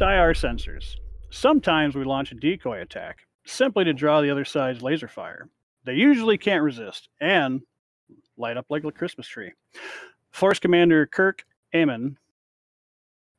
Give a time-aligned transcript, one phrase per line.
[0.00, 0.96] Enhanced IR sensors.
[1.30, 5.48] Sometimes we launch a decoy attack simply to draw the other side's laser fire.
[5.84, 7.62] They usually can't resist and
[8.36, 9.52] light up like a Christmas tree.
[10.30, 12.16] Force Commander Kirk Amon,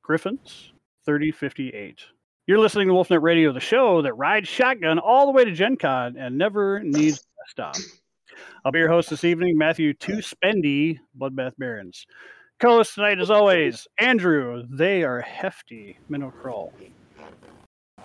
[0.02, 0.74] Griffins
[1.06, 2.02] 3058.
[2.48, 5.78] You're listening to Wolfnet Radio, the show that rides shotgun all the way to Gen
[5.78, 7.76] Con and never needs a stop.
[8.66, 12.06] I'll be your host this evening, Matthew Two Spendy, Bloodbath Barons.
[12.60, 14.64] Co host tonight, as always, Andrew.
[14.70, 16.74] They are hefty minnow crawl.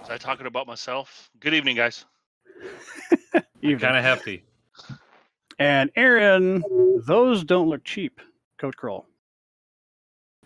[0.01, 1.29] Was I talking about myself?
[1.41, 2.05] Good evening, guys.
[3.63, 3.81] Evening.
[3.81, 4.45] Kind of hefty.
[5.59, 6.63] And Aaron,
[7.05, 8.21] those don't look cheap.
[8.59, 9.07] Coat crawl.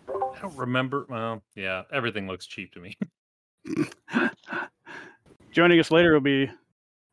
[0.07, 1.05] I don't remember.
[1.07, 2.97] Well, yeah, everything looks cheap to me.
[5.51, 6.49] Joining us later will be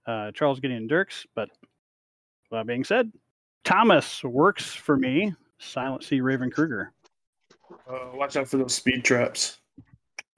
[0.06, 1.26] uh, Charles Gideon Dirks.
[1.34, 1.50] But
[2.50, 3.12] that being said,
[3.64, 5.34] Thomas works for me.
[5.58, 6.92] Silent Sea Raven Kruger.
[7.88, 9.58] Uh, watch out for those speed traps.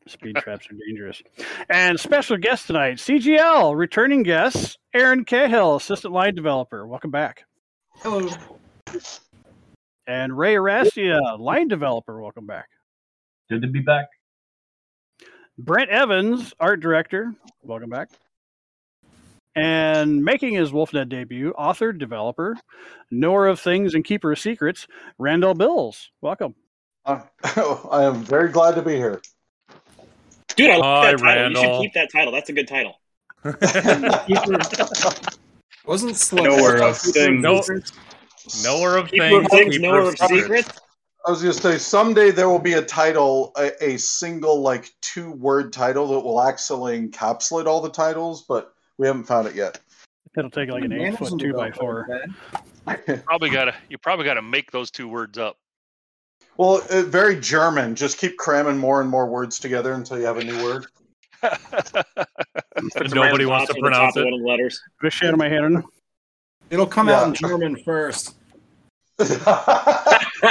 [0.07, 1.23] Speed traps are dangerous.
[1.69, 6.87] And special guest tonight, CGL, returning guest, Aaron Cahall, assistant line developer.
[6.87, 7.45] Welcome back.
[7.97, 8.31] Hello.
[10.07, 12.23] And Ray Arrastia, line developer.
[12.23, 12.69] Welcome back.
[13.51, 14.07] Good to be back.
[15.59, 17.35] Brent Evans, art director.
[17.63, 18.09] Welcome back.
[19.59, 22.57] And making his WolfNet debut, author, developer,
[23.11, 24.87] knower of things and keeper of secrets,
[25.19, 26.13] Randall Bills.
[26.21, 26.55] Welcome.
[27.05, 27.23] Uh,
[27.91, 29.21] I am very glad to be here.
[30.55, 31.51] Dude, I like Hi, that title.
[31.51, 32.33] You should keep that title.
[32.33, 33.01] That's a good title.
[35.87, 37.43] Wasn't Slug Nowhere of things.
[37.43, 37.63] No-
[38.63, 40.71] Knower of Keeper things, of things, keeper knower of of secrets.
[41.27, 44.91] I was going to say someday there will be a title, a, a single like
[45.03, 49.55] two word title that will actually encapsulate all the titles, but we haven't found it
[49.55, 49.81] yet.
[50.37, 52.07] It'll take like an eight foot two by four.
[53.25, 55.57] Probably gotta you probably gotta make those two words up.
[56.57, 57.95] Well, uh, very German.
[57.95, 60.87] Just keep cramming more and more words together until you have a new word.
[63.13, 64.27] Nobody wants to on the top pronounce it.
[64.27, 64.81] of letters.
[65.01, 65.83] Put a shade on my head.
[66.71, 67.21] It'll come Yeah.
[67.21, 68.35] out in German first.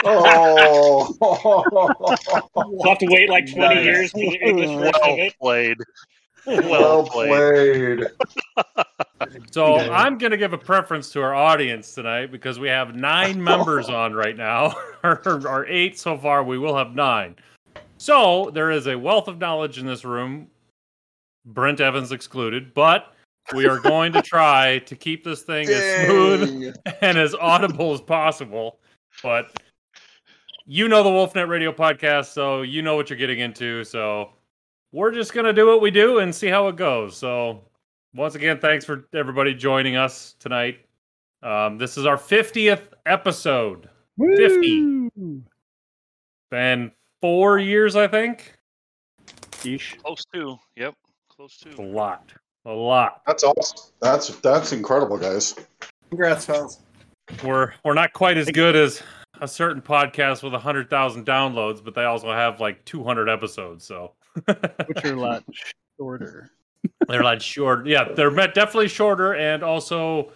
[0.04, 1.16] oh,
[2.56, 3.86] We'll have to wait like 20 Nice.
[3.86, 5.36] years for the English version of well it.
[5.40, 5.78] played.
[6.48, 8.00] Well Well played.
[8.00, 8.08] played.
[9.52, 13.44] So I'm going to give a preference to our audience tonight because we have nine
[13.44, 16.44] members on right now, or, or eight so far.
[16.44, 17.36] We will have nine.
[17.98, 20.48] So there is a wealth of knowledge in this room,
[21.46, 23.14] Brent Evans excluded, but
[23.54, 28.02] we are going to try to keep this thing as smooth and as audible as
[28.02, 28.80] possible.
[29.24, 29.52] But
[30.66, 33.84] you know the Wolfnet Radio podcast, so you know what you're getting into.
[33.84, 34.32] So
[34.98, 37.16] we're just gonna do what we do and see how it goes.
[37.16, 37.62] So
[38.16, 40.80] once again, thanks for everybody joining us tonight.
[41.44, 43.90] Um, this is our 50th episode.
[44.20, 45.10] 50.
[45.16, 45.44] Woo!
[46.50, 46.92] Been
[47.22, 48.54] four years, I think.
[49.62, 50.02] Yeesh.
[50.02, 50.58] Close to.
[50.76, 50.96] Yep.
[51.30, 51.80] Close to.
[51.80, 52.34] A lot.
[52.66, 53.22] A lot.
[53.28, 53.92] That's awesome.
[54.02, 55.54] That's that's incredible, guys.
[56.10, 56.80] Congrats, fellas.
[57.44, 59.04] We're we're not quite as good as
[59.42, 64.14] a certain podcast with 100,000 downloads, but they also have like 200 episodes, so
[64.86, 65.44] Which are a lot
[65.98, 66.50] shorter.
[67.08, 67.88] They're like short.
[67.88, 70.32] Yeah, they're definitely shorter, and also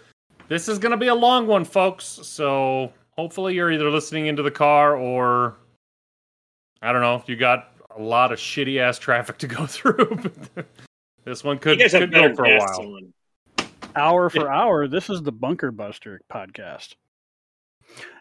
[0.47, 2.05] this is going to be a long one, folks.
[2.05, 5.57] So hopefully you're either listening into the car or
[6.81, 10.21] I don't know if you got a lot of shitty ass traffic to go through.
[10.55, 10.65] but
[11.25, 12.79] this one could, could go for a while.
[12.79, 13.13] on.
[13.95, 14.87] Hour for hour.
[14.87, 16.95] This is the Bunker Buster podcast.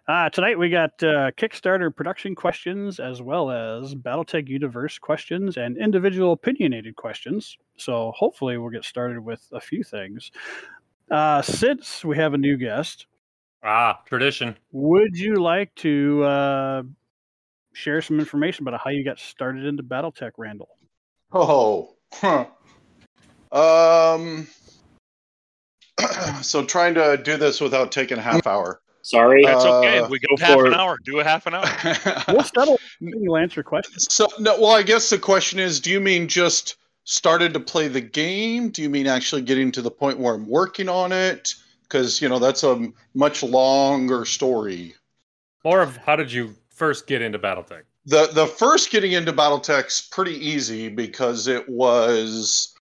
[0.09, 5.77] Uh, tonight we got uh, Kickstarter production questions as well as Battletech Universe questions and
[5.79, 7.57] individual opinionated questions.
[7.77, 10.33] So hopefully we'll get started with a few things.
[11.11, 13.07] Uh, since we have a new guest,
[13.63, 14.57] Ah, tradition.
[14.73, 16.83] would you like to uh,
[17.73, 20.71] share some information about how you got started into Battletech, Randall?
[21.33, 22.47] Oh, huh.
[23.53, 24.49] Um,
[26.43, 28.80] so trying to do this without taking a half hour.
[29.03, 29.45] Sorry.
[29.45, 29.99] That's okay.
[29.99, 30.99] Uh, we go go half for an hour.
[31.05, 31.65] Do a half an hour.
[32.29, 32.79] We'll settle.
[33.01, 34.13] You'll answer questions.
[34.13, 37.89] so no, well, I guess the question is, do you mean just started to play
[37.89, 38.71] the game?
[38.71, 41.55] Do you mean actually getting to the point where I'm working on it?
[41.83, 44.95] Because you know that's a much longer story.
[45.65, 47.83] More of how did you first get into BattleTech?
[48.07, 52.75] the the first getting into battletech's pretty easy because it was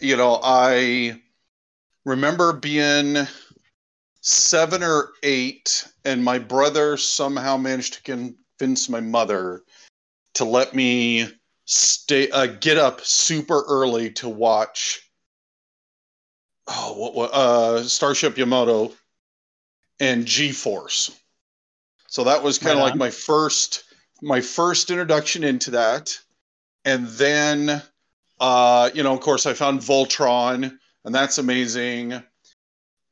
[0.00, 1.20] you know i
[2.04, 3.26] remember being
[4.28, 9.62] seven or eight and my brother somehow managed to convince my mother
[10.34, 11.26] to let me
[11.64, 15.00] stay uh, get up super early to watch
[16.66, 18.92] oh what, what uh starship yamato
[19.98, 21.18] and g-force.
[22.06, 23.84] So that was kind of Right like my first
[24.20, 26.18] my first introduction into that.
[26.84, 27.82] And then
[28.40, 32.22] uh, you know, of course, I found Voltron, and that's amazing.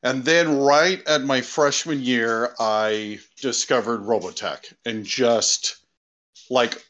[0.06, 5.78] And then right at my freshman year, I discovered Robotech and just
[6.48, 6.80] like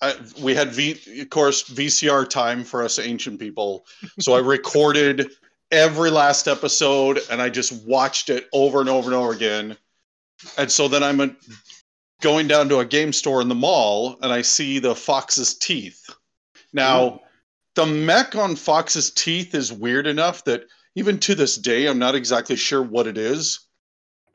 [0.00, 3.84] I, we had v, of course VCR time for us ancient people.
[4.20, 5.32] So I recorded
[5.70, 9.76] every last episode and I just watched it over and over and over again.
[10.56, 11.36] And so then I'm a,
[12.22, 16.08] going down to a game store in the mall and I see the Fox's Teeth.
[16.72, 17.20] Now,
[17.74, 20.64] the mech on Fox's Teeth is weird enough that
[20.94, 23.60] even to this day, I'm not exactly sure what it is.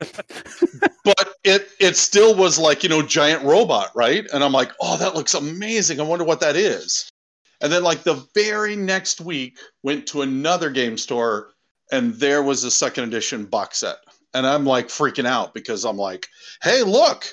[0.00, 4.24] but it it still was like you know giant robot, right?
[4.32, 5.98] And I'm like, oh, that looks amazing.
[5.98, 7.10] I wonder what that is.
[7.60, 11.50] And then like the very next week, went to another game store,
[11.90, 13.96] and there was a second edition box set,
[14.34, 16.28] and I'm like freaking out because I'm like,
[16.62, 17.26] hey, look,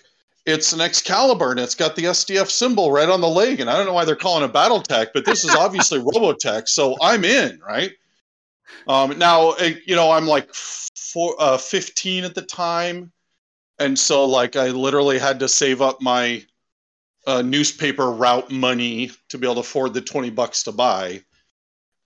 [0.45, 3.59] it's an Excalibur and it's got the SDF symbol right on the leg.
[3.59, 6.67] And I don't know why they're calling it Battletech, but this is obviously Robotech.
[6.67, 7.91] So I'm in, right?
[8.87, 13.11] Um, now, eh, you know, I'm like four, uh, 15 at the time.
[13.79, 16.43] And so, like, I literally had to save up my
[17.27, 21.23] uh, newspaper route money to be able to afford the 20 bucks to buy.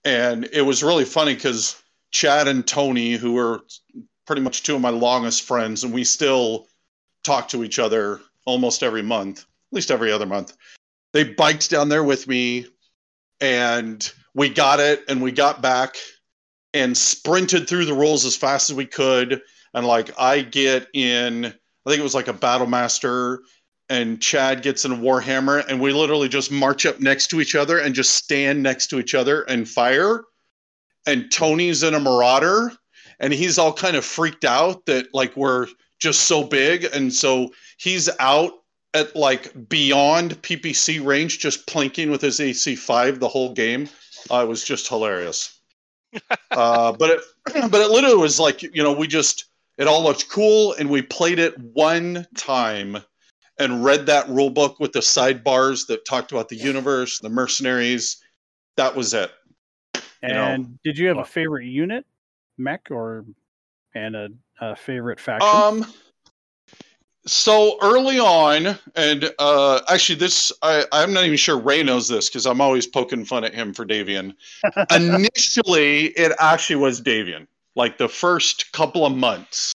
[0.06, 3.62] And it was really funny because Chad and Tony, who were
[4.26, 6.68] pretty much two of my longest friends, and we still
[7.24, 9.46] talk to each other almost every month, at
[9.76, 10.56] least every other month.
[11.14, 12.68] They biked down there with me
[13.42, 15.96] and we got it and we got back
[16.74, 19.42] and sprinted through the rules as fast as we could.
[19.74, 23.42] And like I get in, I think it was like a battle master
[23.90, 27.56] and Chad gets in a Warhammer and we literally just march up next to each
[27.56, 30.24] other and just stand next to each other and fire.
[31.08, 32.72] And Tony's in a Marauder
[33.20, 35.68] and he's all kind of freaked out that like we're
[36.00, 36.86] just so big.
[36.94, 38.52] And so he's out
[38.94, 43.90] at like beyond PPC range, just plinking with his AC5 the whole game.
[44.32, 45.59] Uh, it was just hilarious.
[46.52, 47.22] Uh, but it,
[47.72, 49.46] but it literally was like you know we just
[49.78, 52.98] it all looked cool and we played it one time
[53.60, 58.24] and read that rule book with the sidebars that talked about the universe, the mercenaries.
[58.78, 59.32] That was it.
[59.96, 60.46] You know.
[60.46, 62.06] And did you have a favorite unit,
[62.58, 63.26] mech, or
[63.94, 64.30] and a,
[64.60, 65.50] a favorite faction?
[65.50, 65.86] Um.
[67.30, 72.28] So early on, and uh, actually, this I, I'm not even sure Ray knows this
[72.28, 74.34] because I'm always poking fun at him for Davion.
[74.92, 77.46] Initially, it actually was Davion,
[77.76, 79.74] like the first couple of months,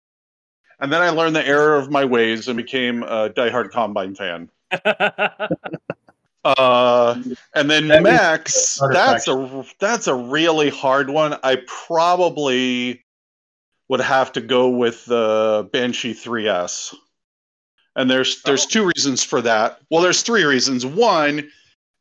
[0.79, 4.49] and then I learned the error of my ways and became a diehard Combine fan.
[6.45, 7.23] Uh,
[7.55, 11.37] and then That is Max, that's a that's a really hard one.
[11.41, 13.01] I probably
[13.87, 16.93] would have to go with the Banshee 3S.
[17.95, 19.79] And there's there's two reasons for that.
[19.89, 20.85] Well, there's three reasons.
[20.85, 21.49] One,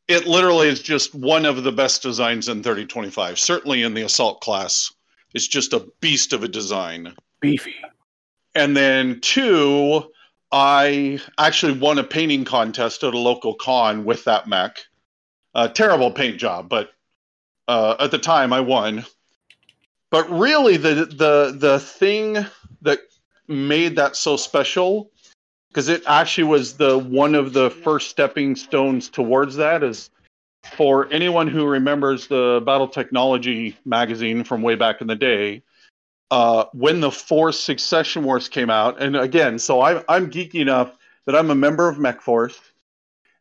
[0.09, 3.39] it literally is just one of the best designs in 3025.
[3.39, 4.93] Certainly in the assault class,
[5.35, 7.15] it's just a beast of a design.
[7.41, 7.75] Beefy.
[8.55, 10.11] And then two,
[10.51, 14.85] I actually won a painting contest at a local con with that mech.
[15.55, 16.93] A terrible paint job, but
[17.69, 19.05] uh, at the time I won.
[20.11, 22.45] But really, the the the thing
[22.81, 23.01] that
[23.49, 25.11] made that so special,
[25.73, 30.11] because it actually was the one of the first stepping stones towards that, is
[30.77, 35.63] for anyone who remembers the Battle Technology magazine from way back in the day
[36.31, 40.97] uh, when the Fourth Succession Wars came out, and again, so I'm I'm geeky enough
[41.27, 42.59] that I'm a member of MechForce,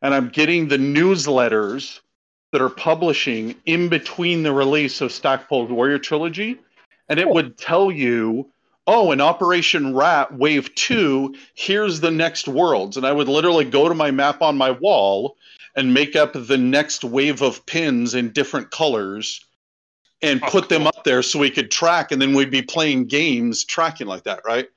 [0.02, 2.00] and I'm getting the newsletters
[2.52, 6.60] that are publishing in between the release of Stackpole's Warrior Trilogy,
[7.08, 8.51] and it would tell you,
[8.86, 13.88] oh, in Operation Rat Wave Two, here's the next worlds, and I would literally go
[13.88, 15.36] to my map on my wall
[15.74, 19.44] and make up the next wave of pins in different colors
[20.20, 23.06] and Oh, put them up there so we could track, and then we'd be playing
[23.06, 24.68] games tracking like that, right?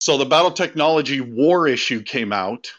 [0.00, 2.70] So the Battle Technology War issue came out,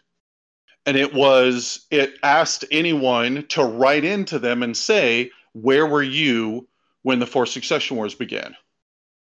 [0.85, 6.67] and it was it asked anyone to write into them and say where were you
[7.03, 8.55] when the Fourth Succession Wars began.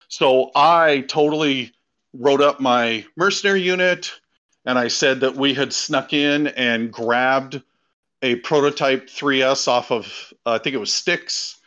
[0.09, 1.73] So I totally
[2.13, 4.13] wrote up my mercenary unit,
[4.65, 7.63] and I said that we had snuck in and grabbed
[8.23, 11.59] a prototype 3S off of uh, I think it was Sticks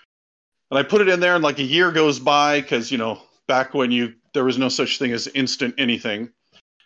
[0.72, 3.22] and I put it in there, and like a year goes by because you know
[3.48, 6.30] back when you there was no such thing as instant anything,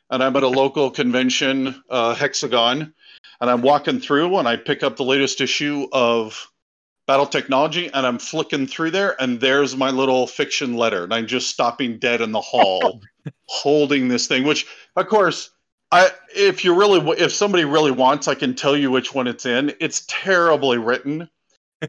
[0.09, 2.93] and I'm at a local convention, uh, Hexagon,
[3.39, 6.51] and I'm walking through, and I pick up the latest issue of
[7.07, 11.27] Battle Technology, and I'm flicking through there, and there's my little fiction letter, and I'm
[11.27, 13.01] just stopping dead in the hall,
[13.45, 15.51] holding this thing, which of course.
[15.91, 19.45] I, if you really, if somebody really wants, I can tell you which one it's
[19.45, 19.71] in.
[19.79, 21.29] It's terribly written,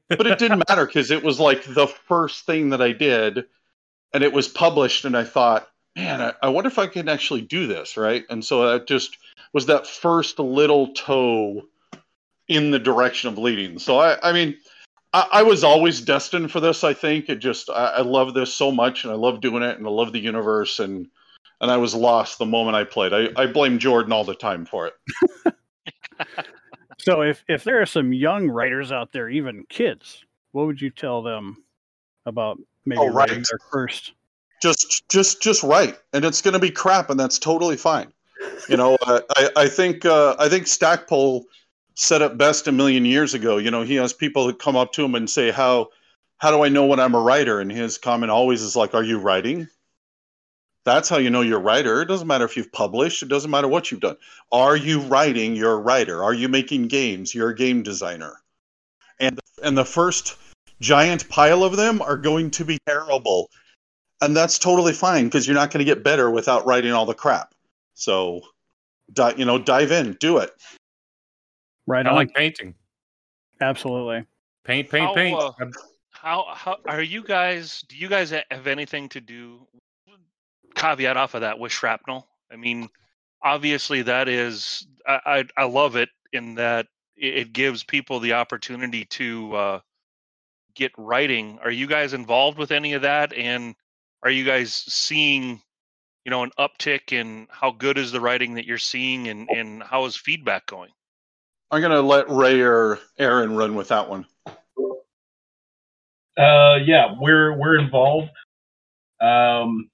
[0.09, 3.47] but it didn't matter because it was like the first thing that I did,
[4.13, 7.41] and it was published, and I thought, man, I, I wonder if I can actually
[7.41, 8.25] do this, right?
[8.29, 9.17] And so that just
[9.53, 11.63] was that first little toe
[12.47, 13.79] in the direction of leading.
[13.79, 14.57] So I, I mean,
[15.17, 16.85] I, I was always destined for this.
[16.85, 19.79] I think it just I, I love this so much, and I love doing it,
[19.79, 21.09] and I love the universe, and
[21.61, 23.15] and I was lost the moment I played.
[23.15, 24.95] I, I blame Jordan all the time for it.
[26.99, 30.89] So if if there are some young writers out there, even kids, what would you
[30.89, 31.63] tell them
[32.25, 33.47] about maybe Oh, writing right.
[33.49, 34.15] their first?
[34.63, 38.11] just just just write and it's going to be crap and that's totally fine
[38.69, 41.45] you know i i think uh, i think stackpole
[41.97, 43.57] said it best a million years ago.
[43.57, 45.89] You know he has people that come up to him and say how
[46.39, 47.61] how do i know when i'm a writer?
[47.61, 49.69] And his comment always is like are you writing?
[50.85, 52.01] That's how you know you're a writer.
[52.01, 53.25] It doesn't matter if you've published.
[53.25, 54.17] It doesn't matter what you've done.
[54.53, 55.57] Are you writing?
[55.57, 56.23] You're a writer.
[56.23, 57.35] Are you making games?
[57.35, 58.41] You're a game designer.
[59.19, 60.37] And and the first
[60.81, 63.51] giant pile of them are going to be terrible.
[64.21, 67.15] And that's totally fine because you're not going to get better without writing all the
[67.15, 67.53] crap.
[67.95, 68.43] So,
[69.13, 70.51] di- you know, dive in, do it.
[71.87, 72.17] Right I on.
[72.17, 72.75] like painting.
[73.61, 74.25] Absolutely.
[74.65, 75.39] Paint, paint, How, paint.
[75.39, 75.53] uh,
[76.11, 77.85] How how are you guys?
[77.89, 79.67] Do you guys have anything to do?
[80.75, 82.27] Caveat off of that with shrapnel.
[82.53, 82.89] I mean,
[83.43, 88.35] obviously that is I I, I love it in that it, it gives people the
[88.35, 89.81] opportunity to uh,
[90.75, 91.59] get writing.
[91.63, 93.33] Are you guys involved with any of that?
[93.33, 93.75] And
[94.23, 95.63] are you guys seeing,
[96.25, 99.83] you know, an uptick in how good is the writing that you're seeing, and and
[99.83, 100.91] how is feedback going?
[101.71, 104.27] I'm going to let Ray or Aaron run with that one.
[106.39, 108.31] Uh, yeah, we're we're involved.
[109.21, 109.91] Um,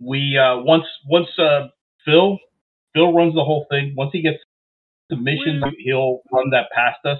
[0.00, 1.68] we uh, once once uh,
[2.04, 2.38] Phil
[2.94, 3.94] Phil runs the whole thing.
[3.96, 4.38] Once he gets
[5.10, 7.18] submissions, he'll run that past us.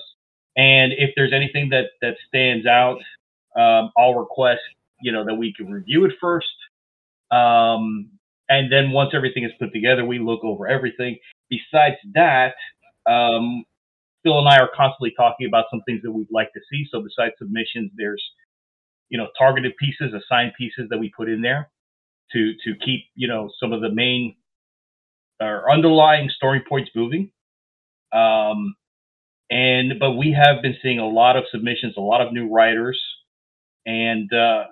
[0.56, 2.98] And if there's anything that that stands out,
[3.56, 4.60] um, I'll request
[5.02, 6.46] you know that we can review it first.
[7.30, 8.08] Um,
[8.48, 11.18] and then once everything is put together, we look over everything.
[11.50, 12.54] Besides that,
[13.08, 13.64] um,
[14.24, 16.86] Phil and I are constantly talking about some things that we'd like to see.
[16.92, 18.22] So besides submissions, there's
[19.10, 21.70] you know targeted pieces, assigned pieces that we put in there
[22.32, 24.36] to to keep you know some of the main
[25.40, 27.30] or underlying story points moving.
[28.12, 28.74] Um,
[29.50, 33.00] and but we have been seeing a lot of submissions, a lot of new writers,
[33.86, 34.64] and uh,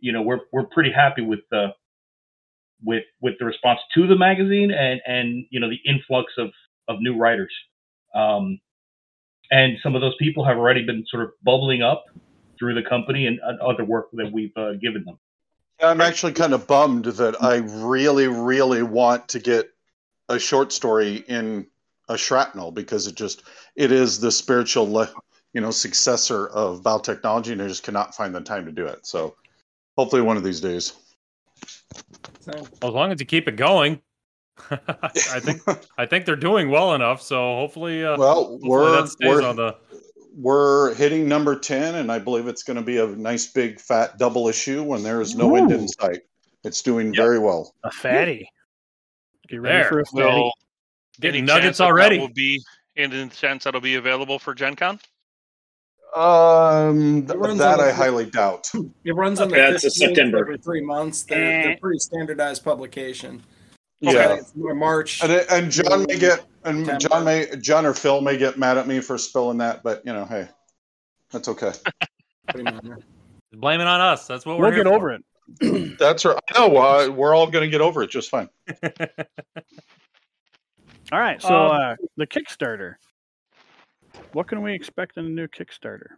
[0.00, 1.68] you know we're we're pretty happy with the
[2.84, 6.50] with with the response to the magazine and and you know the influx of
[6.88, 7.52] of new writers.
[8.14, 8.60] Um,
[9.50, 12.04] and some of those people have already been sort of bubbling up
[12.58, 15.18] through the company and uh, other work that we've uh, given them.
[15.82, 19.70] I'm actually kind of bummed that I really, really want to get
[20.28, 21.66] a short story in
[22.08, 23.42] a shrapnel because it just
[23.76, 25.08] it is the spiritual,
[25.54, 28.86] you know, successor of Battle Technology, and I just cannot find the time to do
[28.86, 29.06] it.
[29.06, 29.36] So,
[29.96, 30.92] hopefully, one of these days.
[32.40, 32.52] So,
[32.82, 34.02] As long as you keep it going.
[35.02, 35.62] I think
[35.98, 37.22] I think they're doing well enough.
[37.22, 39.76] So hopefully, uh, well, hopefully we're that stays we're on the.
[40.36, 44.16] we're hitting number 10 and i believe it's going to be a nice big fat
[44.18, 46.20] double issue when there is no end in sight
[46.62, 47.16] it's doing Yep.
[47.16, 48.48] very well A fatty.
[49.48, 49.88] Get ready There.
[49.88, 50.22] for a fatty.
[50.24, 50.52] Will
[51.20, 52.18] Getting nuggets chance that that already.
[52.18, 52.62] will be
[52.96, 55.00] in the sense that'll be available for Gen Con?
[56.14, 58.68] um th- that on i the- highly doubt
[59.04, 60.38] it runs on the That's a 15th September.
[60.38, 61.22] every three months.
[61.22, 63.42] They're, they're pretty standardized publication.
[64.00, 65.22] Yeah It's March.
[65.22, 66.98] and, it- and john may get and September.
[67.08, 70.12] john may john or phil may get mad at me for spilling that but you
[70.12, 70.48] know hey
[71.30, 71.72] that's okay
[72.48, 72.70] pretty.
[73.52, 74.26] Blame it on us.
[74.28, 74.96] That's what we're We'll here get for.
[74.96, 75.24] over it.
[75.98, 78.48] that's right no uh, we're all going to get over it just fine
[81.12, 81.42] All right.
[81.42, 82.94] So Um, uh, the Kickstarter.
[84.32, 86.10] What can we expect in a new Kickstarter?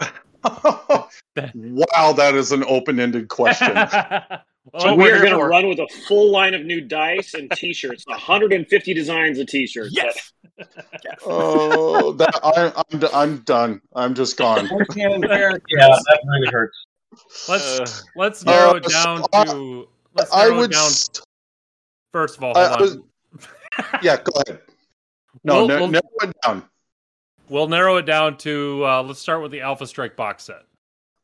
[1.34, 3.74] wow that is an open-ended question
[4.72, 7.50] Well, So we we're going to run with a full line of new dice and
[7.50, 8.04] T-shirts.
[8.06, 9.90] 150 designs of T-shirts.
[9.94, 10.32] Yes.
[11.26, 14.66] oh that I, I'm, d- I'm done i'm just gone
[14.96, 16.86] Yeah, that really hurts.
[17.48, 19.88] let's Uh, let's narrow uh, it down uh, to.
[20.14, 20.90] Let's i narrow it would down.
[20.90, 21.24] st-
[22.12, 22.80] First of all, I- hold I on.
[23.38, 23.48] was-
[24.00, 24.60] yeah go ahead
[25.42, 26.62] no We'll- no we'll- narrow it down
[27.48, 28.82] We'll narrow it down to.
[28.86, 30.62] Uh, let's start with the Alpha Strike box set.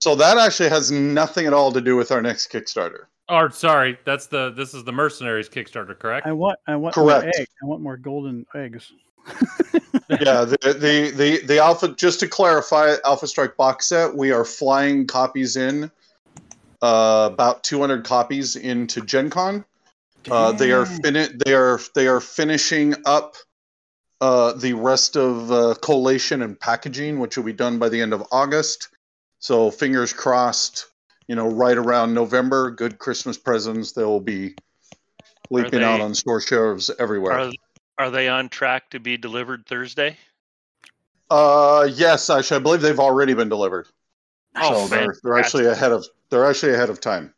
[0.01, 3.05] So that actually has nothing at all to do with our next Kickstarter.
[3.31, 4.51] Or sorry, that's the.
[4.51, 6.27] This is the Mercenaries Kickstarter, correct?
[6.27, 6.59] I want.
[6.67, 7.37] I want more Correct.
[7.63, 8.93] I want more golden eggs.
[10.09, 11.95] yeah, the, the the the Alpha.
[11.95, 14.17] Just to clarify, Alpha Strike box set.
[14.17, 15.91] We are flying copies in,
[16.83, 19.65] uh, about 200 copies into Gen Con.
[20.31, 21.03] Uh, they are Damn.
[21.03, 23.37] fini- They are they are finishing up
[24.21, 28.13] uh, the rest of uh, collation and packaging, which will be done by the end
[28.13, 28.89] of August.
[29.39, 30.90] So fingers crossed,
[31.31, 33.93] you know, right around November, good Christmas presents.
[33.93, 34.57] They will be
[35.49, 37.39] leaping out on store shelves everywhere.
[37.39, 37.53] Are,
[37.99, 40.17] are they on track to be delivered Thursday?
[41.31, 43.87] Uh, yes, actually, I believe they've already been delivered.
[44.57, 47.33] Oh, so they're, they're actually ahead of they're actually ahead of time,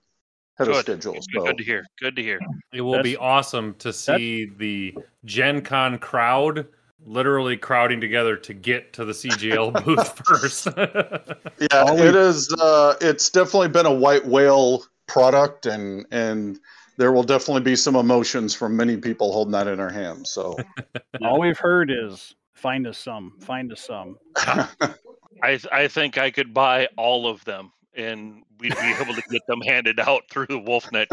[0.59, 1.13] ahead of schedule.
[1.13, 1.85] Good, So good to hear.
[2.01, 2.41] Good to hear.
[2.73, 4.97] It will be awesome to see the
[5.27, 6.67] Gen Con crowd
[7.07, 10.67] literally crowding together to get to the CGL booth first.
[10.77, 12.53] yeah, it is.
[12.55, 16.59] Uh, it's definitely been a white whale product, and and
[16.97, 20.31] there will definitely be some emotions from many people holding that in their hands.
[20.31, 20.57] So
[21.23, 24.19] All we've heard is find us some, find us some.
[24.37, 29.43] I I think I could buy all of them, and we'd be able to get
[29.47, 31.09] them handed out through the Wolfnet.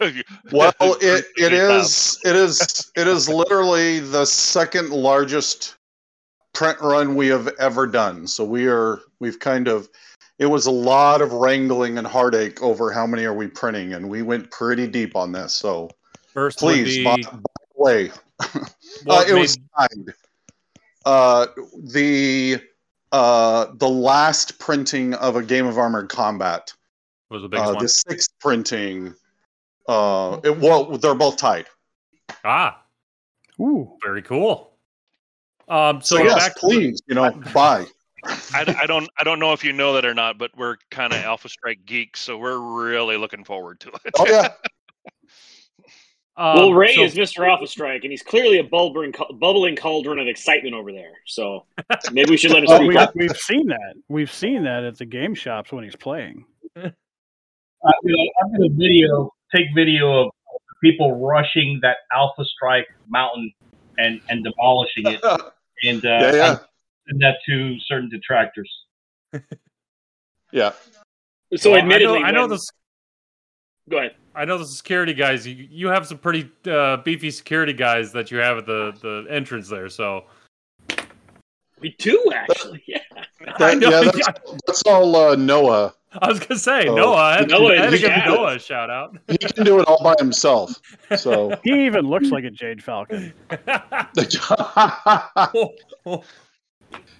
[0.52, 5.76] well, it, it is it is it is literally the second largest
[6.52, 8.26] print run we have ever done.
[8.26, 9.88] So we are we've kind of
[10.38, 14.08] it was a lot of wrangling and heartache over how many are we printing, and
[14.08, 15.54] we went pretty deep on this.
[15.54, 15.90] So
[16.26, 17.38] First please be- buy, buy
[17.78, 18.10] away.
[19.04, 20.14] What uh, it was made-
[21.04, 21.46] Uh,
[21.84, 22.60] the
[23.12, 26.72] uh, the last printing of a game of Armored Combat
[27.30, 27.82] was the biggest uh, one.
[27.82, 29.14] the sixth printing.
[29.88, 31.66] Uh, it, well, they're both tied.
[32.44, 32.82] Ah,
[33.60, 34.72] Ooh, very cool.
[35.68, 37.86] Um, so, So, yes, back to the- please, you know, buy.
[38.54, 41.20] I don't I don't know if you know that or not, but we're kind of
[41.20, 44.14] Alpha Strike geeks, so we're really looking forward to it.
[44.18, 44.48] Oh yeah,
[46.36, 47.48] um, well, Ray so- is Mr.
[47.48, 51.12] Alpha Strike, and he's clearly a bubbling, bubbling cauldron of excitement over there.
[51.26, 51.66] So
[52.12, 52.68] maybe we should let him.
[52.68, 53.12] Well, speak we, up.
[53.14, 53.94] we've seen that.
[54.08, 56.44] We've seen that at the game shops when he's playing.
[56.76, 56.92] I'm
[58.02, 60.30] gonna, video take video of
[60.82, 63.52] people rushing that Alpha Strike mountain
[63.98, 65.20] and and demolishing it,
[65.84, 66.56] and uh, yeah, yeah,
[67.08, 68.70] send that to certain detractors.
[70.52, 70.72] yeah.
[71.56, 72.62] So Well, admittedly, I know, I know when- the
[73.88, 74.16] Go ahead.
[74.34, 75.46] I know the security guys.
[75.46, 79.32] You, you have some pretty uh, beefy security guys that you have at the, the
[79.32, 79.88] entrance there.
[79.88, 80.24] So
[81.80, 82.82] We do actually.
[82.88, 82.98] Yeah.
[83.58, 84.28] I That- know, yeah, that's,
[84.66, 85.94] that's all uh, Noah.
[86.22, 86.94] I was gonna say Oh.
[86.94, 87.16] Noah.
[87.16, 88.26] I had, Noah I had to give jazz.
[88.26, 89.16] Noah a shout out.
[89.28, 90.80] He can do it all by himself.
[91.16, 93.32] So He even looks like a Jade Falcon.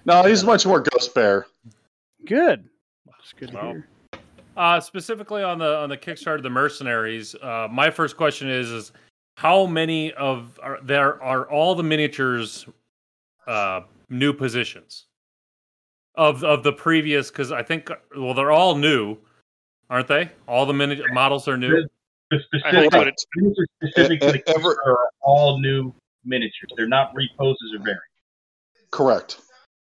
[0.04, 1.46] no, he's much more Ghost Bear.
[2.26, 2.68] Good.
[3.06, 3.88] That's good to Well, hear.
[4.56, 7.34] Uh, specifically on the on the Kickstarter, of the mercenaries.
[7.42, 8.92] Uh, my first question is: is
[9.36, 12.66] how many of are there are all the miniatures
[13.46, 15.05] uh, new positions
[16.16, 17.30] of of the previous?
[17.30, 19.16] Because I think well, they're all new,
[19.90, 20.30] aren't they?
[20.48, 21.86] All the mini models are new.
[22.30, 26.70] The I think specific, what it, miniatures specific to the ever- are all new miniatures.
[26.76, 28.02] They're not reposes or variants.
[28.90, 29.40] Correct.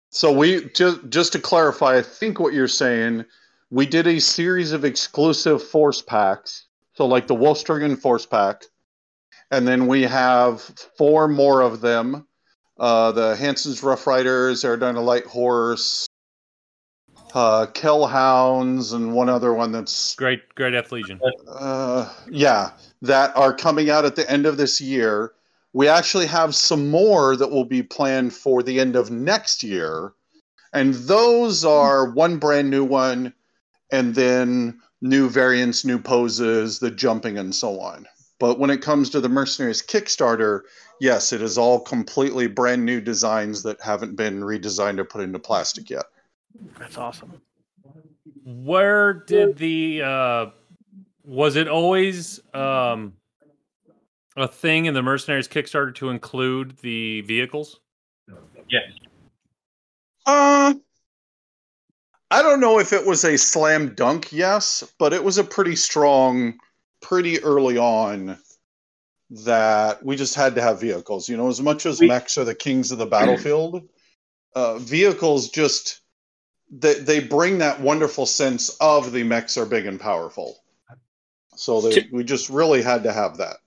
[0.09, 3.25] So we just just to clarify, I think what you're saying,
[3.69, 6.65] we did a series of exclusive force packs.
[6.93, 8.63] So like the Wolf's Dragoons force pack,
[9.51, 10.61] and then we have
[10.97, 12.25] four more of them.
[12.77, 16.04] Uh, the Hanson's Rough Riders, Eridani Light Horse,
[17.35, 21.19] uh, Kell Hounds, and one other one that's Great, great Athlegion.
[21.49, 22.71] uh, yeah,
[23.01, 25.33] that are coming out at the end of this year.
[25.73, 30.13] We actually have some more that will be planned for the end of next year.
[30.71, 33.33] And those are one brand new one,
[33.91, 38.05] and then new variants, new poses, the jumping, and so on.
[38.39, 40.61] But when it comes to the Mercenaries Kickstarter,
[41.01, 45.39] yes, it is all completely brand new designs that haven't been redesigned or put into
[45.39, 46.05] plastic yet.
[46.79, 47.41] That's awesome.
[48.43, 50.45] Where did the uh,
[51.23, 53.13] was it always um,
[54.37, 57.79] a thing in the mercenaries Kickstarter to include the vehicles?
[58.69, 58.83] Yes.
[60.25, 60.73] Uh,
[62.31, 65.75] I don't know if it was a slam dunk, yes, but it was a pretty
[65.75, 66.57] strong,
[67.01, 68.37] pretty early on
[69.29, 71.29] that we just had to have vehicles.
[71.29, 73.87] You know, as much as We- mechs are the kings of the battlefield,
[74.55, 76.01] uh, vehicles just
[76.71, 80.57] they they bring that wonderful sense of the mechs are big and powerful.
[81.55, 83.57] So they, we just really had to have that.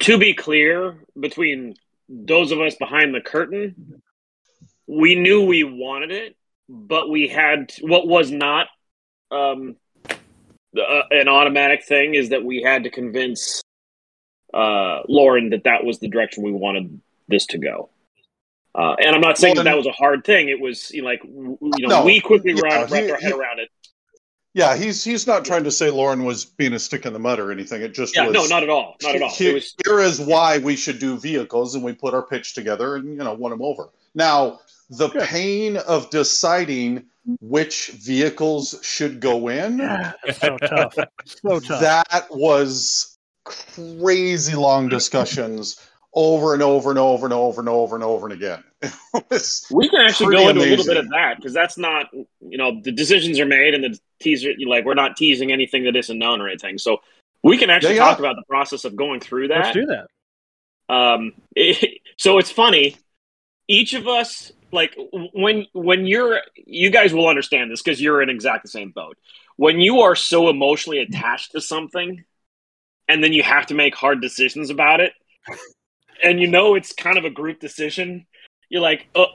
[0.00, 1.74] To be clear, between
[2.08, 4.02] those of us behind the curtain,
[4.86, 6.36] we knew we wanted it,
[6.68, 8.68] but we had what was not
[9.30, 9.76] um,
[10.10, 13.62] uh, an automatic thing is that we had to convince
[14.54, 17.90] uh, Loren that that was the direction we wanted this to go.
[18.78, 20.48] Uh, and I'm not saying Well, that that was a hard thing.
[20.48, 23.18] It was you know, like you know No, we quickly yeah, wrapped, wrapped he- our
[23.18, 23.68] head he- around it.
[24.54, 27.38] Yeah, he's he's not trying to say Loren was being a stick in the mud
[27.38, 27.82] or anything.
[27.82, 29.30] It just Yeah, was no, not at all, not at all.
[29.30, 32.54] Here, It was here is why we should do vehicles, and we put our pitch
[32.54, 33.90] together and you know won them over.
[34.14, 34.60] Now
[34.90, 35.22] the Good.
[35.28, 37.04] pain of deciding
[37.40, 39.80] which vehicles should go in
[40.24, 40.94] It's so tough.
[41.26, 41.80] So tough.
[41.80, 45.80] that was crazy long discussions
[46.14, 48.64] over and over and over and over and over and over and again.
[49.70, 52.80] We can actually go into a little bit of that because that's not, you know,
[52.82, 56.40] the decisions are made and the teaser, like we're not teasing anything that isn't known
[56.40, 56.78] or anything.
[56.78, 56.98] So
[57.42, 58.08] we can actually Yeah, yeah.
[58.10, 59.58] talk about the process of going through that.
[59.58, 60.06] Let's do that.
[60.88, 61.32] Um,
[62.16, 62.96] so it's funny.
[63.68, 64.96] Each of us, like
[65.34, 69.16] when when you're, you guys will understand this because you're in exact the same boat.
[69.56, 72.24] When you are so emotionally attached to something,
[73.08, 75.12] and then you have to make hard decisions about it,
[76.22, 78.26] and you know it's kind of a group decision,
[78.68, 79.26] you're like, oh,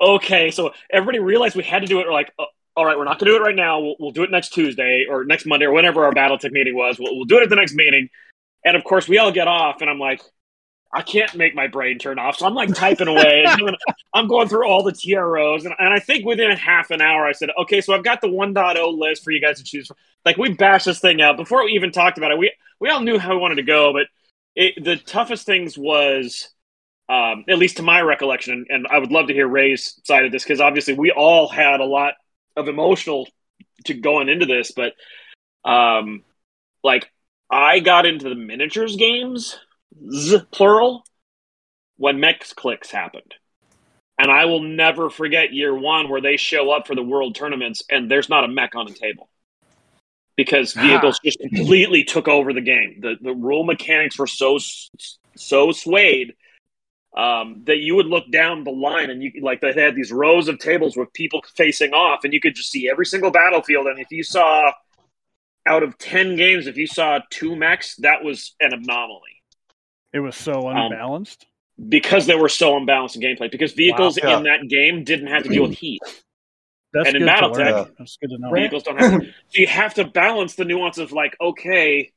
[0.00, 0.50] okay.
[0.50, 2.06] So everybody realized we had to do it.
[2.06, 3.80] We're like, oh, all right, we're not going to do it right now.
[3.80, 6.98] We'll, we'll do it next Tuesday or next Monday or whenever our BattleTech meeting was.
[6.98, 8.08] We'll, we'll do it at the next meeting.
[8.64, 10.20] And of course, we all get off, and I'm like,
[10.92, 12.36] I can't make my brain turn off.
[12.36, 13.44] So I'm like typing away.
[13.56, 13.76] doing-
[14.14, 15.64] I'm going through all the TROs.
[15.64, 18.20] And, and I think within a half an hour, I said, okay, so I've got
[18.20, 19.96] the 1.0 list for you guys to choose from.
[20.24, 21.36] Like, we bashed this thing out.
[21.36, 23.92] Before we even talked about it, we, we all knew how we wanted to go.
[23.92, 24.06] But
[24.58, 26.48] it, the toughest things was,
[27.08, 30.32] um, at least to my recollection, and, I would love to hear Ray's side of
[30.32, 32.14] this because obviously we all had a lot
[32.56, 33.28] of emotional
[33.84, 34.72] to going into this.
[34.72, 34.94] But,
[35.64, 36.24] um,
[36.82, 37.08] like,
[37.48, 39.56] I got into the miniatures games
[40.10, 41.04] z plural
[41.96, 43.34] when Mex Clicks happened.
[44.18, 47.84] And I will never forget year one where they show up for the world tournaments
[47.88, 49.30] and there's not a mech on the table.
[50.38, 53.00] Because vehicles just completely took over the game.
[53.00, 54.58] The the rule mechanics were so
[55.36, 56.32] so swayed
[57.16, 60.46] um, that you would look down the line and you like they had these rows
[60.48, 63.86] of tables with people facing off, and you could just see every single battlefield.
[63.88, 64.70] And if you saw
[65.66, 69.42] out of ten games, if you saw two mechs, that was an anomaly
[70.12, 71.46] It was so Um, unbalanced.
[71.88, 73.50] because they were so unbalanced in gameplay.
[73.50, 74.36] Because vehicles Wow.
[74.38, 76.00] in that game didn't have to deal with heat.
[76.92, 77.94] That's and in good to BattleTech- learn.
[77.98, 78.52] That's good to know.
[78.52, 79.22] Vehicles don't have.
[79.22, 82.12] So you have to balance the nuance of like, okay,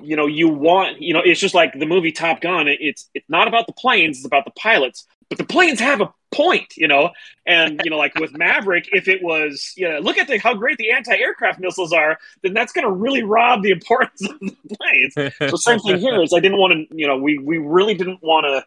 [0.00, 2.66] you know, you want, you know, it's just like the movie Top Gun.
[2.68, 5.06] It's it's not about the planes; it's about the pilots.
[5.28, 7.10] But the planes have a point, you know.
[7.46, 10.54] And you know, like with Maverick, if it was, you know, look at the, how
[10.54, 14.76] great the anti-aircraft missiles are, then that's going to really rob the importance of the
[14.76, 15.32] planes.
[15.50, 18.22] So same thing here is I didn't want to, you know, we we really didn't
[18.22, 18.64] want to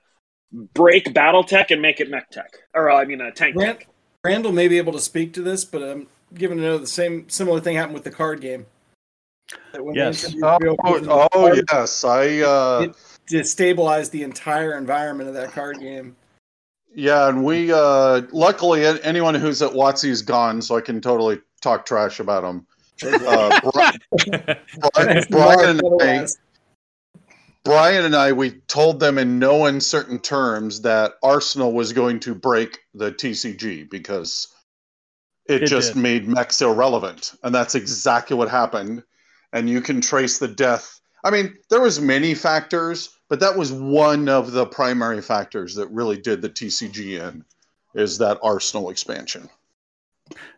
[0.74, 3.88] break BattleTech and make it mech tech, or uh, I mean, uh, tank Grant, tech.
[4.26, 7.30] Randall may be able to speak to this, but I'm given to know the same
[7.30, 8.66] similar thing happened with the card game.
[9.72, 10.36] That when they Yes.
[10.42, 12.88] Oh, vehicles in the oh, card, yes, I uh,
[13.30, 16.16] destabilized the entire environment of that card game.
[16.96, 21.86] yeah, and we uh, luckily anyone who's at Watsy's gone, so I can totally talk
[21.86, 22.66] trash about him.
[23.04, 24.32] Uh, Bri-
[24.96, 26.38] Bri- Brian and I, Otherwise,
[27.66, 32.36] Brian and I, we told them in no uncertain terms that Arsenal was going to
[32.36, 34.48] break the TCG because
[35.48, 36.02] it, It just did.
[36.02, 39.04] made mechs irrelevant, and that's exactly what happened.
[39.52, 41.02] And you can trace the death.
[41.24, 45.88] I mean, there was many factors, but that was one of the primary factors that
[45.88, 47.44] really did the TCG in,
[47.96, 49.50] is that Arsenal expansion.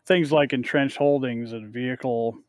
[0.06, 2.40] Things like entrenched holdings and vehicle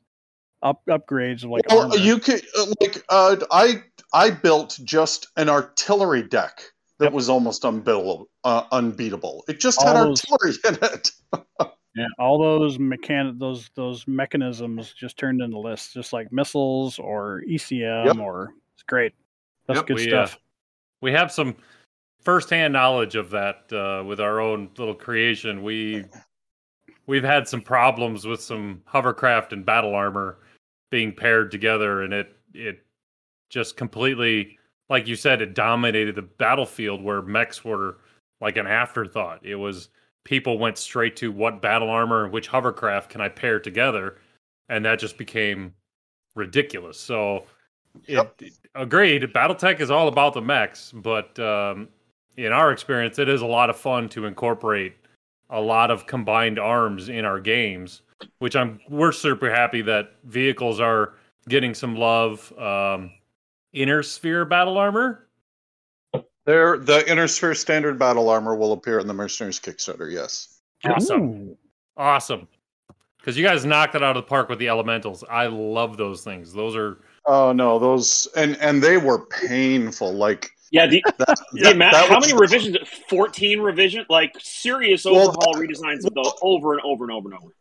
[0.62, 6.22] up upgrades like Well, you could uh, like uh, I I built just an artillery
[6.22, 6.62] deck
[6.98, 7.12] that Yep.
[7.12, 8.28] was almost unbeatable.
[8.44, 9.44] Uh, unbeatable.
[9.48, 11.10] It just had those- artillery in it.
[11.96, 17.42] Yeah, all those mechan those those mechanisms just turned into lists, just like missiles or
[17.48, 18.18] ECM Yep.
[18.18, 19.14] or it's great.
[19.66, 20.40] That's Yep, good we, uh, stuff.
[21.00, 21.56] we have some
[22.22, 25.64] firsthand knowledge of that uh, with our own little creation.
[25.64, 26.04] We
[27.08, 30.38] we've had some problems with some hovercraft and battle armor
[30.90, 32.84] being paired together, and it it
[33.48, 34.58] just completely,
[34.88, 37.98] like you said, it dominated the battlefield where mechs were
[38.40, 39.44] like an afterthought.
[39.44, 39.88] It was
[40.24, 44.18] people went straight to what battle armor and which hovercraft can I pair together,
[44.68, 45.74] and that just became
[46.34, 46.98] ridiculous.
[46.98, 47.44] So.
[48.06, 48.34] Yep.
[48.42, 49.22] It, agreed.
[49.22, 51.88] BattleTech is all about the mechs, but um,
[52.36, 54.94] in our experience, it is a lot of fun to incorporate
[55.50, 58.02] a lot of combined arms in our games.
[58.38, 61.14] Which I'm we're super happy that vehicles are
[61.48, 62.52] getting some love.
[62.58, 63.12] Um,
[63.72, 65.28] Inner Sphere battle armor.
[66.46, 70.10] There, the Inner Sphere standard battle armor will appear in the Mercenaries Kickstarter.
[70.10, 70.60] Yes.
[70.84, 71.56] Awesome, Ooh.
[71.96, 72.48] awesome.
[73.18, 75.24] Because you guys knocked it out of the park with the elementals.
[75.28, 76.52] I love those things.
[76.52, 80.14] Those are Oh no, those and and they were painful.
[80.14, 81.38] Like Yeah, the, that.
[81.52, 82.78] the that- amount, that how was- many revisions?
[83.10, 87.38] Fourteen revision, like serious Well, overhaul redesigns of those over and over and over and
[87.42, 87.52] over.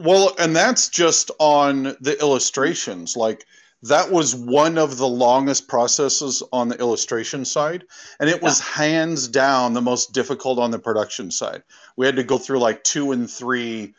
[0.00, 3.16] Well, and that's just on the illustrations.
[3.16, 3.46] Like
[3.88, 7.84] that was one of the longest processes on the illustration side,
[8.20, 11.62] and it was hands down the most difficult on the production side.
[11.96, 13.94] We had to go through like two and three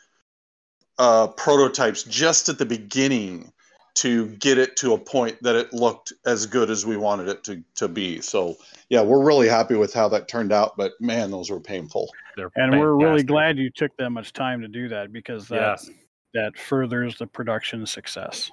[0.98, 3.52] uh, prototypes just at the beginning
[3.94, 7.42] to get it to a point that it looked as good as we wanted it
[7.44, 8.20] to, to be.
[8.20, 8.56] So
[8.88, 12.08] yeah, we're really happy with how that turned out, but man, those were painful.
[12.36, 15.56] They're And we're really glad you took that much time to do that because that
[15.56, 15.90] Yes.
[16.34, 18.52] that furthers the production success.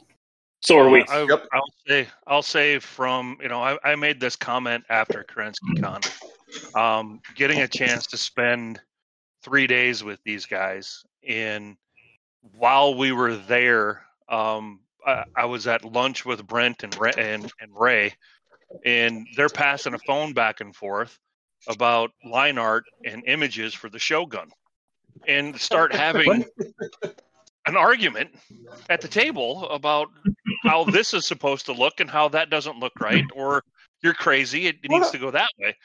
[0.66, 1.04] So are we.
[1.10, 1.48] I, Yep.
[1.54, 6.02] I'll say I'll say from you know I, I made this comment after Kerensky Con,
[6.74, 8.82] um, getting a chance to spend
[9.44, 11.78] three days with these guys, and
[12.58, 17.52] while we were there, um, I, I was at lunch with Brent and Ray, and,
[17.62, 18.14] and Ray,
[18.84, 21.20] and they're passing a phone back and forth
[21.68, 24.50] about line art and images for the Shogun,
[25.28, 26.44] and start having
[27.68, 28.30] an argument
[28.90, 30.10] at the table about
[30.64, 33.64] how this is supposed to look and how that doesn't look right, or
[34.02, 34.68] you're crazy.
[34.68, 35.76] It, it needs to go that way.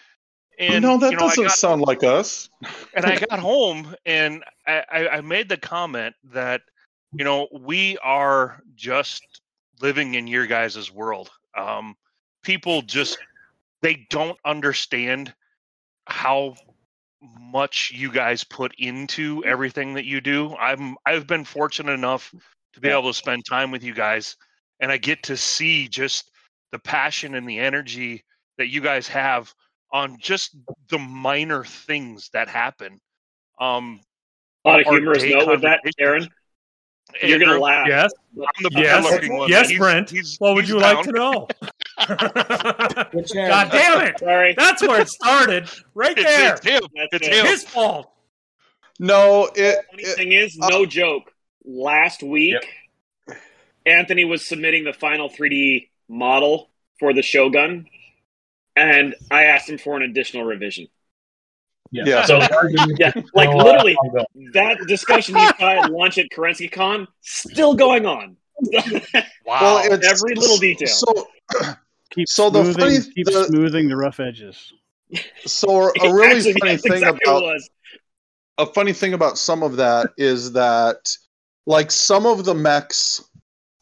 [0.59, 2.51] And no, that you know, doesn't got- sound like us.
[2.95, 6.61] and I got home and I, I, I made the comment that
[7.13, 9.41] you know we are just
[9.81, 11.31] living in your guys' world.
[11.57, 11.97] Um,
[12.43, 13.19] people just
[13.81, 15.33] they don't understand
[16.07, 16.55] how
[17.23, 20.55] much you guys put into everything that you do.
[20.57, 22.35] I'm I've been fortunate enough
[22.75, 24.37] to be able to spend time with you guys
[24.81, 26.31] and I get to see just
[26.73, 28.25] the passion and the energy
[28.59, 29.53] that you guys have
[29.93, 30.57] on just
[30.89, 33.01] the minor things that happen.
[33.61, 34.01] Um,
[34.65, 35.81] A lot of Our humorous day note with that.
[35.99, 36.29] Aaron.
[37.23, 37.89] You're gonna laugh.
[37.89, 38.13] Yes.
[38.39, 39.05] I'm the Yes.
[39.05, 40.11] Yes, but he's- Brent.
[40.11, 41.49] he's- What would he's you like to know?
[43.13, 43.51] Which Aaron?
[43.51, 44.19] God damn it!
[44.19, 44.55] Sorry.
[44.57, 46.55] That's where it started, right It's, there.
[46.55, 46.83] it's him.
[46.95, 47.35] That's It's it.
[47.35, 47.47] him.
[47.47, 48.11] His fault.
[48.99, 51.33] No, it, Funny it thing is, no joke.
[51.65, 52.57] Last week,
[53.87, 57.87] Anthony was submitting the final 3D model for the Shogun,
[58.77, 60.87] and I asked him for an additional revision.
[61.93, 62.25] yeah.
[62.25, 62.39] So,
[62.99, 63.97] yeah, like Oh, uh, literally,
[64.53, 68.37] that discussion you saw at lunch at Kerensky Con still going on.
[69.47, 69.83] Wow.
[69.83, 70.87] Well, Every little detail.
[70.87, 71.27] So,
[72.11, 74.73] Keep So the smoothing, funny- keep the- smoothing the rough edges.
[75.47, 77.71] so a really Actually, funny thing exactly about what it was.
[78.59, 81.17] a funny thing about some of that is that
[81.67, 83.23] like some of the mechs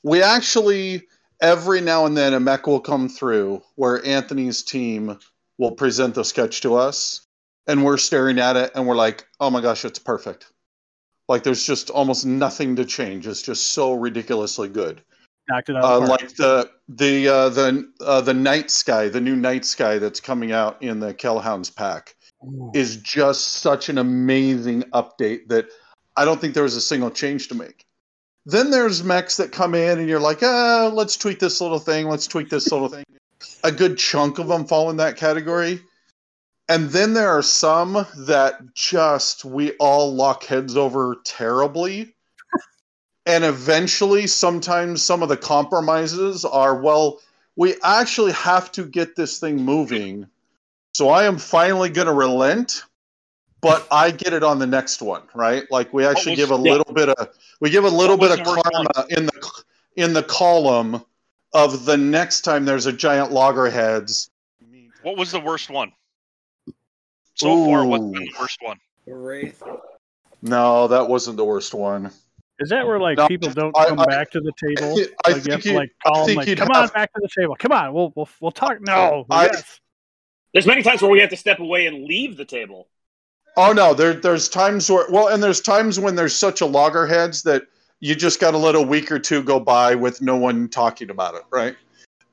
[0.05, 1.07] we actually
[1.43, 5.19] every now and then a mech will come through where anthony's team
[5.59, 7.27] will present the sketch to us
[7.67, 10.47] and we're staring at it and we're like oh my gosh it's perfect
[11.29, 15.03] like there's just almost nothing to change it's just so ridiculously good
[15.49, 15.85] Knocked it out.
[15.85, 19.99] uh, the like the the uh, the uh, the night sky the new night sky
[19.99, 22.15] that's coming out in the Kell Hounds pack
[22.75, 25.67] is just such an amazing update that
[26.17, 27.87] I don't think there was a single change to make.
[28.47, 32.09] Then there's mechs that come in and you're like, ah, let's tweak this little thing,
[32.09, 33.05] let's tweak this little thing.
[33.65, 35.81] A good chunk of them fall in that category.
[36.69, 42.15] And then there are some that just we all lock heads over terribly.
[43.29, 47.21] And eventually, sometimes some of the compromises are, well,
[47.57, 50.27] we actually have to get this thing moving.
[50.95, 52.85] So I am finally going to relent,
[53.61, 55.65] but I get it on the next one, right?
[55.71, 56.73] Like we actually was- give a yeah.
[56.73, 57.29] little bit of
[57.61, 59.63] we give a little bit of the worst karma in the
[59.97, 61.05] in the column
[61.53, 64.31] of the next time there's a giant loggerheads.
[65.03, 65.93] What was the worst one?
[67.35, 68.79] So far, what's been the worst one?
[69.07, 69.63] Wraith.
[70.41, 72.11] No, that wasn't the worst one.
[72.61, 74.99] Is that where like No, people don't I- come I- back to the table?
[75.25, 77.29] I like, think you- like I call them like, you'd come on back to the
[77.37, 77.57] table.
[77.57, 78.81] Come on, we'll we'll we'll talk.
[78.81, 79.81] No, I- yes.
[80.55, 82.89] There's many times where we have to step away and leave the table.
[83.57, 87.43] Oh no, there there's times where well, and there's times when there's such a loggerheads
[87.43, 87.63] that
[88.01, 91.11] you just got to let a week or two go by with no one talking
[91.11, 91.77] about it, right?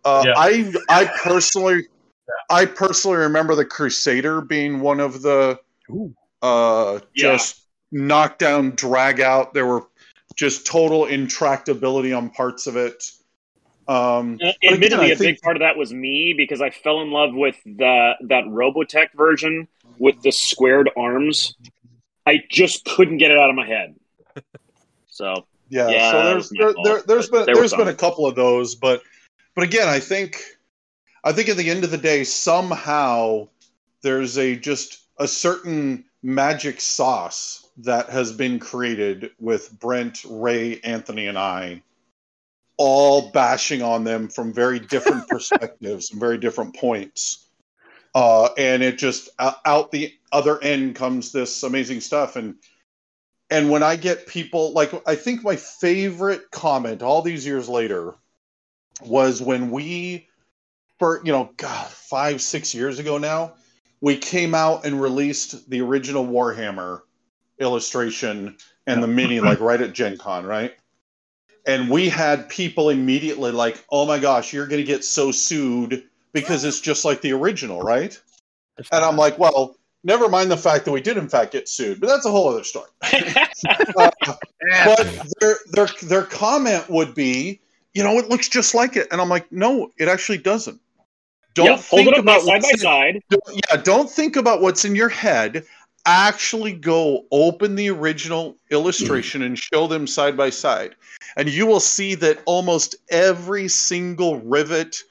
[0.06, 0.34] Uh, Yeah.
[0.38, 1.88] I I personally
[2.50, 5.60] I personally remember the Crusader being one of the
[5.90, 6.14] Ooh.
[6.42, 7.34] uh, Yeah.
[7.34, 7.62] just
[7.92, 9.54] knockdown, drag out.
[9.54, 9.84] There were
[10.36, 13.12] just total intractability on parts of it.
[13.88, 16.70] Um, Uh, again, Admittedly, I a think- big part of that was me because I
[16.72, 19.68] fell in love with the that Robotech version
[20.00, 21.56] with the squared arms.
[22.26, 23.96] I just couldn't get it out of my head.
[25.08, 27.74] So Yeah, Yeah, so there's was there, fault, there, there's but been they were there's
[27.74, 29.02] been a couple of those, but
[29.56, 30.44] but again, I think
[31.24, 33.48] I think at the end of the day, somehow
[34.02, 41.28] there's a just a certain magic sauce that has been created with Brent, Ray, Anthony,
[41.28, 41.82] and I,
[42.78, 47.48] all bashing on them from very different perspectives and very different points.
[48.14, 52.56] Uh, and it just out, out the other end comes this amazing stuff and
[53.50, 58.16] and when I get people like I think my favorite comment all these years later
[59.02, 60.28] was when we
[60.98, 63.54] for you know god 5 6 years ago now
[64.02, 67.02] we came out and released the original Warhammer
[67.60, 70.74] illustration and the mini like right at Gen Con, right?
[71.68, 76.04] And we had people immediately like, "Oh my gosh, you're going to get so sued
[76.32, 78.20] because it's just like the original, right?"
[78.92, 82.00] And I'm like, "Well, never mind the fact that we did in fact get sued,
[82.00, 82.90] but that's a whole other story."
[83.98, 84.12] Uh,
[84.86, 87.60] but their their their comment would be,
[87.94, 90.80] you know, it looks just like it, and I'm like, no, it actually doesn't.
[91.56, 93.24] Don't yeah, hold think it up about side by side.
[93.30, 95.66] don't- yeah, don't think about what's in your head.
[96.06, 100.96] Actually, go open the original illustration and show them side by side,
[101.36, 105.02] and you will see that almost every single rivet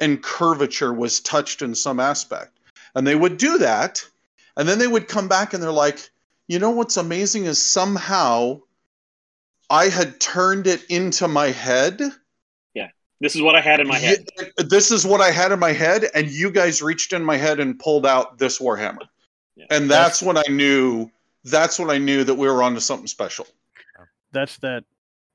[0.00, 2.58] and curvature was touched in some aspect.
[2.94, 4.04] And they would do that,
[4.56, 6.08] and then they would come back and they're like,
[6.46, 8.60] you know what's amazing is somehow
[9.70, 12.00] I had turned it into my head.
[12.74, 12.90] Yeah.
[13.20, 14.28] This is what I had in my head.
[14.58, 17.58] This is what I had in my head, and you guys reached in my head
[17.58, 19.08] and pulled out this Warhammer.
[19.56, 19.66] Yeah.
[19.70, 21.10] And that's when I knew
[21.44, 23.46] that's when I knew that we were onto something special.
[24.32, 24.84] that's that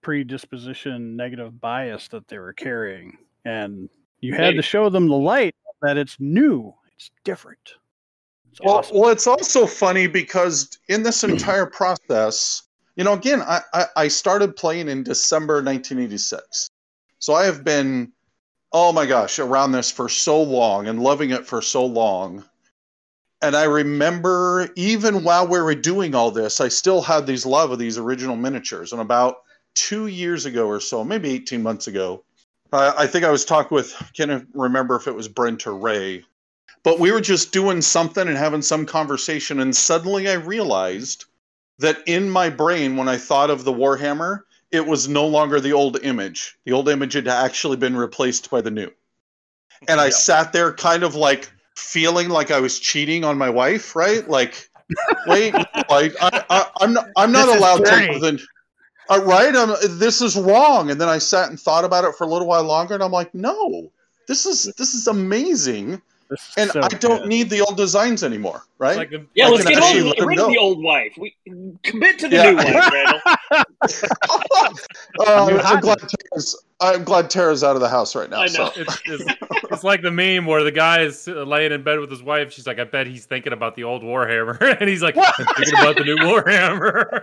[0.01, 3.89] predisposition negative bias that they were carrying and
[4.21, 7.75] you had to show them the light that it's new it's different
[8.51, 8.97] it's Well, awesome.
[8.97, 12.63] well, it's also funny because in this entire process,
[12.95, 16.69] you know, again, I, I, I started playing in December 1986.
[17.19, 18.11] So I have been,
[18.73, 22.43] oh my gosh, around this for so long and loving it for so long.
[23.41, 27.71] And I remember even while we were doing all this, I still had these love
[27.71, 28.91] of these original miniatures.
[28.91, 29.37] And about
[29.75, 32.23] two years ago or so, maybe 18 months ago,
[32.73, 36.25] I, I think I was talking with, can't remember if it was Brent or Ray,
[36.83, 41.25] but we were just doing something and having some conversation and suddenly i realized
[41.77, 45.73] that in my brain when i thought of the warhammer it was no longer the
[45.73, 48.89] old image the old image had actually been replaced by the new
[49.87, 50.11] and i Yeah.
[50.11, 54.27] sat there kind of like feeling like i was cheating on my wife right?
[54.27, 54.69] Like
[55.27, 55.53] wait
[55.89, 58.13] like I, I, i'm not i'm not allowed dirty.
[58.13, 58.39] to then
[59.11, 59.55] uh, right?
[59.55, 60.91] I'm, this is wrong.
[60.91, 63.11] And then i sat and thought about it for a little while longer and i'm
[63.11, 63.91] like no
[64.27, 66.01] this is this is amazing
[66.57, 67.27] and so I don't good.
[67.27, 68.97] need the old designs anymore, right?
[68.97, 71.17] Like a, Yeah, I let's get old, let rid of the old wife.
[71.17, 71.35] We
[71.83, 72.51] commit to the yeah.
[72.51, 73.21] new wife, Randall.
[75.19, 78.41] uh, I'm, glad Tara's, I'm glad Tara's out of the house right now.
[78.41, 78.71] I So know.
[78.75, 79.23] it's, it's,
[79.71, 82.53] it's like the meme where the guy is laying in bed with his wife.
[82.53, 84.77] She's like, I bet he's thinking about the old Warhammer.
[84.79, 87.21] and he's like, I'm thinking about the new Warhammer.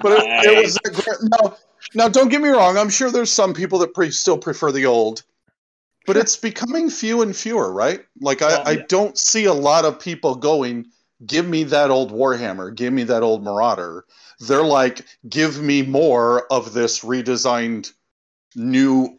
[0.00, 1.56] but it, it was a great, now.
[1.94, 2.76] Now, don't get me wrong.
[2.76, 5.22] I'm sure there's some people that pre- still prefer the old,
[6.06, 8.00] but it's becoming few and fewer, right?
[8.20, 8.82] Like I, Well, I yeah.
[8.88, 10.86] don't see a lot of people going.
[11.24, 12.74] Give me that old Warhammer.
[12.74, 14.04] Give me that old Marauder.
[14.40, 17.92] They're like, give me more of this redesigned
[18.54, 19.18] new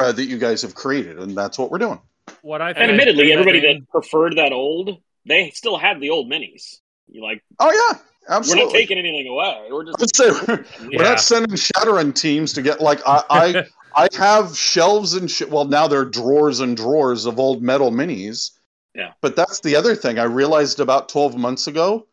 [0.00, 2.00] era that you guys have created, and that's what we're doing.
[2.42, 6.10] What I And think admittedly, everybody that that preferred that old, they still had the
[6.10, 6.78] old minis.
[7.10, 7.98] You like, Oh yeah,
[8.28, 8.64] absolutely.
[8.64, 9.68] we're not taking anything away.
[9.70, 10.64] We're just Let's say we're,
[10.96, 13.64] we're not sending Shadowrun teams to get like I I,
[13.96, 18.52] I have shelves and sh- well now they're drawers and drawers of old metal minis.
[18.94, 19.12] Yeah.
[19.20, 22.06] But that's the other thing I realized about 12 months ago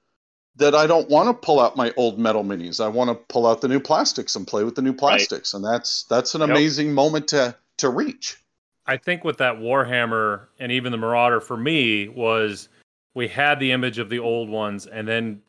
[0.58, 2.84] that I don't want to pull out my old metal minis.
[2.84, 5.64] I want to pull out the new plastics and play with the new plastics and
[5.64, 6.50] that's that's an Yep.
[6.50, 8.38] amazing moment to to reach.
[8.88, 12.70] I think with that Warhammer and even the Marauder for me was
[13.16, 15.42] we had the image of the old ones and then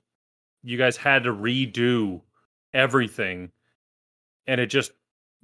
[0.62, 2.20] you guys had to redo
[2.72, 3.50] everything
[4.46, 4.92] and it just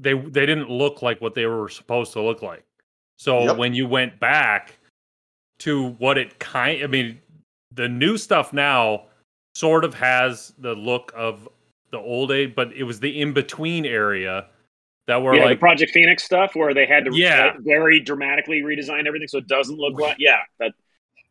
[0.03, 2.65] they they didn't look like what they were supposed to look like.
[3.19, 3.57] So Yep.
[3.57, 4.79] when you went back
[5.61, 7.21] to what it kind I mean
[7.75, 9.07] the new stuff now
[9.55, 11.49] sort of has the look of
[11.91, 14.47] the old age but it was the in between area
[15.07, 17.53] that were yeah, like the Project Phoenix stuff where they had to Yeah.
[17.57, 20.17] uh, very dramatically redesign everything so it doesn't look like.
[20.19, 20.73] Yeah, that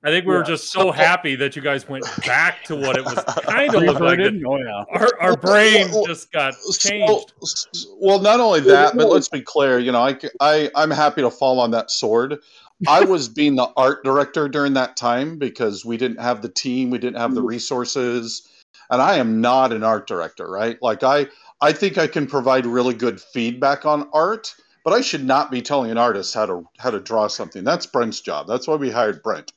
[0.04, 3.06] I think we were just so happy that you guys went back to what it
[3.06, 4.20] was kind of looked like.
[4.20, 7.34] oh yeah Our, our brain just got changed.
[7.43, 9.78] s- well, not only that, but let's be clear.
[9.78, 12.39] You know, I, c- I I'm happy to fall on that sword.
[12.88, 16.89] I was being the art director during that time because we didn't have the team,
[16.89, 17.49] we didn't have the mm-hmm.
[17.49, 18.47] resources,
[18.89, 20.82] and I am not an art director, right?
[20.82, 21.28] Like I
[21.62, 25.62] I think I can provide really good feedback on art, but I should not be
[25.62, 27.64] telling an artist how to how to draw something.
[27.64, 28.47] That's Brent's job.
[28.47, 29.52] That's why we hired Brent.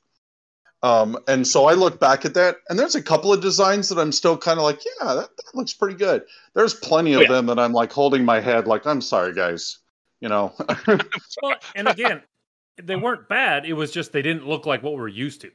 [0.85, 3.99] Um, and so I look back at that, and there's a couple of designs that
[3.99, 6.24] I'm still kind of like, yeah, that, that looks pretty good.
[6.55, 7.28] There's plenty of Oh, yeah.
[7.32, 9.78] them that I'm like holding my head, like, I'm sorry, guys.
[10.20, 10.53] You know,
[11.43, 12.22] Well, and again,
[12.82, 13.64] they weren't bad.
[13.66, 15.51] It was just they didn't look like what we're used to.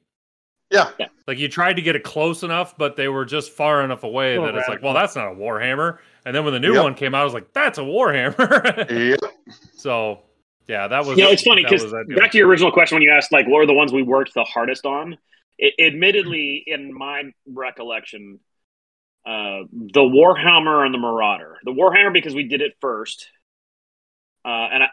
[0.71, 0.91] Yeah.
[1.27, 4.37] Like you tried to get it close enough, but they were just far enough away
[4.37, 5.97] Little that it's like, well, that's not a Warhammer.
[6.25, 6.83] And then when the new Yep.
[6.83, 8.89] one came out, I was like, that's a Warhammer.
[9.21, 9.31] Yep.
[9.75, 10.19] so
[10.69, 11.17] yeah, that was.
[11.17, 12.17] You know, it's funny because was that deal.
[12.17, 14.35] back to your original question when you asked, like, what are the ones we worked
[14.35, 15.17] the hardest on?
[15.57, 18.39] It, admittedly, in my recollection,
[19.25, 21.57] uh, the Warhammer and the Marauder.
[21.63, 23.27] The Warhammer because we did it first,
[24.45, 24.87] uh, and I,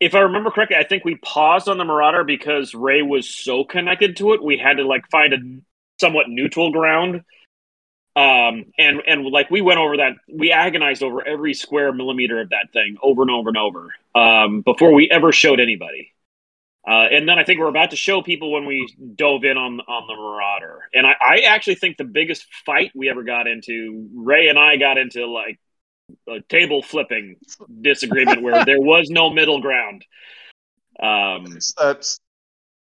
[0.00, 3.64] if I remember correctly, I think we paused on the Marauder because Ray was so
[3.64, 5.38] connected to it, we had to like find a
[5.98, 7.22] somewhat neutral ground.
[8.14, 12.50] Um, and and like we went over that, we agonized over every square millimeter of
[12.50, 16.12] that thing over and over and over um, before we ever showed anybody.
[16.86, 19.78] Uh, and then I think we're about to show people when we dove in on
[19.80, 20.80] on the Marauder.
[20.92, 24.76] And I, I actually think the biggest fight we ever got into, Ray and I
[24.78, 25.60] got into like
[26.28, 27.36] a table flipping
[27.80, 30.04] disagreement where there was no middle ground.
[31.00, 32.18] Um, It's, that's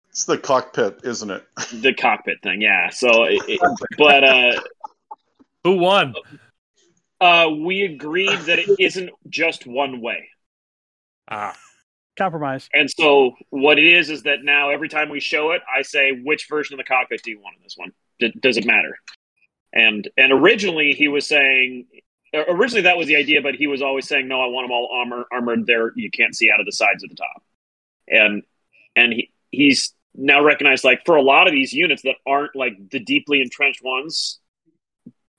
[0.09, 1.43] it's the cockpit, isn't it?
[1.71, 2.89] the cockpit thing, yeah.
[2.89, 3.61] So, it, it-
[3.97, 4.59] but uh,
[5.63, 6.15] Who won?
[7.21, 10.27] uh, we agreed that it isn't just one way.
[11.32, 11.55] Ah,
[12.17, 12.69] Compromise.
[12.73, 16.11] And so what it is is that now every time we show it, I say
[16.11, 17.93] which version of the cockpit do you want in this one?
[18.19, 18.97] D- does it matter?
[19.73, 21.88] And and originally he was saying
[22.34, 24.89] originally that was the idea, but he was always saying no, I want them all
[24.93, 25.65] armor, armored.
[25.65, 27.43] There you can't see out of the sides of the top.
[28.09, 28.43] And
[28.95, 32.73] and he he's now recognized like for a lot of these units that aren't like
[32.89, 34.39] the deeply entrenched ones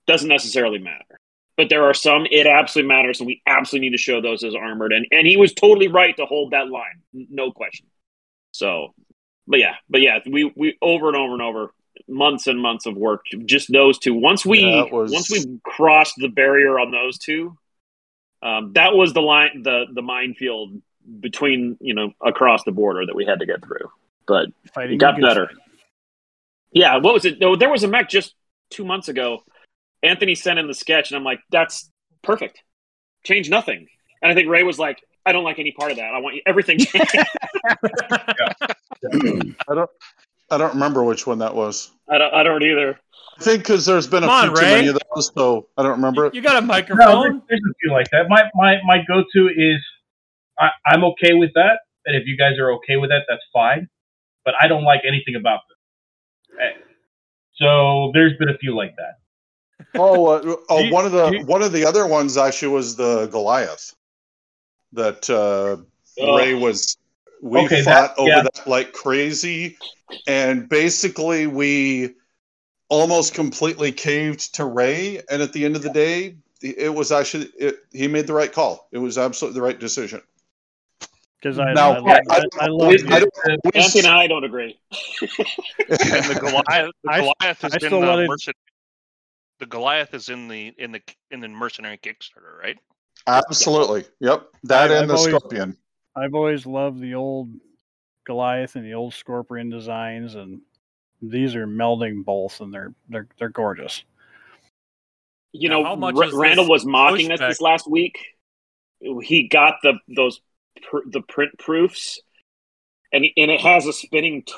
[0.07, 1.12] doesn't necessarily matter.
[1.55, 4.55] But there are some it absolutely matters, and we absolutely need to show those as
[4.55, 4.91] armored.
[4.91, 7.85] And and he was totally right to hold that line, no question.
[8.51, 8.93] So,
[9.47, 11.73] but yeah, but yeah, we we over and over and over,
[12.07, 14.13] months and months of work, just those two.
[14.15, 17.55] Once we Yeah, was- once we crossed the barrier on those two,
[18.41, 20.81] um, that was the line, the the minefield
[21.19, 23.91] between you know across the border that we had to get through.
[24.25, 25.47] But Fighting it got better.
[25.47, 25.57] fight.
[26.71, 27.39] Yeah, what was it?
[27.39, 28.33] No, there was a mech just
[28.71, 29.43] two months ago.
[30.03, 31.89] Anthony sent in the sketch, and I'm like, "That's
[32.23, 32.61] perfect.
[33.23, 33.87] Change nothing."
[34.21, 36.13] And I think Ray was like, "I don't like any part of that.
[36.13, 36.97] I want you, everything." changed."
[39.69, 39.89] I don't
[40.51, 41.91] I don't remember which one that was.
[42.09, 42.33] I don't.
[42.33, 42.99] I don't either.
[43.39, 44.75] I think because there's been a Come few on, too Ray.
[44.75, 47.23] many of those, so I don't remember you got a microphone?
[47.23, 48.29] there's, there's a few like that.
[48.29, 49.79] My my my go to is
[50.59, 53.87] I, I'm okay with that, and if you guys are okay with that, that's fine.
[54.45, 56.59] But I don't like anything about this.
[56.61, 56.79] Eh,
[57.55, 59.15] So there's been a few like that.
[59.95, 62.69] Oh, uh, oh Do you- one of the you- one of the other ones actually
[62.73, 63.93] was the Goliath
[64.93, 65.77] that uh,
[66.19, 66.37] Oh.
[66.37, 66.97] Ray was.
[67.41, 68.41] We Okay, fought that- over yeah.
[68.43, 69.77] that like crazy,
[70.27, 72.13] and basically we
[72.89, 75.21] almost completely caved to Ray.
[75.29, 78.51] And at the end of the day, it was actually it, he made the right
[78.51, 78.87] call.
[78.93, 80.21] It was absolutely the right decision.
[81.41, 83.29] Because I, Now, I, love, I- I, I I- love I don't-
[83.65, 84.79] we and I don't agree.
[85.89, 88.53] And the Goliath, the I- Goliath is I in still the wanted- mercen-
[89.63, 91.01] The Goliath is in the in the
[91.31, 92.77] in the mercenary Kickstarter, right?
[93.27, 94.03] Absolutely.
[94.19, 94.49] Yep.
[94.63, 95.77] That I- and I've the always- Scorpion.
[96.17, 97.49] I've always loved the old
[98.27, 100.59] Goliath and the old Scorpion designs, and
[101.21, 104.03] these are melding both, and they're they're they're gorgeous.
[105.53, 108.17] You Now, know, how much R- Randall was mocking us this last week.
[109.21, 110.41] He got the those
[110.81, 112.19] pr- the print proofs,
[113.13, 114.53] and and it has a spinning t-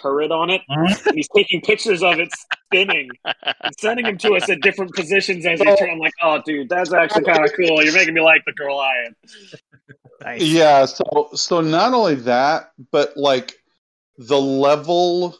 [0.00, 0.62] turret on it.
[0.70, 1.06] Mhm.
[1.06, 2.28] And he's taking pictures of it
[2.66, 5.90] spinning and sending them to us at different positions as they turn.
[5.90, 7.82] I'm like, oh, dude, that's actually kind of cool.
[7.82, 9.14] You're making me like the Goliath.
[10.22, 10.42] Nice.
[10.42, 13.54] Yeah, so so not only that, but like
[14.18, 15.36] the level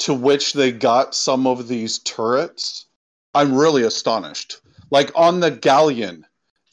[0.00, 2.86] to which they got some of these turrets,
[3.34, 4.60] I'm really astonished.
[4.90, 6.26] Like on the galleon,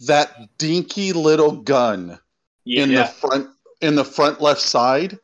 [0.07, 2.19] that dinky little gun
[2.65, 3.47] Yeah, in the front
[3.81, 5.17] in the front left side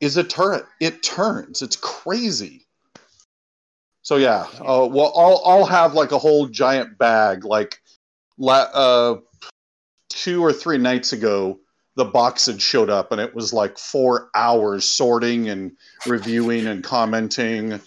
[0.00, 0.64] is a turret.
[0.80, 1.62] It turns.
[1.62, 2.66] It's crazy.
[4.02, 7.44] So yeah, uh, well, I'll I'll have like a whole giant bag.
[7.44, 7.80] Like,
[8.38, 9.16] la- uh,
[10.08, 11.60] two or three nights ago,
[11.96, 15.72] the box had showed up, and it was like four hours sorting and
[16.06, 17.72] reviewing and commenting.
[17.72, 17.82] and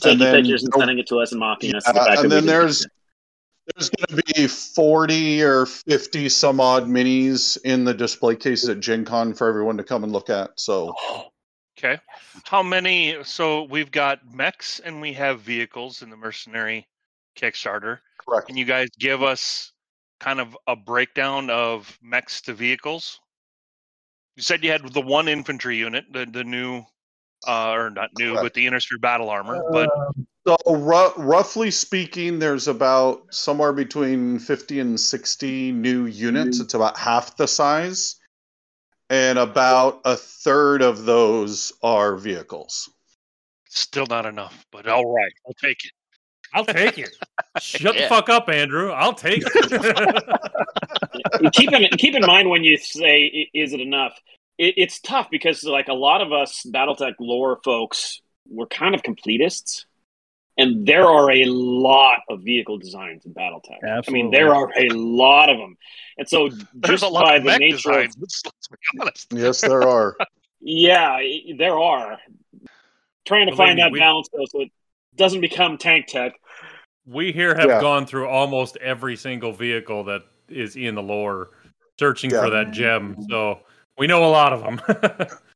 [0.00, 1.84] taking then- pictures and sending it to us and mocking us.
[1.84, 2.86] the Yeah, and then there's
[3.74, 8.78] there's going to be 40 or 50 some odd minis in the display cases at
[8.80, 10.50] Gen Con for everyone to come and look at.
[10.60, 10.94] So
[11.84, 12.00] Okay.
[12.44, 13.16] How many?
[13.24, 16.88] So we've got mechs and we have vehicles in the mercenary
[17.38, 17.98] Kickstarter.
[18.24, 18.46] correct.
[18.46, 19.72] Can you guys give us
[20.18, 23.20] kind of a breakdown of mechs to vehicles?
[24.36, 26.82] You said you had the one infantry unit, the the new,
[27.46, 28.42] uh, or not new, Correct.
[28.42, 29.62] but the Inner Sphere battle armor.
[29.70, 29.90] But
[30.46, 36.60] So ru- roughly speaking, there's about somewhere between 50 and 60 new units.
[36.60, 38.16] It's about half the size.
[39.10, 42.90] And about a third of those are vehicles.
[43.68, 45.92] Still not enough, but all right, I'll take it.
[46.54, 47.10] I'll take it.
[47.58, 48.90] Shut the fuck up, Andrew.
[48.90, 50.32] I'll take it.
[51.52, 54.18] keep in keep in mind when you say is it enough
[54.58, 59.02] it, it's tough because like a lot of us battletech lore folks we're kind of
[59.02, 59.84] completists
[60.56, 64.88] and there are a lot of vehicle designs in battletech i mean there are a
[64.90, 65.76] lot of them
[66.18, 68.16] and so There's just a lot by of the mech nature of, designs.
[68.20, 69.32] Let's, let's be honest.
[69.32, 70.16] Yes, there are.
[70.60, 71.18] yeah
[71.58, 72.18] there are
[73.24, 74.70] trying to Believe find me, that we- balance though so it
[75.16, 76.34] doesn't become tank tech
[77.06, 77.80] we here have Yeah.
[77.80, 81.50] gone through almost every single vehicle that is in the lore,
[81.98, 82.40] searching Yeah.
[82.42, 83.16] for that gem.
[83.28, 83.60] So
[83.98, 84.80] we know a lot of them.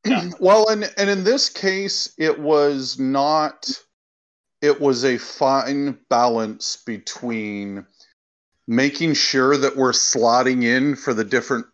[0.39, 3.67] well, and and in this case, it was not.
[4.61, 7.85] It was a fine balance between
[8.67, 11.65] making sure that we're slotting in for the different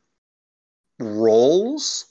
[1.00, 2.06] roles.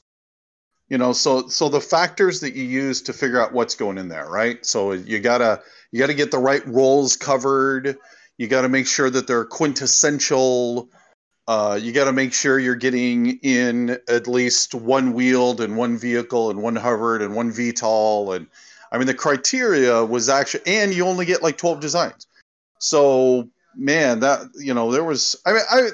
[0.88, 4.08] You know, so so the factors that you use to figure out what's going in
[4.08, 4.64] there, right?
[4.66, 7.96] So you gotta you gotta get the right roles covered.
[8.36, 10.90] You got to make sure that they're quintessential
[11.46, 15.98] uh, you got to make sure you're getting in at least one wheeled and one
[15.98, 18.34] vehicle and one hovered and one VTOL.
[18.34, 18.46] And
[18.94, 22.28] I mean, the criteria was actually, and you only get like 12 designs.
[22.78, 25.88] So, man, that, you know, there was, I mean, I,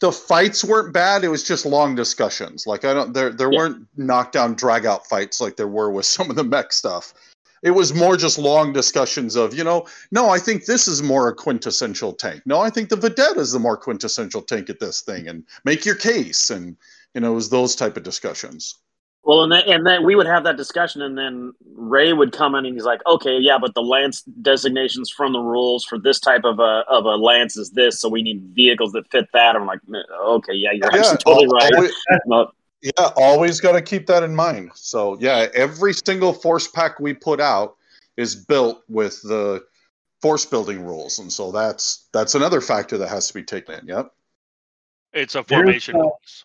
[0.00, 1.24] the fights weren't bad.
[1.24, 2.66] It was just long discussions.
[2.66, 3.58] Like, I don't, there, there Yeah.
[3.58, 7.14] weren't knockdown, drag out fights like there were with some of the mech stuff.
[7.62, 11.28] It was more just long discussions of, you know, no, I think this is more
[11.28, 12.42] a quintessential tank.
[12.44, 15.86] No, I think the Vedette is the more quintessential tank at this thing, and make
[15.86, 16.50] your case.
[16.50, 16.76] And
[17.14, 18.76] you know, it was those type of discussions.
[19.22, 22.54] Well, and then, and then we would have that discussion, and then Ray would come
[22.54, 26.18] in and he's like, "Okay, yeah, but the lance designations from the rules for this
[26.18, 29.56] type of a of a lance is this, so we need vehicles that fit that."
[29.56, 29.80] I'm like,
[30.24, 32.48] "Okay, yeah, you're actually totally al- right." always-
[32.82, 34.70] yeah, always got to keep that in mind.
[34.74, 37.76] So yeah, every single force pack we put out
[38.16, 39.62] is built with the
[40.22, 43.86] force building rules, and so that's that's another factor that has to be taken in.
[43.86, 44.12] Yep.
[45.12, 45.96] It's a There's, formation.
[45.96, 46.44] uh, bonus.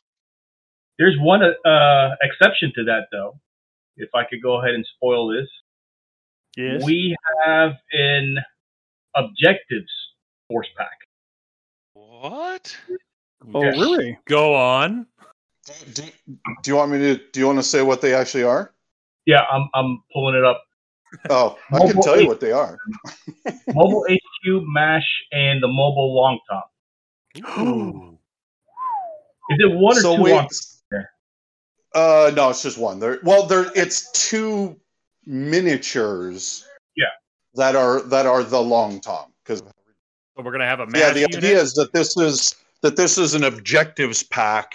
[0.97, 3.39] There's one uh, exception to that, though.
[3.97, 5.47] If I could go ahead and spoil this,
[6.57, 6.83] Yes.
[6.85, 7.15] we
[7.45, 8.37] have an
[9.15, 9.91] objectives
[10.47, 10.97] force pack.
[11.93, 12.77] What?
[13.53, 13.69] oh, Yeah.
[13.71, 14.17] really?
[14.25, 15.05] Go on.
[15.93, 16.03] Do,
[16.61, 17.17] do you want me to?
[17.31, 18.73] Do you want to say what they actually are?
[19.25, 20.61] Yeah, I'm I'm pulling it up.
[21.29, 22.77] Oh, I can Mobile tell you what they are.
[23.67, 28.17] Mobile HQ, Mash, and the mobile long tom.
[29.49, 30.33] Is it one or so two wait.
[30.33, 30.49] long there?
[31.95, 32.99] Uh, no, it's just one.
[32.99, 33.19] There.
[33.23, 33.71] Well, there.
[33.73, 34.75] It's two
[35.25, 36.65] miniatures.
[36.95, 37.05] Yeah.
[37.55, 41.21] That are that are the long tom because So we're gonna have a yeah the
[41.21, 41.37] unit?
[41.37, 44.73] idea is that this is that this is an objectives pack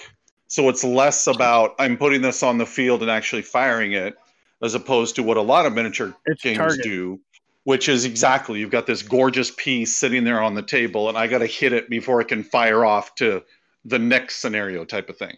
[0.48, 4.16] so it's less about i'm putting this on the field and actually firing it
[4.62, 6.82] as opposed to what a lot of miniature It's games target.
[6.82, 7.20] do
[7.64, 11.26] which is exactly you've got this gorgeous piece sitting there on the table and i
[11.26, 13.42] got to hit it before it can fire off to
[13.84, 15.36] the next scenario type of thing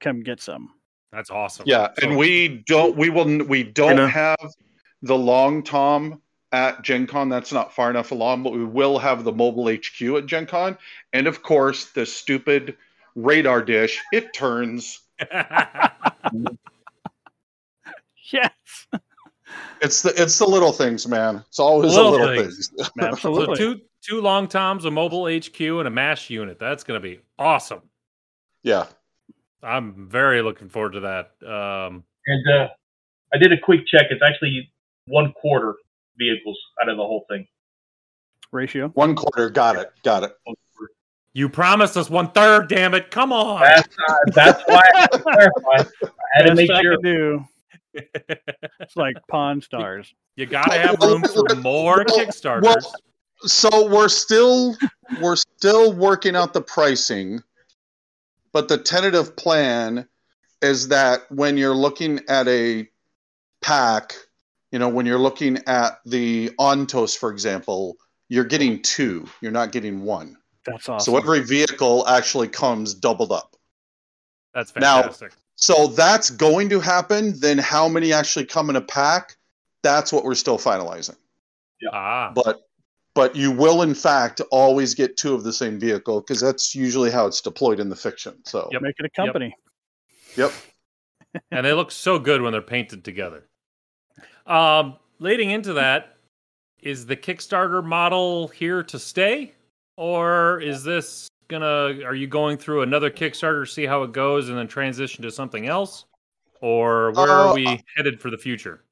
[0.00, 0.74] Come get some.
[1.12, 1.64] That's awesome.
[1.66, 4.06] yeah So- and we don't we will we don't know.
[4.06, 4.38] have
[5.02, 6.20] the long tom
[6.52, 10.02] at gen con that's not far enough along but we will have the mobile hq
[10.18, 10.76] at gen con
[11.12, 12.76] and of course the stupid
[13.14, 15.00] radar dish it turns
[18.32, 18.50] Yes.
[19.80, 22.68] it's the it's the little things man it's always Little the little things.
[22.68, 23.56] things, so Absolutely.
[23.56, 26.58] two two long toms, a mobile HQ, and a mash unit.
[26.58, 27.82] That's gonna be awesome.
[28.62, 28.86] yeah
[29.62, 31.30] I'm very looking forward to that.
[31.46, 32.68] Um, And uh,
[33.34, 34.06] I did a quick check.
[34.10, 34.70] It's actually
[35.06, 35.74] one quarter
[36.18, 37.46] vehicles out of the whole thing.
[38.52, 38.88] Ratio.
[38.94, 40.32] one quarter got it got it
[41.32, 42.68] you promised us one third.
[42.68, 43.12] Damn it!
[43.12, 43.60] Come on.
[43.60, 45.84] That's uh, that's why I had to clarify.
[46.02, 46.96] I had to make I sure.
[47.02, 47.44] do.
[48.80, 50.12] It's like Pawn Stars.
[50.36, 52.62] you gotta have room for more Well, Kickstarters.
[52.62, 52.94] well,
[53.42, 54.76] so we're still
[55.20, 57.40] we're still working out the pricing
[58.52, 60.06] but the tentative plan
[60.62, 62.88] is that when you're looking at a
[63.62, 64.14] pack
[64.72, 67.96] you know when you're looking at the ontos for example
[68.28, 71.12] you're getting two you're not getting one That's awesome.
[71.12, 73.54] so every vehicle actually comes doubled up
[74.54, 74.80] That's fantastic.
[74.80, 75.32] Now- fantastic.
[75.56, 79.36] so that's going to happen then how many actually come in a pack
[79.82, 81.16] that's what we're still finalizing
[81.92, 82.60] ah, but
[83.20, 87.10] but you will in fact always get two of the same vehicle because that's usually
[87.10, 88.80] how it's deployed in the fiction so Yep.
[88.80, 89.54] Make it a company.
[90.38, 90.50] yep.
[91.50, 93.44] and they look so good when they're painted together.
[94.46, 96.16] Um, leading into that,
[96.82, 99.52] is the Kickstarter model here to stay,
[99.98, 102.02] or is this gonna?
[102.04, 105.30] Are you going through another Kickstarter, to see how it goes, and then transition to
[105.30, 106.06] something else,
[106.62, 108.82] or where Uh, are we headed for the future?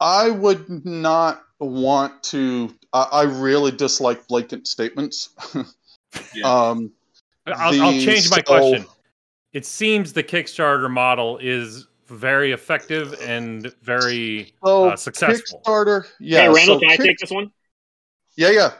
[0.00, 2.74] I would not want to.
[2.94, 5.30] I, I really dislike blatant statements.
[6.44, 6.92] um,
[7.46, 8.86] I'll, I'll change my so- question.
[9.52, 15.62] It seems the Kickstarter model is very effective and very So uh, successful.
[15.64, 16.42] Kickstarter, yeah.
[16.42, 17.52] hey, Randall, so can I take this one?
[18.36, 18.72] Yeah, yeah.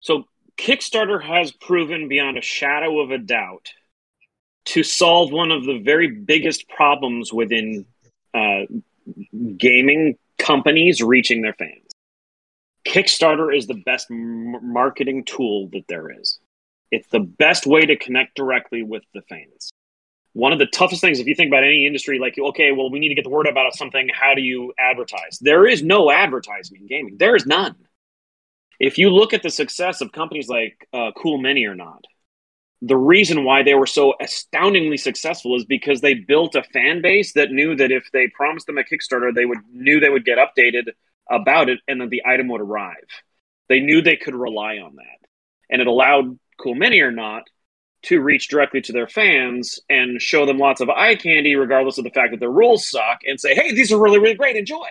[0.00, 0.24] So
[0.58, 3.68] Kickstarter has proven beyond a shadow of a doubt
[4.64, 7.86] to solve one of the very biggest problems within
[8.34, 8.62] uh,
[9.56, 11.81] gaming companies reaching their fans.
[12.84, 16.38] Kickstarter is the best marketing tool that there is.
[16.90, 19.70] It's the best way to connect directly with the fans.
[20.34, 22.98] One of the toughest things, if you think about any industry, like, okay, well, we
[22.98, 24.08] need to get the word about something.
[24.12, 25.38] How do you advertise?
[25.40, 27.16] There is no advertising in gaming.
[27.18, 27.76] There is none
[28.82, 32.04] if you look at the success of companies like uh, Cool Mini or not,
[32.82, 37.32] the reason why they were so astoundingly successful is because they built a fan base
[37.34, 40.38] that knew that if they promised them a Kickstarter, they would knew they would get
[40.38, 40.90] updated
[41.32, 43.06] about it, and that the item would arrive.
[43.68, 45.28] They knew they could rely on that,
[45.70, 47.44] and it allowed Cool Mini or not
[48.02, 52.04] to reach directly to their fans and show them lots of eye candy, regardless of
[52.04, 54.56] the fact that their rules suck, and say, "Hey, these are really, really great.
[54.56, 54.88] Enjoy."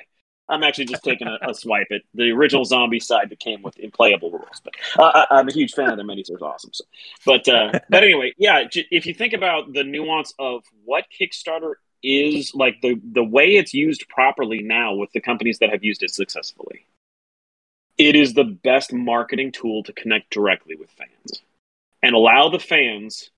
[0.50, 4.34] I'm actually just taking a, a swipe at the original Zombicide that came with implayable
[4.34, 4.62] rules.
[4.64, 6.72] But uh, I, I'm a huge fan of their minis; they're awesome.
[6.74, 6.84] So,
[7.26, 8.64] but uh, but anyway, yeah.
[8.72, 13.74] If you think about the nuance of what Kickstarter is, like the the way it's
[13.74, 16.86] used properly now with the companies that have used it successfully,
[17.98, 21.42] it is the best marketing tool to connect directly with fans
[22.02, 23.30] and allow the fans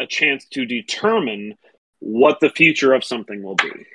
[0.00, 1.56] a chance to determine
[2.00, 3.86] what the future of something will be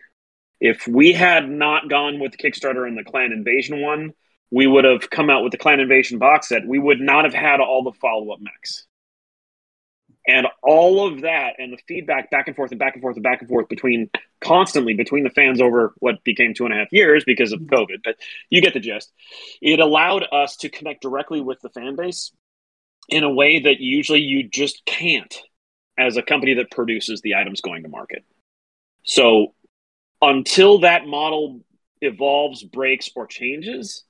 [0.60, 4.14] if we had not gone with Kickstarter and the Clan Invasion one,
[4.50, 6.66] we would have come out with the Clan Invasion box set.
[6.66, 8.87] We would not have had all the follow up mechs.
[10.28, 13.24] And all of that and the feedback back and forth and back and forth and
[13.24, 14.10] back and forth between
[14.42, 18.00] constantly between the fans over what became two and a half years because of COVID,
[18.04, 18.18] but
[18.50, 19.12] you get the gist.
[19.62, 22.34] It allowed us to connect directly with the fan base
[23.08, 25.34] in a way that usually you just can't
[25.98, 28.26] as a company that produces the items going to market.
[29.04, 29.54] So
[30.22, 31.62] until that model
[32.02, 34.04] evolves, breaks, or changes,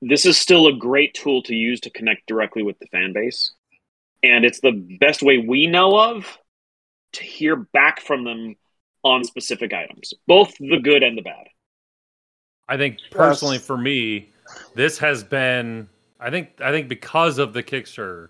[0.00, 3.52] this is still a great tool to use to connect directly with the fan base.
[4.22, 6.38] And it's the best way we know of
[7.14, 8.56] to hear back from them
[9.04, 11.46] on specific items, both the good and the bad.
[12.68, 13.66] I think personally Yes.
[13.66, 14.30] for me,
[14.74, 15.88] this has been
[16.20, 18.28] I think I think because of the Kickstarter,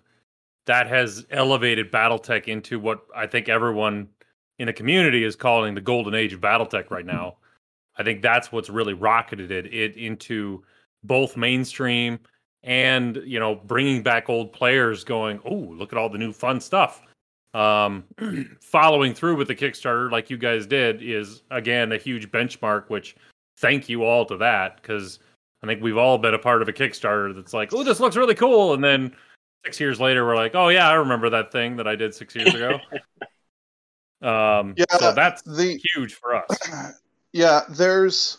[0.67, 4.09] that has elevated BattleTech into what I think everyone
[4.59, 7.37] in the community is calling the golden age of BattleTech right now.
[7.97, 10.65] I think that's what's really rocketed it, it into
[11.05, 12.19] both mainstream
[12.65, 16.61] and you know bringing back old players going oh look at all the new fun
[16.61, 17.03] stuff.
[17.55, 18.05] Um
[18.61, 23.15] following through with the kickstarter like you guys did is again a huge benchmark which
[23.59, 25.19] thank you all to that because
[25.63, 28.17] i think we've all been a part of a kickstarter that's like oh this looks
[28.17, 28.75] really cool.
[28.75, 29.15] And then
[29.67, 32.35] six years later we're like oh yeah i remember that thing that i did six
[32.35, 32.79] years ago.
[34.23, 36.47] Um Yeah, so that's The huge for us.
[37.33, 38.39] Yeah, there's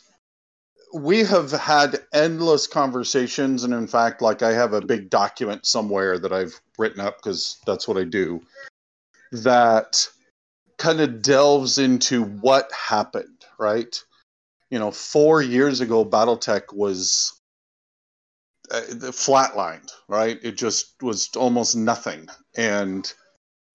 [0.93, 6.19] we have had endless conversations, and in fact, like I have a big document somewhere
[6.19, 8.41] that I've written up because that's what I do.
[9.31, 10.07] That
[10.77, 13.99] kind of delves into what happened, right?
[14.69, 17.39] You know, four years ago, BattleTech was
[18.71, 18.81] uh,
[19.11, 20.39] flatlined, right?
[20.43, 23.11] It just was almost nothing, and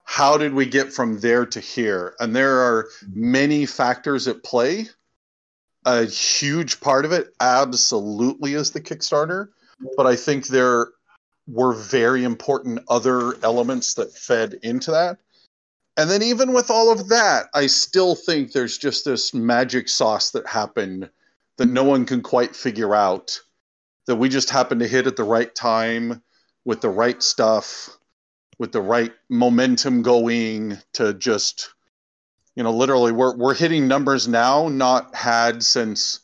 [0.05, 2.15] how did we get from there to here?
[2.19, 4.87] And there are many factors at play.
[5.85, 9.49] A huge part of it absolutely is the Kickstarter,
[9.95, 10.89] but I think there
[11.47, 15.17] were very important other elements that fed into that.
[15.97, 20.31] And then, even with all of that, I still think there's just this magic sauce
[20.31, 21.09] that happened
[21.57, 23.39] that no one can quite figure out.
[24.05, 26.23] That we just happened to hit at the right time
[26.65, 27.97] with the right stuff,
[28.59, 31.73] with the right momentum going to just
[32.59, 36.19] you know literally we're we're hitting numbers now not had since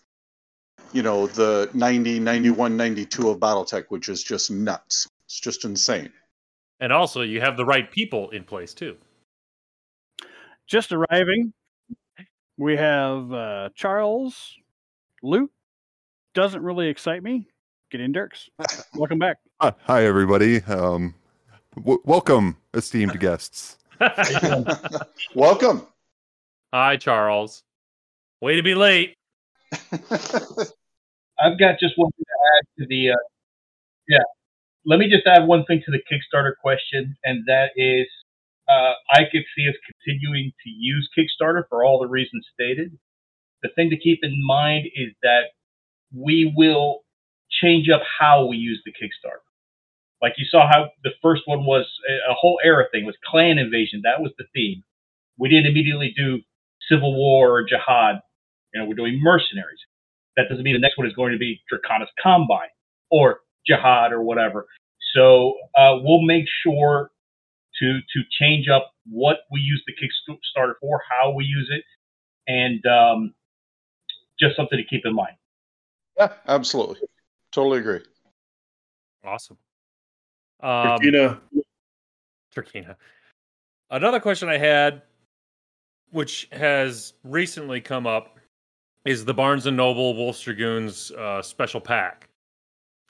[0.92, 6.12] you know the 90 91 92 of battletech which is just nuts it's just insane
[6.82, 8.98] and also you have the right people in place too
[10.68, 11.54] Just arriving,
[12.58, 14.56] we have uh, Charles.
[15.22, 15.52] Luke
[16.34, 17.48] doesn't really excite me.
[17.92, 18.50] Get in, Dirks.
[18.96, 19.38] Welcome back.
[19.62, 20.64] Hi, hi, everybody.
[20.64, 21.14] Um,
[21.78, 23.78] w- welcome, esteemed guests.
[25.36, 25.88] welcome
[26.76, 27.64] hi charles
[28.42, 29.16] way to be late
[31.40, 33.10] I've got just one thing to add to the.
[33.12, 33.26] Uh,
[34.08, 34.24] yeah,
[34.86, 38.08] let me just add one thing to the Kickstarter question, and that is,
[38.70, 42.98] uh, I could see us continuing to use Kickstarter for all the reasons stated.
[43.64, 45.46] The thing to keep in mind is that
[46.14, 47.02] we will
[47.50, 49.42] change up how we use the Kickstarter.
[50.22, 51.86] Like you saw how the first one was
[52.30, 54.02] a, whole era thing was clan invasion.
[54.04, 54.84] That was the theme.
[55.38, 56.40] We didn't immediately do
[56.90, 58.22] civil war or jihad.
[58.74, 59.80] You know, we're doing mercenaries.
[60.38, 62.68] That doesn't mean the next one is going to be Draconis Combine
[63.10, 64.68] or jihad or whatever.
[65.16, 67.12] So uh, we'll make sure
[67.80, 71.84] to to change up what we use the Kickstarter for, how we use it,
[72.48, 73.34] and um,
[74.40, 75.36] just something to keep in mind.
[76.18, 77.00] Yeah, absolutely.
[77.52, 78.02] Totally agree.
[79.24, 79.58] Awesome.
[80.62, 81.40] Um, Turkina.
[82.56, 82.96] Turkina.
[83.90, 85.04] Another question I had,
[86.12, 88.40] which has recently come up,
[89.06, 92.30] is the Barnes and Noble Wolf Dragoons uh, special pack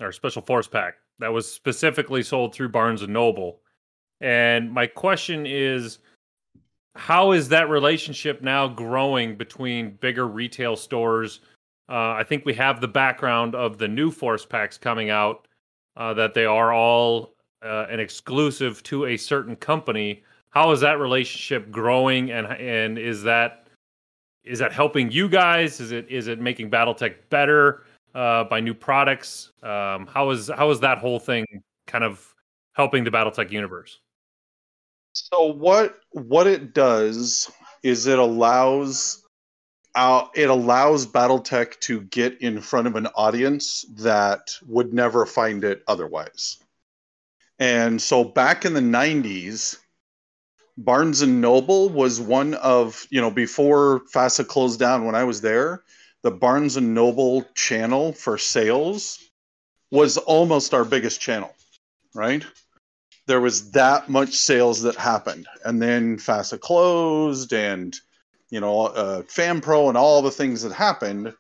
[0.01, 3.61] or special force pack that was specifically sold through Barnes and Noble.
[4.21, 5.99] And my question is,
[6.95, 11.41] how is that relationship now growing between bigger retail stores?
[11.89, 15.47] Uh, I think we have the background of the new force packs coming out
[15.97, 20.23] uh, that they are all uh, an exclusive to a certain company.
[20.55, 23.67] How is that relationship growing, and and is that
[24.45, 25.81] is that helping you guys?
[25.81, 27.83] Is it is it making BattleTech better
[28.13, 29.51] uh, by new products?
[29.61, 31.45] Um, how is how is that whole thing
[31.87, 32.33] kind of
[32.73, 33.99] helping the BattleTech universe?
[35.11, 37.51] So what what it does
[37.83, 39.23] is it allows
[39.95, 45.65] uh, it allows BattleTech to get in front of an audience that would never find
[45.65, 46.57] it otherwise.
[47.59, 49.77] And so back in the 90s,
[50.77, 55.41] Barnes and Noble was one of, you know, before FASA closed down when I was
[55.41, 55.83] there,
[56.21, 59.19] the Barnes and Noble channel for sales
[59.91, 61.53] was almost our biggest channel,
[62.13, 62.43] right?
[63.27, 67.95] there was that much sales that happened and then fasa closed and
[68.49, 71.33] you know uh, FanPro and all the things that happened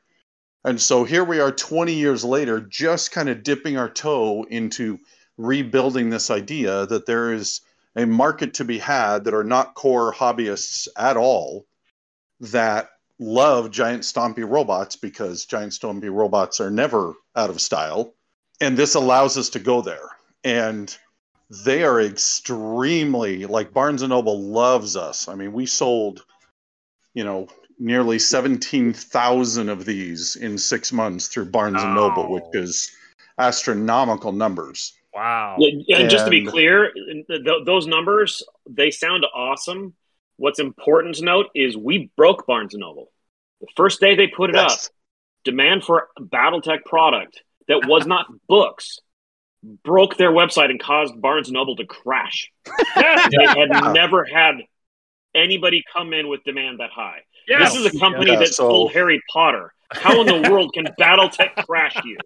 [0.63, 4.97] and so here we are 20 years later just kind of dipping our toe into
[5.37, 7.61] rebuilding this idea that there is
[7.95, 11.65] a market to be had that are not core hobbyists at all
[12.39, 12.89] that
[13.19, 18.13] love giant stompy robots because giant stompy robots are never out of style
[18.59, 20.09] and this allows us to go there
[20.43, 20.97] and
[21.49, 25.27] they are extremely like Barnes and Noble loves us.
[25.27, 26.25] I mean, we sold,
[27.13, 31.85] you know, nearly 17,000 of these in 6 months through Barnes wow.
[31.85, 32.91] and Noble, which is
[33.37, 34.93] astronomical numbers.
[35.15, 35.55] Wow.
[35.59, 39.93] Yeah, and, and just to be clear, th- those numbers, they sound awesome.
[40.35, 43.11] What's important to note is we broke Barnes and Noble.
[43.61, 44.87] The first day they put it yes.
[44.87, 44.91] up,
[45.45, 48.99] demand for a BattleTech product that was not books
[49.83, 52.51] broke their website and caused Barnes & Noble to crash.
[52.95, 54.55] they had never had
[55.33, 57.21] anybody come in with demand that high.
[57.47, 57.73] Yes.
[57.73, 58.67] This is a company yeah, that so...
[58.67, 59.73] sold Harry Potter.
[59.91, 62.17] How in the world can BattleTech crash you?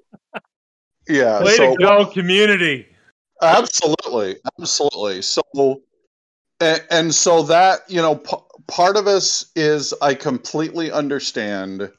[1.10, 1.44] Yeah.
[1.44, 2.88] Way so, to go, community.
[3.42, 5.22] Absolutely, absolutely.
[5.22, 5.42] So,
[6.60, 8.38] and, and so that you know, p-
[8.68, 11.92] part of us is I completely understand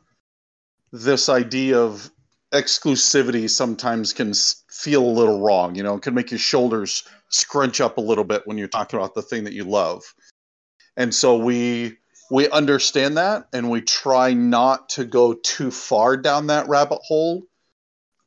[0.92, 2.10] this idea of
[2.52, 4.32] exclusivity sometimes can
[4.70, 5.74] feel a little wrong.
[5.74, 8.98] You know, it can make your shoulders scrunch up a little bit when you're talking
[8.98, 10.02] about the thing that you love.
[10.96, 11.96] And so we
[12.30, 17.42] we understand that and we try not to go too far down that rabbit hole.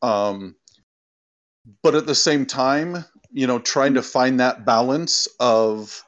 [0.02, 0.56] Um,
[1.82, 6.04] but at the same time, you know, trying to find that balance of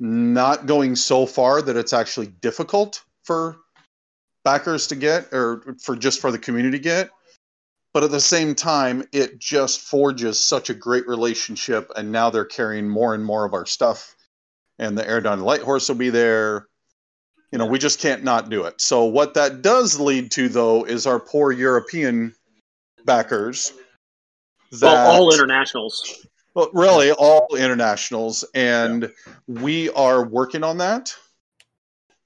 [0.00, 3.58] not going so far that it's actually difficult for
[4.44, 7.10] backers to get or for just for the community to get
[7.94, 12.44] but at the same time it just forges such a great relationship and now they're
[12.44, 14.14] carrying more and more of our stuff
[14.78, 16.66] and the Eridani light horse will be there.
[17.52, 18.80] You know we just can't not do it.
[18.80, 22.34] So what that does lead to though is our poor european
[23.04, 23.72] backers
[24.82, 29.08] well, all internationals well really all internationals and yeah.
[29.46, 31.14] we are working on that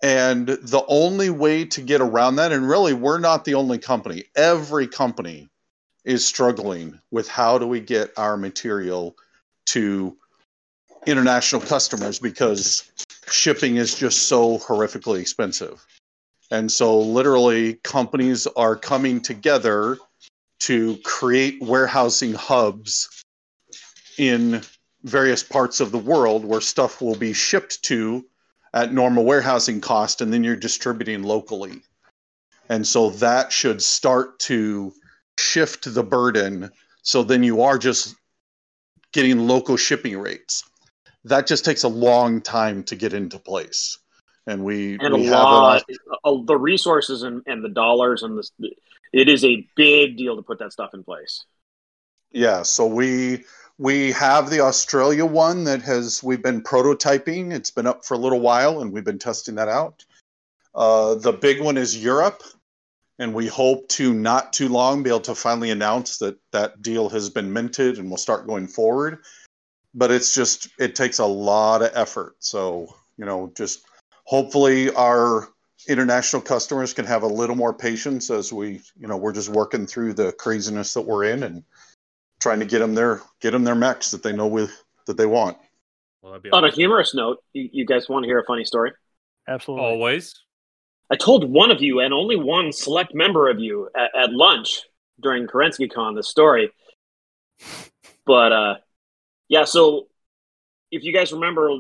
[0.03, 4.25] and the only way to get around that and really we're not the only company
[4.37, 5.49] every company
[6.05, 9.17] is struggling with how do we get our material
[9.67, 10.17] to
[11.07, 12.91] international customers because
[13.31, 15.85] shipping is just so horrifically expensive.
[16.51, 19.99] And so, literally, companies are coming together
[20.61, 23.25] to create warehousing hubs
[24.19, 24.63] in
[25.05, 28.25] various parts of the world where stuff will be shipped to
[28.75, 31.81] at normal warehousing cost, and then you're distributing locally.
[32.69, 34.93] And so, that should start to
[35.39, 36.71] shift the burden
[37.09, 38.17] so then you are just
[39.13, 40.63] getting local shipping rates.
[41.25, 43.99] That just takes a long time to get into place.
[44.47, 48.37] And we and we a lot, a, uh, the resources and, and the dollars and
[48.37, 48.71] the
[49.13, 51.45] It is a big deal to put that stuff in place.
[52.31, 53.45] Yeah, so we
[53.79, 57.53] we have the Australia one that has we've been prototyping.
[57.53, 60.05] It's been up for a little while, and we've been testing that out.
[60.75, 62.43] Uh, the big one is Europe,
[63.19, 67.09] and we hope to not too long be able to finally announce that that deal
[67.09, 69.19] has been minted and we'll start going forward.
[69.95, 72.37] But it's just it takes a lot of effort.
[72.41, 73.85] So you know, just
[74.25, 75.49] hopefully our
[75.87, 79.87] international customers can have a little more patience as we you know we're just working
[79.87, 81.63] through the craziness that we're in and
[82.41, 84.73] trying to get them their get them their mechs that they know with
[85.07, 85.57] that they want.
[86.23, 88.65] Well, that'd be On a humorous note, you, you guys want to hear a funny
[88.65, 88.93] story?
[89.47, 89.87] Absolutely.
[89.87, 90.35] Always.
[91.11, 94.83] I told one of you and only one select member of you at, at lunch
[95.21, 96.71] during Kerensky Con this story.
[98.27, 98.75] But uh,
[99.49, 100.09] yeah, so
[100.91, 101.71] if you guys remember,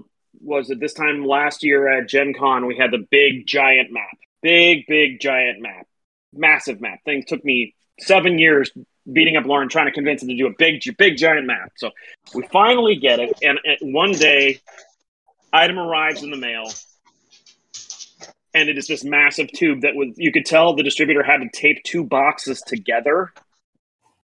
[0.41, 4.16] was it this time last year at Gen Con, we had the big giant map.
[4.43, 5.86] Big, big giant map.
[6.32, 7.01] Massive map.
[7.05, 8.70] Thing took me seven years
[9.11, 11.72] beating up Loren trying to convince him to do a big, big giant map.
[11.76, 11.91] So
[12.34, 13.39] we finally get it.
[13.43, 14.61] And, and one day,
[15.53, 16.70] item arrives in the mail
[18.55, 21.49] and it is this massive tube that was you could tell the distributor had to
[21.53, 23.32] tape two boxes together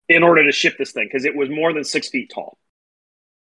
[0.08, 2.58] in order to ship this thing because it was more than six feet tall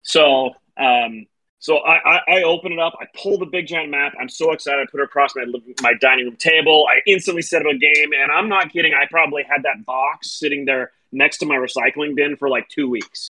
[0.02, 1.26] so um
[1.60, 2.94] so I, I i open it up.
[3.00, 4.14] I pull the big giant map.
[4.20, 4.80] I'm so excited.
[4.80, 5.44] I put it across my
[5.82, 6.86] my dining room table.
[6.88, 8.10] I instantly set up a game.
[8.20, 8.92] And i'm not kidding.
[8.94, 12.88] I probably had that box sitting there next to my recycling bin for like two
[12.88, 13.28] weeks.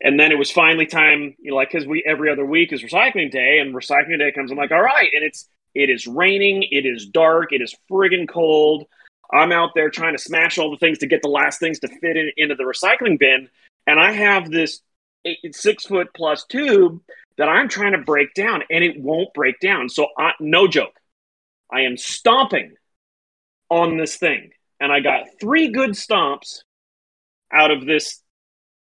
[0.00, 2.82] And then it was finally time you know like because we every other week is
[2.82, 4.50] recycling day and recycling day comes.
[4.50, 5.08] I'm like all right.
[5.14, 6.62] And it's it is raining.
[6.62, 7.52] It is dark.
[7.52, 8.86] It is friggin' cold.
[9.32, 11.88] I'm out there trying to smash all the things to get the last things to
[11.88, 13.48] fit in, into the recycling bin.
[13.86, 14.82] And I have this
[15.24, 17.00] eight, six foot plus tube
[17.38, 19.88] that I'm trying to break down and it won't break down.
[19.88, 20.94] So, I, no joke,
[21.72, 22.74] I am stomping
[23.70, 24.50] on this thing.
[24.80, 26.58] And I got three good stomps
[27.52, 28.20] out of this,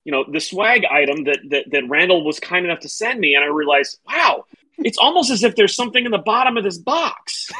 [0.04, 3.34] you know, the swag item that, that, that Randall was kind enough to send me.
[3.34, 4.44] And I realized, wow,
[4.78, 7.50] it's almost as if there's something in the bottom of this box.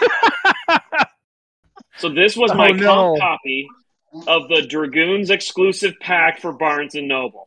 [1.99, 2.95] so this was oh, my Oh, no.
[2.95, 3.69] comp copy
[4.27, 7.47] of the Dragoons exclusive pack for Barnes and Noble.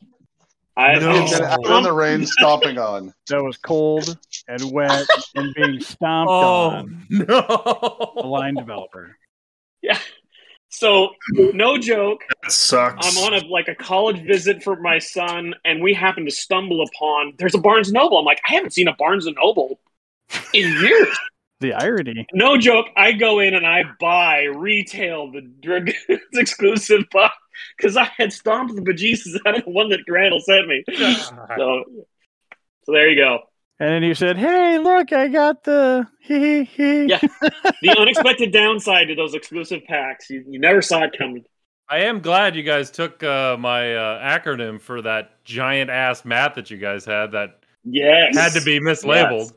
[0.77, 1.09] I, No.
[1.11, 3.13] I Get out in the rain, stomping on.
[3.29, 4.17] That was cold
[4.47, 5.05] and wet
[5.35, 7.05] and being stomped Oh on.
[7.09, 8.13] no!
[8.17, 9.17] A line developer.
[9.81, 9.97] yeah.
[10.69, 13.07] So no joke, That sucks.
[13.17, 16.83] I'm on a like a college visit for my son, and we happen to stumble
[16.83, 18.17] upon there's a Barnes Noble.
[18.19, 19.79] I'm like, I haven't seen a Barnes and Noble
[20.53, 21.07] in years.
[21.59, 22.27] The irony.
[22.33, 22.85] No joke.
[22.95, 25.97] I go in and I buy retail the Dragoons
[26.33, 27.35] exclusive box
[27.75, 30.83] because I had stomped the bejesus out of the one that Randall sent me.
[31.57, 31.83] So,
[32.83, 33.39] so there you go.
[33.79, 37.19] And then you said, "Hey, look, I got the hee hee hee." Yeah.
[37.81, 41.43] The unexpected downside to those exclusive packs, you, you never saw it coming.
[41.89, 46.55] I am glad you guys took uh, my uh, acronym for that giant ass map
[46.55, 49.39] that you guys had that Yes, had to be mislabeled.
[49.39, 49.53] Yes.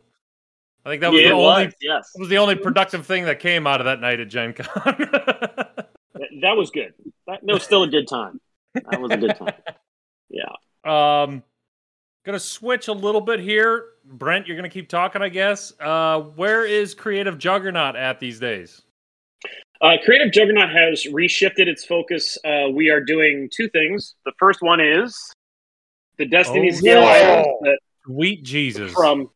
[0.84, 3.38] I think that was Yeah, the only was, yes, was the only productive thing that
[3.38, 4.66] came out of that night at Gen Con.
[4.84, 6.94] that, that was good.
[7.26, 8.40] That, that was still a good time.
[8.74, 9.54] That was a good time.
[10.30, 10.44] Yeah.
[10.84, 11.42] um,
[12.24, 13.84] gonna switch a little bit here.
[14.04, 15.72] Brent, you're gonna keep talking, I guess.
[15.80, 18.80] Uh, where is Creative Juggernaut at these days?
[19.80, 22.38] Uh, Creative Juggernaut has reshifted its focus.
[22.44, 24.14] Uh, we are doing two things.
[24.24, 25.32] The first one is
[26.18, 26.80] the Destiny Oh,
[27.64, 27.72] yeah.
[28.04, 28.92] Sweet Jesus!
[28.92, 29.30] from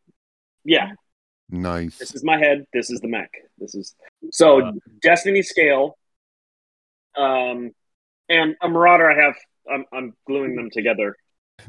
[0.65, 0.93] yeah
[1.51, 1.99] Nice.
[1.99, 3.95] this is my head this is the mech this is
[4.33, 4.73] so Uh.
[5.03, 5.97] destiny scale
[7.17, 7.71] um
[8.29, 9.35] and a marauder i have
[9.71, 11.17] i'm, I'm gluing them together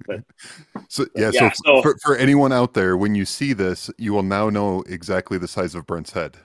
[0.08, 0.22] But,
[0.90, 4.14] So yeah, Yeah, so, so- for, for anyone out there, when you see this, you
[4.14, 6.38] will now know exactly the size of Brent's head.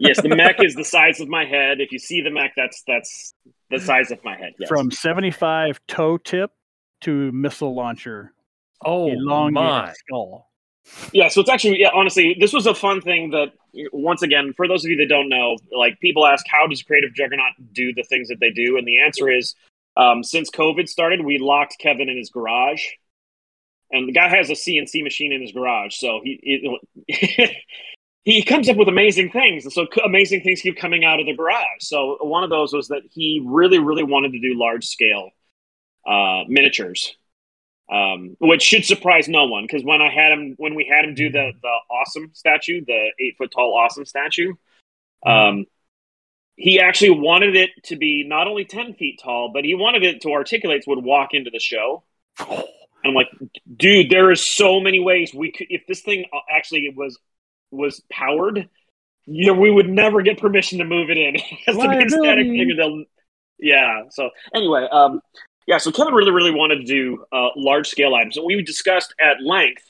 [0.00, 2.82] yes the mech is the size of my head if you see the mech that's
[2.86, 3.34] that's
[3.70, 4.68] the size of my head yes.
[4.68, 6.50] From 75 toe tip
[7.02, 8.32] to missile launcher,
[8.84, 9.92] Oh elongated my!
[9.92, 10.47] skull.
[11.12, 13.52] Yeah so it's actually yeah, honestly this was a fun thing that
[13.92, 17.14] once again for those of you that don't know like people ask how does creative
[17.14, 18.76] juggernaut do the things that they do?
[18.76, 19.54] And the answer is
[19.96, 22.84] um, since covid started we locked kevin in his garage.
[23.90, 26.78] And the guy has a cnc machine in his garage so he
[28.24, 29.64] he, comes up with amazing things.
[29.64, 31.80] And so amazing things keep coming out of the garage.
[31.80, 35.30] So one of those was that he really really wanted to do large scale
[36.06, 37.16] uh, miniatures
[37.90, 41.14] um, which should surprise no one because when I had him, when we had him
[41.14, 44.54] do the the awesome statue, the eight foot tall awesome statue,
[45.24, 45.64] um,
[46.56, 50.20] he actually wanted it to be not only ten feet tall, but he wanted it
[50.22, 52.04] to articulate so it would walk into the show.
[52.38, 52.64] And
[53.04, 53.28] I'm like,
[53.76, 57.18] dude, there is so many ways we could if this thing actually was
[57.70, 58.68] was powered.
[59.24, 61.36] You know, we would never get permission to move it in.
[61.36, 62.76] It has to be a static Liability.
[62.76, 63.06] thing
[63.58, 64.02] Yeah.
[64.10, 65.20] So anyway, um,
[65.68, 65.76] yeah.
[65.78, 69.42] So Kevin really, really wanted to do uh, large scale items, and we discussed at
[69.42, 69.82] length.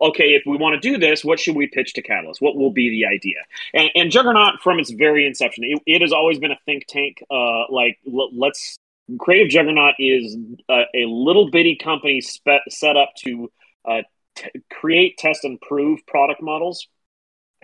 [0.00, 2.42] Okay, if we want to do this, what should we pitch to Catalyst?
[2.42, 3.36] What will be the idea?
[3.72, 7.22] And, and Juggernaut, from its very inception, it, it has always been a think tank.
[7.30, 8.76] Uh, like l- let's
[9.18, 10.36] Creative Juggernaut is
[10.70, 13.50] a, a little bitty company spe- set up to
[13.88, 14.02] uh,
[14.36, 16.86] t- create, test, and prove product models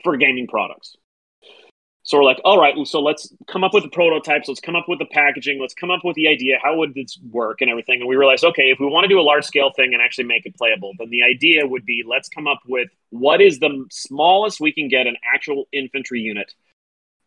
[0.02, 0.96] for gaming products.
[2.06, 4.46] So we're like, all right, so let's come up with the prototypes.
[4.46, 5.60] Let's come up with the packaging.
[5.60, 6.56] Let's come up with the idea.
[6.62, 7.98] How would this work and everything?
[7.98, 10.26] And we realized, okay, if we want to do a large scale thing and actually
[10.26, 13.84] make it playable, then the idea would be let's come up with what is the
[13.90, 16.54] smallest we can get an actual infantry unit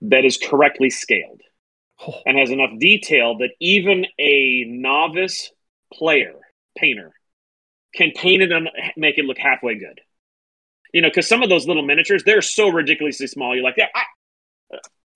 [0.03, 1.41] that is correctly scaled
[2.07, 2.13] oh.
[2.25, 5.51] and has enough detail that even a novice
[5.93, 6.35] player,
[6.77, 7.11] painter,
[7.93, 9.99] can paint it and make it look halfway good.
[10.93, 13.53] You know, because some of those little miniatures, they're so ridiculously small.
[13.53, 14.03] You're like, yeah, I,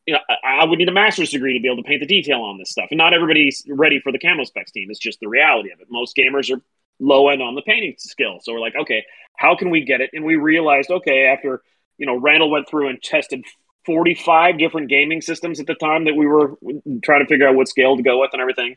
[0.06, 2.41] you know, I, would need a master's degree to be able to paint the detail
[2.41, 2.88] on this stuff.
[2.91, 4.89] And not everybody's ready for the camo specs team.
[4.89, 5.88] It's just the reality of it.
[5.89, 6.62] Most gamers are
[6.99, 8.39] low end on the painting skill.
[8.41, 9.06] So we're like, okay,
[9.38, 10.10] how can we get it?
[10.14, 11.62] And we realized, okay, after,
[11.97, 13.45] you know, Randall went through and tested
[13.86, 16.56] 45 different gaming systems at the time that we were
[17.04, 18.76] trying to figure out what scale to go with and everything.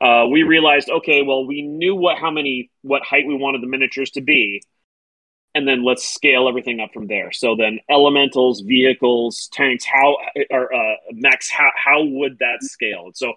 [0.00, 3.66] Uh, we realized, okay, well, we knew what how many what height we wanted the
[3.66, 4.62] miniatures to be,
[5.54, 7.30] and then let's scale everything up from there.
[7.32, 10.16] So then, elementals, vehicles, tanks, how
[10.50, 13.10] or uh, mechs, how how would that scale?
[13.14, 13.34] So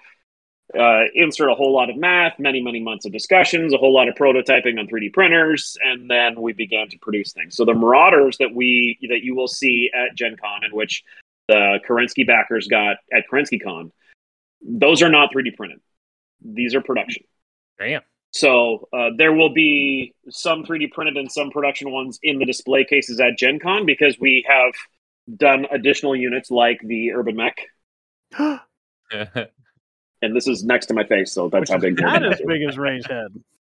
[0.78, 4.10] uh, insert a whole lot of math, many many months of discussions, a whole lot
[4.10, 7.56] of prototyping on 3D printers, and then we began to produce things.
[7.56, 11.04] So the Marauders that we that you will see at Gen Con, in which
[11.48, 13.92] the Kerensky backers got at Kerensky Con,
[14.62, 15.80] those are not 3D printed.
[16.44, 17.24] These are production.
[17.80, 18.02] Damn.
[18.32, 22.84] So uh, there will be some 3D printed and some production ones in the display
[22.86, 24.74] cases at Gen Con because we have
[25.38, 27.58] done additional units like the Urban Mech.
[30.22, 32.42] and this is next to my face, so that's Which how is big not as
[32.46, 33.28] big as Ray's head.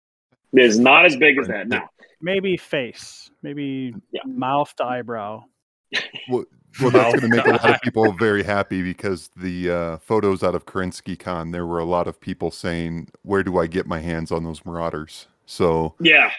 [0.54, 0.78] is.
[0.80, 1.68] Not as big as that.
[1.68, 1.82] No.
[2.22, 4.22] Maybe face, maybe Yeah.
[4.26, 5.43] mouth to eyebrow.
[6.30, 6.45] Well,
[6.82, 10.43] well that's going to make a lot of people very happy because the uh, photos
[10.43, 13.86] out of Kerensky Con, there were a lot of people saying, "Where do I get
[13.88, 16.32] my hands on those Marauders?" So Yeah.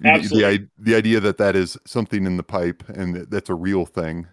[0.00, 0.58] the- Absolutely.
[0.58, 3.86] the the idea that that is something in the pipe and that that's a real
[3.86, 4.26] thing,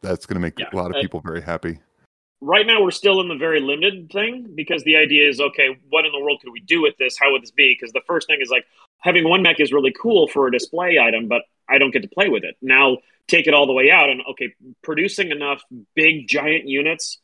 [0.00, 1.78] that's going to make Yeah, a lot of people very happy.
[2.42, 6.06] right now we're still in the very limited thing because the idea is okay what
[6.06, 8.26] in the world could we do with this how would this be because the first
[8.28, 8.64] thing is like
[9.00, 12.08] having one mech is really cool for a display item but i don't get to
[12.08, 12.56] play with it.
[12.60, 12.98] Now
[13.28, 15.62] take it all the way out and okay producing enough
[15.94, 17.18] big giant units.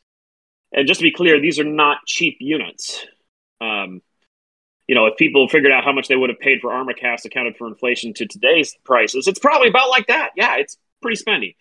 [0.71, 3.05] And just to be clear these are not cheap units.
[3.59, 4.01] Um,
[4.87, 7.57] you know if people figured out how much they would have paid for Armorcast accounted
[7.57, 10.31] for inflation to today's prices it's probably about like that.
[10.35, 11.55] Yeah it's pretty spendy.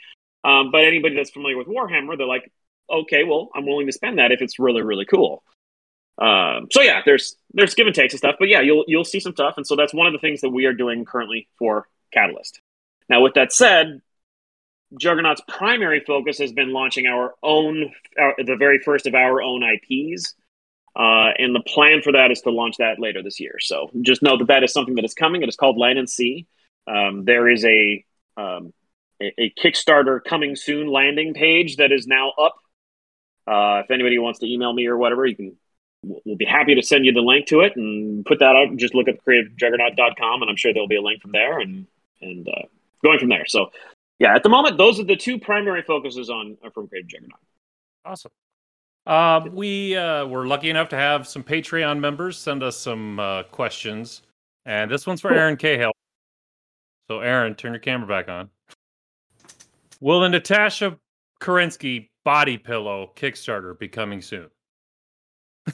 [0.44, 2.52] Um, but anybody that's familiar with warhammer they're like
[2.90, 5.42] okay, well, I'm willing to spend that if it's really, really cool.
[6.18, 9.20] Um, so yeah, there's there's give and takes and stuff, but yeah, you'll you'll see
[9.20, 11.86] some stuff, and so that's one of the things that we are doing currently for
[12.12, 12.60] Catalyst.
[13.08, 14.00] Now, with that said,
[14.98, 19.62] Juggernaut's primary focus has been launching our own, our, the very first of our own
[19.62, 20.34] IPs,
[20.96, 23.56] uh, and the plan for that is to launch that later this year.
[23.60, 25.42] So just know that that is something that is coming.
[25.42, 26.46] It is called Land and Sea.
[26.86, 28.04] Um, there is a
[28.38, 28.72] um,
[29.20, 32.54] a, a Kickstarter coming soon landing page that is now up
[33.46, 35.56] uh, if anybody wants to email me or whatever, you can.
[36.24, 38.76] We'll be happy to send you the link to it and put that out.
[38.76, 41.86] Just look up creativejuggernaut.com, and I'm sure there'll be a link from there and
[42.20, 42.62] and uh,
[43.02, 43.44] going from there.
[43.46, 43.70] So,
[44.18, 47.40] yeah, at the moment, those are the two primary focuses on uh, from Creative Juggernaut.
[48.04, 48.30] Awesome.
[49.06, 53.44] Uh, we uh, were lucky enough to have some Patreon members send us some uh,
[53.44, 54.22] questions,
[54.64, 55.92] and this one's for Aaron Cahall.
[57.08, 58.50] So, Aaron, turn your camera back on.
[60.00, 60.98] Will the Natasha
[61.40, 64.48] Kerensky body pillow Kickstarter be coming soon?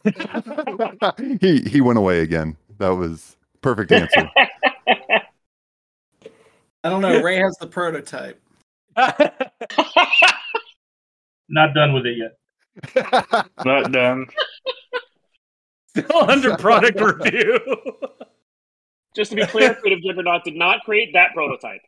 [1.41, 2.57] he he went away again.
[2.79, 4.31] That was perfect answer.
[6.85, 7.23] I don't know.
[7.23, 8.41] Ray has the prototype.
[11.49, 12.39] Not done with it yet.
[13.65, 14.27] Not done.
[15.89, 17.61] Still under product review.
[19.15, 21.83] Just to be clear, Creative Juggernaut did not create that prototype.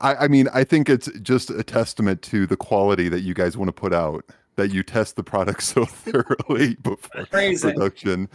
[0.00, 3.56] I, I mean, I think it's just a testament to the quality that you guys
[3.56, 4.24] want to put out.
[4.58, 7.72] That you test the product so thoroughly before Crazy.
[7.72, 8.28] production.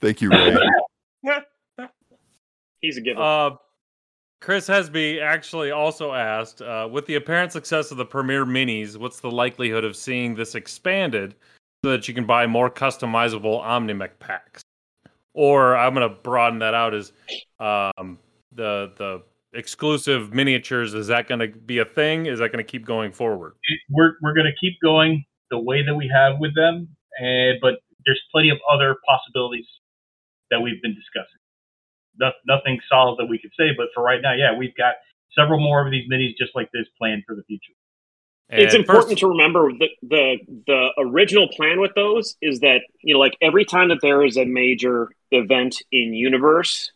[0.00, 0.56] Thank you, Ray.
[2.80, 3.22] He's a giver.
[3.22, 3.50] Uh,
[4.40, 9.20] Chris Hesby actually also asked, uh, with the apparent success of the Premier Minis, what's
[9.20, 11.36] the likelihood of seeing this expanded
[11.84, 14.62] so that you can buy more customizable Omnimech packs?
[15.32, 17.12] Or I'm going to broaden that out as
[17.60, 18.18] um,
[18.50, 19.22] the the
[19.52, 20.94] exclusive miniatures.
[20.94, 22.26] Is that going to be a thing?
[22.26, 23.54] Is that going to keep going forward?
[23.90, 26.88] We're we're going to keep going the way that we have with them,
[27.18, 29.66] and but there's plenty of other possibilities
[30.50, 31.40] that we've been discussing.
[32.18, 34.94] No, nothing solid that we could say, but for right now, yeah, we've got
[35.36, 37.72] several more of these minis just like this planned for the future.
[38.50, 43.14] it's important first- to remember that the the original plan with those is that you
[43.14, 46.90] know like every time that there is a major event in universe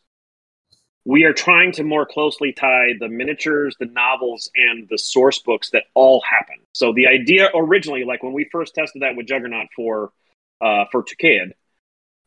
[1.05, 5.71] we are trying to more closely tie the miniatures the novels and the source books
[5.71, 9.69] that all happen so the idea originally like when we first tested that with juggernaut
[9.75, 10.13] for
[10.61, 11.53] uh for Tukayyid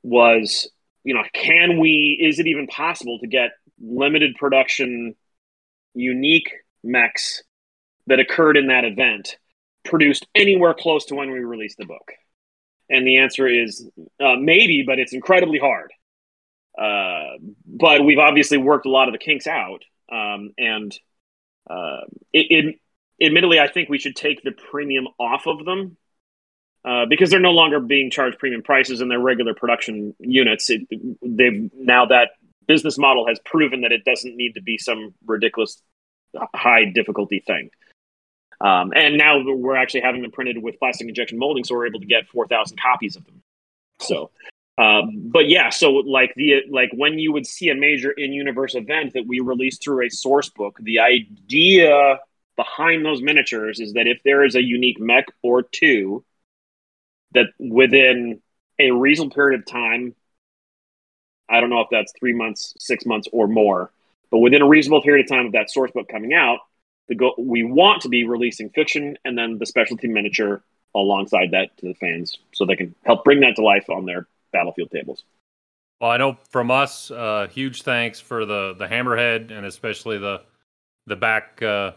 [0.03, 0.69] was
[1.03, 5.15] you know can we is it even possible to get limited production
[5.95, 6.51] unique
[6.83, 7.43] mechs
[8.07, 9.37] that occurred in that event
[9.83, 12.11] produced anywhere close to when we released the book?
[12.89, 13.87] And the answer is
[14.19, 15.91] uh, maybe, but it's incredibly hard.
[16.77, 19.83] Uh, but we've obviously worked a lot of the kinks out.
[20.11, 20.97] Um, and
[21.69, 22.01] uh,
[22.33, 22.79] it,
[23.19, 25.97] it, admittedly, I think we should take the premium off of them
[26.83, 30.69] uh, because they're no longer being charged premium prices in their regular production units.
[30.69, 30.81] It,
[31.21, 32.31] they've now that
[32.67, 35.81] business model has proven that it doesn't need to be some ridiculous
[36.53, 37.69] high difficulty thing.
[38.61, 41.99] Um, and now we're actually having them printed with plastic injection molding, so we're able
[41.99, 43.41] to get 4,000 copies of them.
[43.99, 44.31] So,
[44.77, 49.13] um, but yeah, so like the like when you would see a major in-universe event
[49.13, 52.19] that we release through a source book, the idea
[52.57, 56.25] behind those miniatures is that if there is a unique mech or two,
[57.33, 58.41] that within
[58.77, 60.13] a reasonable period of time,
[61.49, 63.91] I don't know if that's three months, six months, or more,
[64.29, 66.59] but within a reasonable period of time of that source book coming out,
[67.07, 70.63] the go- we want to be releasing fiction and then the specialty miniature
[70.93, 74.27] alongside that to the fans so they can help bring that to life on their
[74.55, 75.25] battlefield tables.
[75.99, 80.41] Well, I know from us, uh, huge thanks for the the hammerhead and especially the
[81.07, 81.91] the back uh,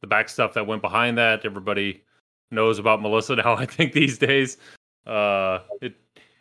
[0.00, 1.44] the back stuff that went behind that.
[1.44, 2.02] Everybody
[2.50, 3.56] knows about Melissa now.
[3.56, 4.58] I think these days,
[5.06, 5.94] uh, it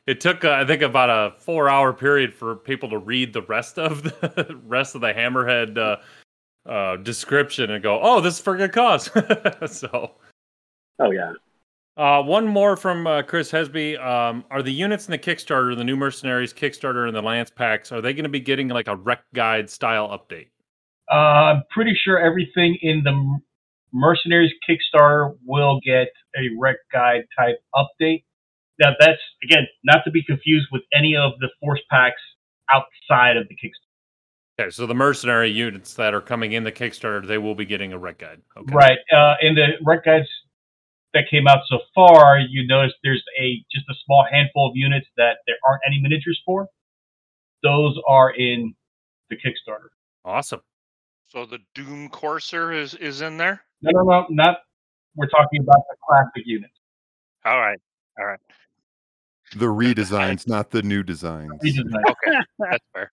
[0.05, 3.41] it took uh, I think about a four hour period for people to read the
[3.43, 5.97] rest of the rest of the hammerhead uh,
[6.69, 9.09] uh, description and go, oh, this is for good cause.
[9.67, 10.11] so.
[10.99, 11.33] Oh yeah.
[11.95, 14.03] Uh, one more from uh, Chris Hesby.
[14.03, 17.91] Um, are the units in the Kickstarter, the new Mercenaries Kickstarter, and the Lance packs,
[17.91, 20.47] are they going to be getting like a rec guide style update?
[21.11, 21.15] Uh,
[21.53, 23.39] I'm pretty sure everything in the
[23.93, 28.23] Mercenaries Kickstarter will get a rec guide type update.
[28.79, 32.21] Now, that's again not to be confused with any of the force packs
[32.71, 34.59] outside of the Kickstarter.
[34.59, 37.93] Okay, so the mercenary units that are coming in the Kickstarter, they will be getting
[37.93, 38.41] a rec guide.
[38.57, 38.73] Okay.
[38.73, 38.99] Right.
[39.15, 40.27] Uh, in the rec guides
[41.13, 45.07] that came out so far, you notice there's a just a small handful of units
[45.17, 46.67] that there aren't any miniatures for.
[47.61, 48.73] Those are in
[49.29, 49.89] the Kickstarter.
[50.25, 50.61] Awesome.
[51.27, 53.61] So the Doom Courser is is in there.
[53.81, 54.57] No, no, no, not.
[55.15, 56.73] We're talking about the classic units.
[57.45, 57.79] All right,
[58.17, 58.39] all right,
[59.55, 61.51] The redesigns, not the new designs.
[61.63, 62.01] Redesign.
[62.09, 63.11] okay, that's fair.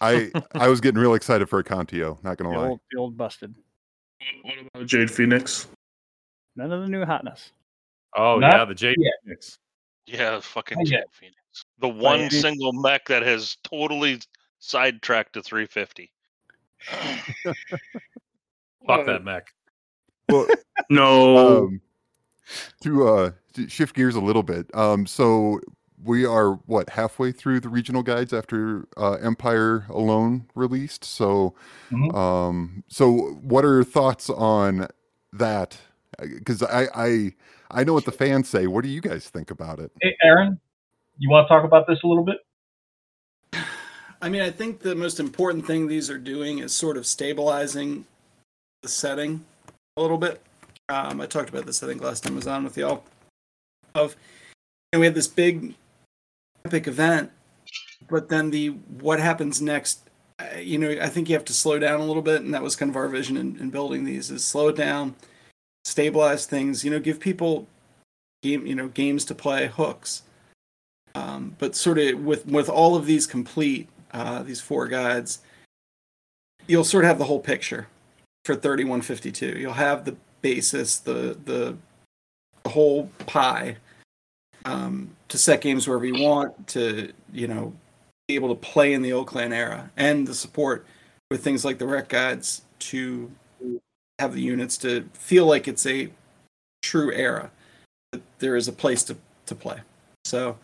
[0.00, 2.68] I I was getting real excited for a Contio, not gonna lie.
[2.68, 3.54] old, the old busted.
[4.42, 5.68] What about Jade Phoenix?
[6.56, 7.52] None of the new hotness.
[8.16, 9.12] Oh Not yeah, the J yet.
[9.24, 9.58] mix.
[10.06, 11.06] Yeah, fucking Not Jade yet.
[11.12, 11.36] Phoenix.
[11.80, 14.20] The one it- single mech that has totally
[14.58, 16.10] sidetracked to 350.
[18.86, 19.46] Fuck that mech.
[20.28, 20.46] Well,
[20.90, 21.64] No.
[21.64, 21.80] um,
[22.82, 24.66] to uh to shift gears a little bit.
[24.74, 25.60] Um, so
[26.02, 31.04] we are what halfway through the regional guides after uh, Empire Alone released.
[31.04, 31.54] So,
[31.92, 32.12] Mhm.
[32.14, 33.12] um, so
[33.42, 34.88] what are your thoughts on
[35.32, 35.78] that?
[36.26, 37.32] Because I, I
[37.70, 38.66] I know what the fans say.
[38.66, 39.90] What do you guys think about it?
[40.00, 40.60] Hey, Aaron,
[41.18, 42.38] you want to talk about this a little bit?
[44.20, 48.04] I mean, I think the most important thing these are doing is sort of stabilizing
[48.82, 49.44] the setting
[49.96, 50.40] a little bit.
[50.88, 53.02] Um, I talked about this, I think, last time I was on with y'all.
[53.94, 54.16] Of,
[54.92, 55.74] and we had this big
[56.64, 57.30] epic event,
[58.08, 60.08] but then the what happens next.
[60.38, 62.62] uh, You know, I think you have to slow down a little bit, and that
[62.62, 65.16] was kind of our vision in, in building these: is slow it down,
[65.84, 66.84] stabilize things.
[66.84, 67.66] You know, give people
[68.42, 70.22] game, you know, games to play, hooks.
[71.14, 75.40] Um, but sort of with with all of these complete, uh, these four guides,
[76.66, 77.86] you'll sort of have the whole picture
[78.44, 79.58] for 3152.
[79.58, 81.76] You'll have the basis, the the,
[82.62, 83.76] the whole pie
[84.64, 87.74] um, to set games wherever you want, to you know
[88.28, 90.86] be able to play in the Clan era, and the support
[91.30, 93.30] with things like the rec guides to
[94.18, 96.10] have the units to feel like it's a
[96.82, 97.50] true era.
[98.12, 99.16] That there is a place to
[99.46, 99.80] to play.
[100.24, 100.58] So.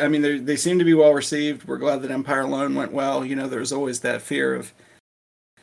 [0.00, 1.68] I mean, they they seem to be well received.
[1.68, 3.24] We're glad that Empire Alone went well.
[3.24, 4.72] You know, there's always that fear of,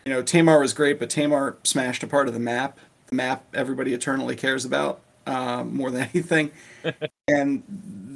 [0.06, 2.78] you know, Tamar was great, but Tamar smashed a part of the map.
[3.08, 6.52] The map everybody eternally cares about um, more than anything.
[7.28, 7.64] and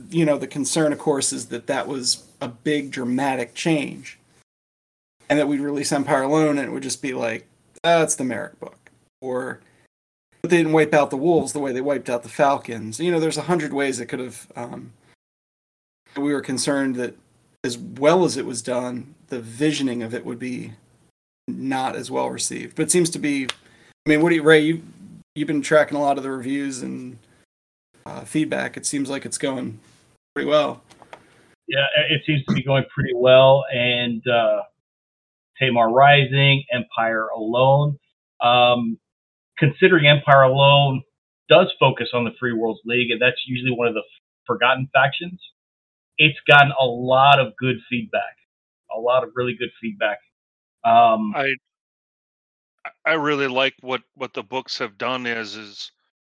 [0.10, 4.20] you know, the concern, of course, is that that was a big dramatic change,
[5.30, 7.48] and that we'd release Empire Alone, and it would just be like,
[7.84, 8.85] that's the Marik book,
[9.26, 9.60] or
[10.42, 13.00] but they didn't wipe out the wolves the way they wiped out the falcons.
[13.00, 14.48] You know, there's a hundred ways it could have.
[14.56, 14.94] Um,
[16.16, 17.16] we were concerned that
[17.64, 20.74] as well as it was done, the visioning of it would be
[21.48, 22.76] not as well received.
[22.76, 23.48] But it seems to be.
[24.06, 24.60] I mean, what do you, Ray?
[24.60, 24.84] You
[25.34, 27.18] you've been tracking a lot of the reviews and
[28.06, 28.78] uh, feedback.
[28.78, 29.80] It seems like it's going
[30.36, 30.84] pretty well.
[31.68, 33.66] Yeah, it seems to be going pretty well.
[33.74, 34.62] And uh,
[35.58, 37.98] Tamar Rising, Empire Alone.
[38.42, 39.00] Um,
[39.58, 41.04] considering Empire Alone
[41.50, 44.04] does focus on the Free Worlds League, and that's usually one of the
[44.48, 45.40] forgotten factions,
[46.18, 48.36] it's gotten a lot of good feedback.
[48.96, 50.20] A lot of really good feedback.
[50.86, 51.56] Um, I
[53.06, 55.92] I really like what what the books have done is is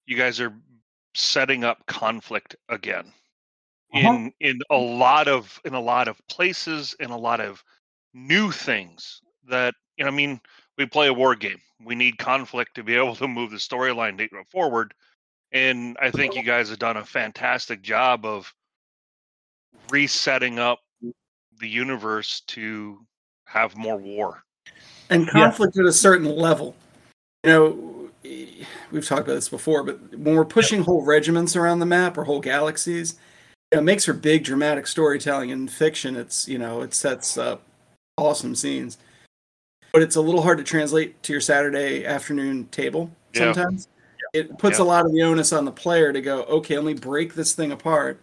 [0.06, 0.54] you guys are
[1.16, 3.14] setting up conflict again
[3.94, 4.20] Uh-huh.
[4.20, 7.64] in in a lot of in a lot of places in a lot of
[8.14, 10.42] new things that you know I mean
[10.78, 11.60] we play a war game.
[11.84, 14.94] We need conflict to be able to move the storyline forward
[15.52, 18.54] and I think you guys have done a fantastic job of
[19.90, 20.80] resetting up
[21.60, 23.00] the universe to
[23.46, 24.44] have more war.
[25.10, 26.76] And conflict at a certain level.
[27.44, 28.10] You know,
[28.92, 32.26] we've talked about this before, but when we're pushing whole regiments around the map or
[32.26, 33.18] whole galaxies,
[33.72, 35.50] it makes for big dramatic storytelling.
[35.50, 37.64] In fiction, it's you know it sets up
[38.18, 38.98] awesome scenes,
[39.94, 43.54] but it's a little hard to translate to your Saturday afternoon table Yeah.
[43.54, 43.88] sometimes.
[44.34, 44.84] It puts Yeah.
[44.84, 47.54] a lot of the onus on the player to go, okay, let me break this
[47.54, 48.20] thing apart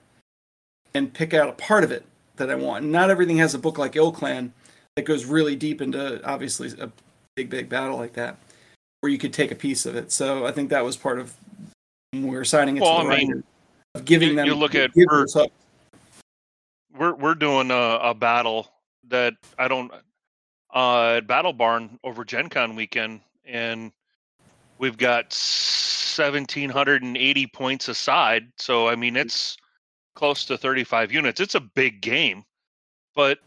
[0.94, 2.04] and pick out a part of it
[2.36, 2.82] that I want.
[2.84, 4.50] And not everything has a book like ilClan
[4.96, 6.90] that goes really deep into obviously a
[7.34, 8.36] big, big battle like that,
[9.00, 10.12] where you could take a piece of it.
[10.12, 11.34] So I think that was part of
[12.12, 13.44] when we were signing it Well, to the I mean, writer,
[13.96, 14.46] of giving you- them.
[14.46, 15.50] you look at give Bert- us up.
[16.96, 18.70] we're we're doing a, a battle
[19.08, 19.90] that I don't
[20.74, 23.92] uh at Battle Barn over Gen Con weekend and
[24.78, 29.56] we've got 1780 points aside so I mean it's
[30.14, 31.40] close to 35 units.
[31.40, 32.44] It's a big game
[33.14, 33.38] but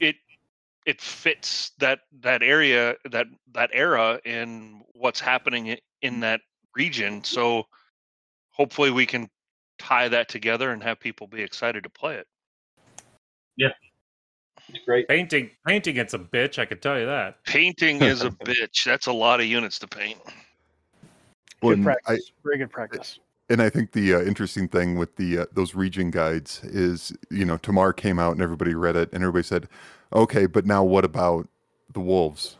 [0.00, 0.16] it
[0.86, 6.40] it fits that that area that that era and what's happening in that
[6.74, 7.22] region.
[7.24, 7.64] So
[8.50, 9.28] hopefully we can
[9.78, 12.26] tie that together and have people be excited to play it
[14.68, 15.08] it's great.
[15.08, 16.58] Painting, painting, it's a bitch.
[16.58, 17.42] I can tell you that.
[17.44, 18.84] Painting is a bitch.
[18.84, 20.18] That's a lot of units to paint.
[20.24, 20.32] Good
[21.60, 22.32] When I, practice.
[22.44, 23.18] Very good practice.
[23.48, 27.44] and I think the uh, interesting thing with the uh, those region guides is, you
[27.44, 29.68] know, Tamar came out and everybody read it, and everybody said,
[30.12, 31.48] "Okay, but now what about
[31.92, 32.56] the wolves?"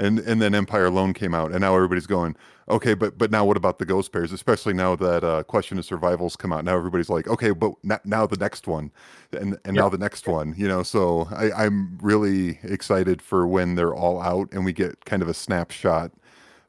[0.00, 2.34] And and then Empire Alone came out, and now everybody's going,
[2.70, 5.84] "Okay, but but now what about the ghost bears?" Especially now that uh, Question of
[5.84, 8.90] Survival's come out, now everybody's like, "Okay, but n- now the next one,
[9.32, 10.82] and and now the next one," you know.
[10.82, 15.28] So I, I'm really excited for when they're all out and we get kind of
[15.28, 16.12] a snapshot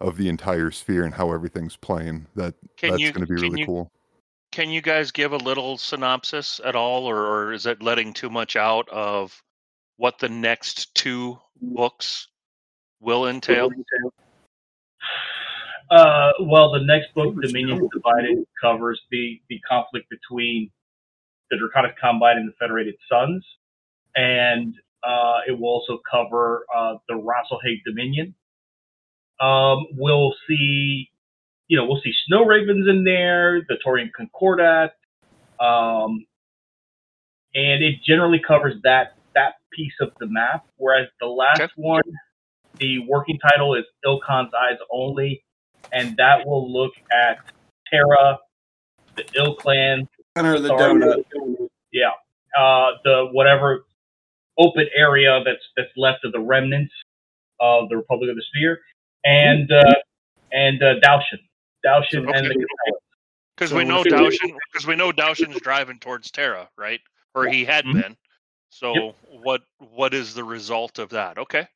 [0.01, 2.27] of the entire sphere and how everything's playing.
[2.35, 3.91] That Can that's going to be really you- cool.
[4.51, 8.29] Can you guys give a little synopsis at all, or, or is it letting too
[8.29, 9.41] much out of
[9.95, 12.27] what the next two books
[13.01, 13.69] will entail?
[15.89, 20.71] Uh, well, the next book, Dominion Divided, covers the, the conflict between
[21.49, 23.45] the Draconis Combine and the Federated Suns.
[24.15, 24.73] And
[25.03, 28.33] uh, it will also cover uh, the Rasalhague Dominion.
[29.41, 31.09] Um, we'll see,
[31.67, 34.93] you know, we'll see Snow Ravens in there, the Taurian Concordat.
[35.59, 36.25] Um,
[37.53, 40.65] and it generally covers that that piece of the map.
[40.77, 41.73] Whereas the last Okay.
[41.75, 42.03] one,
[42.81, 45.41] the working title is ilKhan's Eyes Only,
[45.93, 47.37] and that will look at
[47.89, 48.39] Terra,
[49.15, 50.93] the ilClan, Center of the Sorry.
[50.99, 51.69] donut.
[51.93, 52.09] yeah,
[52.57, 53.85] uh, the whatever
[54.57, 56.93] open area that's that's left of the remnants
[57.59, 58.79] of the Republic of the Sphere,
[59.23, 59.83] and uh,
[60.51, 61.39] and uh, Daoshen,
[61.85, 62.65] Daoshen, and the
[63.55, 66.99] Because So we know we're- because we know Daoshen's driving towards Terra, right?
[67.35, 67.93] Or he had Mhm.
[67.93, 68.17] been.
[68.69, 71.37] So what what is the result of that?
[71.37, 71.67] Okay.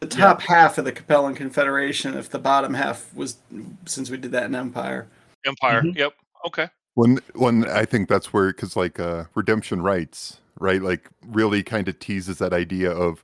[0.00, 3.38] The top half of the Capellan Confederation, if the bottom half was,
[3.86, 5.08] since we did that in Empire.
[5.44, 5.82] Empire.
[5.82, 5.96] Mhm.
[5.96, 6.14] Yep.
[6.46, 6.68] Okay.
[6.94, 10.82] When when I think that's where because like uh, Redemption Rites, right?
[10.82, 13.22] Like really kind of teases that idea of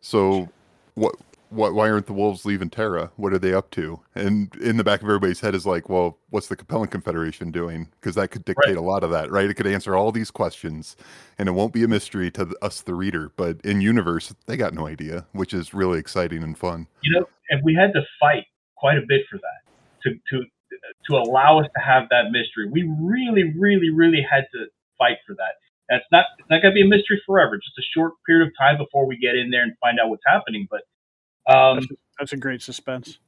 [0.00, 0.48] so
[0.94, 1.14] what
[1.54, 3.10] what why aren't the wolves leaving Terra?
[3.16, 4.00] What are they up to?
[4.14, 7.88] And in the back of everybody's head is like, well, what's the Capellan Confederation doing?
[8.00, 9.48] Because that could dictate a lot of that, right?
[9.48, 10.96] It could answer all these questions,
[11.38, 13.32] and it won't be a mystery to us, the reader.
[13.36, 16.86] But in universe, they got no idea, which is really exciting and fun.
[17.02, 18.44] you know, and we had to fight
[18.76, 19.64] quite a bit for that
[20.04, 20.44] to to
[21.06, 22.68] to allow us to have that mystery.
[22.70, 24.66] We really, really, really had to
[24.98, 25.60] fight for that.
[25.88, 27.56] That's not it's not going to be a mystery forever.
[27.56, 30.24] Just a short period of time before we get in there and find out what's
[30.26, 30.66] happening.
[30.70, 30.82] But
[31.48, 31.86] um, That's,
[32.18, 33.18] that's a great suspense.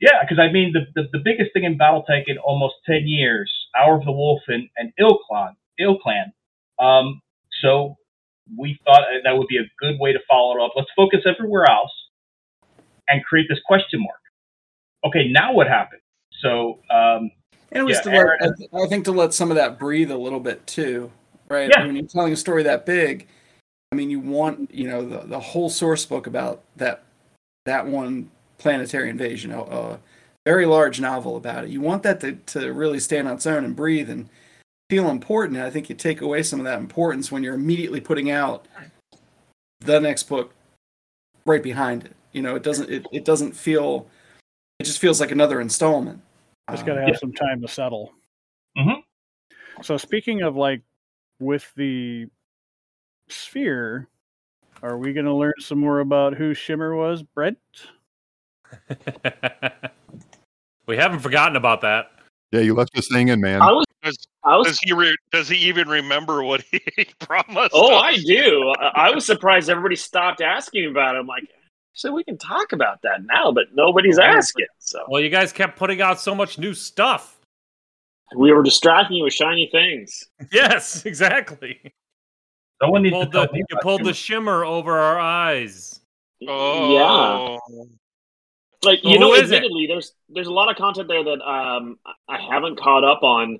[0.00, 3.50] yeah, because I mean the, the the biggest thing in BattleTech in almost ten years,
[3.78, 6.32] Hour of the Wolf and, and Ill Clan, ilClan.
[6.84, 7.20] Um,
[7.62, 7.96] so
[8.58, 10.72] we thought that would be a good way to follow it up.
[10.76, 11.90] Let's focus everywhere else
[13.08, 14.18] and create this question mark.
[15.04, 16.00] Okay, now what happened?
[16.40, 17.30] So um,
[17.70, 19.56] And it was Yeah, to let, Aaron- I, th- I think to let some of
[19.56, 21.10] that breathe a little bit too,
[21.48, 21.70] right?
[21.70, 21.86] Yeah.
[21.86, 23.28] When you're telling a story that big,
[23.92, 27.04] I mean, you want you know the the whole source book about that
[27.64, 30.00] that one planetary invasion, a, a
[30.44, 31.70] very large novel about it.
[31.70, 34.28] You want that to to really stand on its own and breathe and
[34.90, 35.56] feel important.
[35.56, 38.66] And I think you take away some of that importance when you're immediately putting out
[39.80, 40.54] the next book
[41.44, 42.16] right behind it.
[42.32, 44.06] You know, it doesn't it, it doesn't feel
[44.78, 46.20] it just feels like another installment.
[46.70, 47.16] It's Um, got to have yeah.
[47.16, 48.12] some time to settle.
[48.76, 49.02] Mhm.
[49.82, 50.82] So speaking of like
[51.40, 52.26] with the
[53.28, 54.08] sphere,
[54.82, 57.58] are we going to learn some more about who Shimmer was, Brent?
[60.86, 62.10] we haven't forgotten about that.
[62.52, 63.62] Yeah, you left us hanging, man.
[63.62, 66.80] I was, Does, I was does he re- does he even remember what he
[67.20, 67.70] promised?
[67.72, 68.02] Oh, us?
[68.02, 68.74] I do.
[68.78, 71.18] I I was surprised everybody stopped asking about it.
[71.20, 71.44] I'm like,
[71.94, 74.66] so we can talk about that now, but nobody's asking.
[74.78, 77.38] So Well, you guys kept putting out so much new stuff.
[78.36, 80.24] we were distracting you with shiny things.
[80.50, 81.80] Yes, exactly.
[82.82, 84.60] Someone You needs to pulled tell the, me you about pulled the Shimmer.
[84.60, 86.00] shimmer over our eyes.
[86.40, 87.58] Yeah, Oh.
[88.82, 89.56] like So you know, who is it?
[89.56, 91.98] admittedly, there's there's a lot of content there that um
[92.28, 93.58] I haven't caught up on.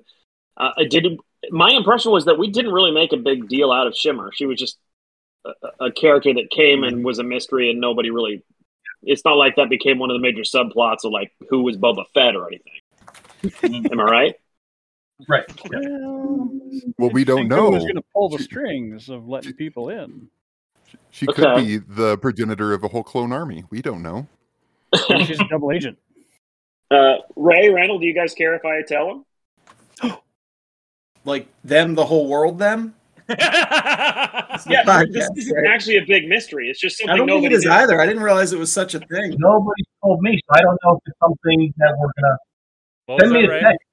[0.57, 1.17] Uh, I did.
[1.49, 4.31] My impression was that we didn't really make a big deal out of Shimmer.
[4.33, 4.77] She was just
[5.45, 8.43] a, a character that came and was a mystery, and nobody really.
[9.05, 12.05] It's not like that became one of the major subplots of like who was Boba
[12.13, 13.89] Fett or anything.
[13.91, 14.35] Am I right?
[15.27, 15.43] Right.
[15.71, 16.51] Well,
[16.97, 17.71] Well, we don't know.
[17.71, 20.27] Who's going to pull the strings of letting people in?
[21.11, 21.65] She could Okay.
[21.65, 23.63] be the progenitor of a whole clone army.
[23.69, 24.27] We don't know.
[25.09, 25.97] Maybe she's a double agent.
[26.91, 29.25] Uh, Ray Randall, do you guys care if I tell
[30.03, 30.17] them?
[31.25, 32.93] like them, the whole world, them.
[33.29, 35.71] Yeah, Podcast, this isn't right?
[35.73, 36.69] actually a big mystery.
[36.69, 37.91] It's just I don't think it is nobody did.
[37.93, 38.01] either.
[38.01, 39.35] I didn't realize it was such a thing.
[39.39, 42.37] Nobody told me, so I don't know if it's something that we're gonna
[43.07, 43.61] What send me a Ray?
[43.61, 43.87] text.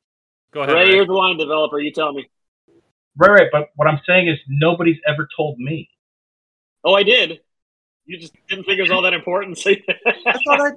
[0.52, 0.74] Go ahead.
[0.74, 0.94] Ray, Ray.
[0.96, 1.78] you're the line developer.
[1.78, 2.28] You tell me.
[3.16, 3.48] Right, right.
[3.52, 5.88] But what I'm saying is nobody's ever told me.
[6.84, 7.40] Oh, I did.
[8.06, 9.58] You just didn't think it was all that important.
[9.58, 9.70] So
[10.06, 10.70] I thought I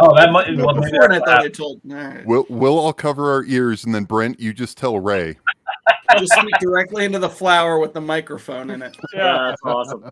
[0.00, 1.80] Oh, that might knew well, before, and I thought what I told.
[1.88, 2.26] All right.
[2.26, 5.36] We'll we'll all cover our ears, and then Brent, you just tell Ray.
[6.18, 8.96] Just speak directly into the flower with the microphone in it.
[9.14, 10.10] yeah, that's awesome.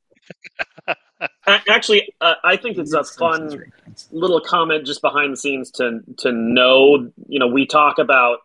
[1.47, 3.65] Actually, uh, I think it's a fun
[4.12, 7.10] little comment just behind the scenes to to know.
[7.27, 8.39] You know, we talk about,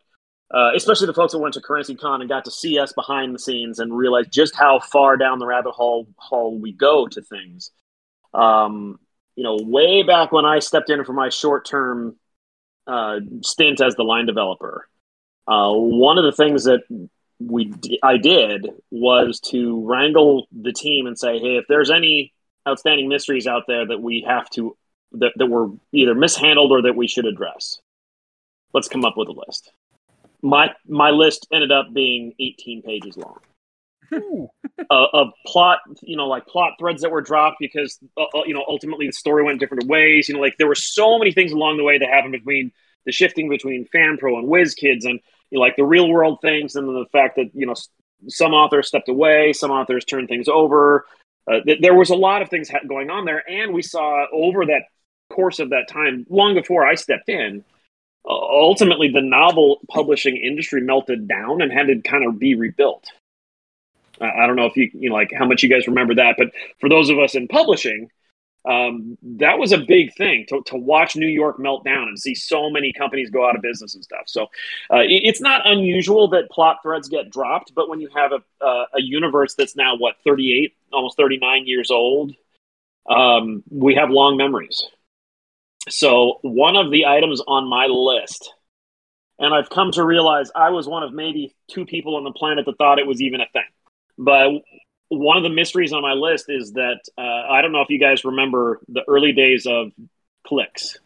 [0.53, 3.33] uh, especially the folks that went to Kerensky Con and got to see us behind
[3.33, 7.21] the scenes and realize just how far down the rabbit hole hole we go to
[7.21, 7.71] things.
[8.33, 8.99] Um,
[9.35, 12.17] you know, way back when I stepped in for my short term
[12.85, 14.87] uh, stint as the line developer,
[15.47, 16.81] uh, one of the things that
[17.39, 22.31] we d- I did was to wrangle the team and say, hey, if there's any
[22.67, 24.77] outstanding mysteries out there that we have to
[25.13, 27.79] that, that were either mishandled or that we should address,
[28.71, 29.71] let's come up with a list.
[30.43, 33.39] My my list ended up being 18 pages long
[34.13, 38.53] uh, of plot, you know, like plot threads that were dropped because, uh, uh, you
[38.53, 40.27] know, ultimately the story went different ways.
[40.27, 42.71] You know, like there were so many things along the way that happened between
[43.05, 46.87] the shifting between FanPro and WizKids and you know, like the real world things and
[46.87, 47.75] then the fact that, you know,
[48.27, 51.05] some authors stepped away, some authors turned things over.
[51.51, 53.43] Uh, th- there was a lot of things ha- going on there.
[53.49, 54.83] And we saw over that
[55.29, 57.63] course of that time, long before I stepped in,
[58.25, 63.05] ultimately the novel publishing industry melted down and had to kind of be rebuilt.
[64.21, 66.51] I don't know if you you know like how much you guys remember that, but
[66.79, 68.09] for those of us in publishing,
[68.65, 72.33] um, that was a big thing to, to watch New York melt down and see
[72.35, 74.23] so many companies go out of business and stuff.
[74.27, 74.43] So
[74.91, 78.65] uh, it- it's not unusual that plot threads get dropped, but when you have a
[78.65, 82.33] uh, a universe that's now what 38, almost 39 years old,
[83.09, 84.83] um, we have long memories.
[85.89, 88.53] So one of the items on my list,
[89.39, 92.65] and I've come to realize I was one of maybe two people on the planet
[92.65, 93.63] that thought it was even a thing.
[94.17, 94.49] But
[95.09, 97.99] one of the mysteries on my list is that uh, I don't know if you
[97.99, 99.91] guys remember the early days of
[100.47, 100.97] Clix,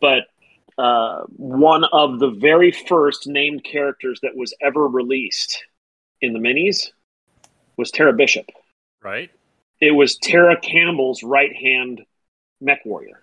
[0.00, 0.24] but
[0.78, 5.64] uh, one of the very first named characters that was ever released
[6.22, 6.90] in the minis
[7.76, 8.46] was Tara Bishop.
[9.02, 9.30] Right?
[9.80, 12.02] It was Tara Campbell's right hand
[12.60, 13.22] mech warrior.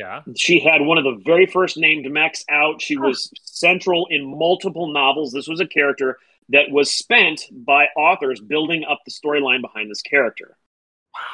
[0.00, 0.22] Yeah.
[0.34, 2.80] She had one of the very first named mechs out.
[2.80, 5.30] She was central in multiple novels.
[5.30, 6.18] This was a character
[6.48, 10.56] that was spent by authors building up the storyline behind this character.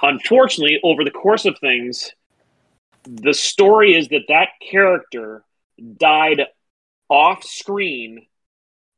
[0.03, 2.11] Unfortunately, over the course of things,
[3.05, 5.45] the story is that that character
[5.97, 6.43] died
[7.09, 8.27] off screen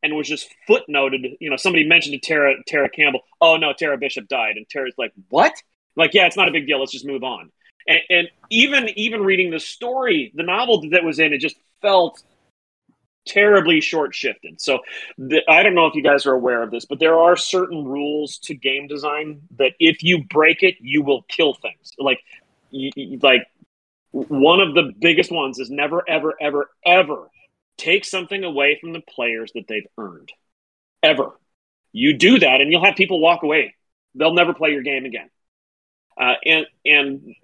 [0.02, 1.36] and was just footnoted.
[1.40, 4.94] You know, somebody mentioned to Tara Tara Campbell, "Oh no, Tara Bishop died," and Tara's
[4.96, 5.52] like, "What?"
[5.94, 6.78] Like, yeah, it's not a big deal.
[6.78, 7.50] Let's just move on.
[7.88, 12.22] And, and even even reading the story, the novel that was in, it just felt
[13.26, 14.60] terribly short shifted.
[14.60, 14.80] So
[15.18, 17.84] the, I don't know if you guys are aware of this, but there are certain
[17.84, 21.92] rules to game design that if you break it, you will kill things.
[21.98, 22.20] Like,
[23.22, 23.46] like
[24.12, 27.30] one of the biggest ones is never, ever, ever, ever
[27.76, 30.32] take something away from the players that they've earned.
[31.02, 31.30] Ever.
[31.92, 33.74] You do that, and you'll have people walk away.
[34.14, 35.30] They'll never play your game again.
[36.20, 37.34] Uh, and and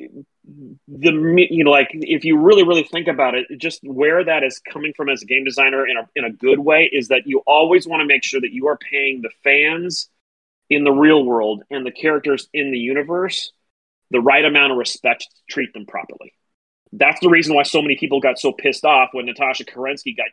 [0.46, 4.60] the you know like if you really really think about it just where that is
[4.70, 7.42] coming from as a game designer in a, in a good way is that you
[7.46, 10.10] always want to make sure that you are paying the fans
[10.68, 13.52] in the real world and the characters in the universe
[14.10, 16.32] the right amount of respect to treat them properly.
[16.92, 20.26] That's the reason why so many people got so pissed off when natasha kerensky got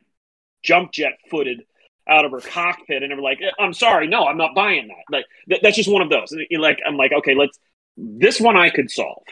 [0.62, 1.64] jump jet footed
[2.08, 4.90] out of her cockpit and they were like eh, i'm sorry no i'm not buying
[4.90, 5.04] that.
[5.10, 6.32] Like th- that's just one of those.
[6.32, 7.58] And, like i'm like okay let's
[7.96, 9.24] this one i could solve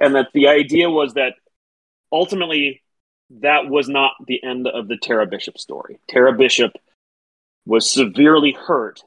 [0.00, 1.34] and that the idea was that
[2.10, 2.82] ultimately
[3.40, 6.00] that was not the end of the Tara Bishop story.
[6.08, 6.72] Tara Bishop
[7.64, 9.02] was severely hurt,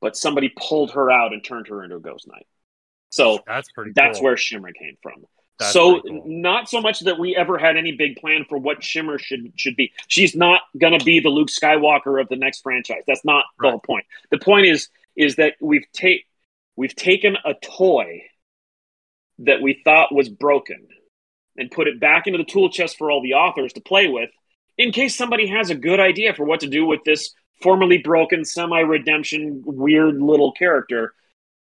[0.00, 2.46] but somebody pulled her out and turned her into a ghost knight.
[3.10, 3.92] So That's pretty.
[3.94, 4.24] that's cool.
[4.24, 5.24] where Shimmer came from.
[5.58, 6.22] That's so cool.
[6.26, 9.76] not so much that we ever had any big plan for what Shimmer should should
[9.76, 9.92] be.
[10.08, 13.02] She's not going to be the Luke Skywalker of the next franchise.
[13.06, 14.06] That's not the whole point.
[14.30, 16.24] The point is is that we've take
[16.74, 18.22] we've taken a toy
[19.40, 20.86] that we thought was broken
[21.56, 24.30] and put it back into the tool chest for all the authors to play with
[24.78, 28.44] in case somebody has a good idea for what to do with this formerly broken
[28.44, 31.14] semi redemption weird little character.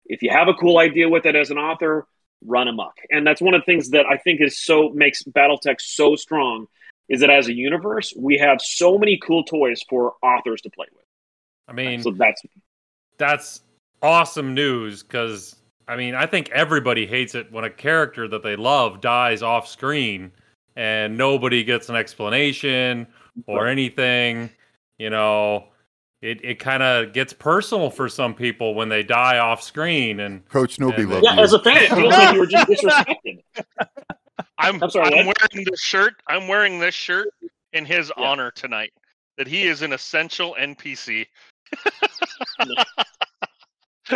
[0.06, 2.06] If you have a cool idea with it as an author
[2.44, 2.94] run amok.
[3.10, 6.66] And that's one of the things that i think is so makes battletech so strong
[7.08, 10.86] is that as a universe we have so many cool toys for authors to play
[10.92, 11.04] with.
[11.68, 12.42] I mean, so that's
[13.16, 13.60] that's
[14.02, 18.56] awesome news because I mean, I think everybody hates it when a character that they
[18.56, 20.32] love dies off screen
[20.76, 23.06] and nobody gets an explanation
[23.46, 24.50] or anything.
[24.98, 25.68] You know,
[26.22, 30.20] it, it kind of gets personal for some people when they die off screen.
[30.20, 31.42] And Coach, nobody And- loved yeah you.
[31.42, 33.38] as a fan it feels like you were just disrespected
[34.58, 35.36] I'm, I'm sorry, I'm what?
[35.52, 36.14] wearing this shirt.
[36.28, 37.28] I'm wearing this shirt
[37.72, 38.24] in his Yeah.
[38.24, 38.92] honor tonight.
[39.36, 41.26] That he is an essential NPC.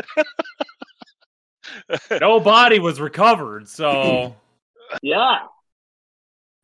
[2.21, 3.69] no body was recovered.
[3.69, 4.35] So
[5.03, 5.39] yeah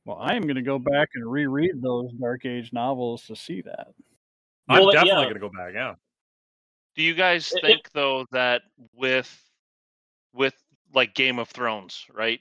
[0.05, 3.62] Well, I am going to go back and reread those Dark Age novels to see
[3.62, 3.89] that.
[4.68, 5.24] I'm Well, definitely yeah.
[5.24, 5.72] going to go back.
[5.74, 5.94] Yeah.
[6.97, 8.62] Do you guys It- it- think though that
[8.94, 9.31] with
[10.32, 10.55] with
[10.94, 12.40] like Game of Thrones, right?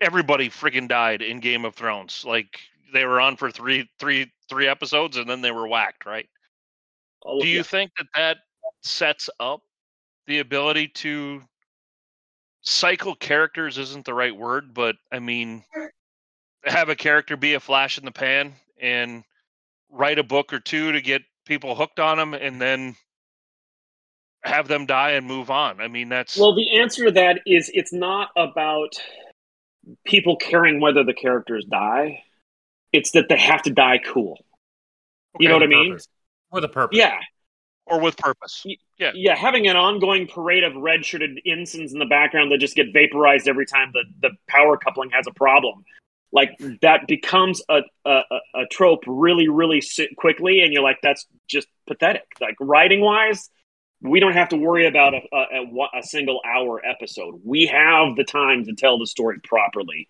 [0.00, 2.24] Everybody freaking died in Game of Thrones.
[2.24, 2.60] Like
[2.92, 6.28] they were on for three three three episodes and then they were whacked, right?
[7.24, 7.62] Oh, Do you yeah.
[7.62, 8.36] think that that
[8.82, 9.62] sets up
[10.28, 11.42] the ability to
[12.60, 15.64] cycle characters isn't the right word, but I mean
[16.64, 19.24] have a character be a flash in the pan and
[19.90, 22.94] write a book or two to get people hooked on them and then
[24.44, 25.80] have them die and move on.
[25.80, 28.90] I mean that's Well, the answer to that is it's not about
[30.04, 32.22] people caring whether the characters die.
[32.92, 34.38] It's that they have to die cool.
[35.38, 35.92] you know what I mean?
[35.92, 36.08] purpose.
[36.50, 36.98] With a purpose.
[36.98, 37.18] Yeah,
[37.90, 38.64] or with purpose.
[38.98, 39.12] Yeah.
[39.14, 39.36] yeah.
[39.36, 43.66] Having an ongoing parade of red-shirted ensigns in the background that just get vaporized every
[43.66, 45.84] time the, the power coupling has a problem,
[46.32, 46.50] like
[46.82, 48.22] that becomes a a,
[48.54, 49.82] a- trope really really
[50.16, 52.26] quickly, and you're like, that's just pathetic.
[52.40, 53.48] Like writing wise,
[54.02, 57.40] we don't have to worry about a, a, a, a single hour episode.
[57.44, 60.08] We have the time to tell the story properly.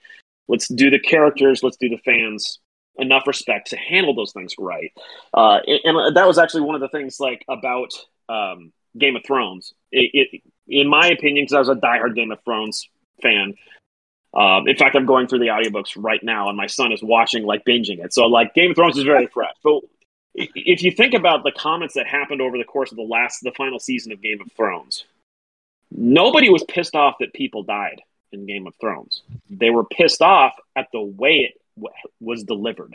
[0.48, 1.62] Let's do the characters.
[1.62, 2.58] Let's do the fans
[2.98, 4.92] enough respect to handle those things right.
[5.32, 7.92] Uh, and, and that was actually one of the things like about
[8.28, 9.72] um, Game of Thrones.
[9.92, 12.88] It, it, in my opinion, because I was a diehard Game of Thrones
[13.22, 13.54] fan.
[14.34, 17.44] Um, in fact, I'm going through the audiobooks right now, and my son is watching,
[17.44, 18.12] like binging it.
[18.12, 19.54] So, like, Game of Thrones is very fresh.
[19.64, 19.80] But
[20.34, 23.52] if you think about the comments that happened over the course of the last, the
[23.56, 25.04] final season of Game of Thrones,
[25.90, 29.22] nobody was pissed off that people died in Game of Thrones.
[29.48, 31.60] They were pissed off at the way it
[32.20, 32.94] was delivered.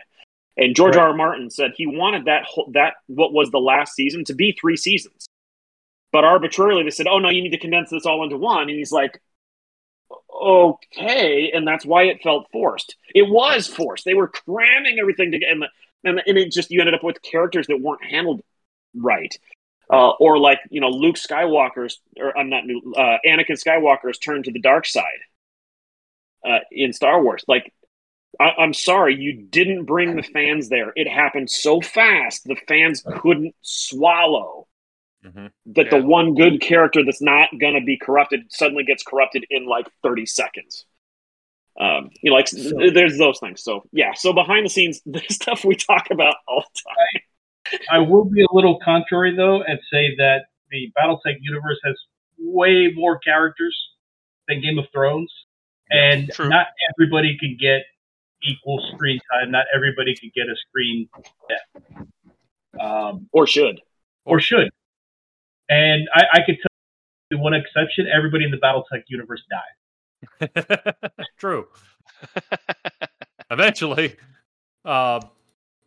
[0.55, 1.07] And George R.
[1.07, 1.13] R.
[1.13, 4.77] Martin said he wanted that whole, that what was the last season to be three
[4.77, 5.27] seasons.
[6.11, 8.77] But arbitrarily they said, "Oh no, you need to condense this all into one." And
[8.77, 9.19] he's like,
[10.31, 12.95] "Okay," and that's why it felt forced.
[13.15, 14.05] It was forced.
[14.05, 15.63] They were cramming everything together, and,
[16.03, 18.41] and and it just you ended up with characters that weren't handled
[18.95, 19.35] right.
[19.91, 24.43] Uh, or like you know Luke Skywalker's or I'm not new, uh, Anakin Skywalker's turn
[24.43, 25.03] to the dark side
[26.47, 27.43] uh, in Star Wars.
[27.47, 27.73] Like
[28.39, 30.91] I- I'm sorry, you didn't bring the fans there.
[30.95, 34.67] It happened so fast, the fans couldn't swallow
[35.25, 35.51] Mhm.
[35.67, 35.99] that Yeah.
[35.99, 39.87] the one good character that's not going to be corrupted suddenly gets corrupted in like
[40.01, 40.85] 30 seconds.
[41.79, 43.63] Um, you know, like So- there's those things.
[43.63, 47.79] So yeah, so behind the scenes, the stuff we talk about all the time.
[47.89, 51.95] I will be a little contrary though and say that the BattleTech universe has
[52.37, 53.77] way more characters
[54.47, 55.31] than Game of Thrones,
[55.89, 56.49] and True.
[56.49, 57.83] not everybody can get
[58.43, 59.51] equal screen time.
[59.51, 61.09] Not everybody could get a screen
[61.49, 62.07] depth,
[62.81, 63.79] um, Or should.
[64.25, 64.69] or should.
[65.69, 66.69] And I, I could tell
[67.31, 70.93] you one exception: everybody in the BattleTech universe died.
[71.37, 71.67] True.
[73.51, 74.15] Eventually,
[74.85, 75.21] uh,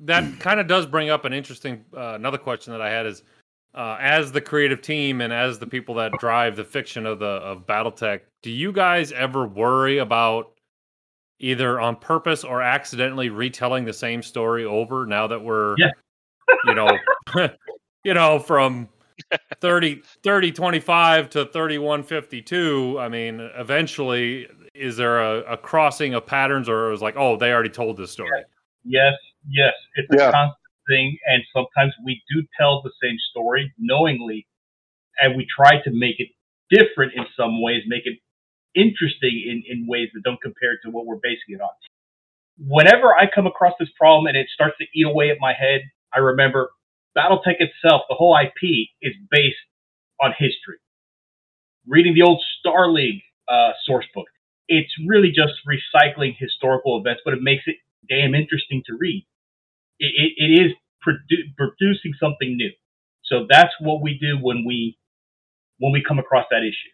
[0.01, 3.23] that kind of does bring up an interesting uh, another question that I had is
[3.75, 7.27] uh, as the creative team and as the people that drive the fiction of the
[7.27, 10.53] of BattleTech, do you guys ever worry about
[11.39, 15.91] either on purpose or accidentally retelling the same story over now that we're Yeah.
[16.65, 16.99] you know
[18.05, 18.89] you know from
[19.61, 26.27] 30 30 25 to 31 52 i mean eventually is there a, a crossing of
[26.27, 28.31] patterns or is like oh they already told this story
[28.89, 29.15] Yes,
[29.49, 30.55] yes, it's a constant
[30.89, 34.47] thing, and sometimes we do tell the same story knowingly,
[35.21, 36.29] and we try to make it
[36.71, 38.17] different in some ways, make it
[38.77, 41.71] interesting in, in ways that don't compare to what we're basing it on.
[42.59, 45.83] Whenever I come across this problem and it starts to eat away at my head,
[46.15, 46.71] I remember
[47.17, 49.57] BattleTech itself, the whole IP, is based
[50.23, 50.79] on history.
[51.87, 54.27] Reading the old Star League uh, source book,
[54.69, 57.77] it's really just recycling historical events, but it makes it
[58.09, 59.27] damn interesting to read.
[60.01, 60.73] It, it, it is
[61.07, 62.71] produ- producing something new.
[63.25, 64.99] So that's what we do when we
[65.79, 66.93] when we come across that issue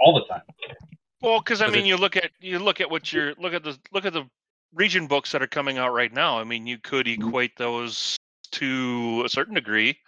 [0.00, 0.42] all the time.
[1.22, 3.62] Well, because I mean, it- you look at you look at what you're look at
[3.62, 4.24] the look at the
[4.74, 6.38] region books that are coming out right now.
[6.38, 8.16] I mean, you could equate those
[8.52, 9.98] to a certain degree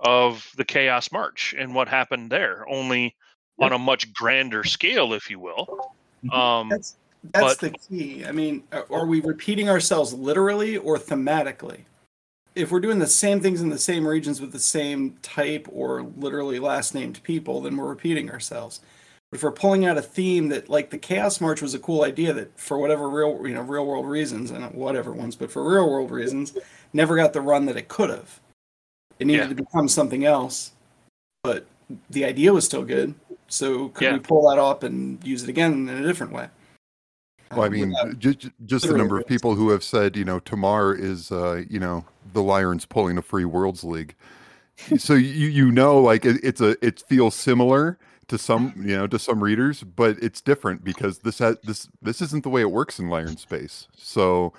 [0.00, 3.16] of the Chaos March and what happened there, only
[3.58, 5.92] on a much grander scale, if you will.
[6.32, 6.96] Um, That's
[7.32, 8.24] that's But- the key.
[8.24, 11.80] I mean, are- are we repeating ourselves literally or thematically?
[12.54, 16.02] If we're doing the same things in the same regions with the same type or
[16.02, 18.80] literally last named people, then we're repeating ourselves.
[19.30, 22.02] But if we're pulling out a theme that, like the Chaos March, was a cool
[22.04, 25.62] idea that, for whatever real, you know, real world reasons, and whatever ones, but for
[25.70, 26.56] real world reasons,
[26.92, 28.40] never got the run that it could have.
[29.18, 29.48] It needed Yeah.
[29.48, 30.72] to become something else,
[31.42, 31.66] but
[32.10, 33.14] the idea was still good.
[33.48, 34.12] So could Yeah.
[34.14, 36.48] we pull that up and use it again in a different way?
[37.50, 40.38] Well, I mean, without- just just the number of people who have said, you know,
[40.38, 44.14] Tamar is, uh, you know, the Lyrans pulling a free Worlds League.
[44.98, 47.98] so you you know, like it, it's a it feels similar
[48.28, 52.20] to some, you know, to some readers, but it's different because this has this this
[52.22, 53.88] isn't the way it works in Lyran Space.
[53.96, 54.52] So,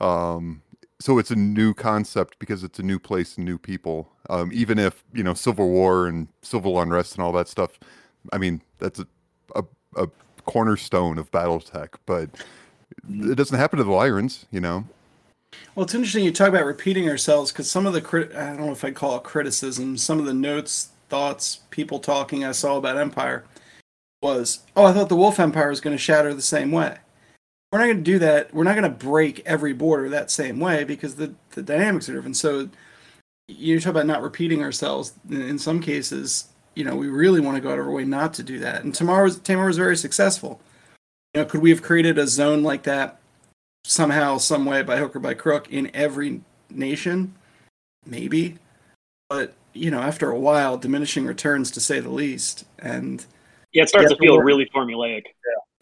[0.00, 0.62] um,
[0.98, 4.10] so it's a new concept because it's a new place and new people.
[4.28, 7.78] Um, even if you know Civil War and civil unrest and all that stuff,
[8.32, 9.06] I mean that's a
[9.54, 9.64] a,
[9.96, 10.08] a
[10.46, 12.30] cornerstone of BattleTech, but
[13.08, 14.84] it doesn't happen to the Lyrans, you know.
[15.74, 18.60] Well, it's interesting you talk about repeating ourselves because some of the crit- I don't
[18.60, 19.96] know if I'd call it criticism.
[19.96, 23.44] Some of the notes, thoughts, people talking I saw about Empire
[24.22, 26.96] was, oh, I thought the Wolf Empire was going to shatter the same way.
[27.72, 28.52] We're not going to do that.
[28.52, 32.14] We're not going to break every border that same way because the the dynamics are
[32.14, 32.36] different.
[32.36, 32.68] So
[33.46, 35.12] you talk about not repeating ourselves.
[35.28, 38.34] In some cases, you know, we really want to go out of our way not
[38.34, 38.82] to do that.
[38.82, 40.60] And Tamar was Tamar was very successful.
[41.34, 43.20] You know, could we have created a zone like that
[43.84, 47.34] somehow, some way, by hook or by crook, in every nation?
[48.04, 48.58] Maybe,
[49.28, 52.64] but you know, after a while, diminishing returns to say the least.
[52.78, 53.24] And
[53.72, 55.24] Yeah, it starts to feel we're- really formulaic.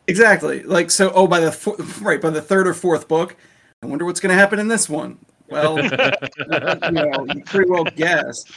[0.07, 1.11] exactly, like so.
[1.15, 3.37] Oh, by the four, right by the third or fourth book,
[3.83, 5.19] I wonder what's going to happen in this one.
[5.49, 8.51] Well, you know, you pretty well guessed.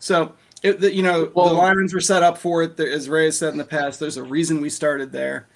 [0.00, 0.34] So,
[0.64, 2.76] it, the, you know, the Well- Lyrans were set up for it.
[2.76, 5.46] There, as Ray has said in the past, there's a reason we started there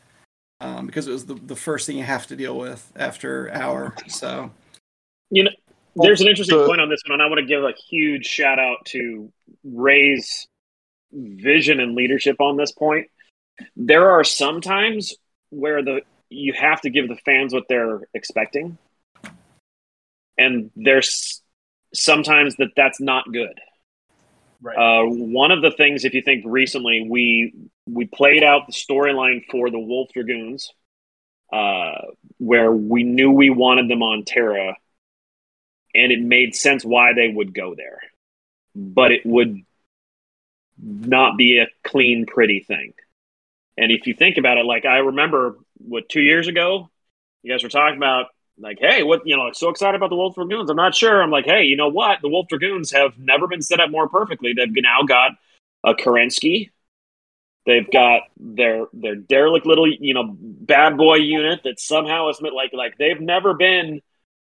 [0.60, 3.94] um, because it was the, the first thing you have to deal with after hour.
[4.08, 4.50] So,
[5.30, 5.50] You know,
[5.96, 8.26] there's an interesting the- point on this one, and I want to give a huge
[8.26, 9.32] shout out to
[9.64, 10.46] Ray's
[11.12, 13.08] vision and leadership on this point.
[13.74, 15.14] There are some times
[15.50, 18.78] where the you have to give the fans what they're expecting,
[20.36, 21.42] and there's
[21.94, 23.58] sometimes that that's not good.
[24.60, 24.76] Right.
[24.76, 27.54] Uh, one of the things, if you think recently, we
[27.86, 30.72] we played out the storyline for the Wolf Dragoons,
[31.52, 31.98] uh,
[32.38, 34.76] where we knew we wanted them on Terra,
[35.96, 38.00] and it made sense why they would go there.
[38.74, 39.62] but it would
[40.78, 42.92] not be a clean, pretty thing.
[43.78, 46.90] And if you think about it, like I remember what two years ago,
[47.42, 48.26] you guys were talking about
[48.58, 50.70] like, hey, what you know, so excited about the Wolf Dragoons.
[50.70, 51.22] I'm not sure.
[51.22, 52.20] I'm like, hey, you know what?
[52.22, 54.52] The Wolf Dragoons have never been set up more perfectly.
[54.54, 55.32] They've now got
[55.84, 56.70] a Kerensky.
[57.66, 62.72] They've got their their derelict little, you know, bad boy unit that somehow is like
[62.72, 64.02] like they've never been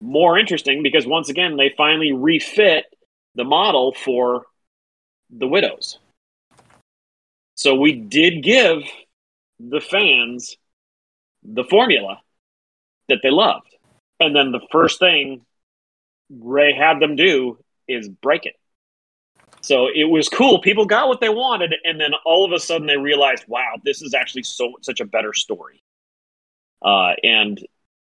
[0.02, 2.86] more interesting because once again they finally refit
[3.36, 4.46] the model for
[5.30, 6.00] the widows.
[7.56, 8.84] So we did give
[9.60, 10.58] the fans
[11.44, 12.20] the formula
[13.08, 13.76] that they loved.
[14.20, 15.46] And then the first thing
[16.30, 17.58] Ray had them do
[17.88, 18.56] is break it.
[19.62, 20.62] So it was cool.
[20.62, 24.02] People got what they wanted, and then all of a sudden they realized, wow, this
[24.02, 25.82] is actually so such a better story.
[26.84, 27.66] Uh, and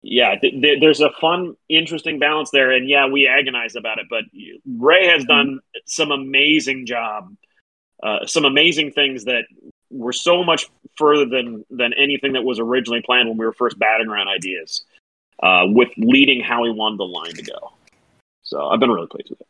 [0.08, 2.70] yeah, th- th- there's a fun, interesting balance there.
[2.70, 4.22] And yeah, we agonize about it, but
[4.78, 7.34] Ray has done some amazing job,
[8.02, 9.44] uh, some amazing things that
[9.90, 13.78] were so much further than than anything that was originally planned when we were first
[13.80, 14.84] batting around ideas,
[15.42, 17.72] uh, with leading how we wanted the line to go.
[18.42, 19.48] So I've been really pleased with it.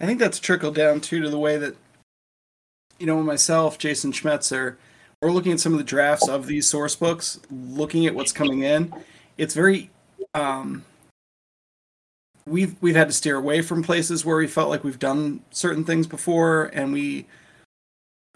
[0.00, 1.76] I think that's trickled down too to the way that,
[2.98, 4.76] you know, myself, Jason Schmetzer,
[5.22, 8.64] we're looking at some of the drafts of these source books, looking at what's coming
[8.64, 8.92] in.
[9.36, 9.90] It's very,
[10.34, 10.84] um,
[12.46, 15.84] we've we've had to steer away from places where we felt like we've done certain
[15.84, 17.26] things before, and we,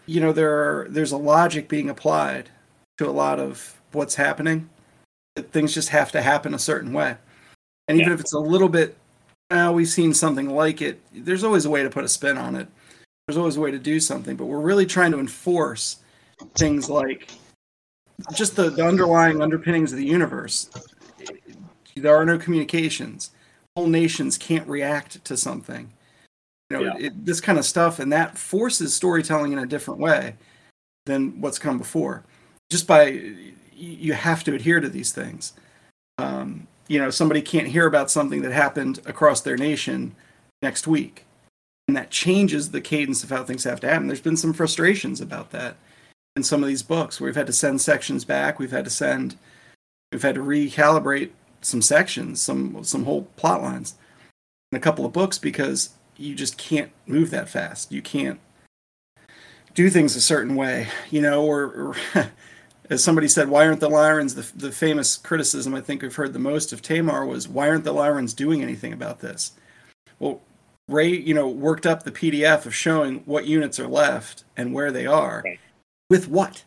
[0.06, 2.48] you know, there are there's a logic being applied
[2.98, 4.68] to a lot of what's happening.
[5.36, 7.16] That things just have to happen a certain way,
[7.86, 8.14] and even Yeah.
[8.14, 8.96] if it's a little bit
[9.50, 11.00] uh, we've seen something like it.
[11.12, 12.68] There's always a way to put a spin on it.
[13.26, 15.98] There's always a way to do something, but we're really trying to enforce
[16.54, 17.30] things like
[18.34, 20.70] just the, the underlying underpinnings of the universe.
[21.96, 23.30] There are no communications.
[23.76, 25.92] Whole nations can't react to something.
[26.70, 27.06] You know, Yeah.
[27.06, 30.34] it, this kind of stuff, and that forces storytelling in a different way
[31.06, 32.24] than what's come before.
[32.70, 35.52] Just by you- you have to adhere to these things.
[36.18, 40.16] Um, you know, somebody can't hear about something that happened across their nation
[40.62, 41.24] next week.
[41.86, 44.08] And that changes the cadence of how things have to happen.
[44.08, 45.76] There's been some frustrations about that
[46.38, 48.60] in some of these books we've had to send sections back.
[48.60, 49.36] We've had to send,
[50.12, 53.94] we've had to recalibrate some sections, some some whole plot lines
[54.70, 57.90] in a couple of books because you just can't move that fast.
[57.90, 58.38] You can't
[59.74, 61.96] do things a certain way, you know, or, or
[62.88, 66.32] as somebody said, why aren't the Lyrans the, the famous criticism I think we've heard
[66.32, 69.52] the most of Tamar was why aren't the Lyrans doing anything about this?
[70.20, 70.40] Well,
[70.86, 74.92] Ray, you know, worked up the PDF of showing what units are left and where
[74.92, 75.42] they are.
[75.44, 75.58] Right.
[76.10, 76.64] With what?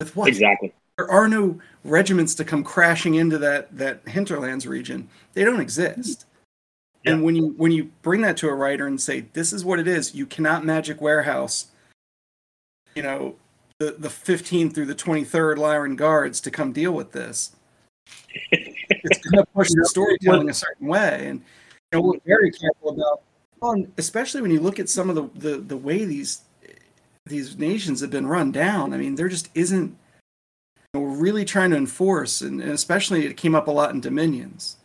[0.00, 0.28] With what?
[0.28, 0.72] Exactly.
[0.96, 5.08] There are no regiments to come crashing into that that hinterlands region.
[5.34, 6.26] They don't exist.
[7.04, 9.78] And when you when you bring that to a writer and say this is what
[9.78, 11.68] it is, you cannot magic warehouse,
[12.94, 13.36] you know,
[13.78, 17.52] the the 15th through the 23rd Lyran guards to come deal with this.
[18.50, 22.90] it's going to push the storytelling a certain way, and you know we're very careful
[22.90, 23.22] about.
[23.60, 26.42] Well, especially when you look at some of the, the the way these
[27.28, 28.92] these nations have been run down.
[28.92, 29.90] I mean, there just isn't.
[29.90, 29.96] you
[30.94, 34.00] know, we're really trying to enforce, and, and especially it came up a lot in
[34.00, 34.76] Dominions.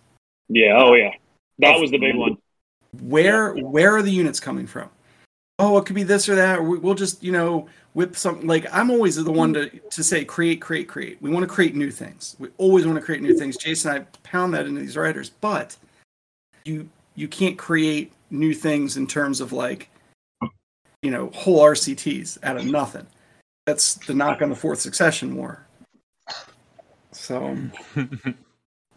[0.50, 0.78] Yeah.
[0.78, 1.12] Oh yeah.
[1.60, 2.38] That was the big one.
[3.02, 4.90] Where where are the units coming from?
[5.60, 6.60] Oh, it could be this or that.
[6.60, 8.48] Or we'll just you know whip something.
[8.48, 11.22] Like I'm always the one to to say create, create, create.
[11.22, 12.36] We want to create new things.
[12.40, 13.58] We always want to create new things.
[13.58, 15.78] Jason, I pound that into these writers, but
[16.66, 19.90] you you can't create new things in terms of like
[21.04, 23.06] you know whole RCTs out of nothing.
[23.66, 25.68] That's the knock on the fourth succession war.
[27.12, 27.72] So um,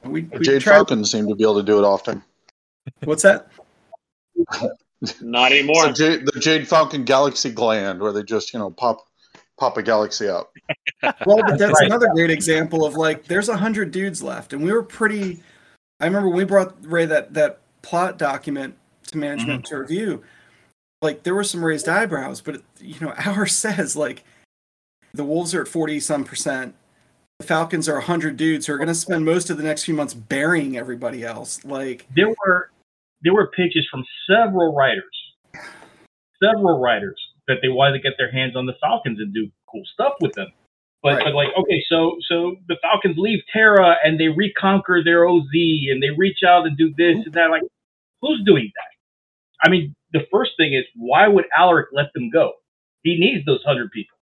[0.04, 0.76] we, we Jade tried.
[0.76, 2.22] Falcon seemed to be able to do it often.
[3.04, 3.48] What's that?
[5.20, 5.88] Not anymore.
[5.88, 9.06] The Jade, the Jade Falcon Galaxy Gland, where they just you know pop
[9.58, 10.50] pop a galaxy out.
[11.24, 11.86] Well, but that's Right.
[11.86, 15.42] another great example of like there's a hundred dudes left, and we were pretty.
[16.00, 18.76] I remember we brought Ray that that plot document
[19.08, 19.74] to management mm-hmm.
[19.74, 20.24] to review.
[21.02, 24.24] Like there were some raised eyebrows, but you know, ours says like
[25.14, 26.74] the Wolves are at forty some percent.
[27.38, 29.94] The Falcons are hundred dudes who are going to spend most of the next few
[29.94, 31.64] months burying everybody else.
[31.64, 32.70] Like there were
[33.22, 35.04] there were pitches from several writers,
[36.42, 39.82] several writers that they wanted to get their hands on the Falcons and do cool
[39.92, 40.48] stuff with them.
[41.02, 41.24] But, Right.
[41.24, 46.02] but like okay, so so the Falcons leave Terra and they reconquer their OZ and
[46.02, 47.50] they reach out and do this and that.
[47.50, 47.62] Like,
[48.22, 49.66] who's doing that?
[49.66, 52.52] I mean, the first thing is why would Alaric let them go?
[53.04, 54.16] He needs those hundred people,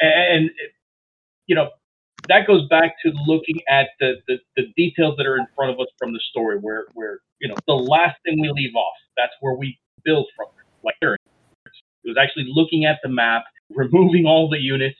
[0.00, 0.50] and
[1.46, 1.70] you know
[2.28, 5.80] that goes back to looking at the, the, the details that are in front of
[5.80, 9.34] us from the story where where you know the last thing we leave off that's
[9.40, 10.46] where we build from
[10.84, 10.96] like.
[12.04, 14.98] It was actually looking at the map, removing all the units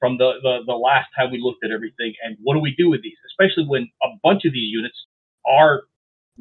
[0.00, 2.90] from the, the, the last time we looked at everything, and what do we do
[2.90, 3.18] with these?
[3.32, 4.96] Especially when a bunch of these units
[5.48, 5.84] are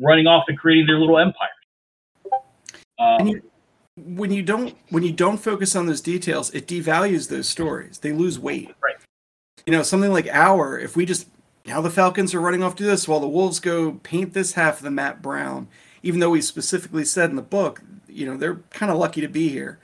[0.01, 1.56] running off and creating their little empires.
[2.99, 3.41] And Um, you,
[3.95, 7.99] when you don't when you don't focus on those details, it devalues those stories.
[7.99, 8.73] They lose weight.
[8.81, 8.95] Right.
[9.65, 11.27] You know, something like our if we just
[11.65, 14.77] now the Falcons are running off to this while the Wolves go paint this half
[14.77, 15.67] of the map brown,
[16.03, 19.27] even though we specifically said in the book, you know, they're kind of lucky to
[19.27, 19.79] be here.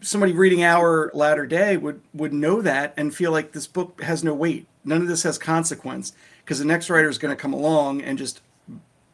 [0.00, 4.24] Somebody reading our latter day would would know that and feel like this book has
[4.24, 4.66] no weight.
[4.84, 6.12] None of this has consequence
[6.44, 8.40] because the next writer is going to come along and just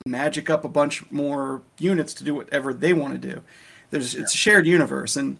[0.06, 3.42] magic up a bunch more units to do whatever they want to do.
[3.90, 5.38] There's it's a shared universe, and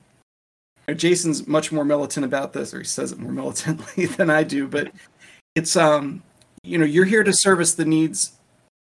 [0.95, 4.66] Jason's much more militant about this, or he says it more militantly than I do.
[4.66, 4.93] But
[5.55, 6.23] it's um,
[6.62, 8.32] you know, you're here to service the needs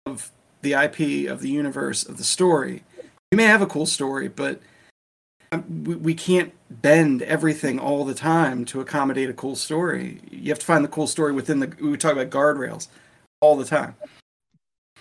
[0.06, 0.30] of
[0.62, 2.82] the IP of the universe of the story.
[3.30, 4.60] You may have a cool story, but
[5.52, 10.20] um, we, we can't bend everything all the time to accommodate a cool story.
[10.30, 11.72] You have to find the cool story within the.
[11.80, 12.88] We talk about guardrails
[13.40, 13.94] all the time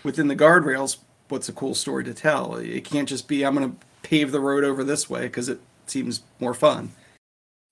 [0.08, 0.98] within the guardrails,
[1.30, 2.56] what's a cool story to tell?
[2.56, 5.60] It can't just be I'm going to pave the road over this way because it
[5.86, 6.92] seems more fun.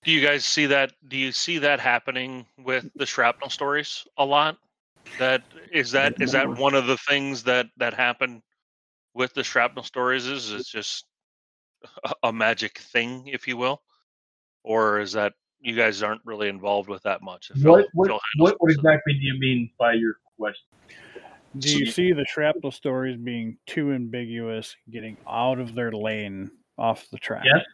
[0.04, 0.92] Do you guys see that?
[1.08, 4.56] Do you see that happening with the shrapnel stories a lot?
[5.18, 5.42] That
[5.72, 8.42] is that is that one of the things that that happen
[9.14, 10.26] with the shrapnel stories?
[10.26, 11.06] Is it's just
[12.04, 13.82] a, a magic thing, if you will,
[14.62, 17.50] or is that you guys aren't really involved with that much?
[17.62, 18.72] What, what, what, what most of it.
[18.74, 20.66] exactly do you mean by your question?
[21.58, 27.06] Do you see the shrapnel stories being too ambiguous, getting out of their lane off
[27.10, 27.44] the track?
[27.44, 27.64] Yes.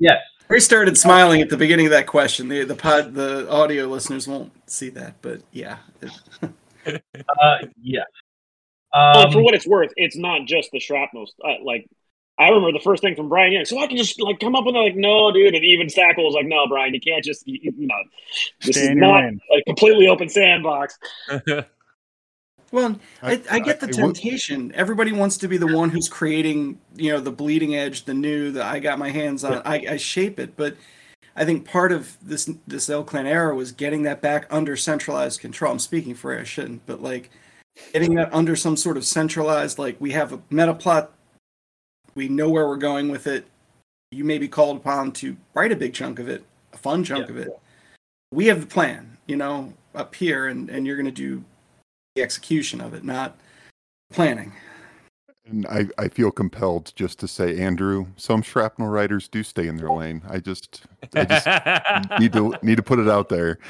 [0.00, 0.18] Yes.
[0.48, 2.48] We started smiling at the beginning of that question.
[2.48, 5.78] The the pod the audio listeners won't see that, but yeah.
[6.00, 6.12] it-
[7.42, 8.06] Uh, yes.
[8.94, 11.26] Well, Um, for what it's worth, it's not just the shrapnel.
[11.44, 11.84] Uh, like,
[12.38, 13.64] I remember the first thing from Bryan Young.
[13.64, 15.54] So I can just like come up with like, no, dude.
[15.54, 17.94] And even Stackle was like, no, Bryan, you can't just, you, you know,
[18.64, 19.40] this Stay is not lane.
[19.56, 20.98] a completely open sandbox.
[22.70, 24.72] Well, I, I get the I- I will- temptation.
[24.74, 28.50] Everybody wants to be the one who's creating, you know, the bleeding edge, the new,
[28.52, 29.62] that I got my hands on.
[29.64, 30.76] I, I shape it, but
[31.34, 35.72] I think part of this this ilClan era was getting that back under centralized control.
[35.72, 37.30] I'm speaking for I shouldn't, but like
[37.94, 41.12] getting that under some sort of centralized, like we have a meta plot,
[42.18, 43.46] we know where we're going with it.
[44.10, 47.30] You may be called upon to write a big chunk of it, a fun chunk
[47.30, 47.48] of it.
[48.32, 51.44] We have the plan, you know, up here, and and you're going to do
[52.16, 53.38] the execution of it, not
[54.12, 54.52] planning.
[55.46, 59.76] And I, I feel compelled just to say, Andrew, some shrapnel riders do stay in
[59.76, 60.22] their lane.
[60.28, 60.82] I just
[61.14, 63.60] I just need to need to put it out there.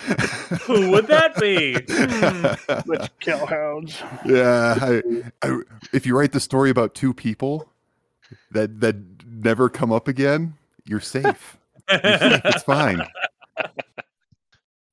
[0.62, 1.74] Who would that be?
[2.86, 4.02] Which Kell Hounds.
[4.24, 5.02] yeah, I,
[5.42, 5.60] I,
[5.92, 7.70] if you write the story about two people
[8.52, 8.96] that that
[9.26, 11.56] never come up again, you're safe.
[11.88, 12.40] You're safe.
[12.44, 13.02] It's fine.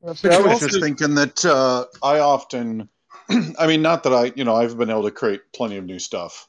[0.06, 2.90] I was just thinking that uh, I often,
[3.60, 5.98] I mean, not that I, you know, I've been able to create plenty of new
[5.98, 6.48] stuff,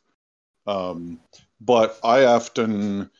[0.66, 1.20] um,
[1.60, 3.10] but I often,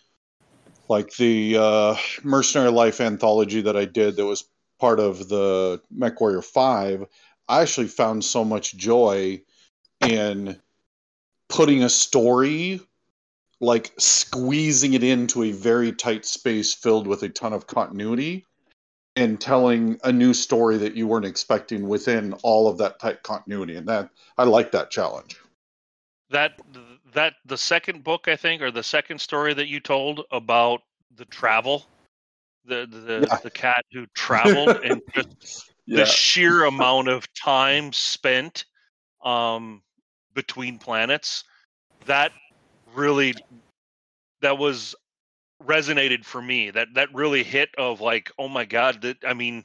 [0.88, 4.44] like the uh, Mercenary Life anthology that I did that was
[4.78, 7.06] part of the MechWarrior 5,
[7.48, 9.40] I actually found so much joy
[10.06, 10.60] in
[11.48, 12.80] putting a story,
[13.60, 18.44] like squeezing it into a very tight space filled with a ton of continuity
[19.16, 23.76] and telling a new story that you weren't expecting within all of that tight continuity.
[23.76, 25.36] And that i like that challenge.
[26.30, 26.60] That
[27.14, 30.82] that the second book I think or the second story that you told about
[31.14, 31.86] the travel
[32.66, 33.38] the the, Yeah.
[33.42, 36.00] the cat who traveled and just yeah.
[36.00, 38.66] the sheer amount of time spent
[39.24, 39.82] um
[40.34, 41.44] between planets
[42.04, 42.32] that
[42.94, 43.34] really
[44.42, 44.94] that was
[45.64, 46.70] resonated for me.
[46.70, 49.64] That that really hit of like oh my god that i mean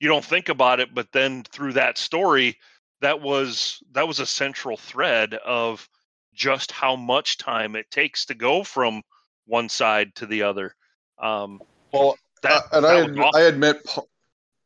[0.00, 2.56] you don't think about it but then through that story
[3.00, 5.88] that was that was a central thread of
[6.34, 9.02] just how much time it takes to go from
[9.46, 10.74] one side to the other.
[11.20, 11.60] Um
[11.92, 13.30] well that, uh, and I, ad- awesome.
[13.34, 13.96] I admit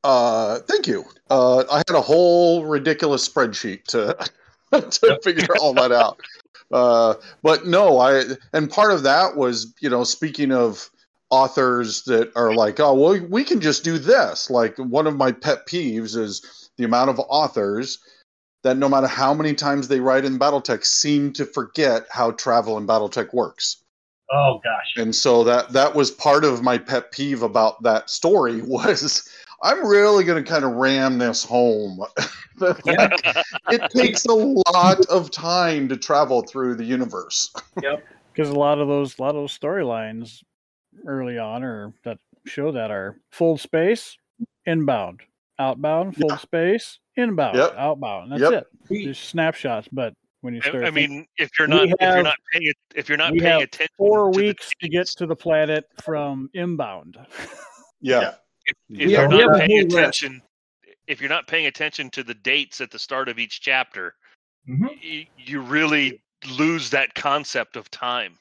[0.05, 1.05] uh thank you.
[1.31, 4.17] Uh i had a whole ridiculous spreadsheet to
[4.91, 6.21] to figure all that out
[6.73, 8.23] uh but no i
[8.53, 10.91] and part of that was you know speaking of
[11.31, 15.33] authors that are like oh well we can just do this like one of my
[15.33, 17.99] pet peeves is the amount of authors
[18.63, 22.79] that no matter how many times they write in battletech seem to forget how travel
[22.79, 23.83] in battletech works
[24.31, 24.93] oh gosh.
[24.97, 29.29] and so that that was part of my pet peeve about that story was
[29.63, 32.01] I'm really going to kind of ram this home.
[32.85, 33.09] Yeah.
[33.71, 37.53] it takes a lot of time to travel through the universe.
[37.83, 38.05] yep.
[38.33, 40.45] because a lot of those a lot of those storylines
[41.07, 44.17] early on or that show that are full space
[44.67, 45.23] inbound
[45.59, 46.37] outbound full Yeah.
[46.37, 47.75] space inbound Yep.
[47.77, 48.67] outbound and that's Yep.
[48.91, 51.97] it just snapshots but when you start I, I mean, if you're we not if
[52.01, 55.07] you're not paying it- if you're not paying attention four to the weeks to get
[55.09, 57.17] to the planet from inbound
[58.01, 58.35] Yeah.
[58.67, 59.97] If We you're not paying list.
[59.97, 60.43] attention
[61.09, 64.15] if you're not paying attention to the dates at the start of each chapter
[64.69, 64.89] Mhm.
[65.03, 66.23] y- you really
[66.57, 68.39] lose that concept of time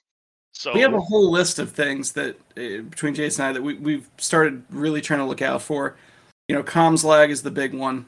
[0.53, 3.61] so We have a whole list of things that uh, between Jason and I that
[3.64, 5.95] we, we've started really trying to look out for.
[6.49, 8.06] You know, comms lag is the big one.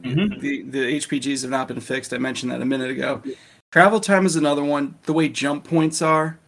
[0.00, 0.40] Mhm.
[0.40, 2.12] The the HPGs have not been fixed.
[2.12, 3.22] I mentioned that a minute ago.
[3.72, 4.96] Travel time is another one.
[5.04, 6.38] The way jump points are,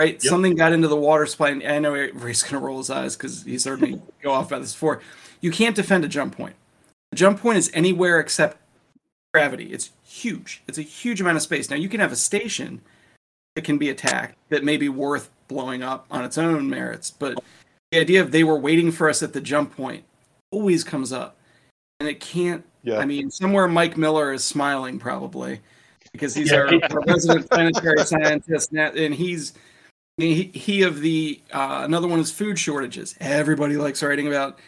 [0.00, 0.14] right?
[0.14, 0.22] Yep.
[0.22, 3.16] Something got into the water supply, and I know Ray's going to roll his eyes
[3.16, 5.00] because he's heard me go off about this before.
[5.42, 6.56] You can't defend a jump point.
[7.12, 8.56] A jump point is anywhere except
[9.34, 9.72] gravity.
[9.72, 10.62] It's huge.
[10.66, 11.68] It's a huge amount of space.
[11.68, 12.80] Now you can have a station
[13.54, 17.38] that can be attacked that may be worth blowing up on its own merits, but
[17.90, 20.04] the idea of they were waiting for us at the jump point
[20.50, 21.36] always comes up,
[21.98, 22.64] and it can't.
[22.84, 22.98] Yeah.
[22.98, 25.60] I mean, somewhere Mike Miller is smiling probably
[26.12, 26.58] because he's Yeah.
[26.58, 29.52] our, our resident planetary scientist, and he's
[30.22, 33.14] he, he of the uh, another one is food shortages.
[33.20, 34.58] Everybody likes writing about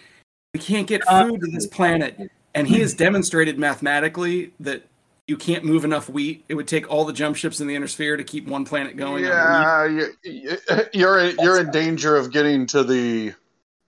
[0.54, 4.82] we can't get food to this planet, and he has demonstrated mathematically that
[5.26, 6.44] you can't move enough wheat.
[6.48, 8.96] It would take all the jump ships in the inner sphere to keep one planet
[8.96, 9.24] going.
[9.24, 10.58] Yeah, you- you-
[10.92, 13.32] you're in, you're in danger of getting to the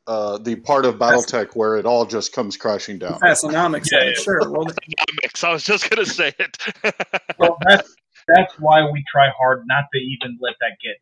[0.07, 3.19] uh, the part of BattleTech where it all just comes crashing down.
[3.21, 4.13] FASAnomics, Yeah, yeah.
[4.13, 4.51] sure.
[4.51, 6.59] Well, economics i was just going to say it
[7.39, 7.95] Well, that's
[8.29, 10.97] that's why we try hard not to even let that get out.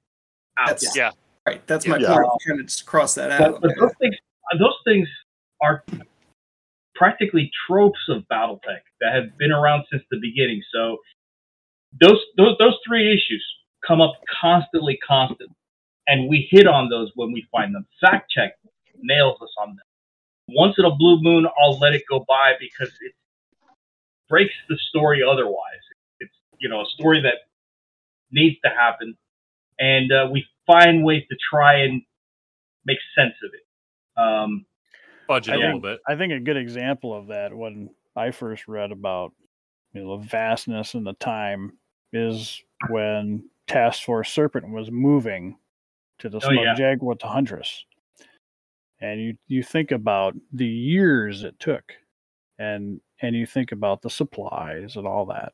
[0.66, 1.10] That's Yeah.
[1.46, 1.66] right.
[1.66, 2.14] That's my Yeah.
[2.14, 2.26] point.
[2.30, 4.16] I'm trying to just cross that But, but those things,
[4.58, 5.08] those things
[5.60, 5.84] are
[6.94, 10.62] practically tropes of BattleTech that have been around since the beginning.
[10.72, 10.98] So
[12.00, 13.44] those those those three issues
[13.86, 15.54] come up constantly, constantly,
[16.06, 17.86] and we hit on those when we find them.
[18.00, 18.54] Fact check
[19.02, 19.84] nails us on them.
[20.48, 23.12] Once in a blue moon, I'll let it go by because it
[24.28, 25.22] breaks the story.
[25.22, 25.82] Otherwise,
[26.20, 27.34] it's you know a story that
[28.30, 29.16] needs to happen,
[29.78, 32.02] and uh, we find ways to try and
[32.84, 34.20] make sense of it.
[34.22, 34.66] Um,
[35.28, 36.00] Budget I a little think, bit.
[36.08, 39.32] I think a good example of that when I first read about
[39.92, 41.72] you know, the vastness and the time
[42.12, 45.56] is when Task Force Serpent was moving
[46.18, 46.74] to the Oh, Smoke yeah.
[46.74, 47.84] Jaguar to the Huntress.
[49.00, 51.92] And you, you think about the years it took
[52.58, 55.52] and and you think about the supplies and all that.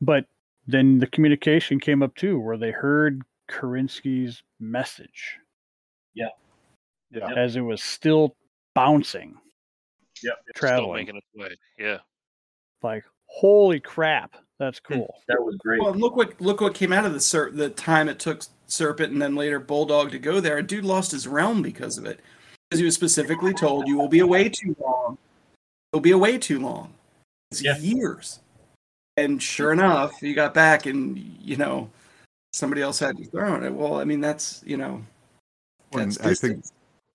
[0.00, 0.26] But
[0.66, 5.38] then the communication came up too, where they heard Kerensky's message
[6.14, 6.28] Yeah.
[7.10, 7.32] Yeah.
[7.34, 8.36] as it was still
[8.74, 9.38] bouncing,
[10.22, 10.34] Yep.
[10.40, 10.92] Still traveling.
[11.06, 11.56] making its way.
[11.78, 11.98] Yeah.
[12.82, 14.94] Like, holy crap, that's Hmm.
[14.94, 15.14] cool.
[15.28, 15.80] That was great.
[15.82, 19.12] Well, look what look what came out of the ser- the time it took Serpent
[19.12, 20.58] and then later Bulldog to go there.
[20.58, 22.20] A dude lost his realm because of it,
[22.70, 25.18] because he was specifically told, "You will be away too long.
[25.92, 26.94] You'll be away too long."
[27.50, 27.76] It's Yeah.
[27.78, 28.40] years,
[29.16, 31.90] and sure enough, he got back, and you know,
[32.52, 33.72] somebody else had to throw it.
[33.72, 35.02] Well, I mean, that's you know,
[35.92, 36.64] that's I think.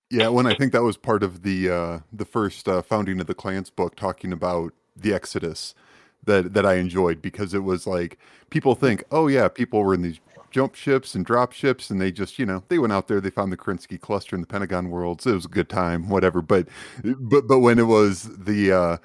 [0.10, 3.28] Yeah, when I think that was part of the uh, the first uh, founding of
[3.28, 5.76] the clans book, talking about the Exodus,
[6.24, 8.18] that that I enjoyed because it was like
[8.50, 10.20] people think, oh yeah, people were in these
[10.52, 13.30] jump ships and drop ships, and they just you know they went out there, they
[13.30, 16.42] found the Kerensky cluster in the Pentagon worlds, it was a good time, whatever.
[16.42, 16.68] But
[17.04, 18.98] but but when it was the uh,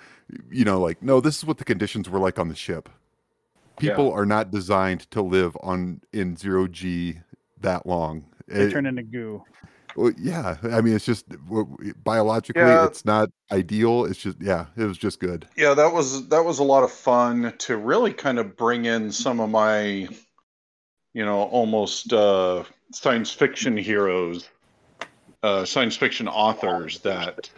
[0.51, 2.89] you know like no, this is what the conditions were like on the ship.
[3.79, 7.21] People are not designed to live on in zero g
[7.61, 8.27] that long.
[8.47, 9.43] They It- turn into goo.
[9.97, 10.57] well, yeah.
[10.63, 12.85] I mean, it's just w- w- biologically, Yeah.
[12.87, 14.05] it's not ideal.
[14.05, 15.49] It's just, yeah, it was just good.
[15.57, 19.11] Yeah, that was that was a lot of fun to really kind of bring in
[19.11, 20.09] some of my,
[21.15, 24.49] you know, almost uh, science fiction heroes,
[25.43, 27.51] uh, science fiction authors that,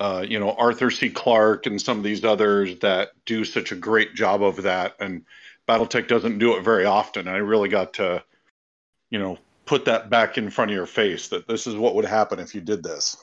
[0.00, 1.10] uh, you know, Arthur C.
[1.10, 5.24] Clarke and some of these others that do such a great job of that, and
[5.68, 7.28] BattleTech doesn't do it very often.
[7.28, 8.22] I really got to,
[9.10, 12.06] you know, put that back in front of your face that this is what would
[12.06, 13.16] happen if you did this.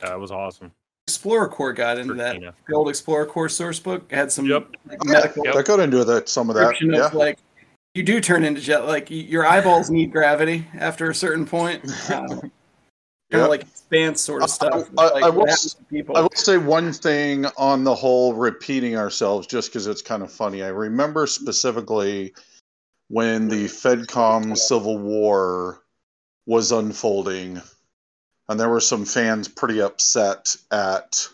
[0.00, 0.72] That was awesome.
[1.10, 2.32] Explorer Corps got into that.
[2.32, 2.52] Tina.
[2.66, 4.74] The old Explorer Corps source book had some Yep.
[4.88, 6.80] like, medical That got into that some of that.
[6.80, 7.06] Yeah.
[7.06, 7.38] of like
[7.94, 12.28] you do turn into jet like your eyeballs need gravity after a certain point um,
[12.28, 12.50] kind
[13.30, 13.44] Yeah.
[13.44, 16.22] of like expanse sort of stuff I- like I will happens s- to people I
[16.22, 20.64] will say one thing on the whole repeating ourselves just because it's kind of funny.
[20.64, 22.34] I remember specifically
[23.08, 25.82] when the FedCom Civil War
[26.46, 27.62] was unfolding
[28.48, 31.26] and there were some fans pretty upset at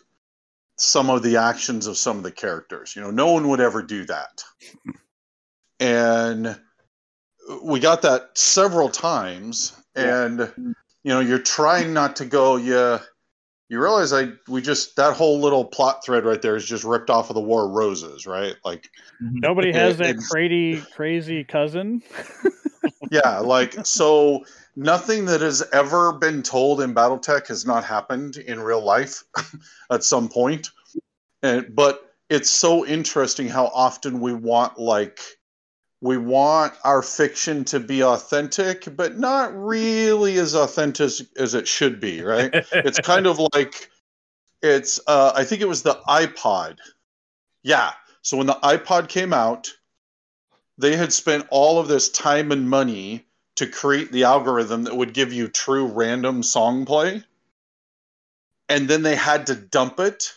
[0.76, 2.96] some of the actions of some of the characters.
[2.96, 4.42] You know, no one would ever do that.
[5.80, 6.56] And
[7.64, 10.38] we got that several times and
[11.02, 13.00] you know, you're trying not to go, yeah,
[13.68, 17.10] you realize I we just that whole little plot thread right there is just ripped
[17.10, 18.54] off of the War of Roses, right?
[18.64, 18.90] Like
[19.22, 19.38] mm-hmm.
[19.38, 22.02] Nobody has that crazy, crazy cousin.
[23.10, 24.44] yeah, like so
[24.76, 29.24] nothing that has ever been told in BattleTech has not happened in real life
[29.90, 30.70] at some point.
[31.42, 35.20] And but it's so interesting how often we want like
[36.00, 42.00] we want our fiction to be authentic, but not really as authentic as, it should
[42.00, 42.50] be, right?
[42.72, 43.88] it's kind of like
[44.62, 46.78] it's uh, i think it was the ipod
[47.62, 47.92] yeah
[48.22, 49.70] so when the ipod came out
[50.78, 53.26] they had spent all of this time and money
[53.56, 57.22] to create the algorithm that would give you true random song play
[58.68, 60.32] and then they had to dump it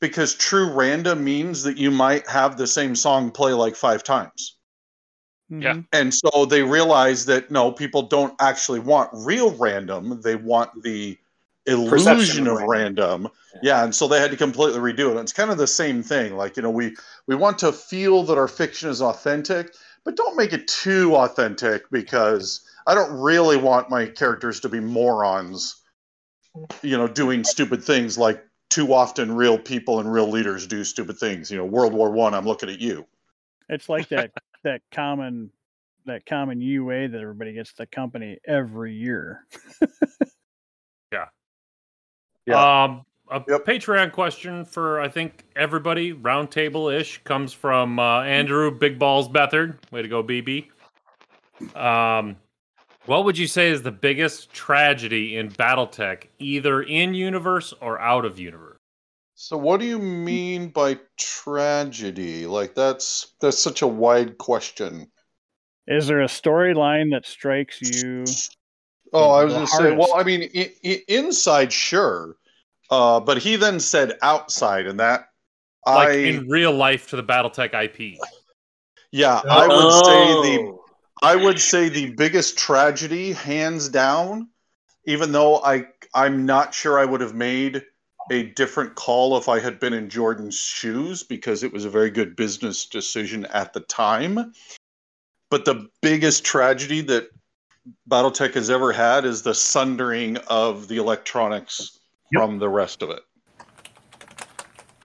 [0.00, 4.56] because true random means that you might have the same song play like five times
[5.48, 5.74] Yeah.
[5.74, 5.86] Mhm.
[5.92, 10.20] and so they realized that no, people don't actually want real random.
[10.22, 11.18] They want the
[11.66, 13.28] illusion Perception of of random.
[13.62, 15.20] Yeah, and so they had to completely redo it.
[15.20, 16.36] It's kind of the same thing.
[16.36, 16.96] Like, you know, we
[17.26, 19.74] we want to feel that our fiction is authentic,
[20.06, 24.80] but don't make it too authentic because I don't really want my characters to be
[24.80, 25.82] morons,
[26.80, 31.18] you know, doing stupid things like too often real people and real leaders do stupid
[31.18, 31.50] things.
[31.50, 33.04] You know, World War One, I'm looking at you.
[33.68, 34.30] It's like that
[34.62, 35.50] that common
[36.06, 39.44] that common UA that everybody gets the company every year.
[42.46, 42.84] Yeah.
[42.84, 43.64] Um, a Yep.
[43.64, 49.76] Patreon question for I think everybody roundtable ish comes from uh, Andrew Big Balls Bethard.
[49.90, 50.68] Way to go, BB.
[51.74, 52.36] Um,
[53.06, 58.24] what would you say is the biggest tragedy in BattleTech, either in universe or out
[58.24, 58.78] of universe?
[59.34, 62.46] So what do you mean by tragedy?
[62.46, 65.08] Like that's that's such a wide question.
[65.86, 68.24] Is there a storyline that strikes you?
[69.12, 70.14] Oh, I was The going to say, well.
[70.16, 72.36] I mean, I- I- inside, sure,
[72.90, 75.28] uh, but he then said outside, and that
[75.86, 78.18] Like I in real life to the BattleTech IP.
[79.10, 80.26] yeah, I would say
[80.56, 80.76] the
[81.22, 81.26] Oh.
[81.26, 84.48] I would say the biggest tragedy, hands down.
[85.06, 87.82] Even though I I'm not sure I would have made
[88.30, 92.10] a different call if I had been in Jordan's shoes because it was a very
[92.10, 94.52] good business decision at the time.
[95.48, 97.28] But the biggest tragedy that
[98.10, 101.95] BattleTech has ever had is the sundering of the electronics
[102.32, 102.42] Yep.
[102.42, 103.20] from the rest of it.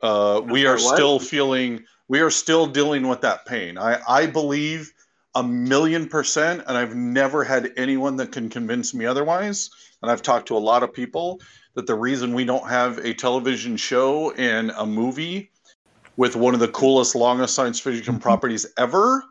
[0.02, 0.96] Uh, we are What?
[0.96, 3.78] still feeling, we are still dealing with that pain.
[3.78, 4.92] I, I believe
[5.36, 9.70] a million percent, and I've never had anyone that can convince me otherwise.
[10.02, 11.40] And I've talked to a lot of people
[11.76, 15.52] that the reason we don't have a television show and a movie
[16.18, 19.24] with one of the coolest, longest science fiction properties ever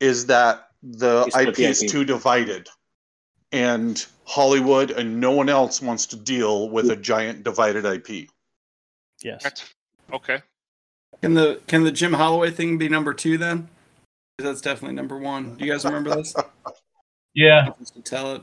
[0.00, 2.68] is that the They split IP is too divided.
[3.52, 8.28] And Hollywood and no one else wants to deal with a giant divided IP.
[9.22, 9.42] Yes.
[9.42, 9.74] That's
[10.12, 10.42] okay.
[11.22, 13.68] Can the can the Jim Holloway thing be number two then?
[14.38, 15.56] 'Cause that's definitely number one.
[15.56, 16.34] Do you guys remember this?
[17.34, 17.68] Yeah.
[17.94, 18.42] To tell it.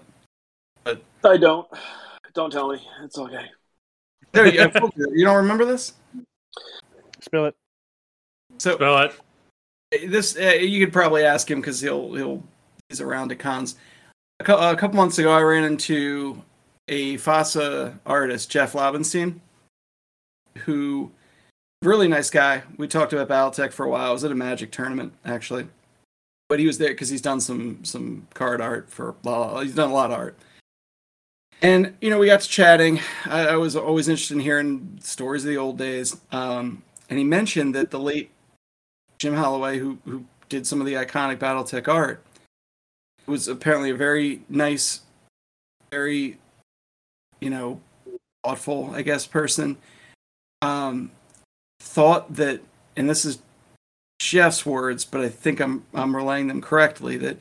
[0.83, 1.67] but I don't.
[2.35, 2.79] Don't tell me.
[3.03, 3.45] It's okay.
[4.35, 5.93] No, you, I told you, you don't remember this?
[7.21, 7.55] Spill it.
[8.59, 10.11] So Spell it.
[10.11, 12.43] this uh, you could probably ask him because he'll he'll
[12.89, 13.77] he's around at cons.
[14.39, 16.41] A, cou- a couple months ago, I ran into
[16.87, 19.39] a FASA artist, Jeff Laubenstein,
[20.59, 21.11] who
[21.83, 22.63] really nice guy.
[22.77, 24.09] We talked about BattleTech for a while.
[24.09, 25.67] I was at a Magic tournament actually,
[26.49, 29.75] but he was there because he's done some some card art for blah, blah, he's
[29.75, 30.37] done a lot of art.
[31.61, 32.99] And you know, we got to chatting.
[33.25, 36.15] I, I was always interested in hearing stories of the old days.
[36.31, 38.31] Um, and he mentioned that the late
[39.19, 42.23] Jim Holloway, who who did some of the iconic BattleTech art,
[43.25, 45.01] was apparently a very nice,
[45.91, 46.37] very,
[47.39, 47.79] you know,
[48.43, 49.77] thoughtful, I guess, person.
[50.61, 51.11] Um,
[51.79, 52.61] thought that,
[52.95, 53.39] and this is
[54.19, 57.17] Jeff's words, but I think I'm I'm relaying them correctly.
[57.17, 57.37] That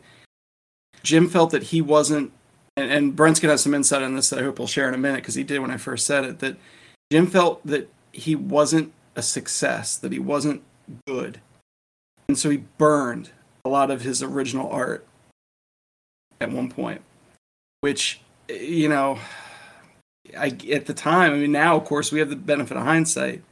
[1.02, 2.32] Jim felt that he wasn't,
[2.76, 4.94] and, and Brent's gonna have some insight on this that I hope we'll share in
[4.94, 6.38] a minute because he did when I first said it.
[6.40, 6.56] That
[7.12, 10.62] Jim felt that he wasn't a success, that he wasn't
[11.06, 11.40] good,
[12.28, 13.30] and so he burned
[13.64, 15.06] a lot of his original art
[16.42, 17.00] at one point,
[17.80, 19.18] which you know,
[20.36, 21.32] I at the time.
[21.32, 23.42] I mean, now of course we have the benefit of hindsight.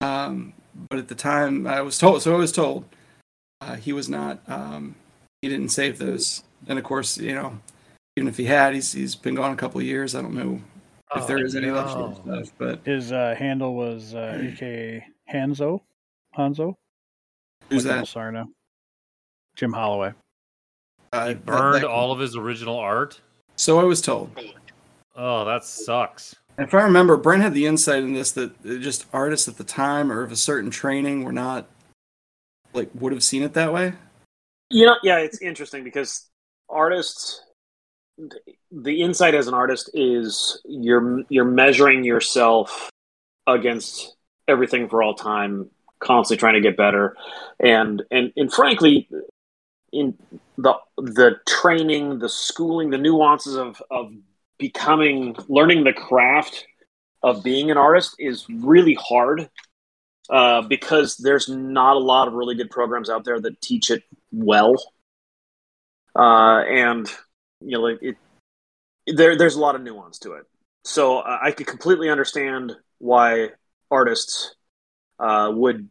[0.00, 0.54] Um,
[0.88, 2.22] but at the time, I was told.
[2.22, 2.84] So I was told
[3.60, 4.40] uh, he was not.
[4.48, 4.94] Um,
[5.42, 7.58] he didn't save those, and of course, you know,
[8.16, 10.14] even if he had, he's he's been gone a couple of years.
[10.14, 10.60] I don't know
[11.16, 12.14] if there Oh, is any of that no.
[12.14, 15.80] stuff, but His uh, handle was uh, AKA Hanzo.
[16.36, 16.76] Hanzo.
[17.68, 18.04] who's Like that?
[18.04, 18.46] Sarna.
[19.56, 20.12] Jim Holloway.
[21.12, 23.20] Uh, He burned that- all of his original art.
[23.56, 24.30] So I was told.
[25.16, 26.34] Oh, that sucks.
[26.58, 29.64] If I remember, Brent had the insight in this that uh, just artists at the
[29.64, 31.66] time or of a certain training were not
[32.72, 33.94] like would have seen it that way.
[34.70, 36.28] You know, yeah, it's interesting because
[36.68, 37.42] artists,
[38.70, 42.90] the insight as an artist is you're you're measuring yourself
[43.46, 44.16] against
[44.48, 47.16] everything for all time, constantly trying to get better,
[47.58, 49.08] and and and frankly,
[49.92, 50.16] in
[50.56, 54.12] the the training, the schooling, the nuances of of
[54.58, 56.66] becoming, learning the craft
[57.22, 59.48] of being an artist is really hard
[60.30, 64.02] uh, because there's not a lot of really good programs out there that teach it
[64.32, 64.76] well.
[66.16, 67.08] Uh, and
[67.60, 68.16] you know, like it,
[69.06, 70.44] there there's a lot of nuance to it.
[70.84, 73.50] So uh, I could completely understand why
[73.90, 74.54] artists
[75.18, 75.88] uh, would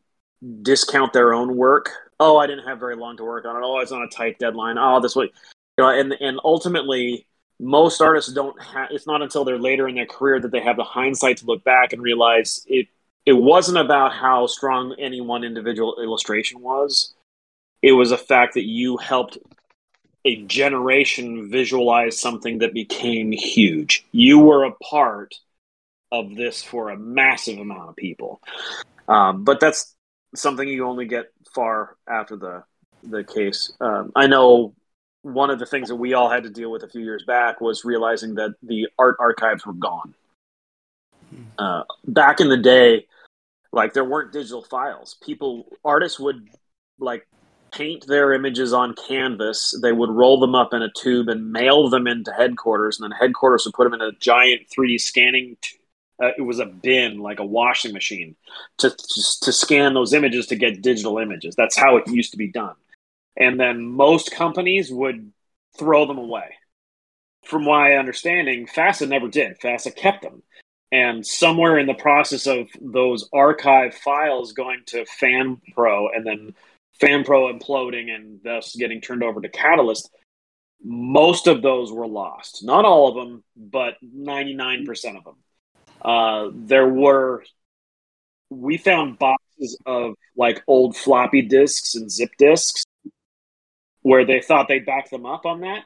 [0.62, 1.92] discount their own work.
[2.20, 3.62] Oh, I didn't have very long to work on it.
[3.64, 4.78] Oh, it's on a tight deadline.
[4.78, 7.26] Oh, this way, you know, and and ultimately,
[7.60, 8.90] most artists don't have.
[8.92, 11.64] It's not until they're later in their career that they have the hindsight to look
[11.64, 12.88] back and realize it.
[13.26, 17.14] It wasn't about how strong any one individual illustration was.
[17.82, 19.38] It was a fact that you helped
[20.26, 24.06] a generation visualize something that became huge.
[24.12, 25.36] You were a part
[26.12, 28.42] of this for a massive amount of people.
[29.08, 29.96] Um, but that's
[30.36, 32.64] something you only get far after the
[33.04, 33.72] the case.
[33.80, 34.76] Um, I know
[35.22, 37.62] one of the things that we all had to deal with a few years back
[37.62, 40.14] was realizing that the art archives were gone.
[41.58, 43.06] Uh, back in the day,
[43.72, 45.18] like there weren't digital files.
[45.24, 46.48] People, artists would
[47.00, 47.28] like
[47.72, 49.78] paint their images on canvas.
[49.82, 53.18] They would roll them up in a tube and mail them into headquarters, and then
[53.20, 55.58] headquarters would put them in a giant 3D scanning.
[55.62, 55.79] T-
[56.22, 58.36] uh, it was a bin, like a washing machine,
[58.78, 61.56] to, to to scan those images to get digital images.
[61.56, 62.76] That's how it used to be done.
[63.38, 65.32] And then most companies would
[65.78, 66.56] throw them away.
[67.46, 69.60] From my understanding, FASA never did.
[69.60, 70.44] FASA kept them.
[70.92, 76.56] And somewhere in the process of those archive files going to FanPro and then
[77.02, 80.10] FanPro imploding and thus getting turned over to Catalyst,
[80.84, 82.64] most of those were lost.
[82.64, 85.36] Not all of them, but 99% of them.
[86.04, 87.44] Uh, there were,
[88.50, 92.84] we found boxes of like old floppy disks and zip disks
[94.02, 95.84] where they thought they'd back them up on that,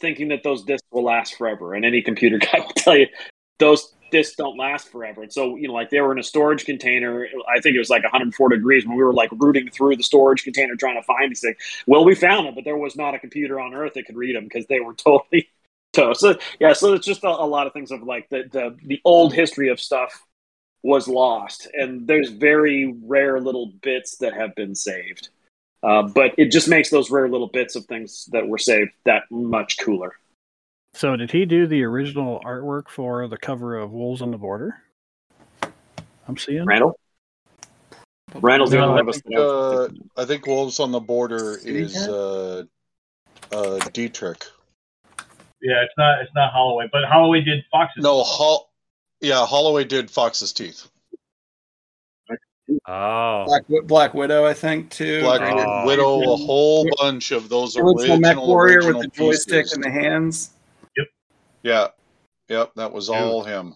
[0.00, 1.74] thinking that those disks will last forever.
[1.74, 3.08] And any computer guy will tell you
[3.58, 5.22] those disks don't last forever.
[5.22, 7.26] And so, you know, like they were in a storage container.
[7.48, 10.44] I think it was like 104 degrees when we were like rooting through the storage
[10.44, 11.56] container trying to find these things.
[11.86, 14.36] Well, we found them, but there was not a computer on Earth that could read
[14.36, 15.48] them because they were totally
[15.92, 16.20] toast.
[16.20, 19.00] So, yeah, so it's just a, a lot of things of like the, the the
[19.04, 20.24] old history of stuff
[20.82, 25.28] was lost, and there's very rare little bits that have been saved.
[25.82, 29.24] Uh, but it just makes those rare little bits of things that were saved that
[29.30, 30.14] much cooler.
[30.94, 34.82] So did he do the original artwork for the cover of Wolves on the Border?
[36.28, 36.64] I'm seeing.
[36.66, 36.98] Randall?
[38.34, 39.88] Randall's the only I one of us think, that uh.
[40.20, 42.64] I think Wolves on the Border is uh,
[43.50, 44.44] uh, Dietrich.
[45.62, 48.02] Yeah, it's not it's not Holloway, but Holloway did Fox's.
[48.02, 48.70] No, Hol-
[49.20, 50.88] yeah, Holloway did Fox's Teeth.
[52.88, 55.20] Oh, Black, Black Widow, I think too.
[55.20, 55.86] Black Oh.
[55.86, 59.76] Widow, a whole bunch of those original original, MechWarrior original with the joystick pieces.
[59.76, 60.50] in the hands.
[60.96, 61.06] Yep.
[61.62, 61.86] Yeah,
[62.48, 63.74] yep, that was all him.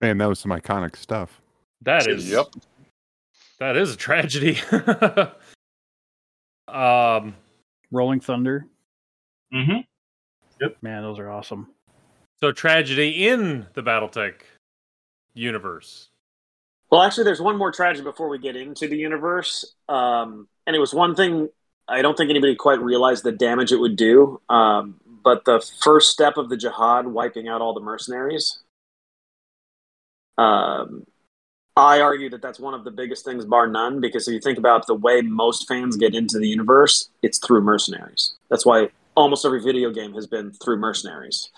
[0.00, 1.40] Man, that was some iconic stuff.
[1.82, 2.46] that is Yep.
[3.58, 4.58] that is a tragedy.
[6.68, 7.34] um,
[7.90, 8.66] Rolling Thunder.
[10.60, 11.68] Hmm Man, those are awesome.
[12.40, 14.34] so tragedy in the BattleTech
[15.34, 16.08] universe.
[16.90, 19.74] Well, actually, there's one more tragedy before we get into the universe.
[19.88, 21.48] Um, and it was one thing
[21.88, 24.40] I don't think anybody quite realized the damage it would do.
[24.48, 28.60] Um, but the first step of the jihad, wiping out all the mercenaries,
[30.38, 31.06] um,
[31.76, 34.58] I argue that that's one of the biggest things, bar none, because if you think
[34.58, 38.34] about the way most fans get into the universe, it's through mercenaries.
[38.48, 41.50] That's why almost every video game has been through mercenaries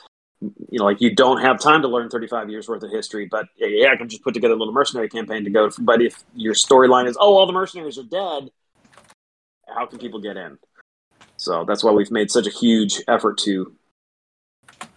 [0.70, 3.46] you know, like you don't have time to learn 35 years worth of history, but
[3.56, 5.70] yeah, yeah, I can just put together a little mercenary campaign to go.
[5.78, 8.50] But if your storyline is, oh, all the mercenaries are dead,
[9.68, 10.58] how can people get in?
[11.36, 13.74] So that's why we've made such a huge effort to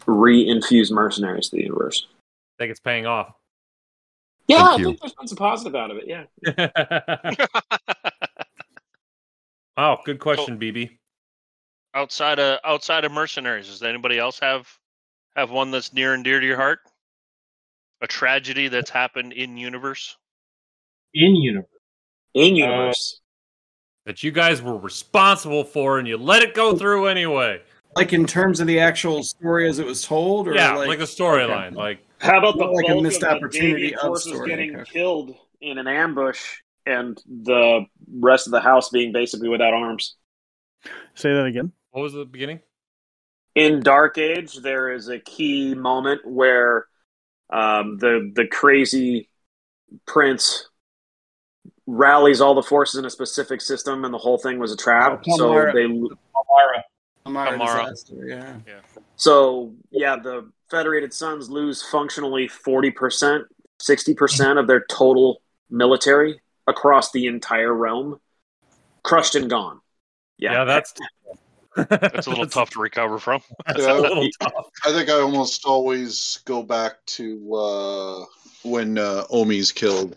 [0.06, 2.07] re-infuse mercenaries to the universe.
[2.57, 3.34] I think it's paying off.
[4.48, 4.86] Yeah, Thank I you.
[4.86, 6.06] think there's been some positive out of it.
[6.07, 6.26] Yeah.
[9.77, 10.98] wow, good question, BB.
[11.95, 14.67] Outside of outside of mercenaries, does anybody else have
[15.35, 16.80] have one that's near and dear to your heart?
[18.01, 20.17] A tragedy that's happened in universe?
[21.13, 21.69] In universe.
[22.34, 23.22] In uh, universe.
[24.05, 27.61] that you guys were responsible for and you let it go through anyway.
[27.95, 30.99] Like in terms of the actual story as it was told, or yeah, like, like,
[30.99, 31.73] the storyline.
[31.76, 34.91] Like How about the like a missed of opportunity of story, getting okay.
[34.91, 37.85] killed in an ambush and the
[38.19, 40.17] rest of the house being basically without arms?
[41.13, 41.72] Say that again.
[41.95, 42.59] What was the beginning?
[43.55, 46.88] in Dark Age, there is a key moment where
[47.49, 49.30] um, the the crazy
[50.05, 50.67] prince
[51.88, 55.23] rallies all the forces in a specific system, and the whole thing was a trap.
[55.30, 56.84] Oh, so they, Elmira.
[57.26, 57.84] Amara Amara.
[57.89, 58.55] disaster, yeah.
[59.15, 63.45] so yeah, the Federated Suns lose functionally forty percent,
[63.80, 68.19] sixty percent of their total military across the entire realm,
[69.01, 69.80] crushed and gone.
[70.38, 70.93] Yeah, Yeah, that's
[71.76, 73.41] That's a little tough to recover from.
[73.77, 73.93] Yeah.
[73.93, 74.65] a little tough.
[74.85, 78.26] I think I almost always go back to uh,
[78.64, 80.15] when uh, Omi's killed.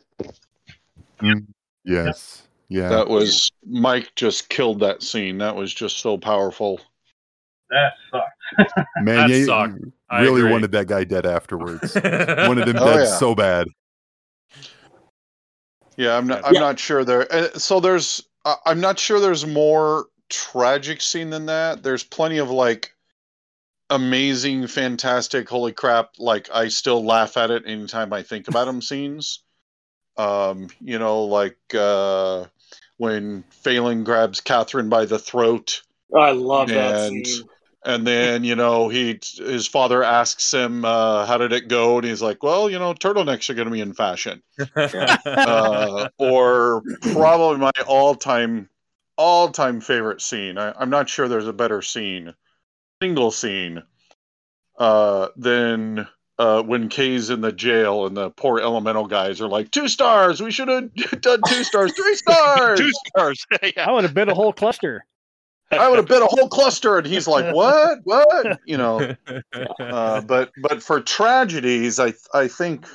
[1.85, 2.43] Yes.
[2.68, 2.89] Yeah.
[2.90, 5.39] That was Mike just killed that scene.
[5.39, 6.80] That was just so powerful.
[7.70, 8.72] That sucks.
[9.02, 9.78] Man, That you sucked.
[10.10, 11.94] I really wanted that guy dead afterwards.
[11.94, 13.16] wanted him Oh, dead yeah.
[13.18, 13.68] so bad.
[15.97, 16.44] Yeah, I'm not.
[16.44, 16.60] I'm Yeah.
[16.60, 17.30] not sure there.
[17.32, 18.22] uh, So there's.
[18.64, 21.82] I'm not sure there's more tragic scene than that.
[21.82, 22.92] There's plenty of like
[23.90, 26.10] amazing, fantastic, holy crap!
[26.18, 29.40] Like I still laugh at it anytime I think about them scenes.
[30.16, 32.46] Um, you know, like uh,
[32.96, 35.82] when Phelan grabs Catherine by the throat
[36.16, 37.46] I love that And- scene.
[37.84, 42.05] and then you know he his father asks him uh, how did it go and
[42.06, 44.42] he's like well you know turtlenecks are going to be in fashion
[44.76, 46.82] uh, or
[47.12, 47.70] probably my
[49.18, 52.34] all-time all-time favorite scene I, i'm not sure there's a better scene
[53.02, 53.82] single scene
[54.78, 56.06] uh, than
[56.38, 60.40] uh, when Kai's in the jail and the poor elemental guys are like two stars
[60.40, 63.44] we should have done two stars three stars Two stars.
[63.76, 63.88] yeah.
[63.88, 65.04] I would have been a whole cluster.
[65.72, 69.14] i would have been a whole cluster and he's like what what you know
[69.80, 72.86] uh, but but for tragedies, I I think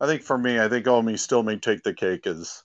[0.00, 2.26] I think for me, I think Omi still may take the cake.
[2.26, 2.62] Is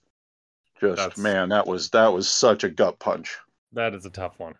[0.79, 3.37] just That's- man, that was that was such a gut punch.
[3.73, 4.55] that is a tough one.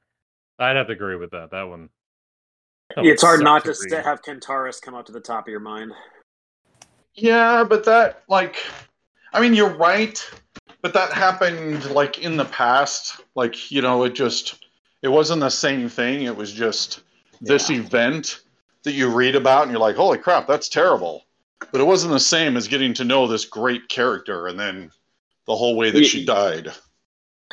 [0.59, 1.51] I'd have to agree with that.
[1.51, 1.89] That one.
[2.95, 5.47] that it's one hard not sucked to st- have Kentares come up to the top
[5.47, 5.91] of your mind.
[7.13, 8.57] Yeah, but that like,
[9.33, 10.23] I mean, you're right,
[10.81, 13.21] but that happened like in the past.
[13.35, 14.65] Like you know, it just
[15.01, 16.23] it wasn't the same thing.
[16.23, 17.01] It was just
[17.41, 18.41] this event
[18.83, 21.25] that you read about, and you're like, holy crap, that's terrible.
[21.71, 24.91] But it wasn't the same as getting to know this great character, and then
[25.47, 26.71] the whole way that Ye- she died.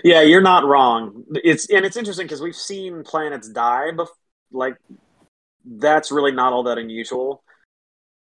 [0.03, 1.25] Yeah, you're not wrong.
[1.35, 4.09] It's and it's interesting because we've seen planets die, bef-
[4.51, 4.77] like
[5.65, 7.43] that's really not all that unusual.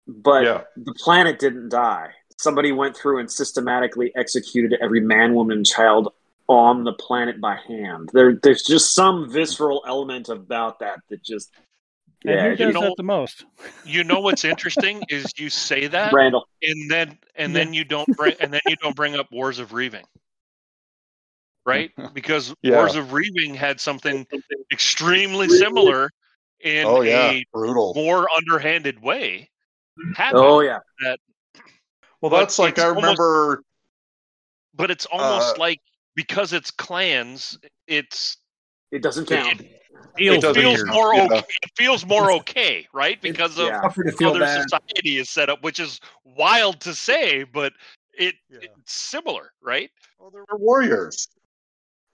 [0.08, 0.62] But yeah.
[0.78, 2.12] the planet didn't die.
[2.38, 6.14] Somebody went through and systematically executed every man, woman, and child
[6.48, 8.10] on the planet by hand.
[8.14, 11.52] There, there's just some visceral element about that that just
[12.26, 13.46] And yeah, who you know- that the most?
[13.86, 16.48] You know what's interesting is you say that, Randall.
[16.62, 19.74] and then and then you don't bring and then you don't bring up Wars of
[19.74, 20.06] Reaving,
[21.66, 21.92] right?
[22.14, 22.78] Because Yeah.
[22.78, 24.26] Wars of Reaving had something
[24.72, 26.10] extremely similar
[26.62, 27.94] in Oh yeah, a brutal.
[27.96, 29.50] more underhanded way.
[30.16, 30.80] Happen, Oh yeah,
[32.22, 33.64] Well, but that's like it's I almost- remember.
[34.76, 35.80] but it's almost Uh, like
[36.16, 37.58] because it's clans,
[37.88, 38.38] it's
[38.92, 39.62] it doesn't count.
[39.62, 39.82] it,
[40.18, 40.88] Feels it feels weird.
[40.90, 41.26] more Yeah.
[41.26, 41.38] okay.
[41.64, 43.22] It feels more okay, right?
[43.22, 43.82] Because of yeah.
[43.82, 44.64] How feel their bad.
[44.64, 47.74] society is set up, which is wild to say, but
[48.18, 48.60] it Yeah.
[48.64, 49.90] it's similar, right?
[50.20, 51.28] Well, they were warriors.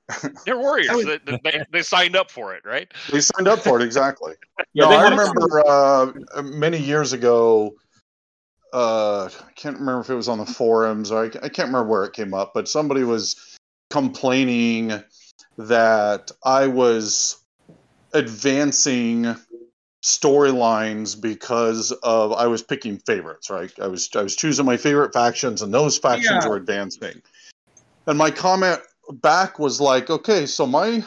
[0.45, 0.89] They're warriors.
[0.93, 2.91] would- They, they- they, they signed up for it, right?
[3.11, 4.33] They signed up for it exactly.
[4.75, 7.75] Yeah, no, I remember uh, many years ago.
[8.73, 11.83] Uh, I can't remember if it was on the forums or I, I can't remember
[11.83, 13.55] where it came up, but somebody was
[13.91, 14.91] complaining
[15.59, 17.37] that I was
[18.13, 19.35] advancing
[20.03, 23.71] storylines because of I was picking favorites, right?
[23.79, 26.49] I was I was choosing my favorite factions, and those factions Yeah.
[26.49, 27.21] were advancing.
[28.05, 31.03] And my comment back was like, okay, so my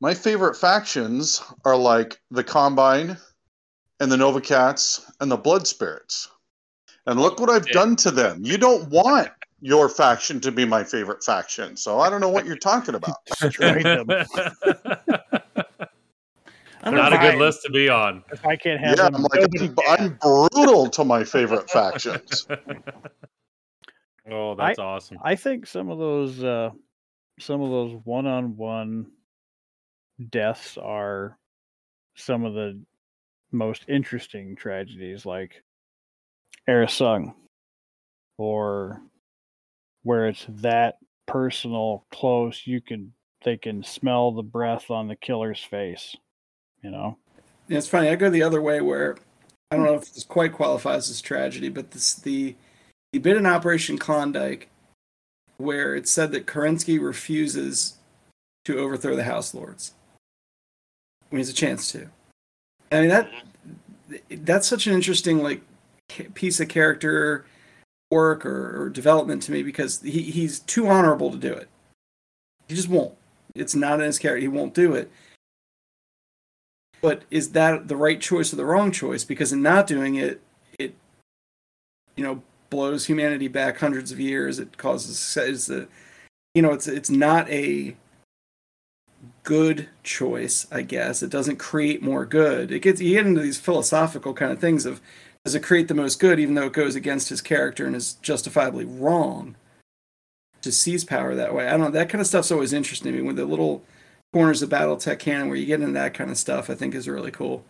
[0.00, 3.16] my favorite factions are like the Combine
[4.00, 6.28] and the Nova Cats and the Blood Spirits.
[7.06, 7.72] And look what I've Yeah.
[7.72, 8.44] done to them.
[8.44, 9.30] You don't want
[9.60, 11.76] your faction to be my favorite faction.
[11.76, 13.16] So I don't know what you're talking about.
[13.26, 14.10] Destroyed them.
[14.10, 14.80] I don't know
[16.84, 18.24] Not a good I- list to be on.
[18.32, 19.76] If I can't have Yeah, them, I'm like I'm, can.
[19.86, 22.46] I'm brutal to my favorite factions.
[24.30, 25.18] oh, that's awesome.
[25.22, 26.70] I think some of those uh
[27.38, 29.10] some of those one-on-one
[30.30, 31.38] deaths are
[32.16, 32.82] some of the
[33.52, 35.62] most interesting tragedies, like
[36.68, 37.34] Arisung,
[38.36, 39.00] or
[40.02, 40.96] where it's that
[41.26, 42.62] personal, close.
[42.66, 43.12] You can
[43.44, 46.14] they can smell the breath on the killer's face.
[46.82, 47.16] You know.
[47.68, 48.08] Yeah, it's funny.
[48.08, 49.16] I go the other way where
[49.70, 52.54] I don't know if this quite qualifies as tragedy, but this the
[53.12, 54.68] the bit in Operation Klondike
[55.58, 57.98] where it's said that Kerensky refuses
[58.64, 59.94] to overthrow the House Lords
[61.28, 62.08] when he has a chance to.
[62.90, 63.30] I mean that
[64.30, 65.62] that's such an interesting like
[66.34, 67.44] piece of character
[68.10, 71.68] work or, or development to me because he, he's too honorable to do it.
[72.66, 73.14] He just won't.
[73.54, 74.40] It's not in his character.
[74.40, 75.10] He won't do it.
[77.00, 79.24] But is that the right choice or the wrong choice?
[79.24, 80.40] Because in not doing it,
[80.78, 80.94] it
[82.16, 84.58] you know blows humanity back hundreds of years.
[84.58, 85.88] It causes it's a,
[86.54, 87.96] you know it's it's not a
[89.42, 91.22] good choice, I guess.
[91.22, 92.70] It doesn't create more good.
[92.70, 95.00] It gets you get into these philosophical kind of things of
[95.44, 98.14] does it create the most good even though it goes against his character and is
[98.14, 99.56] justifiably wrong
[100.62, 101.66] to seize power that way.
[101.66, 101.90] I don't know.
[101.90, 103.82] That kind of stuff's always interesting to me with the little
[104.32, 107.08] corners of BattleTech canon where you get into that kind of stuff, I think is
[107.08, 107.64] really cool.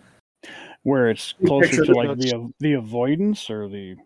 [0.83, 3.97] Where it's closer to like the the avoidance or the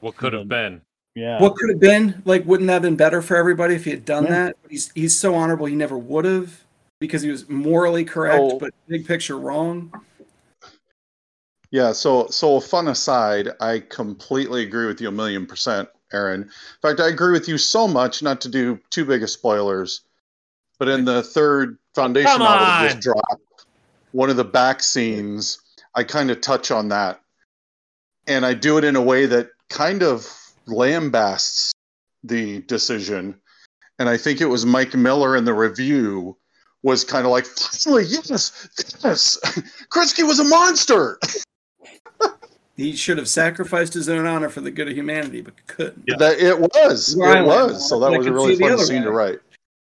[0.00, 0.80] What could have been?
[1.14, 1.40] yeah.
[1.40, 2.22] What could have been?
[2.24, 4.30] Like, wouldn't that have been better for everybody if he had done Yeah.
[4.30, 4.56] that?
[4.62, 6.64] But he's he's so honorable he never would have
[7.00, 8.58] because he was morally correct, Oh.
[8.58, 9.92] but big picture wrong.
[11.70, 16.42] Yeah, so so a fun aside, I completely agree with you a million percent, Aaron.
[16.42, 16.50] In
[16.82, 20.02] fact, I agree with you so much, not to do too big of spoilers,
[20.78, 23.66] but in the third Foundation Come novel that just dropped,
[24.12, 25.58] one of the back scenes,
[25.94, 27.20] I kind of touch on that.
[28.26, 30.26] And I do it in a way that kind of
[30.66, 31.72] lambasts
[32.22, 33.38] the decision.
[33.98, 36.36] And I think it was Mike Miller in the review
[36.82, 38.68] was kind of like, finally, yes,
[39.02, 39.38] yes,
[39.90, 41.18] Kerensky was a monster.
[42.76, 46.06] He should have sacrificed his own honor for the good of humanity, but couldn't.
[46.18, 47.14] That it was.
[47.16, 47.88] Right, It like, was.
[47.88, 49.38] So I that was a really see the fun other scene to write.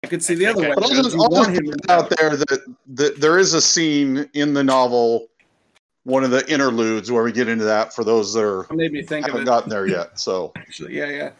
[0.07, 0.73] I could see the other way.
[0.74, 3.55] But I'll just, you I'll just him put it out there that, that there is
[3.55, 5.28] a scene in the novel,
[6.05, 9.03] one of the interludes, where we get into that for those that are, made me
[9.03, 9.47] think of haven't it.
[9.47, 10.19] gotten there yet.
[10.19, 11.31] So Actually, yeah, yeah.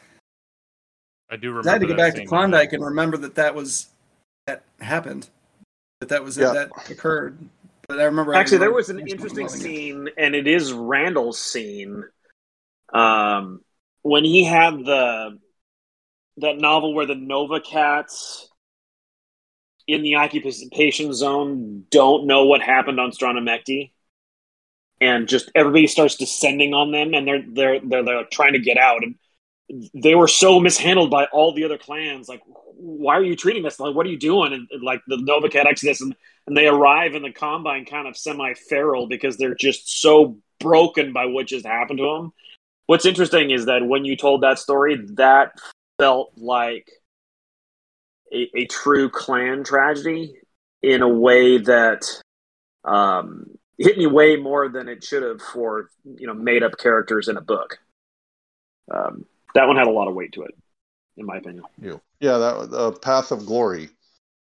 [1.31, 2.27] I do 'Cause I had to remember get back to.
[2.29, 3.89] Klondike and remember that that was
[4.47, 5.29] that happened,
[6.01, 6.53] that that was Yeah.
[6.53, 7.39] that occurred.
[7.89, 12.05] But I remember Actually, there was an interesting scene, and it is Randall's scene.
[12.93, 13.61] Um,
[14.03, 15.39] when he had the
[16.39, 18.51] that novel where the Nova Cats
[19.87, 23.93] in the occupation zone don't know what happened on Strana Mechty,
[25.01, 28.79] and just everybody starts descending on them, and they're they're they're, they're trying to get
[28.79, 29.15] out, and
[29.95, 32.29] they were so mishandled by all the other clans.
[32.29, 33.81] Like, why are you treating us?
[33.81, 34.53] Like, what are you doing?
[34.53, 36.15] And, and, like the Nova Cat Exodus, and
[36.47, 41.27] and they arrive in the combine kind of semi-feral because they're just so broken by
[41.27, 42.33] what just happened to them.
[42.87, 45.59] What's interesting is that when you told that story, that
[45.99, 46.89] felt like
[48.32, 50.35] a, a true clan tragedy
[50.82, 52.05] in a way that
[52.85, 53.47] um,
[53.78, 57.36] hit me way more than it should have for you know made up characters in
[57.36, 57.78] a book.
[58.90, 60.55] Um, that one had a lot of weight to it,
[61.16, 61.65] in my opinion.
[61.81, 63.90] you, yeah, that uh, Path of Glory.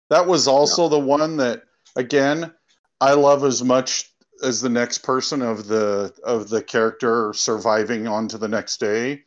[0.10, 1.64] That was also the one that,
[1.96, 2.54] again,
[3.02, 4.12] I love as much
[4.44, 9.24] as the next person of the of the character surviving on to the next day.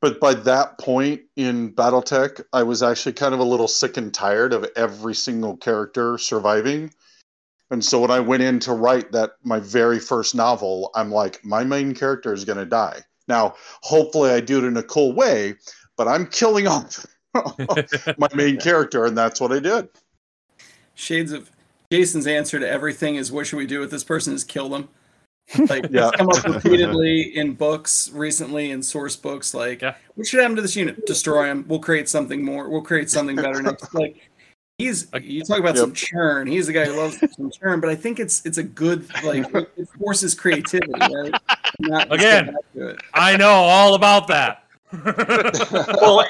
[0.00, 4.12] But by that point in BattleTech, I was actually kind of a little sick and
[4.12, 6.92] tired of every single character surviving.
[7.70, 11.44] And so when I went in to write that my very first novel, I'm like,
[11.44, 13.00] my main character is going to die.
[13.28, 15.54] Now, hopefully, I do it in a cool way,
[15.96, 17.06] but I'm killing off
[18.18, 19.88] my main character, and that's what I did.
[20.94, 21.50] shades of
[21.92, 24.88] Jason's answer to everything is what should we do with this person is kill them.
[25.58, 26.08] Like Yeah.
[26.08, 29.94] it's come up repeatedly in books recently in source books like Yeah.
[30.14, 31.06] what should happen to this unit?
[31.06, 31.64] Destroy him.
[31.68, 32.68] We'll create something more.
[32.68, 33.92] We'll create something better next.
[33.94, 34.16] Like
[34.78, 35.82] he's you talk about Yep.
[35.82, 36.46] some churn.
[36.46, 39.52] He's the guy who loves some churn, but I think it's it's a good like
[39.54, 41.34] it it forces creativity, right?
[41.80, 42.46] Not Again.
[42.46, 43.00] go back to it.
[43.14, 44.64] I know all about that.
[46.00, 46.24] well,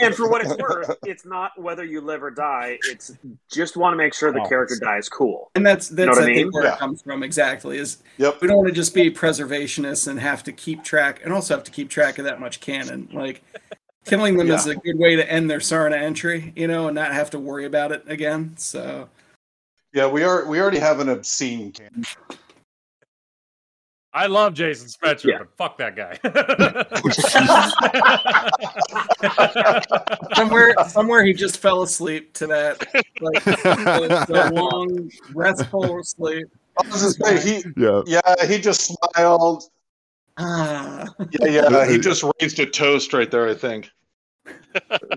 [0.00, 2.78] and for what it's worth, it's not whether you live or die.
[2.88, 3.12] It's
[3.52, 4.48] just want to make sure the Oh.
[4.48, 5.50] character dies cool.
[5.54, 6.50] And that's that's know what I I mean?
[6.50, 6.74] where Yeah.
[6.74, 8.40] it comes from exactly is Yep.
[8.40, 11.64] we don't want to just be preservationists and have to keep track and also have
[11.64, 13.08] to keep track of that much canon.
[13.12, 13.42] Like
[14.04, 14.54] killing them Yeah.
[14.54, 17.38] is a good way to end their Sarna entry, you know, and not have to
[17.38, 18.54] worry about it again.
[18.56, 19.08] So
[19.92, 20.44] Yeah, we are.
[20.46, 21.72] We already have an obscene.
[21.72, 22.04] Can-
[24.16, 25.38] I love Jason Schmetzer, Yeah.
[25.40, 26.16] but fuck that guy.
[30.34, 32.78] somewhere somewhere he just fell asleep to that
[33.20, 36.46] like the, the long restful sleep.
[36.82, 38.00] I was just saying, he, yeah.
[38.06, 39.64] yeah, he just smiled.
[40.38, 41.04] Ah.
[41.38, 43.46] Yeah, yeah, he just raised a toast right there.
[43.46, 43.90] I think.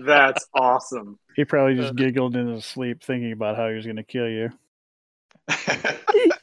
[0.02, 1.18] That's awesome.
[1.36, 4.28] He probably just giggled in his sleep thinking about how he was going to kill
[4.28, 4.50] you.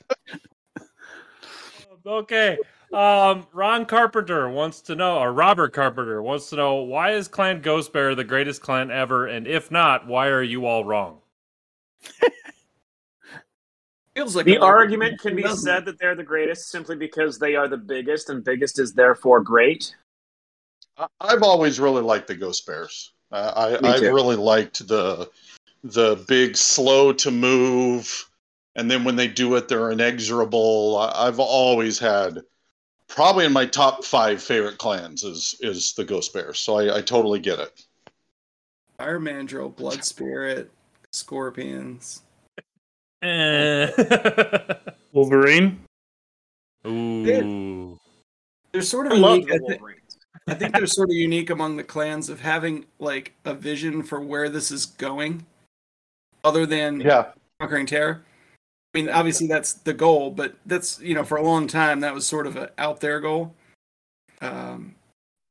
[2.08, 2.58] okay.
[2.94, 7.62] Um, Ron Carpenter wants to know, or Robert Carpenter wants to know, why is Clan
[7.62, 9.28] Ghost Bear the greatest clan ever?
[9.28, 11.20] And if not, why are you all wrong?
[14.16, 17.56] Feels like The argument can be doesn't said that they're the greatest simply because they
[17.56, 19.96] are the biggest, and biggest is therefore great.
[20.98, 23.12] I- I've always really liked the Ghost Bears.
[23.32, 24.14] Uh, I I too.
[24.14, 25.30] really liked the
[25.84, 28.27] the big slow to move,
[28.78, 30.98] and then when they do it, they're inexorable.
[30.98, 32.42] I- I've always had
[33.10, 36.60] probably in my top five favorite clans is is the Ghost Bears.
[36.60, 37.84] So I, I totally get it.
[38.98, 40.72] Fire Mandrill, Blood Spirit,
[41.12, 42.22] Scorpions.
[43.22, 43.92] Eh.
[45.12, 45.80] Wolverine.
[46.86, 48.00] Ooh.
[48.72, 49.54] They're sort of love unique.
[49.54, 50.18] I, the Wolverines.
[50.48, 54.22] I think they're sort of unique among the clans of having like a vision for
[54.22, 55.46] where this is going,
[56.44, 58.22] other than Yeah, conquering Terra.
[58.94, 62.14] I mean, obviously that's the goal, but that's you know for a long time that
[62.14, 63.56] was sort of a out there goal.
[64.42, 64.96] Um,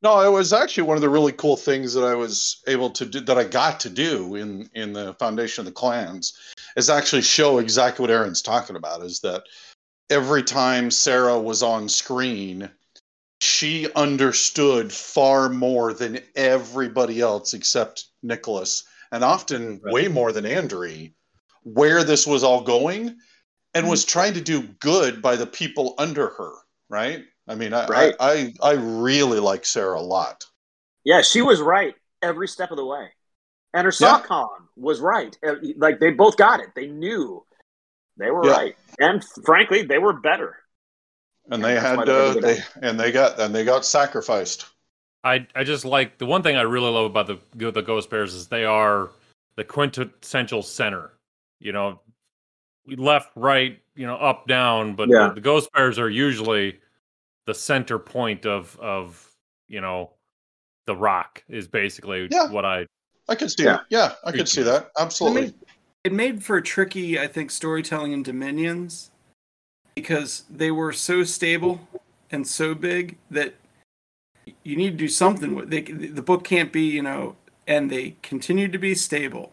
[0.03, 3.05] No, it was actually one of the really cool things that I was able to
[3.07, 6.39] do that I got to do in in the foundation of the clans
[6.77, 9.45] is actually show exactly what Aaron's talking about is that
[10.11, 12.71] every time Sarah was on screen
[13.41, 21.13] she understood far more than everybody else except Nicholas and often way more than Andre
[21.66, 23.16] where this was all going
[23.74, 26.52] and was trying to do good by the people under her,
[26.88, 27.24] right?
[27.48, 28.14] I mean, I, Right.
[28.20, 30.44] I, I, I really like Sarah a lot.
[31.05, 33.09] Yeah, she was right every step of the way.
[33.74, 34.20] And her Yeah.
[34.20, 35.36] saKhan was right.
[35.47, 36.70] Uh, Like they both got it.
[36.76, 37.44] They knew
[38.16, 38.52] they were Yeah.
[38.52, 38.76] right.
[39.01, 40.56] And frankly, they were better.
[41.51, 44.66] And they had, uh, they, and they got, and they got sacrificed.
[45.24, 48.34] I I just like the one thing I really love about the the Ghost Bears
[48.34, 49.10] is they are
[49.56, 51.10] the quintessential center.
[51.66, 52.01] You know,
[52.86, 55.28] we left, right, you know, up, down, but Yeah.
[55.28, 56.78] the, the Ghost Bears are usually
[57.47, 59.28] the center point of of
[59.68, 60.12] you know
[60.86, 62.48] the rock is basically Yeah.
[62.52, 62.86] what I
[63.28, 63.76] I could see Yeah.
[63.76, 63.80] it.
[63.90, 64.93] Yeah, I could see that.
[64.97, 65.43] Absolutely.
[65.43, 65.55] It made,
[66.05, 69.10] it made for tricky, I think, storytelling in Dominions
[69.97, 71.80] because they were so stable
[72.30, 73.55] and so big that
[74.62, 75.70] you need to do something with.
[75.70, 77.34] They, the book can't be, you know,
[77.66, 79.52] and they continued to be stable.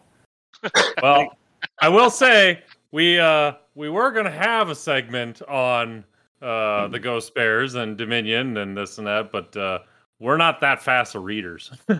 [1.02, 1.36] well,
[1.80, 6.04] I will say we uh we were gonna have a segment on
[6.42, 9.80] uh the Ghost Bears and Dominion and this and that, but uh
[10.20, 11.70] we're not that fast of readers.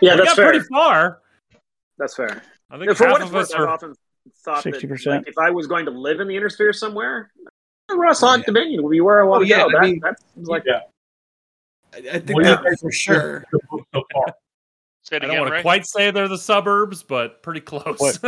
[0.00, 0.50] Yeah, we that's got fair.
[0.50, 1.20] pretty far.
[1.96, 2.42] That's fair.
[2.70, 3.68] I think And for half what it's of us worth, I've are.
[3.68, 3.94] often
[4.44, 5.06] thought that 60%.
[5.06, 7.30] like, if I was going to live in the Inner Sphere somewhere,
[7.88, 8.44] Rasalhague Yeah.
[8.46, 9.68] Dominion would be where I want Oh, to yeah, go.
[9.68, 10.80] I That, mean- that's like Yeah.
[11.94, 13.44] I, I think What do you for sure.
[13.70, 14.34] so far?
[15.12, 15.62] Say I don't again, want to Ray.
[15.62, 18.18] quite say they're the suburbs, but pretty close.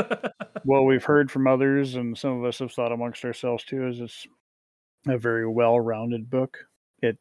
[0.65, 4.01] What we've heard from others, and some of us have thought amongst ourselves too, is
[4.01, 4.27] it's
[5.09, 6.59] a very well-rounded book.
[7.01, 7.17] It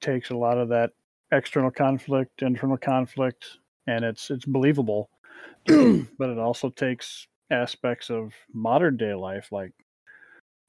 [0.00, 0.92] takes a lot of that
[1.32, 3.58] external conflict, internal conflict,
[3.88, 5.10] and it's it's believable.
[5.66, 9.72] but it also takes aspects of modern day life, like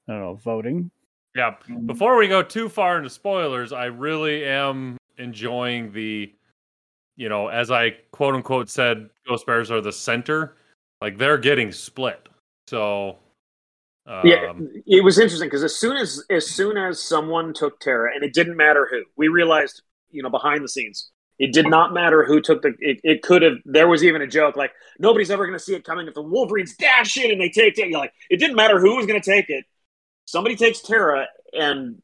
[0.08, 0.90] I don't know, voting.
[1.36, 1.54] yeah.
[1.68, 1.86] Mm.
[1.86, 6.34] Before we go too far into spoilers, I really am enjoying the,
[7.16, 10.56] you know, as I quote unquote said, Ghost Bears are the center.
[11.00, 12.28] Like they're getting split.
[12.68, 13.18] So,
[14.06, 14.52] um, yeah,
[14.86, 18.34] it was interesting because as soon as as soon as someone took Terra, and it
[18.34, 22.40] didn't matter who, we realized, you know, behind the scenes, it did not matter who
[22.40, 22.74] took the.
[22.78, 23.54] It, it could have.
[23.64, 26.22] There was even a joke like nobody's ever going to see it coming if the
[26.22, 27.88] Wolverines dash in and they take it.
[27.88, 29.64] You're like, it didn't matter who was going to take it.
[30.26, 32.02] Somebody takes Terra, and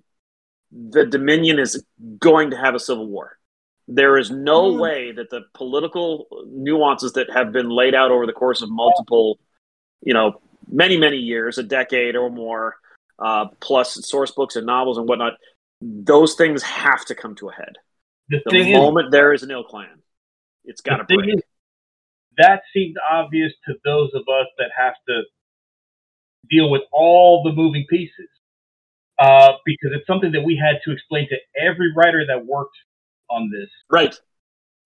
[0.73, 1.85] the Dominion is
[2.19, 3.36] going to have a civil war.
[3.89, 4.81] There is no Hmm.
[4.81, 9.39] way that the political nuances that have been laid out over the course of multiple,
[10.03, 12.77] you know, many many years, a decade or more,
[13.19, 15.35] uh, plus source books and novels and whatnot,
[15.81, 17.77] those things have to come to a head.
[18.29, 20.01] The The thing is, moment there is an ilClan,
[20.65, 21.35] it's got to break.
[21.35, 21.43] is,
[22.39, 25.23] that seemed obvious to those of us that have to
[26.51, 28.29] deal with all the moving pieces,
[29.19, 32.77] uh, because it's something that we had to explain to every writer that worked
[33.31, 33.69] on this.
[33.91, 34.15] Right.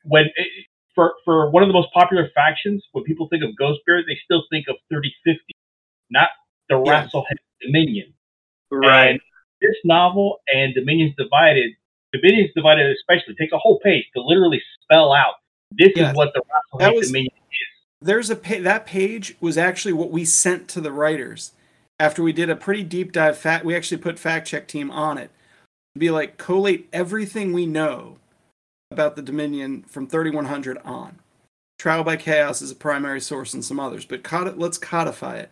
[0.04, 0.48] When it,
[0.94, 4.18] for for one of the most popular factions, when people think of Ghost Spirit, they
[4.24, 5.40] still think of 3050,
[6.10, 6.28] not
[6.68, 7.06] the Yeah.
[7.06, 8.12] Rasalhague Dominion.
[8.70, 9.10] Right.
[9.10, 9.20] And
[9.60, 11.72] this novel and Dominions Divided,
[12.12, 15.34] Dominions Divided especially takes a whole page to literally spell out
[15.72, 16.42] this Yeah, is what the
[16.80, 17.32] Hate was- Dominion.
[17.34, 17.36] Is.
[18.02, 21.52] There's a pa- that page was actually what we sent to the writers
[21.98, 25.18] after we did a pretty deep dive fact we actually put fact check team on
[25.18, 25.30] it
[25.94, 28.16] to be like collate everything we know
[28.90, 31.18] about the dominion from 3100 on.
[31.78, 35.50] Trial by chaos is a primary source and some others but codi- let's codify it.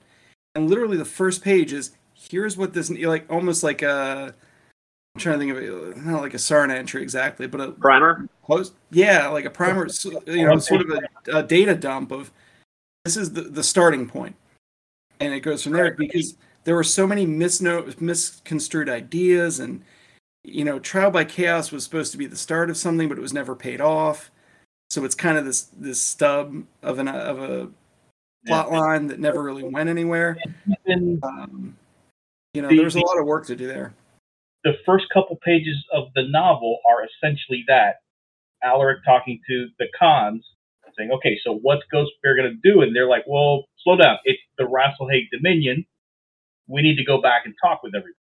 [0.54, 4.34] And literally the first page is here's what this like almost like a
[5.14, 8.28] i'm trying to think of it not like a sarn entry exactly but a Primer.
[8.44, 9.86] close yeah like a primer
[10.26, 12.32] you know sort of a, a data dump of
[13.08, 14.36] this is the, the starting point.
[15.18, 19.82] And it goes from there because there were so many misno- misconstrued ideas and
[20.52, 23.20] you know trial by chaos was supposed to be the start of something but it
[23.20, 24.30] was never paid off
[24.90, 27.68] so it's kind of this this stub of an of a
[28.46, 30.36] plot line that never really went anywhere
[31.22, 31.76] um,
[32.54, 33.92] you know The- there's a lot of work to do there
[34.64, 37.96] the first couple pages of the novel are essentially that
[38.62, 40.44] Alaric talking to the Khans,
[40.96, 44.18] saying, "Okay, so what's Ghost Bear going to do?" And they're like, "Well, slow down.
[44.24, 45.86] It's the Rasalhague Dominion.
[46.66, 48.17] We need to go back and talk with everybody."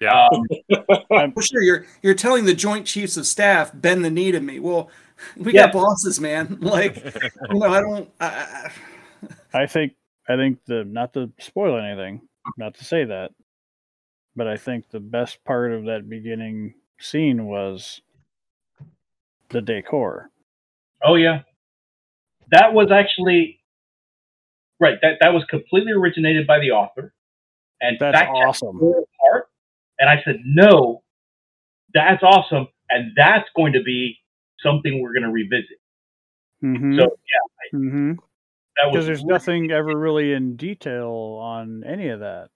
[0.00, 0.28] Yeah.
[0.32, 0.46] Um,
[1.10, 4.58] well, sure you're you're telling the joint chiefs of staff bend the knee to me
[4.60, 4.90] well
[5.36, 5.66] we Yeah.
[5.66, 6.96] got bosses man like
[7.50, 8.70] you know i don't I,
[9.52, 9.92] I, I think
[10.28, 12.20] I think the not to spoil anything,
[12.56, 13.32] not to say that,
[14.36, 18.00] but I think the best part of that beginning scene was
[19.48, 20.30] the decor.
[21.02, 21.40] oh yeah,
[22.52, 23.58] that was actually
[24.78, 24.98] right.
[25.02, 27.12] That that was completely originated by the author,
[27.80, 28.78] and That's fact awesome.
[28.78, 29.48] part.
[30.00, 31.02] And I said, "No,
[31.94, 34.18] that's awesome, and that's going to be
[34.60, 35.78] something we're going to revisit."
[36.64, 36.98] Mm-hmm.
[36.98, 38.12] So yeah, mm-hmm.
[38.12, 42.48] that was Because there's nothing ever really in detail on any of that.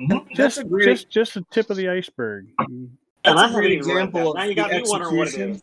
[0.00, 0.30] Mhm.
[0.34, 2.48] Just great just just the tip of the iceberg.
[2.58, 4.28] And that's I a haven't great example that.
[4.28, 5.62] of Now you got the me wondering what it execution.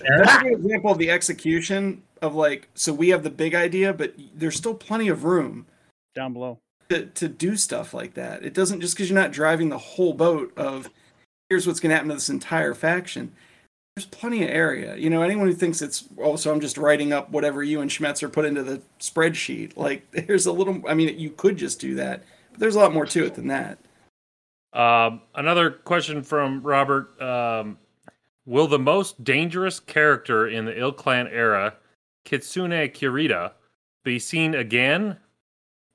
[0.00, 3.92] That's a good example of the execution of like, so we have the big idea,
[3.92, 5.66] but there's still plenty of room
[6.14, 6.60] Down below.
[6.90, 8.44] To, to do stuff like that.
[8.44, 10.90] It doesn't just because you're not driving the whole boat of
[11.48, 13.32] here's what's going to happen to this entire faction.
[13.94, 14.96] There's plenty of area.
[14.96, 17.90] You know, anyone who thinks it's oh, so I'm just writing up whatever you and
[17.90, 19.76] Schmetzer put into the spreadsheet.
[19.76, 20.82] Like, there's a little.
[20.88, 23.48] I mean, you could just do that, but there's a lot more to it than
[23.48, 23.78] that.
[24.72, 27.20] Um, another question from Robert.
[27.22, 27.78] Um,
[28.44, 31.74] will the most dangerous character in the ilClan era,
[32.24, 33.52] Kitsune Kurita,
[34.04, 35.16] be seen again?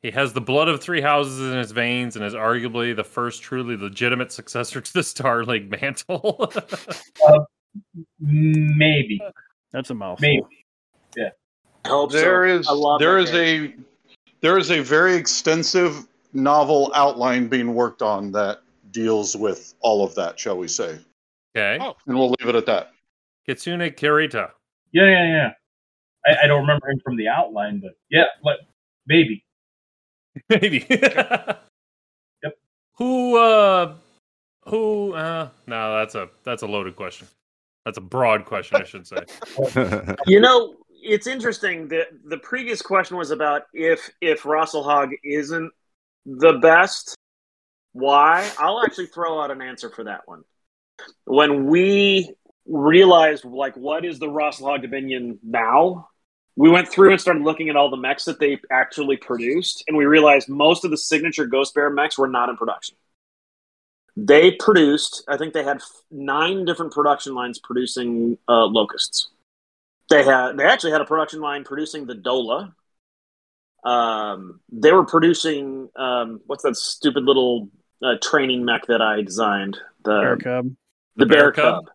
[0.02, 3.42] He has the blood of three houses in his veins and is arguably the first
[3.42, 6.52] truly legitimate successor to the Star League mantle.
[7.28, 7.40] Uh,
[8.20, 9.22] maybe,
[9.72, 10.28] That's a mouthful.
[10.28, 10.46] maybe.
[11.86, 12.60] I hope There so.
[12.60, 13.86] is I love there that is game.
[14.10, 18.62] a there is a very extensive novel outline being worked on that
[18.92, 20.98] deals with all of that, shall we say?
[21.56, 21.78] okay.
[21.80, 21.96] Oh.
[22.08, 22.92] And we'll leave it at that.
[23.48, 24.50] Kitsune Kurita.
[24.92, 25.52] Yeah, yeah, yeah.
[26.26, 28.58] I, I don't remember him from the outline, but yeah, like,
[29.08, 29.44] maybe.
[30.50, 30.86] Maybe.
[30.90, 32.58] yep.
[32.96, 33.94] Who uh
[34.66, 37.28] who uh no, that's a that's a loaded question.
[37.86, 39.24] That's a broad question, I should say.
[40.28, 45.72] You know, it's interesting that the previous question was about if if Rasalhague isn't
[46.26, 47.16] the best,
[47.94, 48.50] why?
[48.60, 50.44] I'll actually throw out an answer for that one.
[51.26, 52.34] When we
[52.68, 56.10] realized like what is the Rasalhague Dominion now,
[56.60, 59.95] we went through and started looking at all the mechs that they actually produced, and
[59.95, 62.98] we realized most of the signature Ghost Bear mechs were not in production.
[64.18, 65.80] They produced, I think they had
[66.11, 69.30] nine different production lines producing uh, locusts.
[70.10, 72.73] They had they actually had a production line producing the Dola.
[73.86, 77.69] Um, they were producing um, what's that stupid little
[78.03, 80.76] uh, training mech that I designed the Bear cub.
[81.15, 81.86] the, The bear, Bear cub.
[81.86, 81.94] Cub?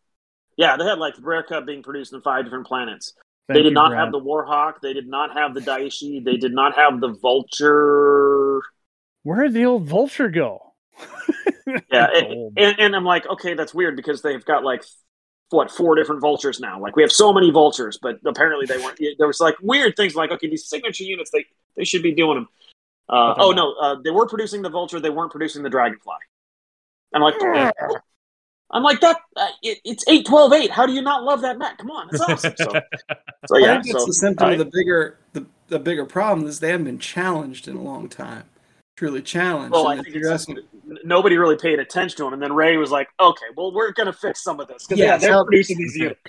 [0.56, 3.12] Yeah, they had like the bear cub being produced in five different planets.
[3.46, 4.00] Thank they did you, not Brad.
[4.04, 4.80] have the Warhawk.
[4.82, 6.24] They did not have the Daishi.
[6.24, 8.60] They did not have the Vulture.
[9.22, 10.74] Where did the old vulture go?
[11.66, 14.84] Yeah, It's it- and, and I'm like, okay, that's weird because they've got like
[15.50, 16.78] what four different vultures now.
[16.80, 18.98] Like we have so many vultures, but apparently they weren't.
[19.18, 21.46] There was like weird things like okay, these signature units they
[21.76, 22.48] they should be doing them.
[23.08, 23.56] Uh, oh not.
[23.56, 25.00] no, uh, they were producing the vulture.
[25.00, 26.16] They weren't producing the dragonfly.
[27.14, 27.34] I'm like,
[28.74, 29.16] I'm like that.
[29.36, 30.70] Uh, it, it's eight twelve eight.
[30.70, 31.78] How do you not love that mech?
[31.78, 32.52] Come on, it's awesome.
[32.58, 32.66] So,
[33.46, 36.04] so I yeah, think that's so the symptom I- of the bigger the, the bigger
[36.04, 38.44] problem is they haven't been challenged in a long time.
[38.96, 39.72] Truly challenged.
[39.72, 40.58] Well, I think you're asking-
[41.04, 44.12] nobody really paid attention to him, and then Ray was like, "Okay, well, we're gonna
[44.12, 46.20] fix some of this because Yeah, yeah, they're so- producing these units."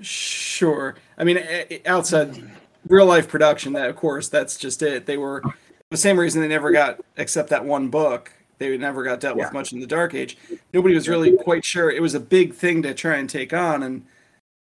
[0.00, 0.94] Sure.
[1.18, 1.38] I mean,
[1.86, 2.50] outside
[2.88, 5.06] real life production, that of course, that's just it.
[5.06, 5.42] They were
[5.90, 8.32] the same reason they never got except that one book.
[8.62, 9.44] They never got dealt Yeah.
[9.46, 10.36] with much in the Dark Age.
[10.72, 11.90] Nobody was really quite sure.
[11.90, 14.04] It was a big thing to try and take on, and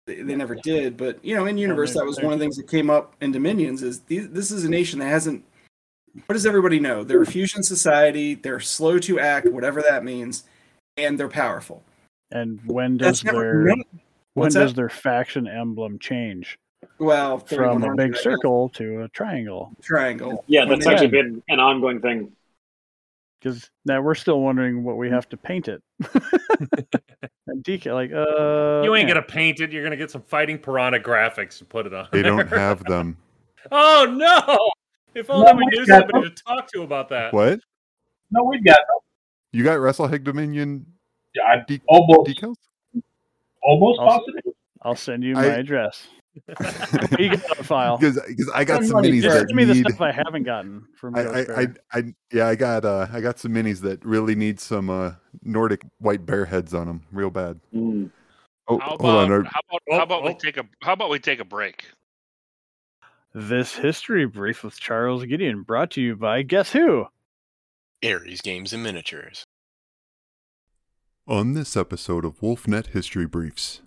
[0.06, 0.96] they, they never did.
[0.96, 3.30] But you know, in universe, that was one of the things that came up in
[3.30, 3.82] Dominions.
[3.82, 5.44] Is these, this is a nation that hasn't.
[6.26, 7.04] What does everybody know?
[7.04, 8.34] They're a fusion society.
[8.34, 10.44] They're slow to act, whatever that means,
[10.96, 11.82] and they're powerful.
[12.32, 13.84] And when does never their none-
[14.34, 14.76] when does that?
[14.76, 16.58] their faction emblem change
[16.98, 19.72] Well, from a big circle to a triangle?
[19.82, 20.42] triangle.
[20.46, 22.32] Yeah, that's they- actually been an ongoing thing.
[23.40, 25.82] Because now we're still wondering what we have to paint it.
[27.46, 29.14] and DK, like, uh, you ain't yeah.
[29.14, 29.72] gonna paint it.
[29.72, 32.08] You're gonna get some fighting piranha graphics and put it on.
[32.12, 32.36] They there.
[32.36, 33.16] don't have them.
[33.70, 34.56] Oh no!
[35.14, 37.30] If only we we knew got somebody to talk to about that.
[37.34, 37.60] What?
[38.30, 38.78] No, we've got
[39.52, 40.86] You got Wrestle Rasalhague Dominion
[41.46, 42.54] I, de- almost decals?
[43.62, 44.52] almost I'll- positive.
[44.80, 46.08] I'll send you I- my address.
[46.58, 47.98] What you got on file?
[47.98, 48.18] Because
[48.54, 50.86] I got Send some money minis Just that send me the stuff I haven't gotten
[50.96, 51.76] from I, Ghost I, I, Bear.
[51.92, 52.02] I,
[52.32, 55.12] yeah, I got uh, I got some minis that really need some uh,
[55.42, 57.58] Nordic white bear heads on them, real bad.
[57.74, 58.10] Mm.
[58.68, 59.32] Oh, How hold about on.
[59.32, 60.34] are- how about Oh, how about we oh.
[60.34, 61.86] take a how about we take a break?
[63.34, 67.06] This history brief with Charles Gideon brought to you by Guess Who?
[68.02, 69.44] Aries Games and Miniatures.
[71.28, 73.82] On this episode of WolfNet History Briefs,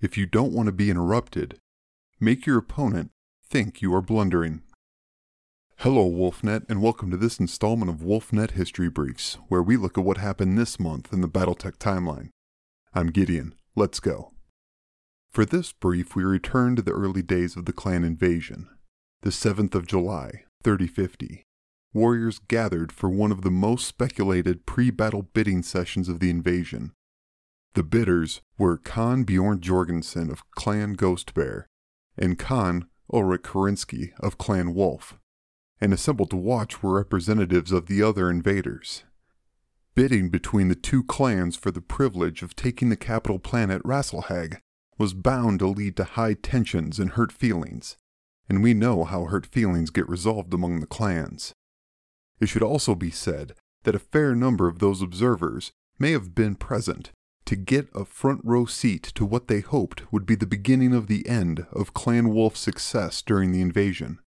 [0.00, 1.58] if you don't want to be interrupted,
[2.20, 3.10] make your opponent
[3.48, 4.62] think you are blundering.
[5.78, 10.04] Hello, WolfNet, and welcome to this installment of WolfNet History Briefs, where we look at
[10.04, 12.28] what happened this month in the Battletech timeline.
[12.94, 13.54] I'm Gideon.
[13.74, 14.32] Let's go.
[15.30, 18.68] For this brief, we return to the early days of the clan invasion,
[19.22, 21.42] the 7th of July, 3050
[21.96, 26.92] warriors gathered for one of the most speculated pre battle bidding sessions of the invasion.
[27.76, 31.66] The bidders were Khan Bjorn Jorgensen of Clan Ghost Bear
[32.16, 35.18] and Khan Ulrich Kerensky of Clan Wolf,
[35.78, 39.04] and assembled to watch were representatives of the other invaders.
[39.94, 44.56] Bidding between the two clans for the privilege of taking the capital planet Rasalhague
[44.96, 47.98] was bound to lead to high tensions and hurt feelings,
[48.48, 51.52] and we know how hurt feelings get resolved among the clans.
[52.40, 56.54] It should also be said that a fair number of those observers may have been
[56.54, 57.10] present
[57.46, 61.06] to get a front row seat to what they hoped would be the beginning of
[61.06, 64.18] the end of Clan Wolf's success during the invasion.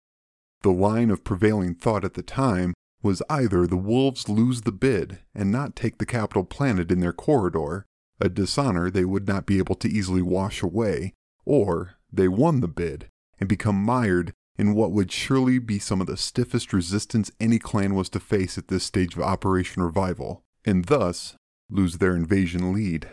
[0.61, 5.19] The line of prevailing thought at the time was either the Wolves lose the bid
[5.33, 7.85] and not take the capital planet in their corridor,
[8.19, 11.13] a dishonor they would not be able to easily wash away,
[11.45, 13.07] or they won the bid
[13.39, 17.95] and become mired in what would surely be some of the stiffest resistance any clan
[17.95, 21.37] was to face at this stage of Operation Revival, and thus
[21.69, 23.09] lose their invasion lead.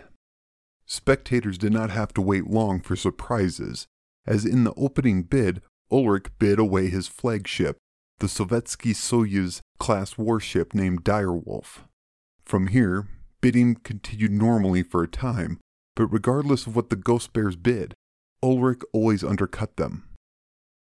[0.87, 3.87] Spectators did not have to wait long for surprises,
[4.27, 7.77] as in the opening bid, Ulrich bid away his flagship,
[8.19, 11.85] the Sovietsky Soyuz class warship named Direwolf.
[12.45, 13.09] From here,
[13.41, 15.59] bidding continued normally for a time,
[15.95, 17.95] but regardless of what the Ghost Bears bid,
[18.43, 20.09] Ulrich always undercut them.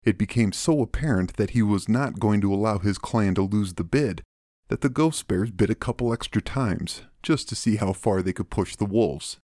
[0.05, 3.75] It became so apparent that he was not going to allow his clan to lose
[3.75, 4.23] the bid
[4.69, 8.33] that the Ghost Bears bit a couple extra times, just to see how far they
[8.33, 9.39] could push the Wolves.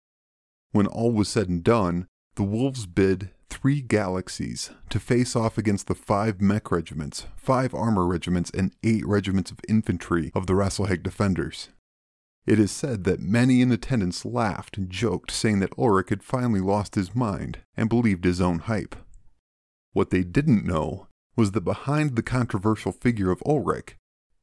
[0.71, 5.87] When all was said and done, the Wolves bid three galaxies to face off against
[5.87, 11.03] the five mech regiments, five armor regiments, and eight regiments of infantry of the Rasalhague
[11.03, 11.69] defenders.
[12.45, 16.61] It is said that many in attendance laughed and joked, saying that Ulrich had finally
[16.61, 18.95] lost his mind and believed his own hype.
[19.93, 23.95] What they didn't know was that behind the controversial figure of Ulrich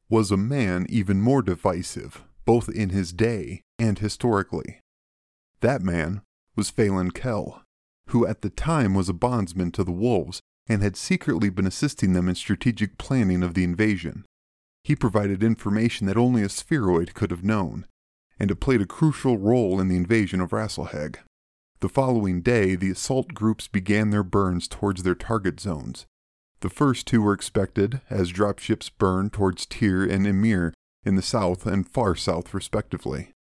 [0.09, 4.79] was a man even more divisive, both in his day and historically.
[5.61, 6.21] That man
[6.55, 7.63] was Phelan Kell,
[8.09, 12.13] who at the time was a bondsman to the Wolves and had secretly been assisting
[12.13, 14.25] them in strategic planning of the invasion.
[14.83, 17.85] He provided information that only a spheroid could have known,
[18.39, 21.17] and it played a crucial role in the invasion of Rasalhague.
[21.79, 26.05] The following day, the assault groups began their burns towards their target zones.
[26.61, 31.65] The first two were expected as dropships burned towards Tyr and Ymir in the south
[31.65, 33.31] and far south, respectively.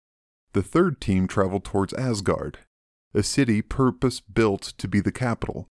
[0.52, 2.58] The third team traveled towards Asgard,
[3.14, 5.66] a city purpose built to be the capital,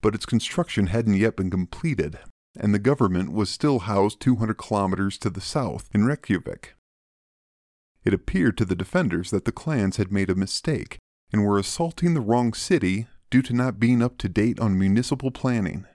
[0.00, 2.18] but its construction hadn't yet been completed,
[2.56, 6.74] and the government was still housed 200 kilometers to the south in Reykjavik.
[8.04, 10.98] It appeared to the defenders that the clans had made a mistake
[11.32, 15.30] and were assaulting the wrong city due to not being up to date on municipal
[15.30, 15.86] planning.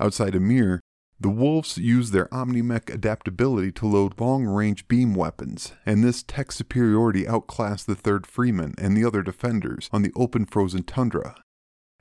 [0.00, 0.80] Outside Ymir,
[1.20, 6.50] the Wolves used their Omnimech adaptability to load long range beam weapons, and this tech
[6.50, 11.36] superiority outclassed the 3rd Freeman and the other defenders on the open frozen tundra.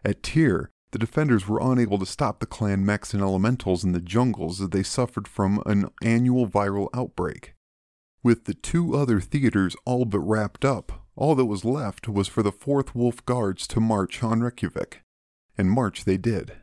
[0.04, 4.02] At Tyr, the defenders were unable to stop the clan mechs and elementals in the
[4.02, 7.54] jungles as they suffered from an annual viral outbreak.
[8.24, 12.42] With the two other theaters all but wrapped up, all that was left was for
[12.42, 15.02] the 4th Wolf Guards to march on Reykjavik.
[15.58, 16.54] And march they did.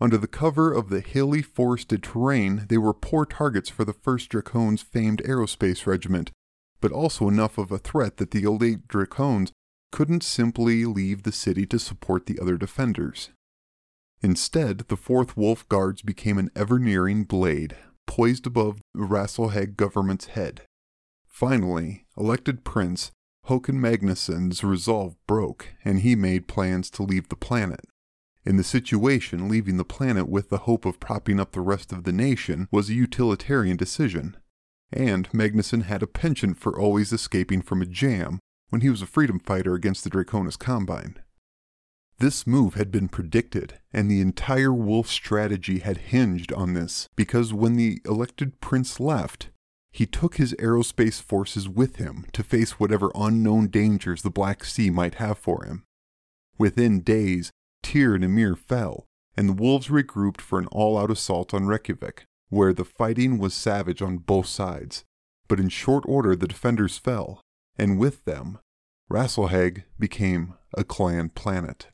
[0.00, 4.28] Under the cover of the hilly, forested terrain, they were poor targets for the 1st
[4.28, 6.30] Dracone's famed aerospace regiment,
[6.80, 9.50] but also enough of a threat that the elite Dracones
[9.90, 13.30] couldn't simply leave the city to support the other defenders.
[14.22, 20.26] Instead, the 4th Wolf Guards became an ever nearing blade, poised above the Rasalhague government's
[20.26, 20.62] head.
[21.26, 23.10] Finally, elected prince
[23.46, 27.80] Håkon Magnusson's resolve broke, and he made plans to leave the planet.
[28.48, 32.04] In the situation, leaving the planet with the hope of propping up the rest of
[32.04, 34.38] the nation was a utilitarian decision.
[34.90, 38.38] And Magnusson had a penchant for always escaping from a jam
[38.70, 41.18] when he was a freedom fighter against the Draconis Combine.
[42.20, 47.52] This move had been predicted, and the entire Wolf strategy had hinged on this because
[47.52, 49.50] when the elected prince left,
[49.92, 54.88] he took his aerospace forces with him to face whatever unknown dangers the Black Sea
[54.88, 55.84] might have for him.
[56.56, 61.54] Within days, Tyr and Ymir fell, and the wolves regrouped for an all out assault
[61.54, 65.04] on Reykjavik, where the fighting was savage on both sides.
[65.48, 67.40] But in short order, the defenders fell,
[67.76, 68.58] and with them,
[69.10, 71.86] Rasalhague became a clan planet.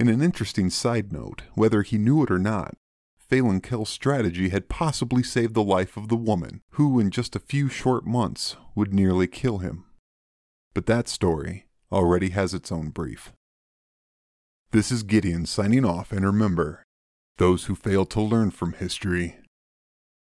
[0.00, 2.74] In an interesting side note, whether he knew it or not,
[3.16, 7.40] Phelan Kell's strategy had possibly saved the life of the woman, who in just a
[7.40, 9.84] few short months would nearly kill him.
[10.74, 13.32] But that story already has its own brief.
[14.74, 16.84] This is Gideon signing off, and remember
[17.38, 19.36] those who fail to learn from history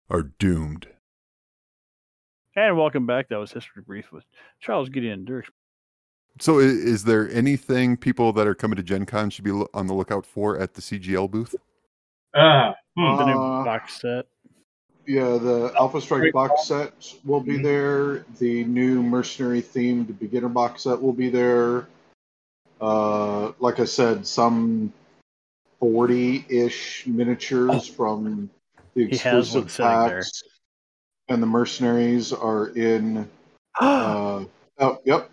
[0.08, 0.86] are doomed.
[2.56, 3.28] And welcome back.
[3.28, 4.24] That was History Brief with
[4.58, 5.50] Charles Gideon Dirks.
[6.40, 9.92] So, is there anything people that are coming to Gen Con should be on the
[9.92, 11.54] lookout for at the CGL booth?
[12.34, 13.16] Ah, hmm.
[13.18, 14.24] The new Uh, box set.
[15.06, 18.24] Yeah, the Alpha Strike box set will be there.
[18.38, 21.88] The new mercenary themed beginner box set will be there.
[22.80, 24.92] Uh, like I said, some
[25.80, 28.50] 40 ish miniatures from
[28.94, 30.42] the He has one exclusive packs.
[31.28, 33.28] And the mercenaries are in.
[33.80, 34.44] Uh,
[34.80, 35.30] oh, yep.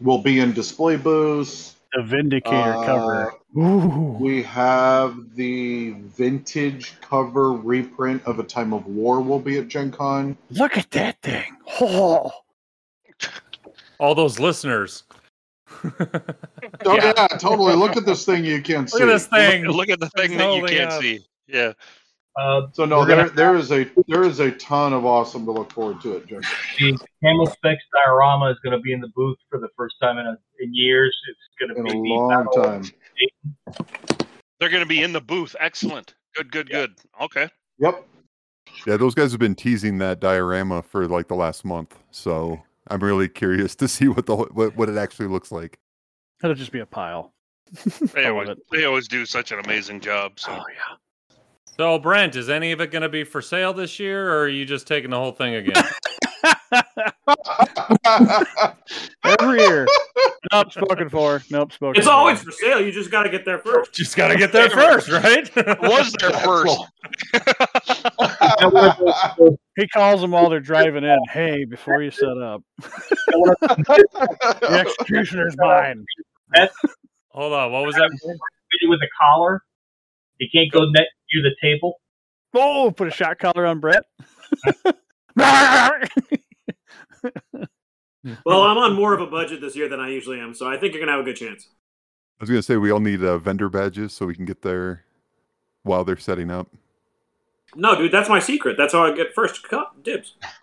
[0.00, 1.76] Will be in display booths.
[1.92, 3.34] the Vindicator uh, cover.
[3.56, 4.16] Ooh.
[4.18, 9.92] We have the vintage cover reprint of A Time of War will be at Gen
[9.92, 10.36] Con.
[10.50, 11.56] Look at that thing.
[11.80, 12.30] Oh.
[13.98, 15.04] All those listeners.
[16.86, 17.12] Oh yeah.
[17.38, 17.74] totally.
[17.74, 19.02] Look at this thing you can't Look see.
[19.02, 19.64] at this thing.
[19.66, 21.00] Look at the thing that you can't up.
[21.00, 21.20] see.
[21.46, 21.72] Yeah.
[22.38, 25.52] Uh, So no, there gonna- there is a there is a ton of awesome to
[25.52, 26.26] look forward to it.
[26.26, 26.40] Gen
[26.78, 30.18] the Camel Specs diorama is going to be in the booth for the first time
[30.18, 31.14] in, a, in years.
[31.30, 32.84] It's going to In be a long battle- time.
[34.60, 35.54] They're going to be in the booth.
[35.60, 36.14] Excellent.
[36.34, 36.94] Good, good, good.
[37.20, 37.48] Okay.
[37.78, 38.04] Yep.
[38.86, 43.00] Yeah, those guys have been teasing that diorama for like the last month, so I'm
[43.00, 45.78] really curious to see what the what, what it actually looks like.
[46.40, 47.32] That'll just be a pile.
[48.12, 50.38] They always, they always do such an amazing job.
[50.38, 50.96] So Oh yeah.
[51.76, 54.48] So, Brent, is any of it going to be for sale this year, or are
[54.48, 55.82] you just taking the whole thing again?
[59.24, 59.86] Every year.
[60.52, 61.42] Nope, spoken for.
[61.50, 62.12] Nope, spoken It's for.
[62.12, 62.80] always for sale.
[62.80, 63.92] You just got to get there first.
[63.92, 65.50] just got to get there first, right?
[65.82, 66.78] was there first.
[69.76, 71.18] He calls them while they're driving in.
[71.32, 74.04] Hey, before you set up, the
[74.70, 76.04] executioner's mine.
[77.30, 77.72] Hold on.
[77.72, 78.08] What was that?
[78.88, 79.62] with a collar.
[80.38, 81.94] He can't go next to the table.
[82.54, 84.04] Oh, put a shot collar on Brett.
[88.46, 90.78] Well, I'm on more of a budget this year than I usually am, so I
[90.78, 91.68] think you're gonna have a good chance.
[92.40, 95.04] I was gonna say we all need uh, vendor badges so we can get there
[95.82, 96.68] while they're setting up.
[97.76, 98.76] No, dude, that's my secret.
[98.78, 100.36] That's how I get first cut dibs.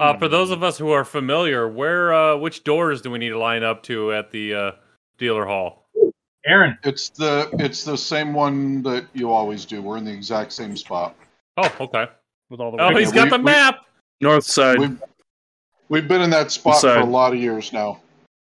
[0.00, 3.28] Uh, for those of us who are familiar, where, uh, which doors do we need
[3.28, 4.72] to line up to at the uh,
[5.18, 5.86] dealer hall?
[6.46, 9.80] Aaron, it's the it's the same one that you always do.
[9.82, 11.14] We're in the exact same spot.
[11.58, 12.06] Oh, okay.
[12.48, 13.80] With all the Oh, he's got we- the we- map.
[14.22, 14.78] North side.
[14.78, 15.02] We've
[15.88, 18.00] we've been in that spot for a lot of years now.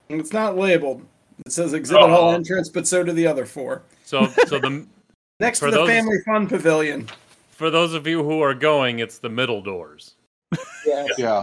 [0.08, 1.02] It's not labeled.
[1.46, 2.34] It says exhibit hall Oh.
[2.34, 3.82] entrance, but so do the other four.
[4.04, 4.86] So, so the
[5.40, 7.08] Next to the those- family fun pavilion.
[7.50, 10.14] for those of you who are going, it's the middle doors.
[10.86, 11.06] Yeah.
[11.16, 11.42] Yeah,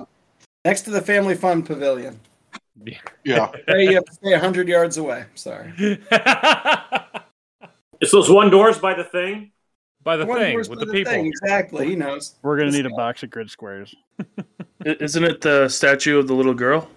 [0.66, 2.19] Next to the family fun pavilion.
[3.24, 3.49] yeah.
[3.67, 5.25] Hey, you have to stay hundred yards away.
[5.35, 5.74] Sorry.
[8.01, 9.51] It's those one doors by the thing.
[10.09, 11.13] By the One thing door's with by the people.
[11.13, 11.89] thing, Exactly.
[11.89, 12.33] He knows.
[12.41, 13.93] We're gonna This need a box of grid squares.
[14.83, 16.89] Isn't it the statue of the little girl?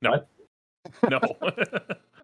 [0.00, 0.24] No,
[1.10, 1.20] No.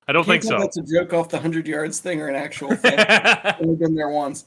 [0.09, 0.59] I don't think Can't tell so.
[0.61, 2.95] That's a joke off the hundred yards thing or an actual thing.
[2.99, 4.47] I've only been there once.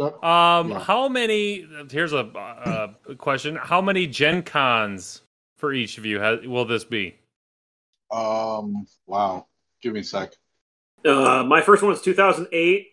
[0.00, 1.66] Um, how many?
[1.90, 2.86] Here's a, uh
[3.18, 5.20] question: How many Gen Cons
[5.58, 7.16] for each of you has, will this be?
[8.10, 9.46] Um, wow.
[9.82, 10.32] Give me a sec.
[11.04, 12.92] Uh, my first one was 2008.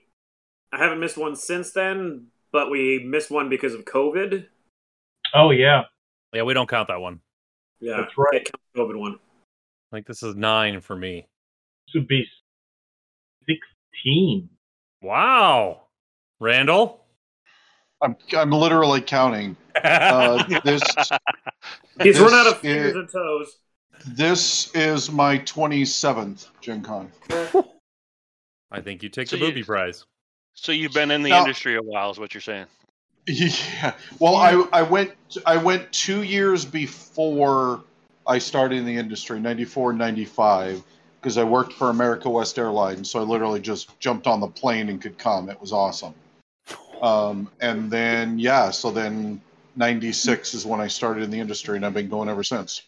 [0.72, 4.45] I haven't missed one since then, but we missed one because of COVID.
[5.33, 5.83] Oh yeah,
[6.33, 7.19] Yeah, we don't count that one.
[7.80, 8.45] Yeah, That's right.
[8.45, 9.14] count the COVID one.
[9.91, 11.27] I think this is nine for me.
[11.88, 12.25] this would be
[13.48, 14.50] sixteen.
[15.01, 15.88] Wow,
[16.40, 17.03] Randall.
[18.01, 19.56] I'm I'm literally counting.
[19.83, 20.82] Uh, this
[22.01, 23.58] He's this run out of is- fingers and toes.
[24.08, 27.11] This is my 27th Gen Con.
[28.72, 30.06] I think you take So the you- booby prize.
[30.54, 31.40] So you've been in the No.
[31.40, 32.68] industry a while, is what you're saying.
[33.28, 33.94] Yeah.
[34.20, 35.14] Well, I I went
[35.46, 37.84] I went two years before
[38.26, 40.84] I started in the industry, 94, 95,
[41.20, 43.12] because I worked for America West Airlines.
[43.12, 45.50] So I literally just jumped on the plane and could come.
[45.50, 46.16] It was awesome.
[47.02, 49.40] Um, and then yeah, so then
[49.76, 52.82] 96 is when I started in the industry, and I've been going ever since.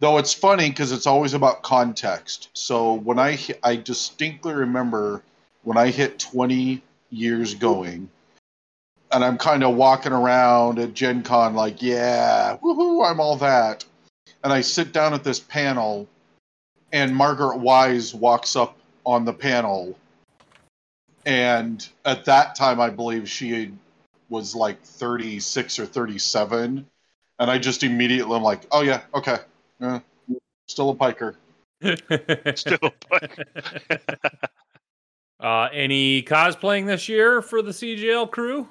[0.00, 2.48] Though it's funny because it's always about context.
[2.54, 5.22] So when I I distinctly remember
[5.66, 6.80] when I hit 20
[7.10, 8.08] years going,
[9.10, 13.84] and I'm kind of walking around at Gen Con like, yeah, woohoo, I'm all that.
[14.44, 16.06] And I sit down at this panel,
[16.92, 19.98] and Margaret Weis walks up on the panel.
[21.24, 23.72] And at that time, I believe she
[24.28, 26.86] was like 36 or 37.
[27.40, 29.38] And I just immediately, I'm like, oh, yeah, okay.
[29.80, 29.98] Yeah,
[30.68, 31.34] still a piker.
[32.54, 33.30] Still, but
[35.46, 38.66] uh, any cosplaying this year for the CGL crew?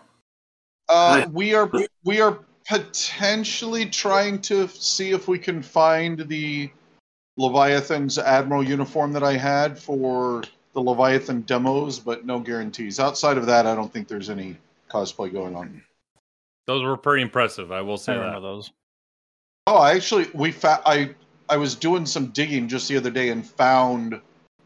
[0.89, 1.71] Uh, we are
[2.03, 6.69] we are potentially trying to see if we can find the
[7.37, 12.99] Leviathan's Admiral uniform that I had for the Leviathan demos, but no guarantees.
[12.99, 14.57] Outside of that, I don't think there's any
[14.89, 15.81] cosplay going on.
[16.67, 17.71] Those were pretty impressive.
[17.71, 18.41] I will say remember that.
[18.41, 18.71] those.
[19.67, 21.15] Oh, I actually we fa- I
[21.47, 24.19] I was doing some digging just the other day and found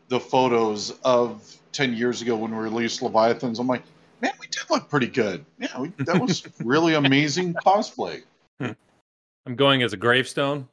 [0.08, 3.60] the photos of ten years ago when we released Leviathans.
[3.60, 3.84] I'm like,
[4.22, 5.46] man, we did look pretty good.
[5.60, 8.24] Yeah, we, that was really amazing cosplay.
[8.60, 10.68] I'm going as a gravestone.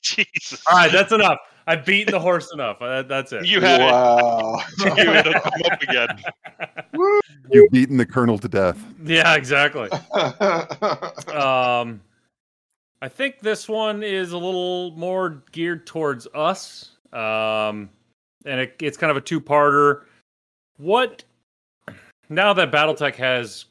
[0.00, 1.38] Jesus, All right, that's enough.
[1.66, 2.80] I've beaten the horse enough.
[2.80, 3.46] Uh, that's it.
[3.46, 4.60] you had wow.
[4.78, 4.98] it.
[4.98, 6.22] You it'll come up again.
[7.50, 8.82] You've beaten the colonel to death.
[9.04, 9.90] yeah, exactly.
[11.32, 12.00] Um,
[13.00, 16.93] I think this one is a little more geared towards us.
[17.14, 17.88] Um,
[18.44, 20.02] and it, it's kind of a two-parter.
[20.76, 21.24] What
[22.28, 23.66] now that BattleTech has,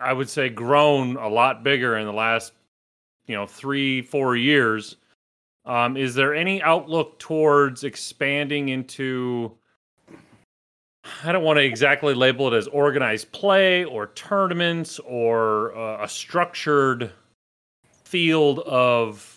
[0.00, 2.52] I would say, grown a lot bigger in the last,
[3.26, 4.96] you know, three, four years.
[5.66, 9.52] Um, is there any outlook towards expanding into?
[11.22, 16.08] I don't want to exactly label it as organized play or tournaments or uh, a
[16.08, 17.12] structured
[18.04, 19.33] field of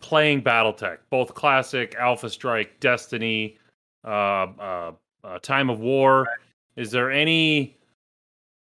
[0.00, 3.58] playing BattleTech, both classic, Alpha Strike, Destiny,
[4.04, 6.26] uh, uh, uh, Time of War.
[6.76, 7.76] Is there any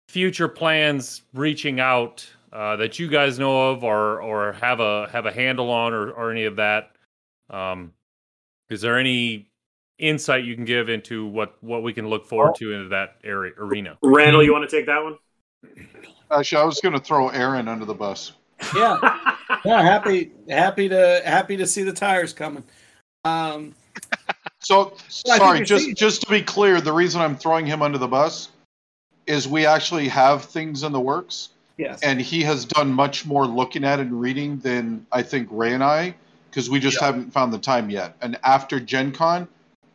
[0.07, 5.25] future plans reaching out uh, that you guys know of, or or have a have
[5.25, 6.91] a handle on, or or any of that?
[7.49, 7.93] Um,
[8.69, 9.49] is there any
[9.99, 13.53] insight you can give into what what we can look forward to into that area
[13.57, 13.97] arena?
[14.01, 15.17] Randall, you want to take that one?
[16.31, 18.33] Actually, I was going to throw Aaron under the bus.
[18.75, 18.97] Yeah,
[19.65, 19.81] yeah.
[19.81, 22.63] Happy, happy to happy to see the tires coming.
[23.25, 23.73] Um,
[24.59, 24.93] So,
[25.25, 28.07] Well, sorry, just seeing- just to be clear, the reason I'm throwing him under the
[28.07, 28.49] bus
[29.25, 31.99] is we actually have things in the works, yes.
[32.03, 35.83] and he has done much more looking at and reading than I think Ray and
[35.83, 36.13] I,
[36.49, 38.15] because we just haven't found the time yet.
[38.21, 39.47] And after Gen Con,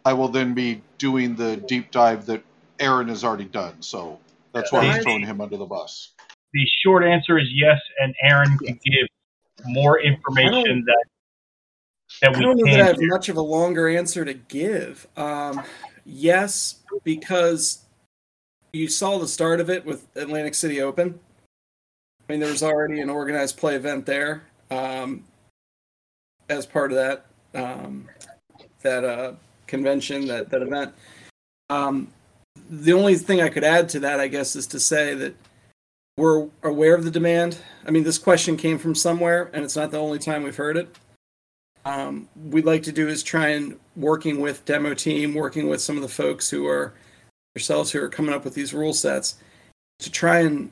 [0.04, 2.42] I will then be doing the deep dive that
[2.80, 3.74] Aaron has already done.
[3.80, 4.18] So
[4.52, 6.10] that's why I'm throwing him under the bus.
[6.56, 9.08] The short answer is yes, and Aaron can give
[9.66, 11.04] more information that
[12.22, 15.06] that I we don't know that I have much of a longer answer to give.
[15.18, 15.62] Um,
[16.06, 17.84] yes, because
[18.72, 21.20] you saw the start of it with Atlantic City Open.
[22.26, 25.24] I mean, there was already an organized play event there um,
[26.48, 28.08] as part of that um,
[28.80, 29.32] that uh,
[29.66, 30.94] convention, that that event.
[31.68, 32.08] Um,
[32.70, 35.34] the only thing I could add to that, I guess, is to say that
[36.16, 37.58] we're aware of the demand.
[37.86, 40.76] I mean, this question came from somewhere, and it's not the only time we've heard
[40.76, 40.96] it
[41.86, 45.94] um, we'd like to do is try and working with demo team, working with some
[45.94, 46.92] of the folks who are
[47.54, 49.36] yourselves who are coming up with these rule sets
[50.00, 50.70] to try and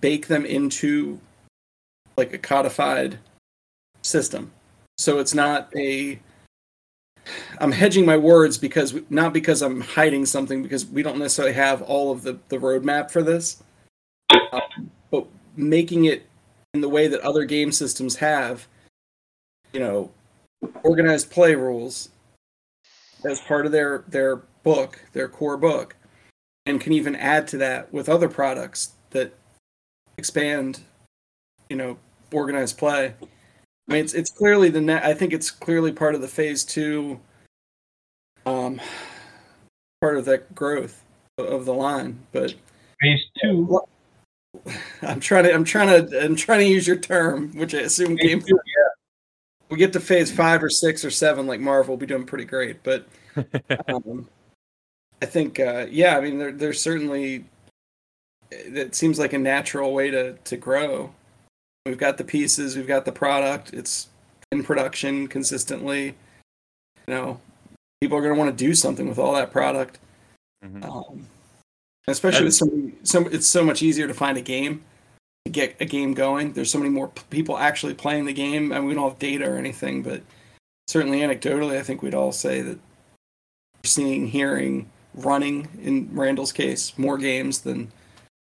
[0.00, 1.20] bake them into
[2.16, 3.18] like a codified
[4.02, 4.52] system.
[4.98, 6.20] So it's not a
[7.60, 11.82] I'm hedging my words because not because I'm hiding something because we don't necessarily have
[11.82, 13.64] all of the the roadmap for this,
[14.30, 14.60] uh,
[15.10, 16.26] but making it
[16.74, 18.66] in the way that other game systems have,
[19.72, 20.10] you know,
[20.82, 22.10] organized play rules
[23.24, 25.96] as part of their their book, their core book,
[26.66, 29.32] and can even add to that with other products that
[30.18, 30.80] expand,
[31.68, 31.96] you know,
[32.32, 33.14] organized play.
[33.88, 35.04] I mean, it's it's clearly the net.
[35.04, 37.20] I think it's clearly part of the phase two,
[38.44, 38.80] um,
[40.00, 41.02] part of that growth
[41.38, 42.20] of the line.
[42.32, 42.54] But
[43.00, 43.80] phase two.
[45.02, 45.54] I'm trying to.
[45.54, 46.24] I'm trying to.
[46.24, 48.40] I'm trying to use your term, which I assume game.
[48.40, 48.88] Two, yeah.
[49.68, 52.44] We get to phase five or six or seven, like Marvel, we'll be doing pretty
[52.44, 52.82] great.
[52.84, 53.06] But
[53.88, 54.28] um,
[55.20, 57.44] I think, uh, yeah, I mean, there, there's certainly.
[58.52, 61.12] It seems like a natural way to to grow.
[61.84, 63.72] We've got the pieces, we've got the product.
[63.72, 64.08] It's
[64.52, 66.14] in production consistently.
[67.06, 67.40] You know,
[68.00, 69.98] people are going to want to do something with all that product.
[70.64, 70.84] Mm-hmm.
[70.84, 71.26] Um,
[72.08, 72.66] especially with so,
[73.02, 74.84] so it's so much easier to find a game
[75.44, 76.52] to get a game going.
[76.52, 78.72] There's so many more p- people actually playing the game.
[78.72, 80.22] I mean, we don't have data or anything, but
[80.88, 86.96] certainly anecdotally, I think we'd all say that we're seeing, hearing, running in Randall's case
[86.98, 87.90] more games than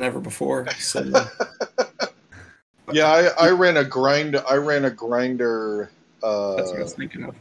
[0.01, 0.68] ever before.
[0.78, 1.01] So.
[2.93, 4.36] yeah, I, I ran a grind.
[4.49, 5.91] I ran a grinder.
[6.23, 7.36] Uh, That's what I was thinking of.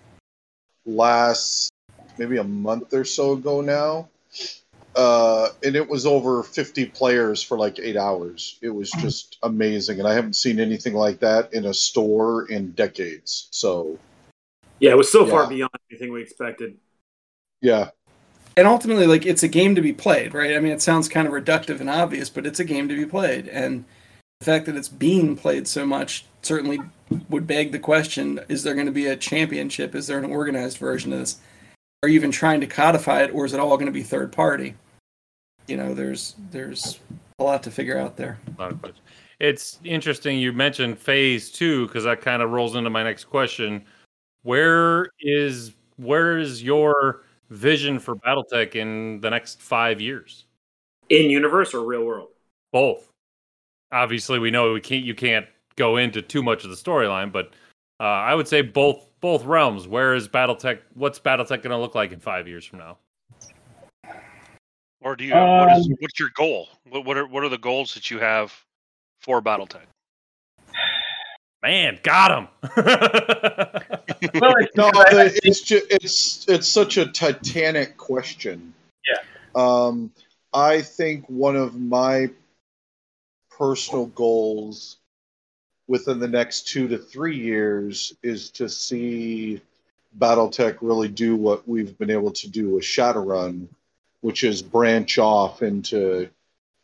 [0.85, 1.71] Last
[2.17, 4.09] maybe a month or so ago now,
[4.95, 8.57] uh, and it was over 50 players for like eight hours.
[8.61, 12.71] It was just amazing, and I haven't seen anything like that in a store in
[12.71, 13.47] decades.
[13.51, 13.99] So,
[14.79, 15.31] yeah, it was so yeah.
[15.31, 16.77] far beyond anything we expected.
[17.61, 17.89] Yeah,
[18.57, 20.55] and ultimately, like it's a game to be played, right?
[20.55, 23.05] I mean, it sounds kind of reductive and obvious, but it's a game to be
[23.05, 23.85] played, and
[24.39, 26.79] the fact that it's being played so much certainly
[27.29, 29.93] would beg the question: Is there going to be a championship?
[29.93, 31.37] Is there an organized version of this?
[32.03, 34.31] Are you even trying to codify it, or is it all going to be third
[34.31, 34.75] party?
[35.67, 36.99] You know, there's there's
[37.39, 38.37] a lot to figure out there.
[39.39, 43.83] It's interesting you mentioned phase two because that kind of rolls into my next question.
[44.43, 50.45] Where is where is your vision for BattleTech in the next five years?
[51.09, 52.29] In universe or real world?
[52.71, 53.11] Both
[53.91, 55.45] obviously we know we can't you can't
[55.75, 57.51] go into too much of the storyline, but
[57.99, 59.87] uh, I would say both both realms.
[59.87, 60.79] Where is BattleTech?
[60.93, 62.97] What's BattleTech going to look like in five years from now?
[65.01, 65.33] Or do you?
[65.33, 66.69] Um, what is what's your goal?
[66.89, 68.53] What, what are what are the goals that you have
[69.21, 69.85] for BattleTech?
[71.63, 72.47] Man, got him.
[74.41, 78.73] well, no, it's just, it's it's such a titanic question.
[79.07, 79.21] Yeah.
[79.55, 80.11] Um,
[80.53, 82.29] I think one of my
[83.49, 84.97] personal goals
[85.87, 89.61] within the next two to three years is to see
[90.17, 93.67] Battletech really do what we've been able to do with Shadowrun,
[94.21, 96.29] which is branch off into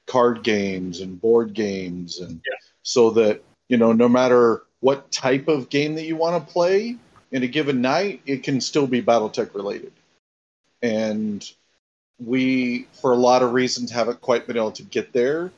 [0.06, 2.58] card games and board games, and yeah.
[2.84, 6.98] so that you know no matter what type of game that you want to play
[7.32, 9.92] in a given night, it can still be Battletech related.
[10.82, 11.50] And
[12.20, 15.52] we, for a lot of reasons, haven't quite been able to get there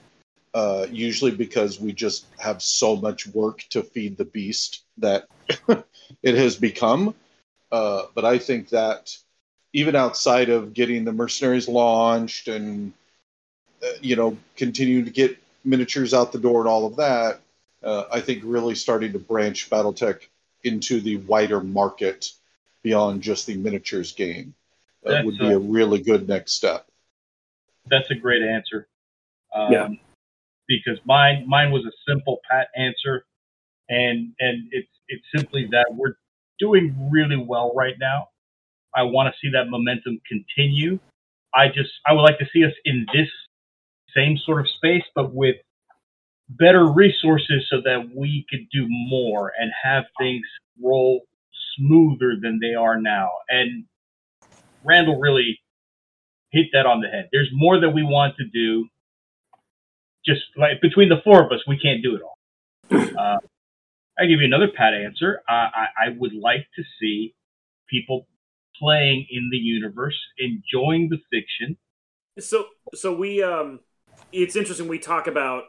[0.56, 5.27] uh, usually because we just have so much work to feed the beast that
[6.24, 7.14] it has become.
[7.74, 9.17] Uh, but I think that
[9.74, 12.93] even outside of getting the mercenaries launched and
[13.84, 17.42] uh, you know continuing to get miniatures out the door and all of that,
[17.84, 20.22] uh, I think really starting to branch BattleTech
[20.64, 22.32] into the wider market
[22.82, 24.53] beyond just the miniatures game
[25.06, 26.88] uh, would be a, a really good next step.
[27.88, 28.88] That's a great answer.
[29.53, 29.90] Um, yeah
[30.68, 33.26] because mine mine was a simple pat answer,
[33.90, 36.16] and and it's it's simply that we're
[36.60, 38.30] doing really well right now.
[38.95, 41.00] I want to see that momentum continue.
[41.53, 43.30] I just I would like to see us in this
[44.16, 45.58] same sort of space, but with
[46.50, 50.45] better resources so that we could do more and have things
[50.82, 51.22] roll
[51.77, 53.30] smoother than they are now.
[53.50, 53.85] And
[54.84, 55.60] Randall really
[56.52, 57.30] hit that on the head.
[57.32, 58.88] There's more that we want to do
[60.25, 62.37] just like between the four of us, we can't do it all.
[63.15, 63.37] Uh,
[64.17, 65.41] I give you another pat answer.
[65.47, 67.33] I, I, I would like to see
[67.89, 68.27] people
[68.77, 71.77] playing in the universe, enjoying the fiction.
[72.39, 73.79] So, so we, um,
[74.31, 74.87] it's interesting.
[74.87, 75.63] We talk about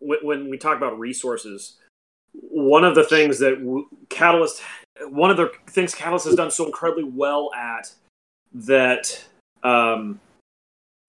[0.00, 1.76] when we talk about resources.
[2.32, 4.62] One of the things that Catalyst,
[5.08, 7.92] one of the things Catalyst has done so incredibly well at
[8.52, 9.24] that
[9.62, 10.20] um,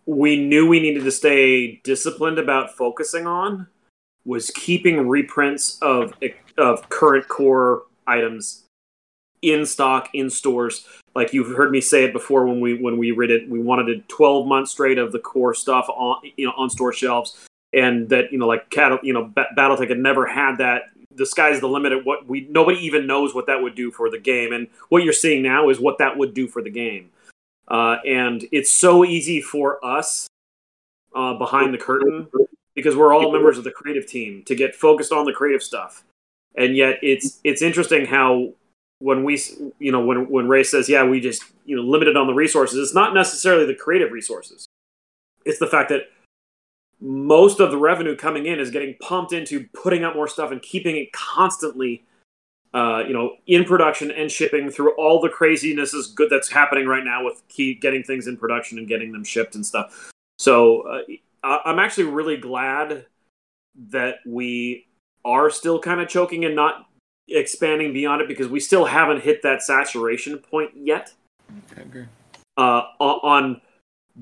[0.06, 3.68] we knew we needed to stay disciplined about focusing on
[4.26, 6.14] was keeping reprints of
[6.58, 8.64] of current core items
[9.42, 13.12] in stock in stores like you've heard me say it before when we when we
[13.12, 16.54] read it, we wanted a 12 months straight of the core stuff on you know
[16.56, 17.38] on store shelves,
[17.74, 20.84] and that you know like cattle you know ba- BattleTech had never had that.
[21.14, 24.10] The sky's the limit at what we nobody even knows what that would do for
[24.10, 27.10] the game, and what you're seeing now is what that would do for the game.
[27.72, 30.28] Uh, and it's so easy for us
[31.16, 32.28] uh, behind the curtain
[32.76, 36.04] because we're all members of the creative team to get focused on the creative stuff.
[36.56, 38.50] And yet it's it's interesting how
[39.00, 39.42] when we
[39.80, 42.78] you know when when ray says yeah we just you know limited on the resources
[42.78, 44.66] it's not necessarily the creative resources.
[45.46, 46.10] It's the fact that
[47.00, 50.62] most of the revenue coming in is getting pumped into putting out more stuff and
[50.62, 52.04] keeping it constantly
[52.74, 56.86] uh, you know in production and shipping through all the craziness is good that's happening
[56.86, 60.82] right now with key getting things in production and getting them shipped and stuff so
[61.44, 63.06] uh, i'm actually really glad
[63.76, 64.86] that we
[65.26, 66.88] are still kind of choking and not
[67.28, 71.14] expanding beyond it because we still haven't hit that saturation point yet
[71.78, 72.06] I agree.
[72.58, 73.62] uh, on on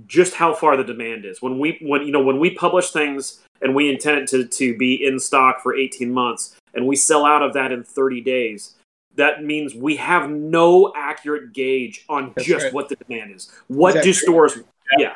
[0.06, 1.42] just how far the demand is.
[1.42, 4.78] When we when you know when we publish things and we intend it to to
[4.78, 8.76] be in stock for 18 months and we sell out of that in 30 days,
[9.16, 12.74] that means we have no accurate gauge on That's just right.
[12.74, 13.52] what the demand is.
[13.68, 14.60] What do stores
[14.98, 15.14] yeah.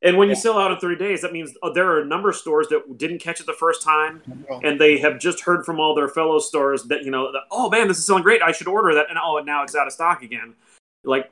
[0.00, 2.28] And when you sell out in 30 days, that means uh, there are a number
[2.28, 4.22] of stores that didn't catch it the first time
[4.62, 7.68] and they have just heard from all their fellow stores that you know that, oh
[7.68, 8.42] man this is selling great.
[8.42, 10.54] I should order that and oh and now it's out of stock again.
[11.04, 11.30] Like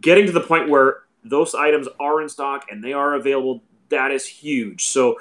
[0.00, 4.10] getting to the point where those items are in stock and they are available that
[4.10, 4.84] is huge.
[4.84, 5.16] So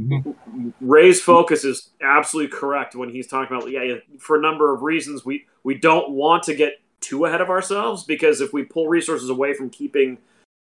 [0.00, 0.70] Mm-hmm.
[0.80, 4.82] ray's focus is absolutely correct when he's talking about yeah yeah, for a number of
[4.82, 8.88] reasons we we don't want to get too ahead of ourselves because if we pull
[8.88, 10.18] resources away from keeping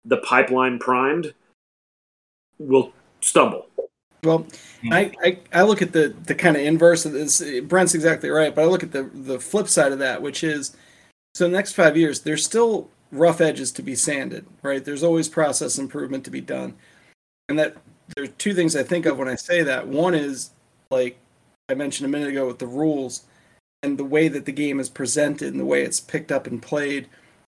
[0.05, 1.33] the pipeline primed
[2.57, 3.67] we'll stumble
[4.23, 4.93] Well, mm-hmm.
[4.93, 7.43] I, I, I look at the, the kind of inverse of this.
[7.63, 10.75] Brent's exactly right, but I look at the, the flip side of that, which is
[11.37, 14.83] so the next five years, there's still rough edges to be sanded, right?
[14.83, 16.73] There's always process improvement to be done.
[17.47, 17.77] And that
[18.15, 19.87] there's two things I think of when I say that.
[19.87, 20.51] One is,
[20.89, 21.17] like
[21.69, 23.23] I mentioned a minute ago, with the rules
[23.83, 26.61] and the way that the game is presented and the way it's picked up and
[26.61, 27.07] played.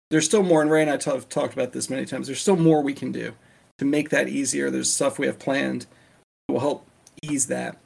[0.09, 2.27] There's still more, and Ray and I have talked about this many times.
[2.27, 3.33] There's still more we can do
[3.79, 4.69] to make that easier.
[4.69, 5.81] There's stuff we have planned
[6.47, 6.85] that will help
[7.23, 7.77] ease that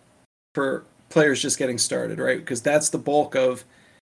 [0.54, 2.40] for players just getting started, right?
[2.40, 3.64] Because that's the bulk of,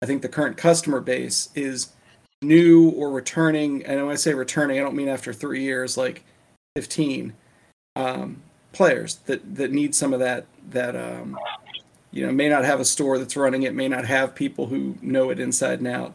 [0.02, 1.92] I think, the current customer base is
[2.40, 3.84] new or returning.
[3.84, 6.24] And when I say returning, I don't mean after three years, like
[6.76, 7.34] 15
[7.98, 8.40] um,
[8.72, 11.36] players that that need some of that that um,
[12.12, 14.96] you know may not have a store that's running it, may not have people who
[15.02, 16.14] know it inside and out.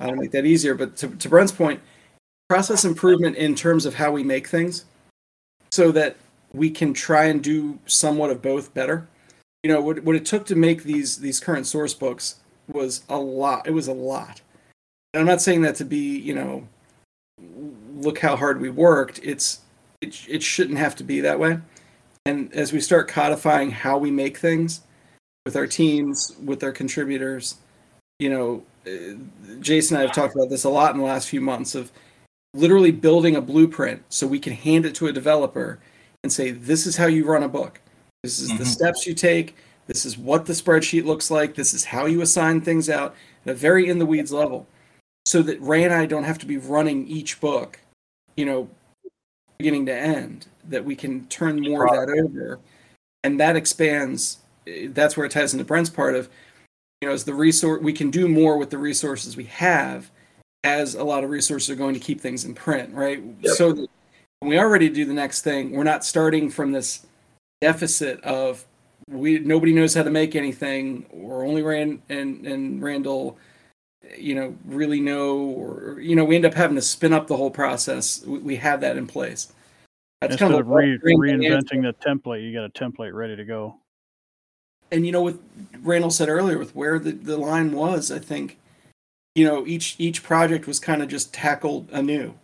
[0.00, 1.80] Uh, to make that easier, but to, to Brent's point,
[2.48, 4.84] process improvement in terms of how we make things,
[5.70, 6.16] so that
[6.52, 9.08] we can try and do somewhat of both better.
[9.62, 12.36] You know, what, what it took to make these these current source books
[12.68, 13.66] was a lot.
[13.66, 14.42] It was a lot.
[15.14, 16.68] And I'm not saying that to be, you know,
[17.96, 19.20] look how hard we worked.
[19.22, 19.60] It's
[20.00, 21.58] it, it shouldn't have to be that way.
[22.26, 24.82] And as we start codifying how we make things
[25.44, 27.56] with our teams, with our contributors,
[28.18, 29.14] you know, uh,
[29.60, 31.90] Jason and I have talked about this a lot in the last few months of
[32.54, 35.78] literally building a blueprint so we can hand it to a developer
[36.22, 37.80] and say, this is how you run a book.
[38.22, 38.66] This is the Mhm.
[38.66, 39.56] steps you take.
[39.86, 41.54] This is what the spreadsheet looks like.
[41.54, 43.14] This is how you assign things out
[43.46, 44.66] at a very in the weeds level.
[45.24, 47.80] So that Ray and I don't have to be running each book,
[48.36, 48.68] you know,
[49.58, 52.60] beginning to end, that we can turn more of that over.
[53.24, 54.38] And that expands.
[54.66, 56.28] That's where it ties into Brent's part of,
[57.00, 60.10] you know, as the resource, we can do more with the resources we have
[60.64, 63.22] as a lot of resources are going to keep things in print, right?
[63.44, 63.88] So that
[64.40, 67.06] when we are ready to do the next thing, we're not starting from this
[67.60, 68.64] deficit of
[69.08, 73.38] we nobody knows how to make anything, or only Rand and and Randall,
[74.16, 77.36] you know, really know, or you know, we end up having to spin up the
[77.36, 78.24] whole process.
[78.24, 79.52] We, we have that in place.
[80.20, 81.74] That's Instead kind of of re- bring the answer.
[81.76, 83.76] reinventing the template, you got a template ready to go.
[84.90, 85.38] and you know what
[85.82, 88.58] Randall said earlier with where the, the line was, I think,
[89.34, 92.34] you know, each each project was kind of just tackled anew.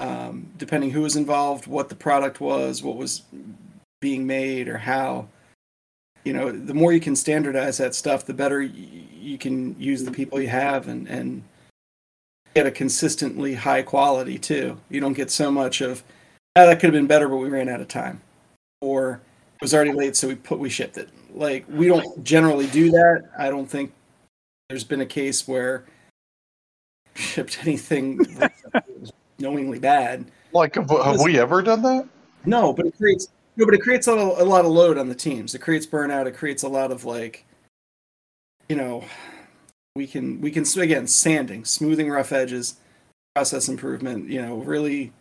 [0.00, 3.22] Um, depending who was involved, what the product was, what was
[4.00, 5.28] being made or how.
[6.24, 8.70] You know, the more you can standardize that stuff, the better y-
[9.20, 11.42] you can use the people you have and and
[12.54, 14.78] get a consistently high quality too.
[14.88, 16.02] You don't get so much of
[16.56, 18.20] ah, that could have been better, but we ran out of time,
[18.80, 19.20] or
[19.54, 21.08] it was already late, so we put we shipped it.
[21.34, 23.30] Like we don't generally do that.
[23.38, 23.92] I don't think
[24.68, 25.84] there's been a case where
[27.14, 28.18] shipped anything
[28.98, 30.26] was knowingly bad.
[30.52, 32.08] Like, have, have we ever done that?
[32.44, 35.14] No, but it creates no, but it creates a, a lot of load on the
[35.14, 35.54] teams.
[35.54, 36.26] It creates burnout.
[36.26, 37.44] It creates a lot of like,
[38.70, 39.04] you know,
[39.96, 42.76] we can we can again sanding, smoothing rough edges,
[43.34, 44.30] process improvement.
[44.30, 45.12] You know, really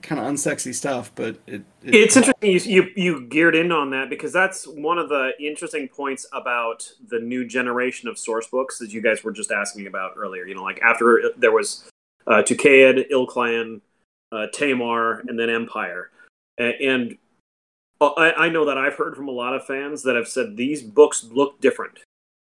[0.00, 3.90] kind of unsexy stuff, but it, it It's interesting you, you you geared in on
[3.90, 8.78] that because that's one of the interesting points about the new generation of source books
[8.78, 10.46] that you guys were just asking about earlier.
[10.46, 11.90] You know, like after there was
[12.26, 13.82] uh, Tukayyid, ilClan,
[14.32, 16.10] uh, Tamar, and then Empire,
[16.56, 17.18] and
[18.00, 20.82] I, I know that I've heard from a lot of fans that have said these
[20.82, 21.98] books look different.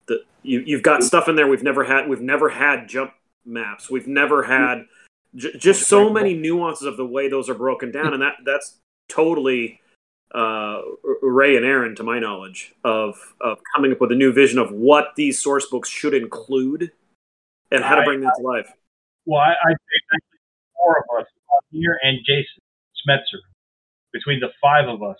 [0.08, 2.08] That you you've got stuff in there we've never had.
[2.10, 3.14] We've never had jump
[3.46, 3.90] maps.
[3.90, 4.86] We've never had
[5.36, 8.78] j- just so many nuances of the way those are broken down, and that that's
[9.10, 9.80] totally
[10.34, 10.82] uh,
[11.22, 14.72] Ray and Aaron, to my knowledge, of of coming up with a new vision of
[14.72, 16.92] what these source books should include
[17.72, 18.68] and how to I- bring them to life.
[19.26, 20.24] Well, I, I think
[20.76, 21.28] four of us
[21.72, 22.62] here and Jason
[23.08, 23.40] Schmetzer,
[24.12, 25.18] between the five of us,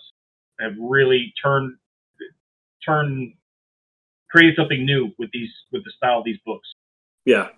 [0.60, 1.76] have really turned
[2.84, 3.32] turned
[4.34, 6.72] created something new with these with the style of these books.
[7.24, 7.48] Yeah.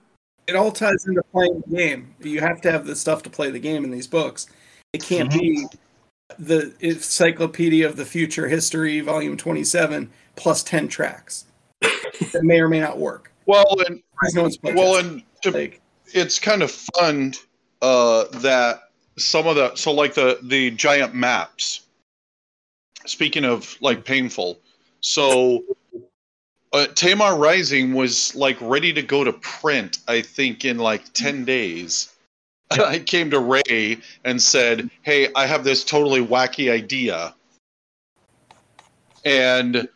[0.46, 2.14] it all ties into playing the game.
[2.20, 4.46] You have to have the stuff to play the game in these books.
[4.92, 5.66] It can't be
[6.38, 11.46] the Encyclopedia of the Future History, Volume 27, plus 10 tracks.
[11.80, 13.32] that may or may not work.
[13.46, 14.02] Well, and
[14.34, 15.70] no one's well, and to,
[16.12, 17.34] it's kind of fun
[17.80, 21.82] uh, that some of the so like the the giant maps.
[23.04, 24.58] Speaking of like painful,
[25.00, 25.62] so
[26.76, 29.98] uh, Tamar Rising was like ready to go to print.
[30.06, 32.12] I think in like ten days.
[32.70, 37.34] I came to Ray and said, "Hey, I have this totally wacky idea,"
[39.24, 39.88] and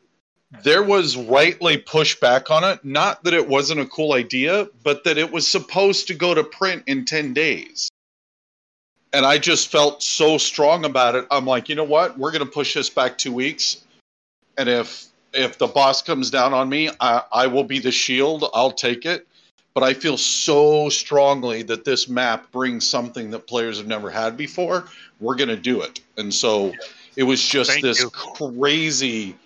[0.62, 2.84] there was rightly pushback on it.
[2.84, 6.42] Not that it wasn't a cool idea, but that it was supposed to go to
[6.42, 7.88] print in 10 days.
[9.12, 11.26] And I just felt so strong about it.
[11.30, 12.18] I'm like, you know what?
[12.18, 13.84] We're going to push this back two weeks.
[14.58, 18.44] And if if the boss comes down on me, I, I will be the shield.
[18.54, 19.26] I'll take it.
[19.72, 24.36] But I feel so strongly that this map brings something that players have never had
[24.36, 24.88] before.
[25.20, 26.00] We're going to do it.
[26.16, 26.72] And so
[27.16, 28.10] it was just Thank this you.
[28.10, 29.36] crazy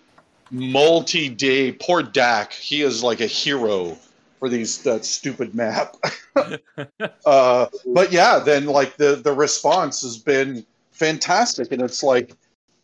[0.51, 2.53] multi-day poor Dak.
[2.53, 3.99] He is like a hero
[4.39, 5.97] for these that stupid map.
[7.27, 12.35] uh, but yeah, then like the the response has been fantastic, and it's like,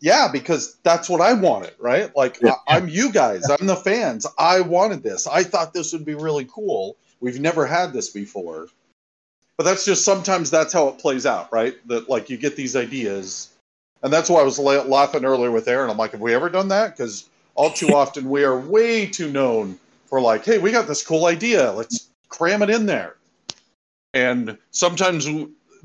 [0.01, 2.15] yeah, because that's what I wanted, right?
[2.17, 4.27] Like I, I'm you guys, I'm the fans.
[4.39, 5.27] I wanted this.
[5.27, 6.97] I thought this would be really cool.
[7.21, 8.69] We've never had this before.
[9.59, 11.75] But that's just sometimes that's how it plays out, right?
[11.89, 13.51] That like you get these ideas,
[14.03, 15.91] and that's why I was la- laughing earlier with Aaron.
[15.91, 16.97] I'm like, have we ever done that?
[16.97, 21.07] Because all too often we are way too known for like, hey, we got this
[21.07, 21.73] cool idea.
[21.73, 23.17] Let's cram it in there.
[24.15, 25.29] And sometimes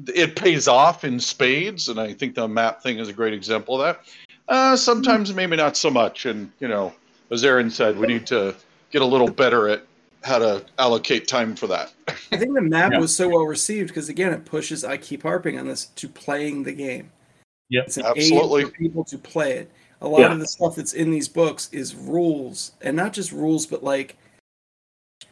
[0.08, 3.82] it pays off in spades, and I think the map thing is a great example
[3.82, 4.02] of that.
[4.48, 6.26] Uh, sometimes maybe not so much.
[6.26, 6.94] And you know,
[7.32, 8.56] as Aaron said, we need to
[8.92, 9.84] get a little better at
[10.24, 11.94] how to allocate time for that.
[12.32, 13.00] I think the map Yeah.
[13.00, 14.84] was so well received because again, it pushes.
[14.84, 17.12] I keep harping on this to playing the game.
[17.70, 18.62] Yep, it's an Absolutely.
[18.62, 19.72] aid for people to play it.
[20.02, 20.34] A lot Yeah.
[20.34, 24.18] of the stuff that's in these books is rules, and not just rules, but like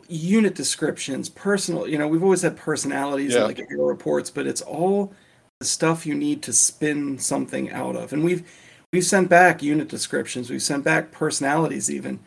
[0.08, 1.88] unit descriptions, personal.
[1.88, 3.44] You know, we've always had personalities Yeah.
[3.44, 5.14] like hero reports, but it's all
[5.60, 8.14] the stuff you need to spin something out of.
[8.14, 8.44] And we've
[8.92, 12.20] we've sent back unit descriptions, we've sent back personalities even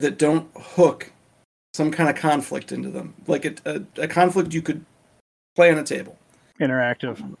[0.00, 1.10] that don't hook
[1.74, 4.84] some kind of conflict into them, like a, a, a conflict you could
[5.56, 6.16] play on a table.
[6.60, 7.36] Interactive.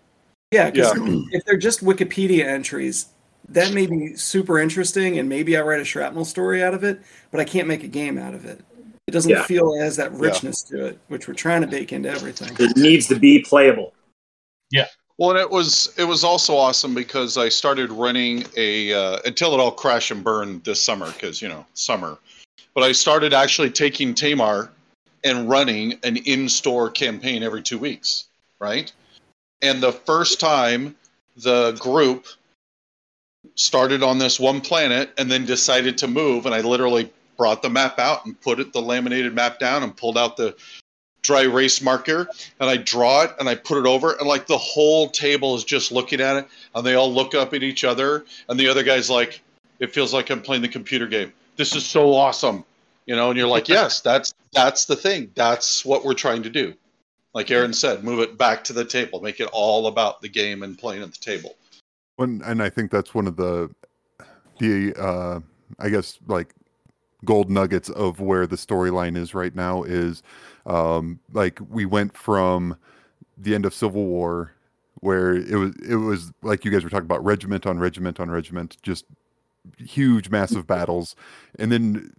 [0.50, 1.22] Yeah, because Yeah.
[1.32, 3.06] if they're just Wikipedia entries,
[3.48, 7.00] that may be super interesting, and maybe I write a shrapnel story out of it,
[7.30, 8.60] but I can't make a game out of it.
[9.06, 9.44] It doesn't Yeah.
[9.44, 10.18] feel it has that Yeah.
[10.18, 12.56] richness to it, which we're trying to bake into everything.
[12.58, 13.92] It needs to be playable.
[14.70, 14.88] Yeah.
[15.18, 19.54] Well, and it was it was also awesome because I started running a uh, until
[19.54, 22.18] it all crashed and burned this summer because you know summer,
[22.74, 24.72] but I started actually taking Tamar
[25.22, 28.24] and running an in-store campaign every two weeks,
[28.58, 28.92] right?
[29.62, 30.96] And the first time
[31.36, 32.26] the group
[33.54, 37.70] started on this one planet and then decided to move, and I literally brought the
[37.70, 40.56] map out and put it the laminated map down and pulled out the
[41.22, 42.28] dry erase marker
[42.60, 45.64] and I draw it and I put it over and like the whole table is
[45.64, 48.82] just looking at it and they all look up at each other and the other
[48.82, 49.40] guy's like
[49.80, 51.32] it feels like I'm playing the computer game.
[51.56, 52.64] This is so awesome.
[53.06, 55.30] You know, and you're like, "Yes, that's that's the thing.
[55.34, 56.74] That's what we're trying to do."
[57.34, 60.62] Like Aaron said, move it back to the table, make it all about the game
[60.62, 61.56] and playing at the table.
[62.14, 63.70] One, and I think that's one of the
[64.58, 65.40] the uh,
[65.78, 66.54] I guess like
[67.24, 70.22] gold nuggets of where the storyline is right now is
[70.66, 72.76] um, like we went from
[73.36, 74.52] the end of Civil War
[75.00, 78.30] where it was it was like you guys were talking about regiment on regiment on
[78.30, 79.04] regiment just
[79.78, 81.16] huge massive battles
[81.58, 82.12] and then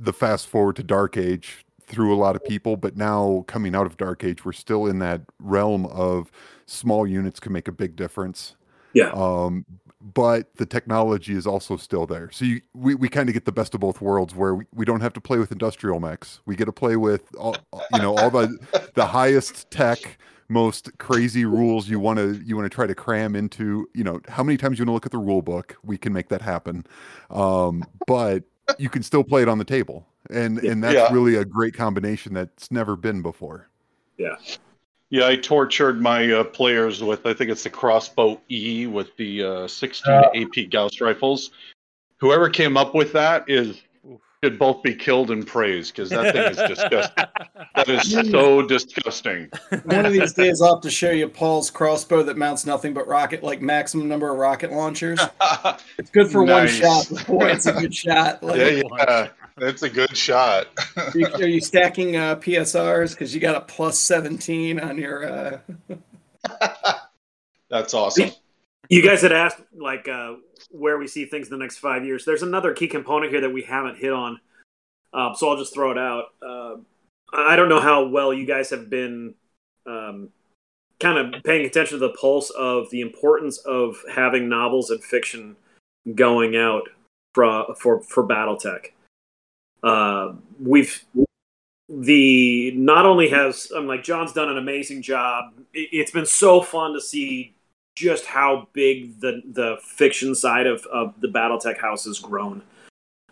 [0.00, 3.86] the fast forward to dark age through a lot of people, but now coming out
[3.86, 6.30] of Dark Age, we're still in that realm of
[6.66, 8.56] small units can make a big difference.
[8.94, 9.10] Yeah.
[9.10, 9.64] Um,
[10.12, 12.30] but the technology is also still there.
[12.30, 14.84] So you, we, we kind of get the best of both worlds where we, we
[14.84, 16.40] don't have to play with industrial mechs.
[16.44, 17.56] We get to play with all,
[17.90, 18.58] you know, all the,
[18.94, 20.18] the highest tech,
[20.48, 24.20] most crazy rules you want to, you want to try to cram into, you know,
[24.28, 26.42] how many times you want to look at the rule book, we can make that
[26.42, 26.84] happen.
[27.30, 28.44] Um, but
[28.78, 30.06] you can still play it on the table.
[30.28, 31.12] And, and that's Yeah.
[31.12, 33.70] really a great combination that's never been before.
[34.18, 34.36] Yeah.
[35.14, 39.44] Yeah, I tortured my uh, players with I think it's the crossbow E with the
[39.44, 40.28] uh, 16 Uh.
[40.34, 41.52] AP Gauss rifles.
[42.16, 43.80] Whoever came up with that is
[44.42, 47.24] should both be killed and praised because that thing is disgusting.
[47.76, 49.50] That is so disgusting.
[49.84, 53.06] One of these days, I'll have to show you Paul's crossbow that mounts nothing but
[53.06, 55.20] rocket, like maximum number of rocket launchers.
[55.98, 56.80] It's good for Nice.
[56.82, 57.26] one shot.
[57.28, 58.42] Boy, it's a good shot.
[58.42, 60.68] Like, yeah, yeah, that's a good shot.
[60.96, 65.24] Are you, are you stacking uh, PSRs because you got a plus seventeen on your?
[65.26, 65.58] Uh...
[67.70, 68.30] That's awesome.
[68.88, 70.34] You guys had asked like uh,
[70.70, 72.24] where we see things in the next five years.
[72.24, 74.40] There's another key component here that we haven't hit on,
[75.12, 76.24] um, so I'll just throw it out.
[76.42, 76.76] Uh,
[77.32, 79.34] I don't know how well you guys have been
[79.86, 80.28] um,
[81.00, 85.56] kind of paying attention to the pulse of the importance of having novels and fiction
[86.14, 86.88] going out
[87.34, 88.90] for for for BattleTech.
[89.84, 91.04] Uh, we've
[91.90, 95.52] the not only has I'm like John's done an amazing job.
[95.74, 97.54] It, it's been so fun to see
[97.94, 102.62] just how big the the fiction side of, of the BattleTech house has grown.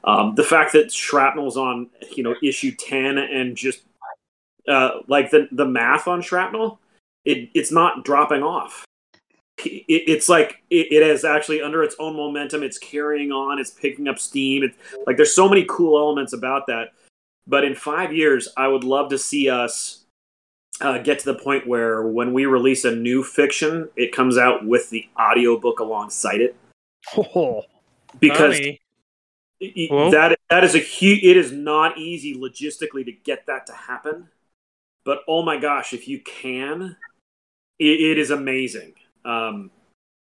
[0.05, 3.82] Um, the fact that Shrapnel's on you know issue ten and just
[4.68, 6.78] uh, like the the math on Shrapnel,
[7.24, 8.84] it it's not dropping off.
[9.66, 12.62] It, it's like it, is actually under its own momentum.
[12.62, 13.58] It's carrying on.
[13.58, 14.62] It's picking up steam.
[14.62, 14.76] It's
[15.07, 16.92] like there's so many cool elements about that.
[17.47, 20.05] But in five years, I would love to see us
[20.81, 24.65] uh, get to the point where when we release a new fiction, it comes out
[24.66, 26.57] with the audiobook alongside it.
[27.16, 27.62] Oh,
[28.20, 28.58] Because
[29.60, 31.23] that that is a huge.
[31.23, 34.28] It is not easy logistically to get that to happen,
[35.05, 36.97] but oh my gosh, if you can,
[37.78, 38.94] it, it is amazing.
[39.25, 39.70] Um,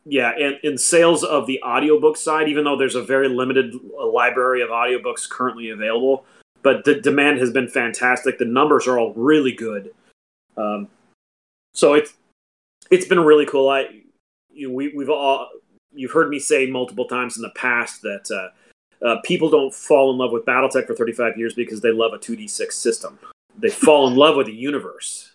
[0.04, 4.06] yeah, and in sales of the audiobook side, even though there's a very limited uh,
[4.06, 6.24] library of audiobooks currently available,
[6.62, 8.38] but the demand has been fantastic.
[8.38, 9.94] The numbers are all really good.
[10.56, 10.88] Um,
[11.74, 12.14] so it's
[12.90, 13.68] it's been really cool.
[13.68, 14.02] I
[14.50, 15.48] you we we've all
[15.94, 20.10] you've heard me say multiple times in the past that uh, uh, people don't fall
[20.10, 23.18] in love with BattleTech for 35 years because they love a 2d6 system.
[23.58, 25.31] They fall in love with the universe,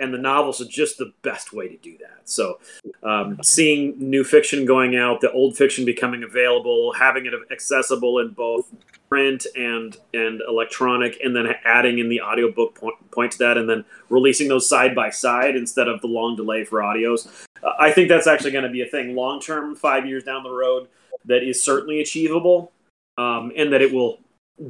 [0.00, 2.20] and the novels are just the best way to do that.
[2.24, 2.58] So,
[3.02, 8.30] um, seeing new fiction going out, the old fiction becoming available, having it accessible in
[8.30, 8.72] both
[9.08, 13.68] print and and electronic, and then adding in the audiobook point, point to that, and
[13.68, 17.28] then releasing those side by side instead of the long delay for audios.
[17.62, 20.42] Uh, I think that's actually going to be a thing long term, five years down
[20.42, 20.88] the road,
[21.26, 22.72] that is certainly achievable,
[23.18, 24.20] um, and that it will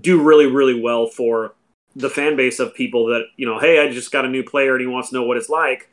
[0.00, 1.54] do really, really well for
[1.96, 3.58] the fan base of people that you know.
[3.58, 5.90] Hey, I just got a new player and he wants to know what it's like.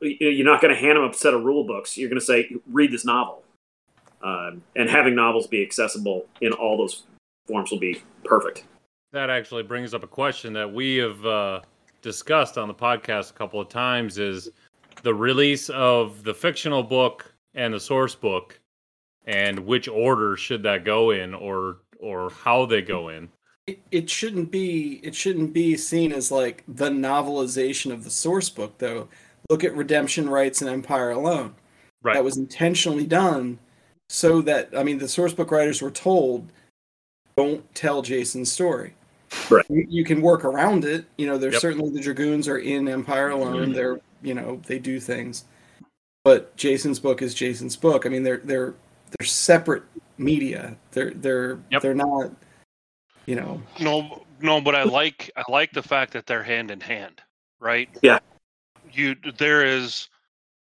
[0.00, 1.96] You're not going to hand him a set of rule books.
[1.96, 3.42] You're going to say, read this novel,
[4.22, 7.04] um, and having novels be accessible in all those
[7.46, 8.64] forms will be perfect.
[9.12, 11.60] That actually brings up a question that we have uh,
[12.02, 14.50] discussed on the podcast a couple of times: is
[15.02, 18.60] the release of the fictional book and the source book,
[19.26, 23.28] and which order should that go in, or or how they go in.
[23.66, 25.00] It, it shouldn't be.
[25.02, 29.08] It shouldn't be seen as like the novelization of the source book, though.
[29.50, 31.54] Look at Redemption Rites and Empire Alone.
[32.02, 32.14] Right.
[32.14, 33.58] That was intentionally done
[34.08, 36.52] so that I mean the source book writers were told,
[37.36, 38.94] don't tell Jason's story.
[39.50, 39.64] Right.
[39.68, 41.06] You, you can work around it.
[41.18, 41.62] You know, there's Yep.
[41.62, 43.42] certainly the dragoons are in Empire mm-hmm.
[43.42, 43.72] Alone.
[43.72, 45.44] They're you know they do things,
[46.22, 48.06] but Jason's book is Jason's book.
[48.06, 48.74] I mean they're they're
[49.18, 49.82] they're separate
[50.18, 50.76] media.
[50.92, 51.82] They're they're Yep.
[51.82, 52.30] they're not.
[53.26, 56.80] You know, No, no, but I like I like the fact that they're hand in
[56.80, 57.22] hand,
[57.60, 57.88] right?
[58.02, 58.18] Yeah.
[58.92, 60.08] You there is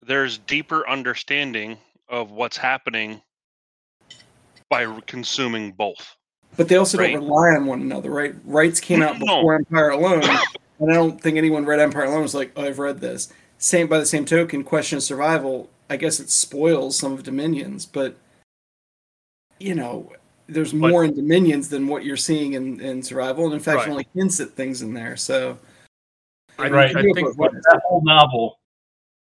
[0.06, 1.78] there's deeper understanding
[2.10, 3.22] of what's happening
[4.70, 6.16] by consuming both.
[6.58, 7.14] But they also Right.
[7.14, 8.34] don't rely on one another, right?
[8.44, 9.26] Rites came out No.
[9.38, 12.80] before Empire Alone, and I don't think anyone read Empire Alone was like, "Oh, I've
[12.80, 15.70] read this." Same by the same token, Question of Survival.
[15.90, 18.16] I guess it spoils some of Dominions, but
[19.60, 20.14] you know,
[20.50, 23.80] there's But- more in Dominions than what you're seeing in, in Survival, and in fact,
[23.80, 23.90] Right.
[23.90, 25.16] only hints at things in there.
[25.16, 25.58] So,
[26.58, 26.95] I, Right.
[26.95, 28.60] I think go for But that whole novel,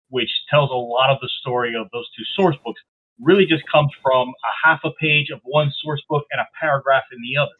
[0.10, 2.82] which tells a lot of the story of those two source books,
[3.20, 7.04] really just comes from a half a page of one source book and a paragraph
[7.12, 7.54] in the other.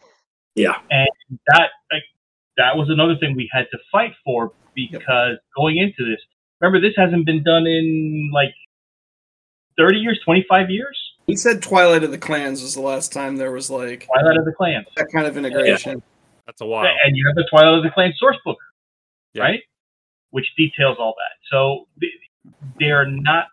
[0.56, 0.80] Yeah.
[0.92, 1.08] And
[1.48, 2.04] that, like,
[2.58, 6.20] that was another thing we had to fight for because going into this,
[6.60, 8.54] remember this hasn't been done in like
[9.78, 11.03] 30 years, 25 years.
[11.28, 14.46] He said Twilight of the Clans was the last time there was like Twilight of
[14.46, 14.86] the Clans.
[14.98, 16.04] that kind of integration.
[16.46, 16.86] That's a while.
[17.06, 18.58] And you have the Twilight of the Clans source book,
[19.34, 19.44] Yeah.
[19.44, 19.62] right?
[20.32, 21.38] Which details all that.
[21.50, 21.88] So
[22.80, 23.48] they're not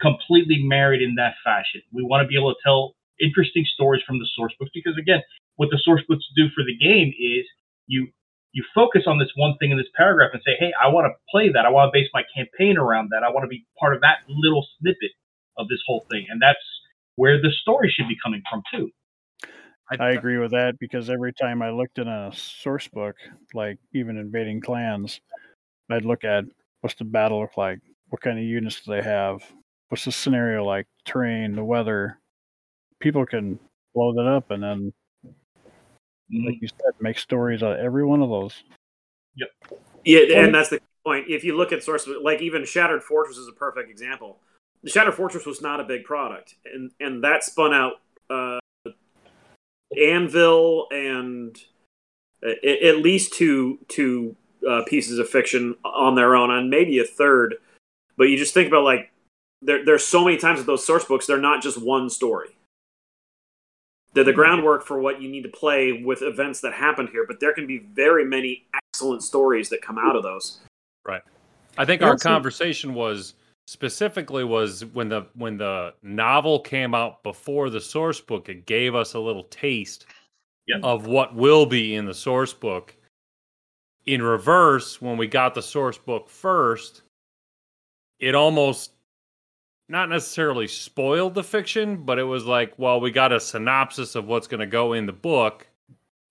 [0.00, 1.80] completely married in that fashion.
[1.92, 5.22] We want to be able to tell interesting stories from the source books because, again,
[5.56, 7.46] what the source books do for the game is
[7.86, 8.08] you
[8.52, 11.14] you focus on this one thing in this paragraph and say, hey, I want to
[11.30, 11.64] play that.
[11.64, 13.22] I want to base my campaign around that.
[13.22, 15.12] I want to be part of that little snippet
[15.60, 16.26] of this whole thing.
[16.30, 16.58] And that's
[17.16, 18.90] where the story should be coming from, too.
[19.98, 23.16] I agree with that because every time I looked in a source book,
[23.54, 25.20] like even invading clans,
[25.90, 26.44] I'd look at
[26.80, 29.42] what's the battle look like, what kind of units do they have,
[29.88, 32.18] what's the scenario like, terrain, the weather.
[33.00, 33.58] People can
[33.92, 34.92] blow that up and then,
[35.26, 36.46] mm-hmm.
[36.46, 38.62] like you said, make stories out of every one of those.
[39.34, 39.80] Yep.
[40.04, 41.26] Yeah, and that's the point.
[41.28, 44.38] If you look at source, like even Shattered Fortress is a perfect example.
[44.82, 47.94] The Shattered Fortress was not a big product, and and that spun out
[48.30, 48.58] uh,
[49.96, 51.56] Anvil and
[52.42, 54.36] a- at least two two
[54.68, 57.56] uh, pieces of fiction on their own, and maybe a third.
[58.16, 59.10] But you just think about like
[59.62, 62.48] there there's so many times with those source books, they're not just one story.
[64.12, 67.38] They're the groundwork for what you need to play with events that happened here, but
[67.38, 70.58] there can be very many excellent stories that come out of those.
[71.06, 71.22] Right.
[71.78, 73.34] I think And our also- conversation was
[73.70, 78.96] specifically was when the when the novel came out before the source book, it gave
[78.96, 80.06] us a little taste
[80.82, 82.96] of what will be in the source book.
[84.06, 87.02] In reverse, when we got the source book first,
[88.18, 88.92] it almost
[89.88, 94.26] not necessarily spoiled the fiction, but it was like, well, we got a synopsis of
[94.26, 95.64] what's going to go in the book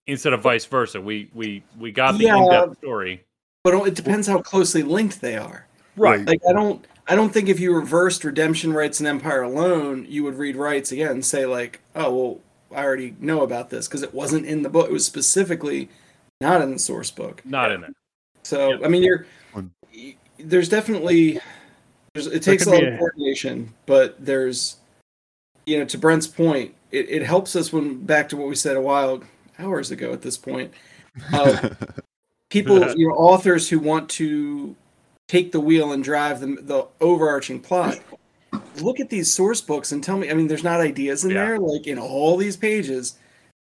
[0.06, 1.00] instead of vice versa.
[1.00, 2.36] We we we got the Yeah.
[2.36, 3.24] in-depth story.
[3.64, 5.66] But it depends how closely linked they are.
[5.96, 6.24] Right.
[6.26, 10.22] Like I don't I don't think if you reversed Redemption Rites and empire alone, you
[10.22, 12.40] would read Rites again and say like, oh well,
[12.70, 14.86] I already know about this because it wasn't in the book.
[14.88, 15.88] It was specifically
[16.40, 17.42] not in the source book.
[17.44, 17.96] Not in it.
[18.44, 19.26] So I mean, you're
[20.38, 21.40] there's definitely
[22.14, 24.76] there's, it takes a lot be of a- coordination, but there's
[25.66, 28.76] you know to Brent's point, it, it helps us when back to what we said
[28.76, 29.20] a while
[29.58, 30.72] hours ago at this point.
[31.32, 31.70] Uh,
[32.50, 34.76] people, you know, authors who want to
[35.30, 38.00] take the wheel and drive the, the overarching plot.
[38.80, 40.28] Look at these source books and tell me.
[40.28, 41.44] I mean, there's not ideas in Yeah.
[41.44, 41.58] there.
[41.60, 43.16] Like in all these pages,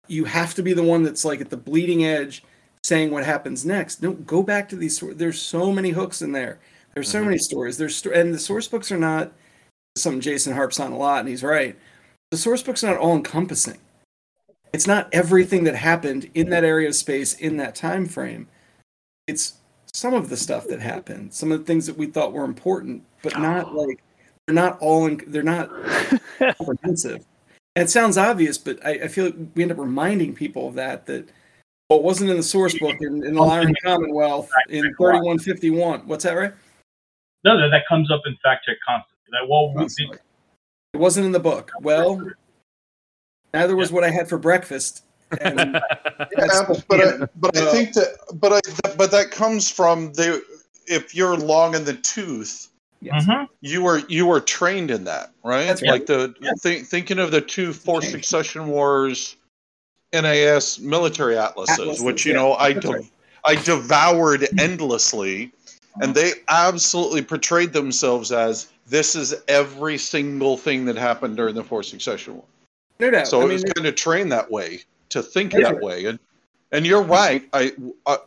[0.07, 2.43] you have to be the one that's like at the bleeding edge,
[2.83, 4.01] saying what happens next.
[4.01, 4.99] No, go back to these.
[4.99, 6.59] There's so many hooks in there.
[6.95, 7.27] There's so mm-hmm.
[7.27, 7.77] many stories.
[7.77, 9.31] There's sto- and the source books are not
[9.95, 11.77] something Jason harps on a lot, and he's right.
[12.31, 13.77] The source book's are not all encompassing.
[14.73, 18.47] It's not everything that happened in that area of space in that time frame.
[19.27, 19.60] It's
[19.93, 23.03] some of the stuff that happened, some of the things that we thought were important,
[23.23, 23.81] but not oh.
[23.81, 24.03] like
[24.45, 25.69] they're not all in, they're not
[26.57, 27.25] comprehensive.
[27.75, 30.75] And it sounds obvious, but I, I feel like we end up reminding people of
[30.75, 31.29] that that
[31.89, 36.07] well, it wasn't in the source book in, in the Iron Commonwealth in 3151.
[36.07, 36.53] What's that right?
[37.43, 39.17] No, that, that comes up in fact check constantly.
[39.31, 40.17] That well, Constantly.
[40.93, 41.71] It wasn't in the book.
[41.81, 42.31] Well,
[43.53, 45.05] neither was what I had for breakfast.
[45.39, 45.81] And
[46.37, 50.43] Yeah, but I, but I think that but I but that comes from the
[50.87, 52.69] if you're long in the tooth,
[53.03, 53.47] Mhm.
[53.61, 55.67] you were you were trained in that, right?
[55.67, 59.35] That's Like the thi- thinking of the two Fourth Succession Wars
[60.13, 63.11] NAS military atlases, Atlases, which you yeah, know I that's de- right.
[63.43, 65.51] I devoured endlessly,
[66.01, 71.63] and they absolutely portrayed themselves as this is every single thing that happened during the
[71.63, 72.43] Fourth Succession War.
[72.99, 73.27] no doubt.
[73.27, 74.81] So I it mean, was kind of trained that way
[75.11, 75.71] to think Yeah.
[75.71, 76.19] that way, and
[76.71, 77.47] and you're right.
[77.53, 77.73] I
[78.05, 78.17] uh,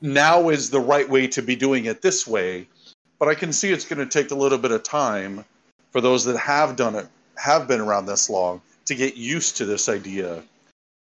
[0.00, 2.66] now is the right way to be doing it this way,
[3.18, 5.44] but I can see it's going to take a little bit of time
[5.92, 7.06] for those that have done it,
[7.36, 10.42] have been around this long, to get used to this idea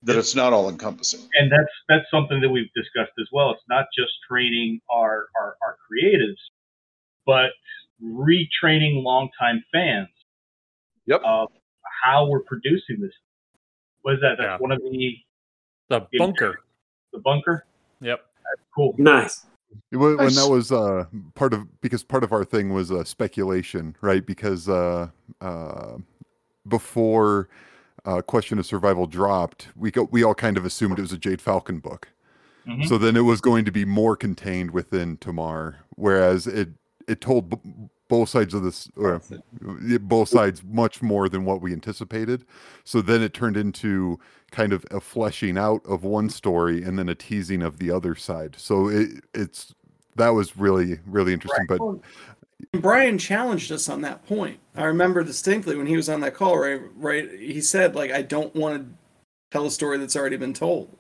[0.04, 1.22] that it's not all encompassing.
[1.40, 3.52] and that's that's something that we've discussed as well.
[3.52, 6.40] It's not just training our our, our creatives,
[7.26, 7.52] but
[8.04, 10.10] retraining longtime fans
[11.08, 11.22] Yep.
[11.24, 11.50] of
[12.04, 13.12] how we're producing this.
[14.06, 14.36] What is that?
[14.38, 14.58] That's Yeah.
[14.60, 15.18] one of the
[15.90, 16.60] The bunker.
[17.12, 17.66] the bunker.
[18.02, 18.24] Yep.
[18.76, 18.94] Cool.
[19.00, 19.48] Nice.
[19.90, 23.96] When, when that was uh, part of because part of our thing was uh, speculation,
[24.02, 24.24] right?
[24.24, 25.08] Because uh,
[25.42, 25.98] uh,
[26.68, 27.50] before
[28.06, 31.18] uh, Question of Survival dropped, we go, we all kind of assumed it was a
[31.18, 32.10] Jade Falcon book.
[32.68, 32.88] Mhm.
[32.88, 36.70] So then it was going to be more contained within Tamar, whereas it
[37.08, 39.22] it told b- both sides of this, or
[40.02, 42.46] both sides much more than what we anticipated.
[42.84, 44.20] So then it turned into
[44.52, 48.16] kind of a fleshing out of one story and then a teasing of the other
[48.16, 48.56] side.
[48.58, 49.74] So it, it's
[50.16, 51.66] that was really really interesting.
[51.68, 51.82] But
[52.74, 54.60] And Bryan challenged us on that point.
[54.76, 56.82] I remember distinctly when he was on that call, right?
[56.96, 58.98] Right, he said like, "I don't want to
[59.52, 60.96] tell a story that's already been told."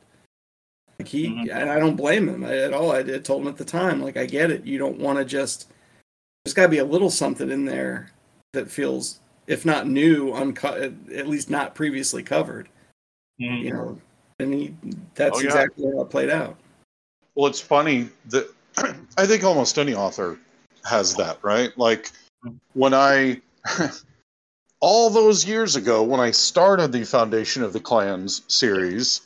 [0.99, 1.49] Like he, mm-hmm.
[1.51, 2.91] and I don't blame him at all.
[2.91, 4.65] I did told him at the time, like, I get it.
[4.65, 5.71] You don't want to just.
[6.45, 8.11] There's got to be a little something in there
[8.53, 12.69] that feels, if not new, uncut, at least not previously covered.
[13.41, 13.65] Mm-hmm.
[13.65, 14.01] You know,
[14.39, 14.75] and he,
[15.15, 15.47] that's Oh, yeah.
[15.47, 16.57] exactly how it played out.
[17.35, 18.47] Well, it's funny that
[19.17, 20.39] I think almost any author
[20.85, 21.75] has that, right?
[21.77, 22.11] Like
[22.73, 23.41] when I,
[24.79, 29.21] all those years ago, when I started the Founding of the Clans series,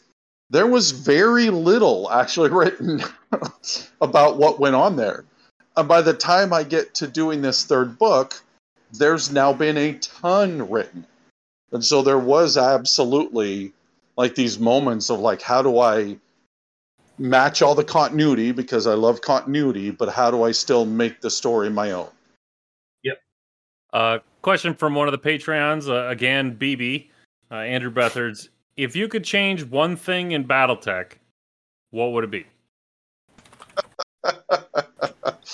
[0.50, 3.02] there was very little actually written
[4.02, 5.26] about what went on there.
[5.80, 8.42] And by the time I get to doing this third book,
[8.92, 11.06] there's now been a ton written.
[11.72, 13.72] And so there was absolutely
[14.18, 16.18] like these moments of like, how do I
[17.18, 21.30] match all the continuity because I love continuity, but how do I still make the
[21.30, 22.10] story my own?
[23.94, 27.08] Uh, question from one of the Patreons, uh, again, BB,
[27.50, 28.50] uh, Andrew Bethards.
[28.76, 31.14] If you could change one thing in BattleTech,
[31.92, 32.46] what would it be?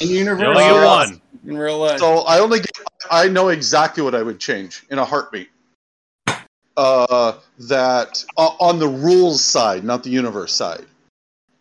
[0.01, 1.22] In You universe, only get Uh, one.
[1.45, 1.99] in real life.
[1.99, 2.72] So I only get,
[3.11, 5.49] I know exactly what I would change in a heartbeat.
[6.77, 10.85] Uh, that uh, on the rules side, not the universe side.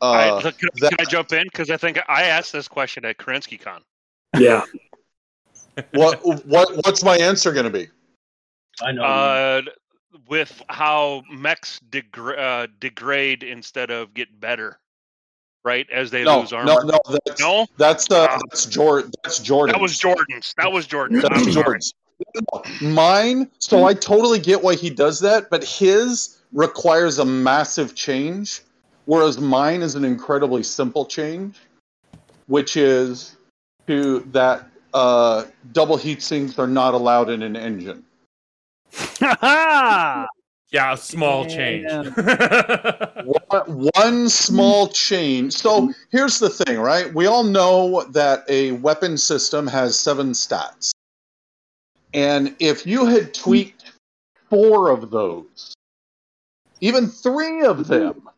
[0.03, 1.45] Uh, All right, look, can, I- that- can I jump in?
[1.45, 3.83] Because I think I asked this question at Kerensky Con.
[4.39, 4.65] Yeah.
[5.93, 7.89] what what what's my answer going to be?
[8.83, 9.05] I know.
[9.05, 9.63] Uh,
[10.29, 14.79] with how mechs degra- uh, degrade instead of get better,
[15.65, 15.89] right?
[15.91, 16.67] As they No, lose armor.
[16.67, 16.99] no, no.
[17.25, 17.67] That's No?
[17.77, 18.39] that's uh, Ah.
[18.51, 19.11] that's Jordan.
[19.23, 19.73] That's Jordan.
[19.75, 20.55] That was Jordan's.
[20.59, 21.23] That was Jordan's.
[21.23, 21.53] That's I'm.
[21.53, 21.95] Jordan's.
[22.81, 28.63] Mine, so I totally get why he does that, but his requires a massive change,
[29.07, 31.57] whereas mine is an incredibly simple change,
[32.47, 33.35] which is
[33.89, 38.05] to that uh, double heat sinks are not allowed in an engine.
[39.21, 40.27] Ha
[40.75, 41.89] Yeah, a small change.
[43.25, 45.53] One, one small change.
[45.53, 47.15] So here's the thing, right?
[47.15, 50.91] We all know that a weapon system has seven stats.
[52.13, 53.93] And if you had tweaked
[54.51, 55.75] four of those,
[56.81, 58.29] even three of them,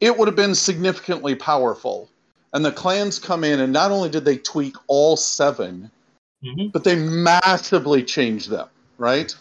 [0.00, 2.10] it would have been significantly powerful.
[2.52, 5.90] And the clans come in, and not only did they tweak all 7
[6.44, 6.66] mm-hmm.
[6.74, 8.68] but they massively changed them,
[8.98, 9.34] right?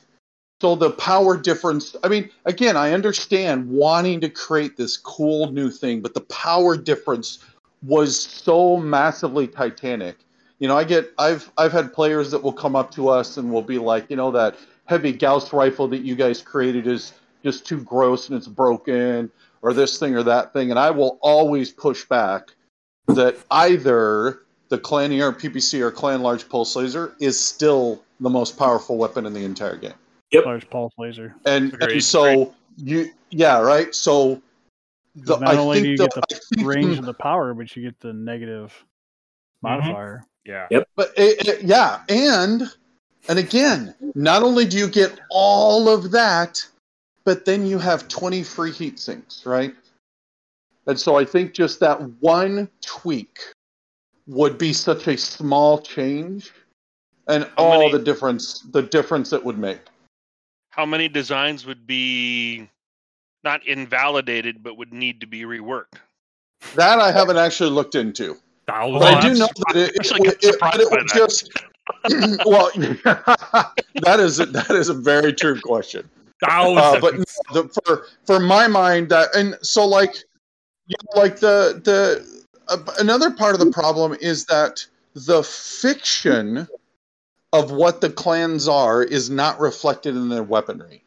[0.63, 5.69] So the power difference, I mean, again, I understand wanting to create this cool new
[5.69, 7.39] thing, but the power difference
[7.85, 10.15] was so massively titanic.
[10.59, 13.51] You know, I get I've I've had players that will come up to us and
[13.51, 17.11] will be like, you know, that heavy Gauss rifle that you guys created is
[17.43, 19.29] just too gross and it's broken,
[19.63, 22.51] or this thing or that thing, and I will always push back
[23.07, 28.57] that either the Clan ER PPC or Clan Large Pulse Laser is still the most
[28.57, 29.91] powerful weapon in the entire game.
[30.45, 31.35] Large pulse laser.
[31.45, 33.93] And, and so you yeah, right?
[33.93, 34.41] So
[35.15, 37.53] the, not I only do you the, get the I think range of the power,
[37.53, 38.73] but you get the negative
[39.61, 40.23] modifier.
[40.45, 40.67] Yeah.
[40.71, 40.87] Yep.
[40.95, 42.63] But it, it- yeah, and
[43.29, 46.65] and again, not only do you get all of that,
[47.23, 49.73] but then you have 20 free heat sinks, right?
[50.87, 53.39] And so I think just that one tweak
[54.27, 56.51] would be such a small change
[57.27, 59.79] and all many- the difference the difference it would make.
[60.75, 62.67] How many designs would be
[63.43, 65.99] not invalidated, but would need to be reworked?
[66.73, 68.37] That I haven't actually looked into.
[68.65, 68.99] Thousands.
[68.99, 71.51] But I do know that it, it, it, it, but it by just
[72.47, 72.71] well
[74.01, 76.09] that is a, that is a very true question.
[76.41, 80.15] Uh, but no, the, for for my mind, that and so like
[80.87, 86.67] you know, like the the uh, another part of the problem is that the fiction
[87.53, 91.03] of what the clans are is not reflected in their weaponry.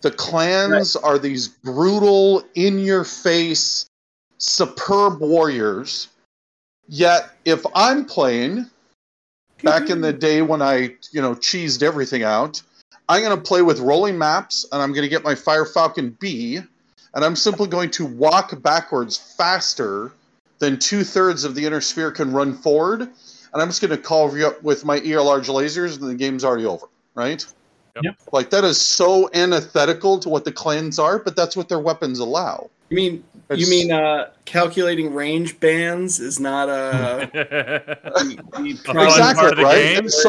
[0.00, 3.86] The clans are these brutal, in your face,
[4.38, 6.08] superb warriors.
[6.88, 8.70] Yet, if I'm playing
[9.62, 12.62] back in the day when I, you know, cheesed everything out,
[13.08, 16.16] I'm going to play with rolling maps and I'm going to get my Fire Falcon
[16.18, 16.60] B
[17.14, 20.12] and I'm simply going to walk backwards faster
[20.58, 23.10] than two thirds of the inner sphere can run forward.
[23.56, 26.14] And I'm just going to call you up with my ER large lasers and the
[26.14, 27.42] game's already over, right?
[28.02, 28.18] Yep.
[28.30, 32.18] Like that is so antithetical to what the clans are, but that's what their weapons
[32.18, 32.68] allow.
[32.90, 39.52] You mean, You mean uh, calculating range bands is not a the, the exactly part
[39.52, 39.94] of the right?
[39.94, 40.10] game.
[40.10, 40.28] So,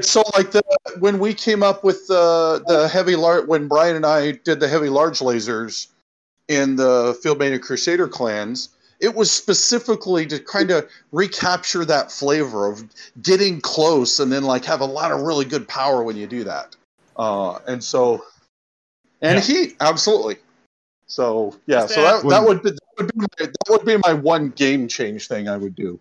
[0.00, 0.62] so like the
[0.98, 4.68] when we came up with the the heavy large when Brian and I did the
[4.68, 5.88] heavy large lasers
[6.48, 8.70] in the Field Fieldbane Crusader clans,
[9.00, 12.84] it was specifically to kind of recapture that flavor of
[13.22, 16.44] getting close and then like have a lot of really good power when you do
[16.44, 16.76] that.
[17.16, 18.24] Uh, and so,
[19.22, 20.36] and heat absolutely.
[21.06, 23.96] So yeah, Just so that, that would be that would be my, that would be
[23.98, 26.00] my one game change thing I would do.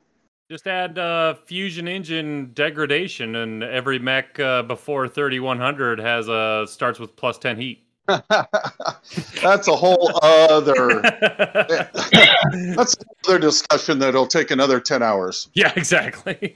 [0.49, 6.99] Just add uh, fusion engine degradation, and every mech uh, before 3100 has a starts
[6.99, 7.84] with plus 10 heat.
[9.41, 11.01] That's a whole other.
[11.01, 15.49] that's another discussion that'll take another ten hours.
[15.53, 16.55] Yeah, exactly.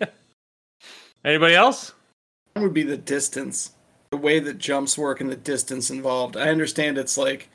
[1.26, 1.94] Anybody else?
[2.54, 3.72] That would be the distance,
[4.12, 6.38] the way that jumps work and the distance involved.
[6.38, 7.50] I understand it's like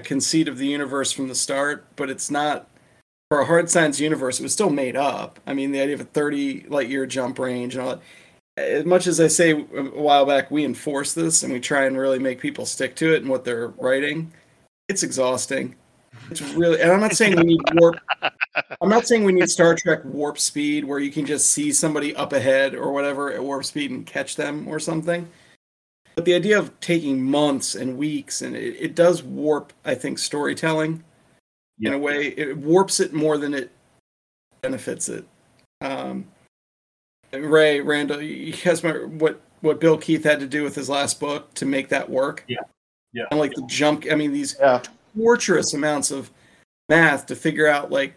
[0.00, 2.68] a conceit of the universe from the start, but it's not
[3.28, 4.40] for a hard science universe.
[4.40, 5.38] It was still made up.
[5.46, 8.02] I mean, the idea of a 30 light year jump range and all that.
[8.56, 11.96] As much as I say a while back, we enforce this and we try and
[11.96, 14.32] really make people stick to it and what they're writing.
[14.88, 15.76] It's exhausting.
[16.30, 17.96] It's really, and I'm not saying we need warp.
[18.80, 22.14] I'm not saying we need Star Trek warp speed where you can just see somebody
[22.16, 25.28] up ahead or whatever at warp speed and catch them or something.
[26.16, 30.18] But the idea of taking months and weeks and it, it does warp, I think,
[30.18, 31.04] storytelling
[31.80, 32.28] in a way.
[32.28, 33.70] It warps it more than it
[34.60, 35.24] benefits it.
[35.80, 36.26] Um,
[37.32, 41.20] Ray Randall, you guys remember what what Bill Keith had to do with his last
[41.20, 42.44] book to make that work?
[42.48, 42.60] Yeah,
[43.12, 43.24] yeah.
[43.30, 44.56] And like the jump, I mean, these
[45.16, 46.30] torturous amounts of
[46.88, 48.14] math to figure out like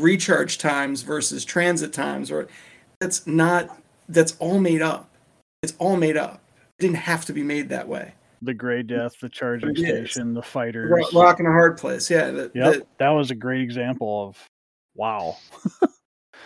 [0.00, 2.48] recharge times versus transit times, or
[3.00, 5.10] that's not that's all made up.
[5.62, 6.40] It's all made up.
[6.78, 8.14] It didn't have to be made that way.
[8.42, 10.90] The Gray Death, the charging station, the fighters.
[10.90, 12.30] Rock, rock in a hard place, yeah.
[12.30, 14.36] That, Yep, that- that was a great example of
[14.94, 15.36] wow.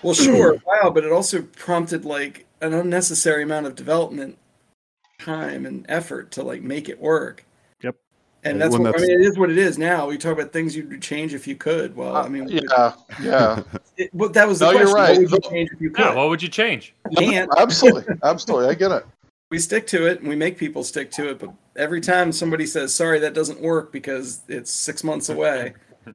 [0.02, 4.39] well, sure, wow, but it also prompted like an unnecessary amount of development
[5.18, 7.44] time and effort to like make it work.
[7.83, 7.97] Yep.
[8.44, 9.10] And that's when what I mean.
[9.10, 10.07] It is what it is now.
[10.09, 11.97] We talk about things you'd change if you could.
[11.97, 13.62] Well, I mean, Yeah, yeah.
[13.97, 15.18] it, well, that was the No, you're right.
[15.18, 16.05] What would you change if you could?
[16.05, 16.94] Yeah, what would you change?
[17.10, 17.51] You can't.
[17.59, 18.68] absolutely, absolutely.
[18.68, 19.05] I get it.
[19.51, 22.67] we stick to it and we make people stick to it but every time somebody
[22.67, 25.73] says sorry that doesn't work because it's six months away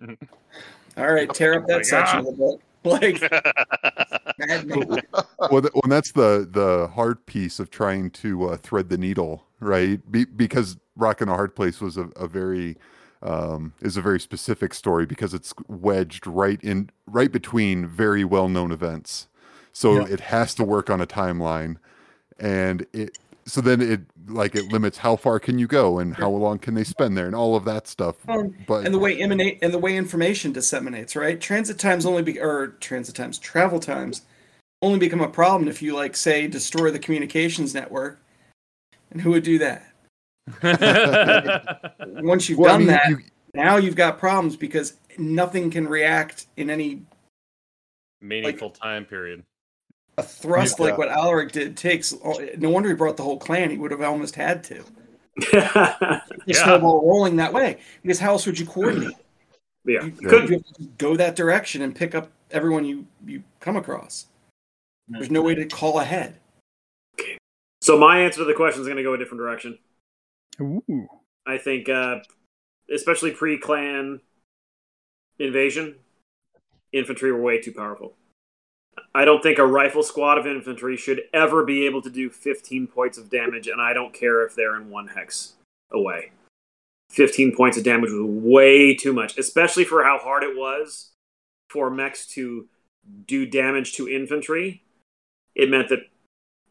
[0.98, 2.20] all right tear up that Like, section ah.
[2.20, 3.22] of the book like
[5.52, 10.00] well, well, that's the the hard piece of trying to uh, thread the needle, right?
[10.12, 12.78] Be- because Rock in a Hard Place was a, a very
[13.22, 18.50] um, is a very specific story because it's wedged right in right between very well
[18.50, 19.28] known events,
[19.72, 20.14] so Yeah.
[20.14, 21.78] it has to work on a timeline,
[22.40, 26.30] and it so then it like it limits how far can you go and how
[26.30, 28.16] long can they spend there and all of that stuff.
[28.30, 32.24] Um, But and the way emanate and the way information disseminates right transit times only
[32.24, 34.22] be or transit times travel times
[34.82, 38.20] only become a problem if you like say destroy the communications network
[39.12, 39.86] and who would do that
[42.24, 43.20] once you've Well, I done mean, that you-
[43.54, 47.04] now you've got problems because nothing can react in any
[48.22, 49.44] Meaningful time period.
[50.18, 50.86] A thrust Yeah.
[50.86, 52.14] like what Alaric did takes.
[52.58, 53.70] No wonder he brought the whole clan.
[53.72, 54.84] He would have almost had to.
[55.36, 56.64] The Yeah.
[56.64, 59.16] snowball rolling that way because how else would you coordinate?
[59.86, 60.04] Yeah.
[60.06, 60.30] You, Yeah.
[60.30, 60.64] could you
[60.98, 64.28] go that direction and pick up everyone you you come across.
[65.10, 66.40] There's no way to call ahead.
[67.20, 67.38] Okay.
[67.82, 69.78] So my answer to the question is going to go a different direction.
[70.62, 71.08] Ooh.
[71.46, 72.20] I think, uh,
[72.94, 74.22] especially pre-clan
[75.40, 75.96] invasion,
[76.94, 78.16] infantry were way too powerful.
[79.16, 82.88] I don't think a rifle squad of infantry should ever be able to do 15
[82.88, 85.54] points of damage, and I don't care if they're in one hex
[85.92, 86.32] away.
[87.12, 91.12] 15 points of damage was way too much, especially for how hard it was
[91.70, 92.68] for mechs to
[93.28, 94.82] do damage to infantry.
[95.54, 96.08] It meant that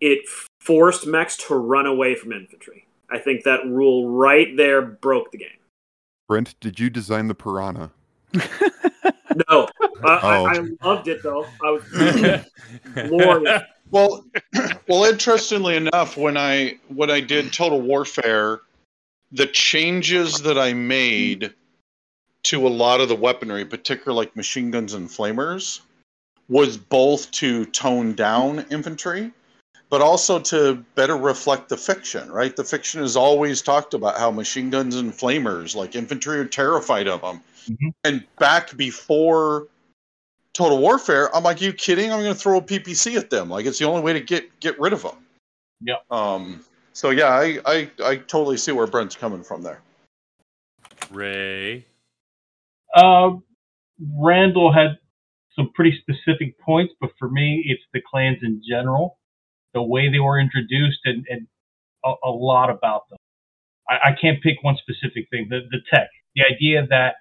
[0.00, 0.28] it
[0.60, 2.86] forced mechs to run away from infantry.
[3.08, 5.48] I think that rule right there broke the game.
[6.26, 7.92] Brent, did you design the piranha?
[9.48, 10.46] No, uh, Oh.
[10.46, 11.46] I, I loved it though.
[11.64, 11.82] I was
[13.08, 13.62] glorious.
[13.92, 14.24] Well,
[14.88, 18.60] well, interestingly enough, when I when I did Total Warfare,
[19.30, 21.52] the changes that I made
[22.44, 25.82] to a lot of the weaponry, particularly like machine guns and flamers,
[26.48, 29.30] was both to tone down infantry,
[29.90, 32.32] but also to better reflect the fiction.
[32.32, 36.46] Right, the fiction has always talked about how machine guns and flamers, like infantry, are
[36.46, 37.42] terrified of them.
[37.68, 37.92] Mhm.
[38.04, 39.68] And back before
[40.54, 42.12] Total Warfare, I'm like, you kidding?
[42.12, 43.48] I'm going to throw a PPC at them.
[43.48, 45.16] Like it's the only way to get get rid of them.
[45.80, 45.96] Yeah.
[46.10, 46.64] Um.
[46.92, 49.80] So yeah, I I, I totally see where Brent's coming from there.
[51.10, 51.86] Ray.
[52.94, 53.30] Uh,
[54.16, 54.98] Randall had
[55.56, 59.18] some pretty specific points, but for me, it's the clans in general,
[59.74, 61.46] the way they were introduced, and, and
[62.04, 63.18] a, a lot about them.
[63.88, 65.46] I, I can't pick one specific thing.
[65.48, 67.16] The the tech, the idea that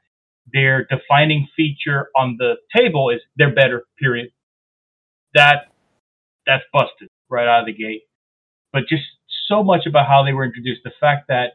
[0.52, 3.84] their defining feature on the table is they're better.
[4.00, 4.30] Period.
[5.34, 5.68] That
[6.46, 8.02] that's busted right out of the gate.
[8.74, 9.04] But just
[9.48, 10.82] so much about how they were introduced.
[10.84, 11.54] The fact that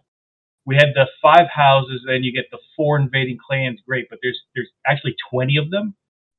[0.67, 4.07] we had the five houses, then you get the four invading clans, great.
[4.11, 5.95] But there's there's actually twenty of them.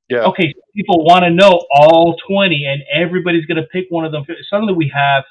[0.09, 0.23] Yeah.
[0.23, 4.11] Okay, so people want to know all twenty, and everybody's going to pick one of
[4.11, 4.25] them.
[4.49, 5.23] Suddenly, we have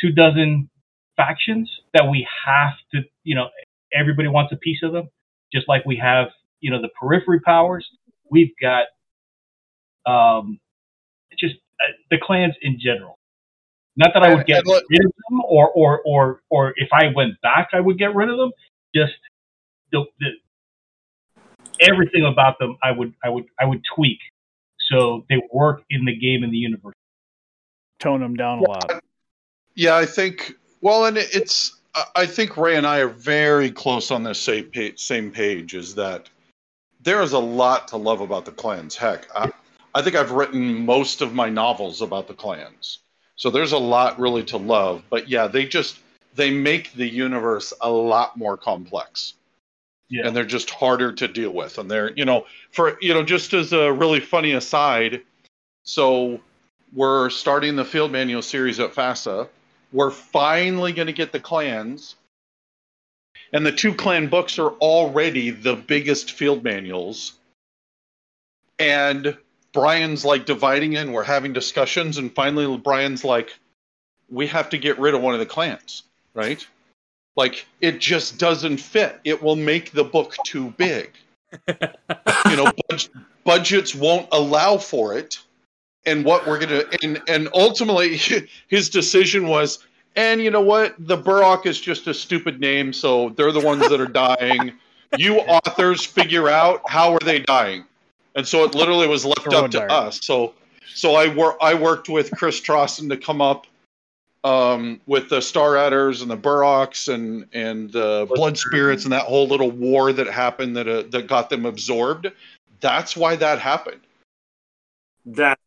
[0.00, 0.70] two dozen
[1.16, 3.48] factions that we have to, you know,
[3.92, 5.08] everybody wants a piece of them.
[5.52, 6.28] Just like we have,
[6.60, 7.88] you know, the periphery powers.
[8.30, 8.86] We've got
[10.06, 10.58] um,
[11.38, 13.18] just uh, the clans in general.
[13.96, 16.88] Not that I would get and let- rid of them, or or or or if
[16.92, 18.52] I went back, I would get rid of them.
[18.94, 19.14] Just
[19.92, 20.30] the, the
[21.80, 24.18] everything about them, I would I would I would tweak
[24.90, 26.94] so they work in the game in the universe.
[28.00, 29.02] Tone them down a lot.
[29.74, 30.54] Yeah, I think.
[30.80, 31.77] Well, and it's.
[32.14, 35.00] I- think Ray and I are very close on this same page.
[35.00, 36.28] Same page is that
[37.02, 38.96] there is a lot to love about the clans.
[38.96, 39.50] Heck, I,
[39.94, 43.00] I think I've written most of my novels about the clans,
[43.36, 45.02] so there's a lot really to love.
[45.10, 45.98] But yeah, they just
[46.34, 49.34] they make the universe a lot more complex.
[50.10, 50.26] Yeah.
[50.26, 51.76] and they're just harder to deal with.
[51.76, 55.20] And they're, you know, for you know, just as a really funny aside,
[55.82, 56.40] so
[56.94, 59.48] we're starting the field manual series at FASA.
[59.92, 62.16] We're finally going to get the clans,
[63.52, 67.32] and the two clan books are already the biggest field manuals.
[68.78, 69.36] And
[69.72, 71.12] Bryan's like dividing in.
[71.12, 73.58] We're having discussions, and finally Bryan's like,
[74.28, 76.64] "We have to get rid of one of the clans, right?"
[77.36, 79.20] Like it just doesn't fit.
[79.24, 81.12] It will make the book too big.
[81.68, 83.10] you know, budg-
[83.44, 85.38] budgets won't allow for it.
[86.08, 88.16] And what we're gonna and and ultimately
[88.68, 89.78] his decision was,
[90.16, 93.88] and you know what, the Burrock is just a stupid name, so they're the ones
[93.88, 94.72] that are dying.
[95.16, 97.84] You authors figure out how are they dying,
[98.34, 99.90] and so it literally was left Throw a up to dart.
[99.90, 100.20] us.
[100.22, 100.52] So
[100.94, 103.66] so I wor- I worked with Chris Trossen to come up
[104.44, 109.22] um, with the Star Adders and the Burrocks and and the Blood Spirits and that
[109.24, 112.30] whole little war that happened that uh, that got them absorbed.
[112.80, 114.00] That's why that happened.
[115.24, 115.58] That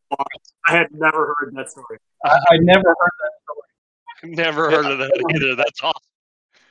[0.68, 1.98] I had never heard that story.
[2.26, 4.36] I, I never heard that story.
[4.36, 5.56] Never heard of that either.
[5.56, 6.02] That's awesome.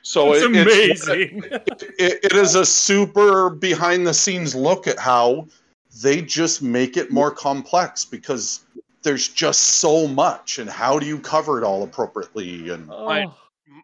[0.03, 1.43] So It's it, it's- amazing.
[1.99, 5.47] it, it is a super behind the scenes look at how
[6.01, 8.61] they just make it more complex because
[9.03, 13.05] there's just so much and how do you cover it all appropriately and oh.
[13.05, 13.35] My, Oh,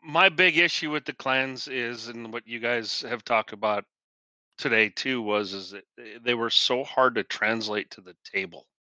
[0.04, 3.84] my big issue with the clans is, and what you guys have talked about
[4.58, 8.66] today too, was is that they- they were so hard to translate to the table,
[8.66, 8.77] Yeah.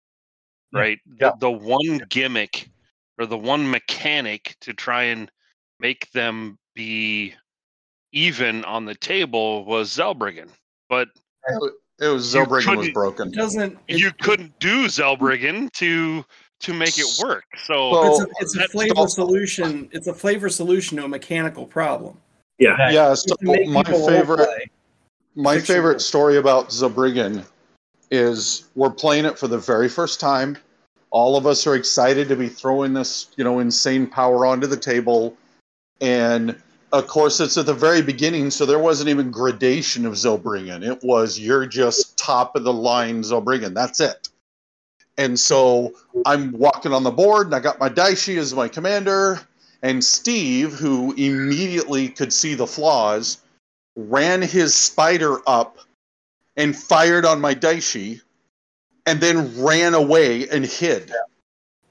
[0.75, 0.99] Right?
[1.21, 1.31] Yeah.
[1.39, 2.69] The, the one gimmick
[3.19, 5.31] or the one mechanic to try and
[5.81, 7.35] make them be
[8.13, 10.49] even on the table was Zellbrigen,
[10.89, 11.09] but
[12.01, 13.29] it was You Zellbrigen was broken.
[13.29, 13.79] It doesn't.
[13.89, 16.25] It, you couldn't do Zellbrigen to
[16.61, 17.45] to make it work.
[17.65, 19.89] So So- it's a, it's a flavor all- solution.
[19.93, 22.17] It's a flavor solution to a mechanical problem.
[22.59, 22.91] Yeah.
[22.91, 24.49] Yeah, so my favorite.
[25.37, 27.45] My favorite story about Zellbrigen
[28.15, 30.57] is we're playing it for the very first time.
[31.11, 34.77] All of us are excited to be throwing this, you know, insane power onto the
[34.77, 35.37] table.
[36.01, 36.61] And
[36.93, 40.87] of course, it's at the very beginning, so there wasn't even gradation of Zellbrigen.
[40.87, 43.75] It was you're just top of the line Zellbrigen.
[43.75, 44.29] That's it.
[45.17, 45.93] And so
[46.27, 49.41] I'm walking on the board, and I got my Daishi as my commander.
[49.83, 53.39] And Steve, who immediately could see the flaws,
[53.97, 55.79] ran his spider up
[56.57, 58.21] and fired on my Daishi,
[59.07, 61.13] and then ran away and hid.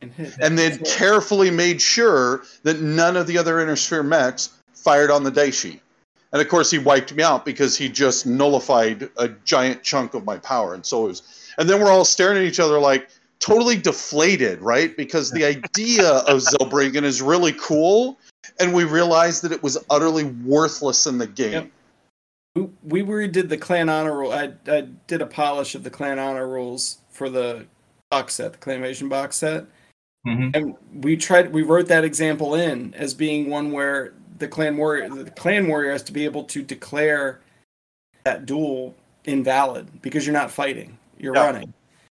[0.02, 0.98] And, then That's it.
[0.98, 5.80] carefully made sure that none of the other Inner Sphere mechs fired on the Daishi.
[6.34, 10.26] And of course, he wiped me out because he just nullified a giant chunk of
[10.26, 10.74] my power.
[10.74, 11.52] And so it was.
[11.58, 13.08] And then we're all staring at each other like
[13.40, 14.98] totally deflated, right?
[14.98, 18.18] Because the idea of Zellbrigen is really cool.
[18.60, 21.72] And we realized that it was utterly worthless in the game.
[22.56, 24.32] We, we redid the clan honor rule.
[24.32, 27.66] I, I did a polish of the clan honor rules for the
[28.12, 29.66] box set, the Clan Invasion box set,
[30.28, 30.56] Mhm.
[30.56, 31.52] and we tried.
[31.52, 35.92] We wrote that example in as being one where the clan warrior, the clan warrior,
[35.92, 37.42] has to be able to declare
[38.24, 41.46] that duel invalid because you're not fighting, you're Yeah.
[41.46, 41.74] running.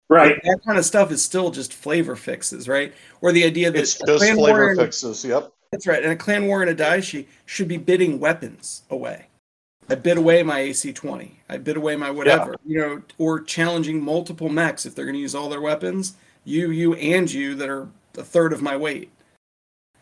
[0.08, 0.40] Right.
[0.44, 2.94] That kind of stuff is still just flavor fixes, right?
[3.20, 5.22] Or the idea that It's just clan flavor warrior, fixes.
[5.24, 5.52] Yep.
[5.72, 9.26] that's right, and a clan warrior and a Daishi should be bidding weapons away.
[9.88, 11.30] I bid away my AC20.
[11.48, 12.56] I bid away my whatever.
[12.66, 16.14] You know, or challenging multiple mechs if they're going to use all their weapons.
[16.44, 19.10] You, you, and you that are a third of my weight.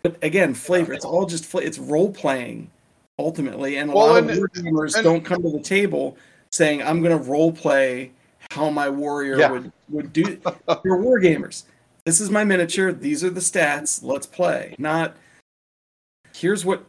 [0.02, 0.92] But again, flavor.
[0.92, 2.70] It's all just fla- it's role playing
[3.18, 6.16] ultimately, and a Well, lot of and- war gamers don't come to the table
[6.52, 8.12] saying, "I'm going to role play
[8.52, 9.50] how my warrior Yeah.
[9.50, 10.40] would would do."
[10.84, 11.64] You're war gamers.
[12.04, 12.92] This is my miniature.
[12.92, 14.02] These are the stats.
[14.02, 14.76] Let's play.
[14.78, 15.16] Not
[16.34, 16.84] here's what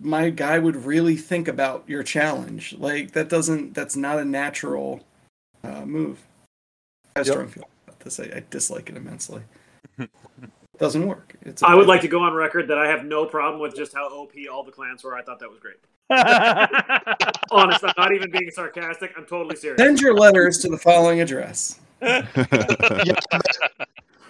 [0.00, 2.74] my guy would really think about your challenge.
[2.74, 3.74] Like that doesn't.
[3.74, 5.04] That's not a natural
[5.62, 6.20] uh, move.
[7.16, 7.34] I have Yep.
[7.34, 8.20] strong feelings about this.
[8.20, 9.42] I, I dislike it immensely.
[10.78, 11.34] doesn't work.
[11.42, 11.62] It's.
[11.62, 14.08] I would like to go on record that I have no problem with just how
[14.08, 15.14] OP all the clans were.
[15.14, 15.76] I thought that was great.
[17.52, 19.12] Honest, I'm not even being sarcastic.
[19.16, 19.80] I'm totally serious.
[19.80, 21.78] send your letters to the following address.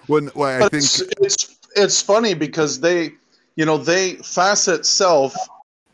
[0.07, 3.12] When, well, I think it's, it's it's funny because they,
[3.55, 5.36] you know, they FASA itself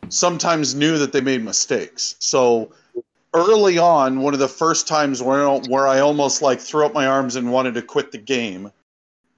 [0.09, 2.15] sometimes knew that they made mistakes.
[2.19, 2.71] So
[3.33, 7.05] early on, one of the first times where where I almost like threw up my
[7.05, 8.71] arms and wanted to quit the game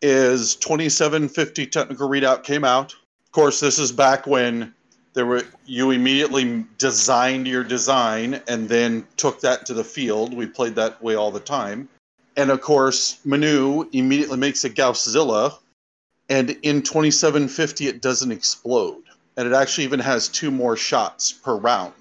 [0.02, 2.94] is 2750 technical readout came out.
[2.94, 4.74] Of course, this is back when
[5.14, 10.34] there were you immediately designed your design and then took that to the field.
[10.34, 11.90] We played that way all the time.
[12.38, 15.58] And of course, Manu immediately makes a Gausszilla,
[16.30, 19.04] and in 2750 it doesn't explode.
[19.40, 21.94] And it actually even has two more shots per round.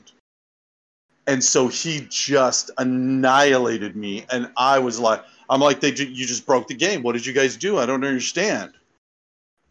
[1.28, 4.26] And so he just annihilated me.
[4.28, 7.05] And I was like, I'm like, they, you just broke the game.
[7.05, 7.78] What did you guys do?
[7.78, 8.73] I don't understand.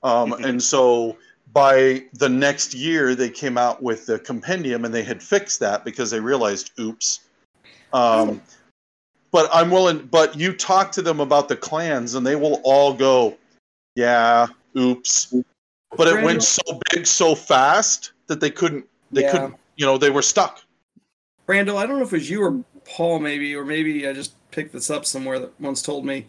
[0.02, 1.18] Um, and so
[1.52, 5.84] by the next year, they came out with the compendium and they had fixed that
[5.84, 7.20] because they realized, oops.
[7.92, 8.42] Um,
[9.32, 12.94] but I'm willing, but you talk to them about the clans and they will all
[12.94, 13.36] go,
[13.96, 14.48] yeah,
[14.78, 15.34] oops.
[15.96, 19.32] But it went so big so fast that they couldn't, they Yeah.
[19.32, 20.62] couldn't, you know, they were stuck.
[21.48, 24.34] Randall, I don't know if it was you or Paul, maybe, or maybe I just
[24.52, 26.26] picked this up somewhere that once told me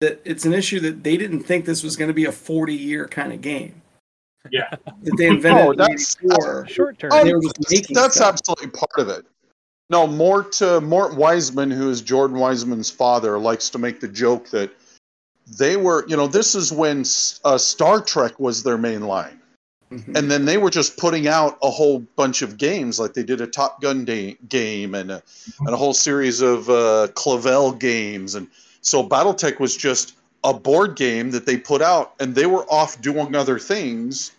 [0.00, 2.74] that it's an issue that they didn't think this was going to be a 40
[2.74, 3.82] year kind of game.
[4.50, 4.70] Yeah.
[4.70, 6.16] That they invented Oh, in that's-
[6.68, 7.10] Short term.
[7.10, 9.26] They were just making that's absolutely part of it.
[9.90, 14.48] No, Mort uh, Mort Weisman, who is Jordan Weisman's father, likes to make the joke
[14.50, 14.70] that
[15.46, 17.04] they were, you know, this is when
[17.44, 19.40] uh, Star Trek was their main line,
[19.92, 20.16] Mhm.
[20.16, 23.40] and then they were just putting out a whole bunch of games, like they did
[23.40, 25.22] a Top Gun day, game and a,
[25.60, 28.48] and a whole series of uh, Clavell games, and
[28.80, 33.00] so BattleTech was just a board game that they put out, and they were off
[33.00, 34.32] doing other things,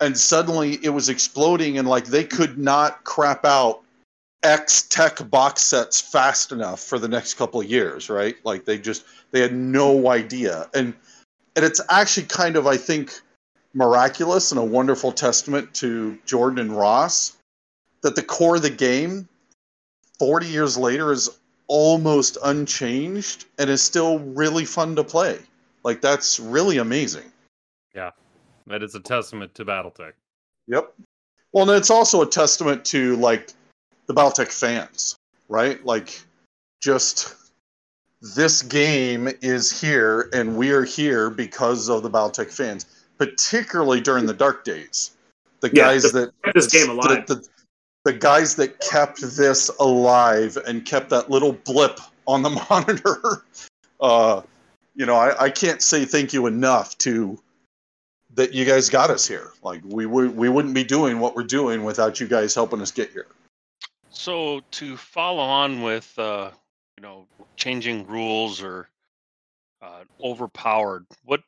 [0.00, 3.80] and suddenly it was exploding, and like they could not crap out
[4.42, 8.36] X Tech box sets fast enough for the next couple of years, right?
[8.44, 10.94] Like they just they had no idea, and
[11.56, 13.12] and it's actually kind of I think
[13.74, 17.36] miraculous and a wonderful testament to Jordan and Ross
[18.02, 19.28] that the core of the game
[20.18, 21.30] 40 years later is
[21.66, 25.38] almost unchanged and is still really fun to play.
[25.84, 27.30] Like that's really amazing.
[27.94, 28.10] Yeah.
[28.66, 30.12] That is a testament to BattleTech.
[30.66, 30.92] Yep.
[31.52, 33.52] Well, and it's also a testament to like
[34.10, 35.16] the BattleTech fans,
[35.48, 35.84] right?
[35.86, 36.20] Like,
[36.80, 37.36] just
[38.20, 42.86] this game is here, and we are here because of the BattleTech fans,
[43.18, 45.12] particularly during the dark days.
[45.60, 47.24] The Yeah, guys to that this game alive.
[47.28, 47.48] The, the,
[48.04, 53.44] the guys that kept this alive and kept that little blip on the monitor.
[54.00, 54.42] Uh,
[54.96, 57.38] you know, I, I can't say thank you enough to
[58.34, 59.52] that you guys got us here.
[59.62, 62.90] Like we would we wouldn't be doing what we're doing without you guys helping us
[62.90, 63.28] get here.
[64.20, 66.50] So to follow on with, uh,
[66.98, 67.26] you know,
[67.56, 68.90] changing rules or
[69.80, 71.40] uh, overpowered, what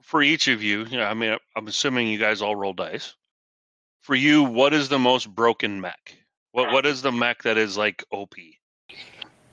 [0.00, 0.86] for each of you?
[0.86, 3.12] You know, I mean, I'm assuming you guys all roll dice.
[4.00, 6.16] For you, what is the most broken mech?
[6.52, 8.36] What what is the mech that is like OP?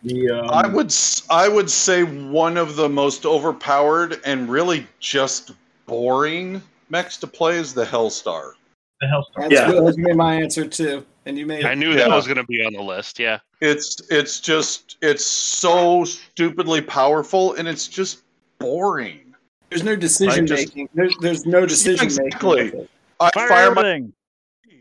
[0.03, 4.87] The, um, I would s- I would say one of the most overpowered and really
[5.01, 5.51] just
[5.87, 8.53] boring mechs to play is the Hellstar.
[9.01, 9.49] The Hellstar.
[9.49, 9.85] That's good.
[9.85, 11.05] That's been my answer too.
[11.25, 12.15] And you made I knew that Yeah.
[12.15, 13.19] was going to be on the list.
[13.19, 13.39] Yeah.
[13.59, 18.23] It's it's just it's so stupidly powerful and it's just
[18.59, 19.35] boring.
[19.69, 20.89] There's no decision just- making.
[20.93, 22.63] There's, there's no decision Exactly.
[22.63, 22.79] making.
[22.81, 22.89] with.
[23.19, 24.03] I Fire, fire my.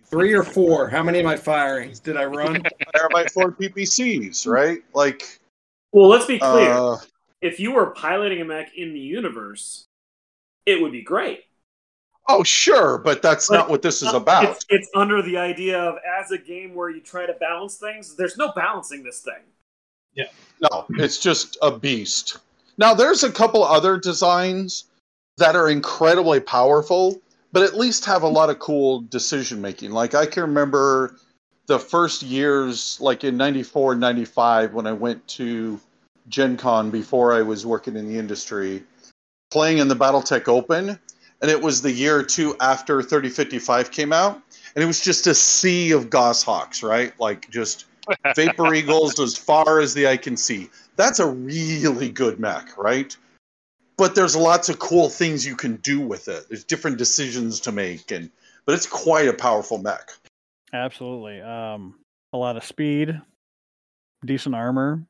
[0.04, 0.88] Three or four.
[0.88, 1.94] How many am I firing?
[2.02, 2.62] Did I run?
[2.94, 4.78] fire my four PPCs, right?
[4.94, 5.38] Like
[5.92, 6.70] Well, let's be clear.
[6.72, 6.96] uh,
[7.42, 9.84] if you were piloting a mech in the universe,
[10.66, 11.44] it would be great.
[12.28, 14.44] Oh sure, but that's But not what this is about.
[14.44, 18.16] It's, it's under the idea of as a game where you try to balance things.
[18.16, 19.42] There's no balancing this thing.
[20.14, 20.26] Yeah.
[20.60, 22.38] No, it's just a beast.
[22.78, 24.84] Now, there's a couple other designs
[25.36, 27.20] that are incredibly powerful,
[27.52, 29.90] but at least have a lot of cool decision making.
[29.90, 31.16] Like I can remember
[31.66, 35.78] the first years, like in 94 and 95, when I went to
[36.28, 38.82] Gen Con before I was working in the industry,
[39.50, 40.98] playing in the Battletech Open.
[41.42, 44.40] And it was the year or two after 3055 came out.
[44.74, 47.18] And it was just a sea of goshawks, right?
[47.18, 47.86] Like just
[48.36, 50.68] Vapor Eagles as far as the eye can see.
[50.96, 53.16] That's a really good mech, right?
[53.96, 56.46] But there's lots of cool things you can do with it.
[56.48, 58.30] There's different decisions to make, and
[58.64, 60.10] but it's quite a powerful mech.
[60.72, 61.40] Absolutely.
[61.42, 61.98] Um,
[62.32, 63.20] a lot of speed,
[64.24, 65.04] decent armor,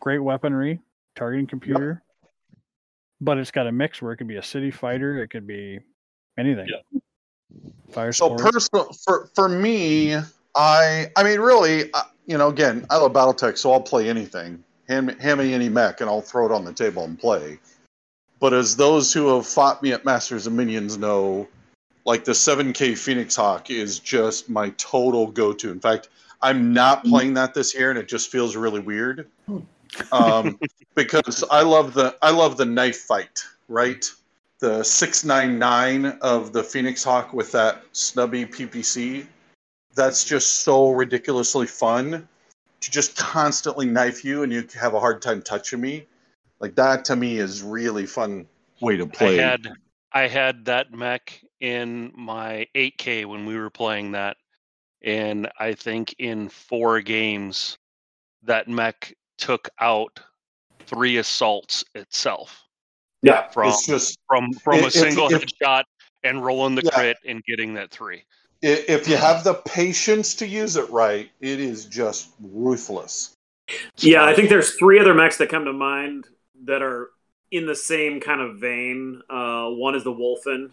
[0.00, 0.80] great weaponry,
[1.16, 2.02] targeting computer.
[3.20, 5.78] But it's got a mix where it could be a city fighter, it could be
[6.38, 6.68] anything.
[7.90, 10.14] Fire So personal for for me,
[10.54, 14.62] I I mean really, uh, you know, again, I love BattleTech, so I'll play anything.
[14.88, 17.58] Hand me, hand me any mech, and I'll throw it on the table and play.
[18.38, 21.48] But as those who have fought me at Masters of Minions know,
[22.04, 25.70] like the 7K Phoenix Hawk is just my total go-to.
[25.70, 26.08] In fact,
[26.42, 29.28] I'm not playing that this year, and it just feels really weird.
[30.12, 30.58] Um,
[30.94, 34.04] because I love the I love the knife fight, right?
[34.58, 39.26] The 699 of the Phoenix Hawk with that snubby PPC.
[39.94, 42.28] That's just so ridiculously fun
[42.80, 46.06] to just constantly knife you and you have a hard time touching me.
[46.60, 48.46] Like that to me is really fun
[48.80, 49.38] way to play.
[49.38, 49.72] I had
[50.12, 54.36] I had that mech in my 8K when we were playing that,
[55.02, 57.76] and I think in four games,
[58.44, 60.20] that mech took out
[60.86, 62.62] three assaults itself.
[63.22, 65.84] Yeah, from it's just from from a if- single if- headshot
[66.22, 66.90] and rolling the Yeah.
[66.90, 68.24] crit and getting that three.
[68.62, 73.32] If you have the patience to use it right, it is just ruthless.
[73.98, 76.26] Yeah, I think there's three other mechs that come to mind
[76.64, 77.10] that are
[77.50, 79.22] in the same kind of vein.
[79.28, 80.70] Uh, one is the Wolfen,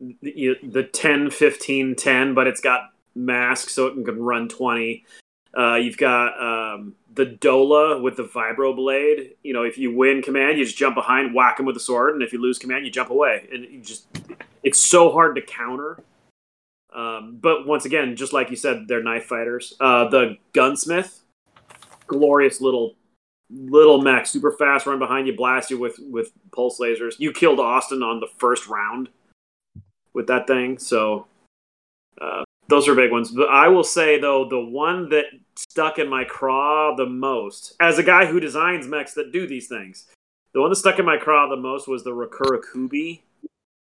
[0.00, 5.04] the, the 10, 15, 10, but it's got MASC so it can run 20.
[5.58, 9.34] Uh, you've got um, the Dola with the Vibro Blade.
[9.42, 12.14] You know, if you win command, you just jump behind, whack him with the sword,
[12.14, 13.48] and if you lose command, you jump away.
[13.52, 14.06] And you just,
[14.62, 15.98] it's so hard to counter.
[16.94, 19.74] Um, but once again, just like you said, they're knife fighters.
[19.80, 21.22] Uh, the Gunsmith,
[22.06, 22.94] glorious little
[23.50, 27.18] little mech, super fast, run behind you, blast you with with pulse lasers.
[27.18, 29.08] You killed Austin on the first round
[30.14, 31.26] with that thing, so
[32.20, 33.30] uh, those are big ones.
[33.30, 35.24] But I will say though, the one that
[35.56, 39.68] stuck in my craw the most, as a guy who designs mechs that do these
[39.68, 40.06] things,
[40.52, 43.22] the one that stuck in my craw the most was the Rakura Kubi.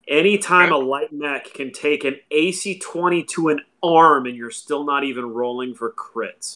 [0.09, 4.85] Anytime a light mech can take an AC twenty to an arm and you're still
[4.85, 6.55] not even rolling for crits.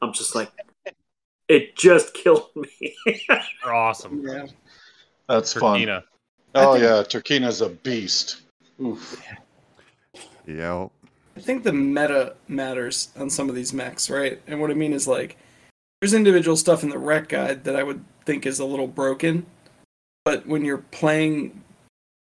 [0.00, 0.50] I'm just like,
[1.48, 2.94] it just killed me.
[3.28, 4.22] They're awesome.
[4.26, 4.46] Yeah.
[5.28, 5.80] That's fun.
[5.80, 6.04] Turkina.
[6.54, 8.42] Oh yeah, Turkina's a beast.
[8.80, 9.20] Oof.
[10.46, 10.88] Yeah.
[11.36, 14.40] I think the meta matters on some of these mechs, right?
[14.46, 15.36] And what I mean is like,
[16.00, 19.46] there's individual stuff in the rec guide that I would think is a little broken,
[20.24, 21.62] but when you're playing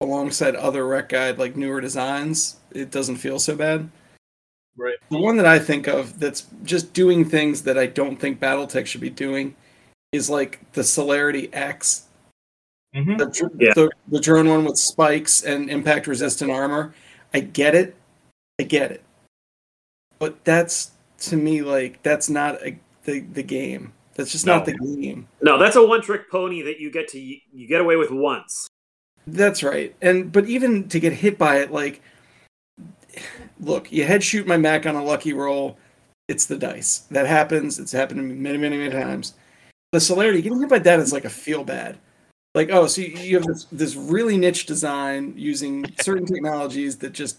[0.01, 3.89] alongside other rec guide like newer designs, it doesn't feel so bad.
[4.75, 4.97] Right.
[5.09, 8.85] The one that I think of that's just doing things that I don't think BattleTech
[8.85, 9.55] should be doing
[10.11, 12.03] is like the Celerity X,
[12.95, 13.17] Mhm.
[13.17, 13.73] the, Yeah.
[13.73, 16.93] the the drone one with spikes and impact resistant armor.
[17.33, 17.95] I get it,
[18.59, 19.03] I get it,
[20.19, 23.93] but that's to me like that's not a, the the game.
[24.15, 25.27] That's just not the game.
[25.43, 28.67] no, that's a one-trick pony that you get to you get away with once.
[29.27, 29.95] That's right.
[30.01, 32.01] And but even to get hit by it, like,
[33.59, 35.77] look, you head shoot my mech on a lucky roll.
[36.27, 36.99] It's the dice.
[37.11, 37.77] That happens.
[37.77, 39.33] It's happened to me many, many, many times.
[39.91, 41.97] The celerity, getting hit by that is like a feel bad.
[42.55, 47.13] Like, oh, so you, you have this, this really niche design using certain technologies that
[47.13, 47.37] just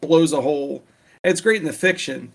[0.00, 0.82] blows a hole.
[1.24, 2.32] It's great in the fiction.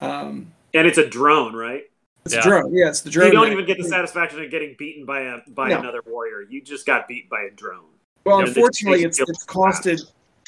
[0.00, 1.84] Um, And it's a drone, right?
[2.24, 2.40] it's Yeah.
[2.40, 2.74] a drone.
[2.74, 3.28] Yeah, it's the drone.
[3.28, 5.78] you don't even get the satisfaction of getting beaten by a by No.
[5.78, 6.42] another warrior.
[6.42, 7.84] You just got beat by a drone.
[8.24, 10.00] Well, And it unfortunately, makes it's you it's costed.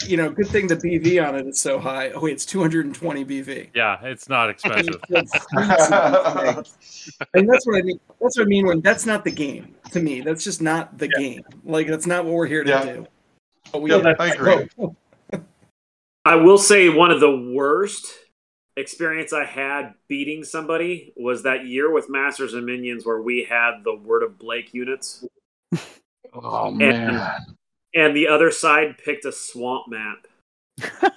[0.07, 2.11] You know, good thing the BV on it is so high.
[2.11, 3.71] Oh wait, it's 220 BV.
[3.75, 5.01] Yeah, it's not expensive.
[7.35, 7.99] and that's what I mean.
[8.21, 10.21] That's what I mean when that's not the game to me.
[10.21, 11.43] That's just not the game.
[11.65, 12.85] Like that's not what we're here to Yeah.
[12.85, 13.07] do.
[13.73, 14.69] But we, Yeah, I agree.
[16.25, 18.07] I will say one of the worst
[18.77, 23.83] experience I had beating somebody was that year with Masters and Minions where we had
[23.85, 25.25] the Word of Blake units.
[26.35, 27.57] Oh man.
[27.95, 30.27] And the other side picked a swamp map.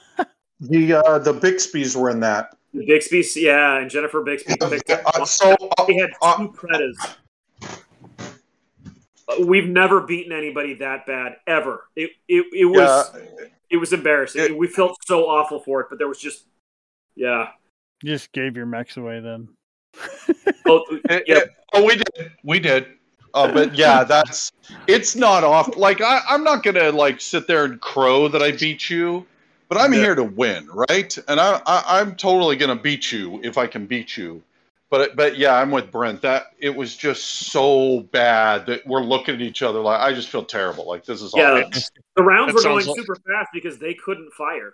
[0.62, 2.56] The uh, the Bixby's were in that.
[2.74, 6.52] The Bixby, yeah, and Jennifer Bixby picked a Uh, so uh, We had uh, two
[6.52, 7.16] Pretas.
[9.28, 11.88] Uh, We've never beaten anybody that bad ever.
[11.96, 14.43] It it, it was yeah, it was embarrassing.
[14.43, 16.45] It- we felt so awful for it, but there was just
[17.16, 17.50] Yeah.
[18.03, 19.48] You just gave your mechs away then.
[20.66, 21.43] Oh, It- yep.
[21.43, 22.32] it- oh, we did.
[22.43, 22.85] We did.
[23.33, 24.51] Uh, but yeah, that's
[24.88, 25.75] it's not off.
[25.75, 29.25] Like I, I'm not gonna like sit there and crow that I beat you,
[29.69, 31.17] but I'm here to win, right?
[31.27, 34.43] And I, I, I'm totally gonna beat you if I can beat you.
[34.92, 36.22] But but yeah, I'm with Brent.
[36.22, 40.28] That it was just so bad that we're looking at each other like I just
[40.30, 40.86] feel terrible.
[40.88, 41.82] Like this is Yeah, awful.
[42.18, 44.74] the rounds That were going like- super fast because they couldn't fire.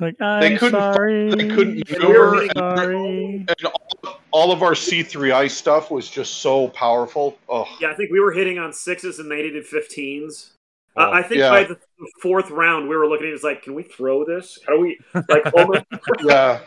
[0.00, 1.28] Like I'm couldn't fi- sorry.
[1.34, 3.46] they couldn't And we were maneuver, hitting- sorry.
[3.48, 7.36] and all, all of our C3I stuff was just so powerful.
[7.46, 10.52] Oh, Yeah, I think we were hitting on sixes and they needed 15s.
[10.96, 11.50] Uh, I think yeah.
[11.50, 11.78] by the
[12.22, 14.58] fourth round, we were looking at it as like, can we throw this?
[14.66, 14.98] How do we
[15.28, 15.84] like almost?
[16.24, 16.60] yeah.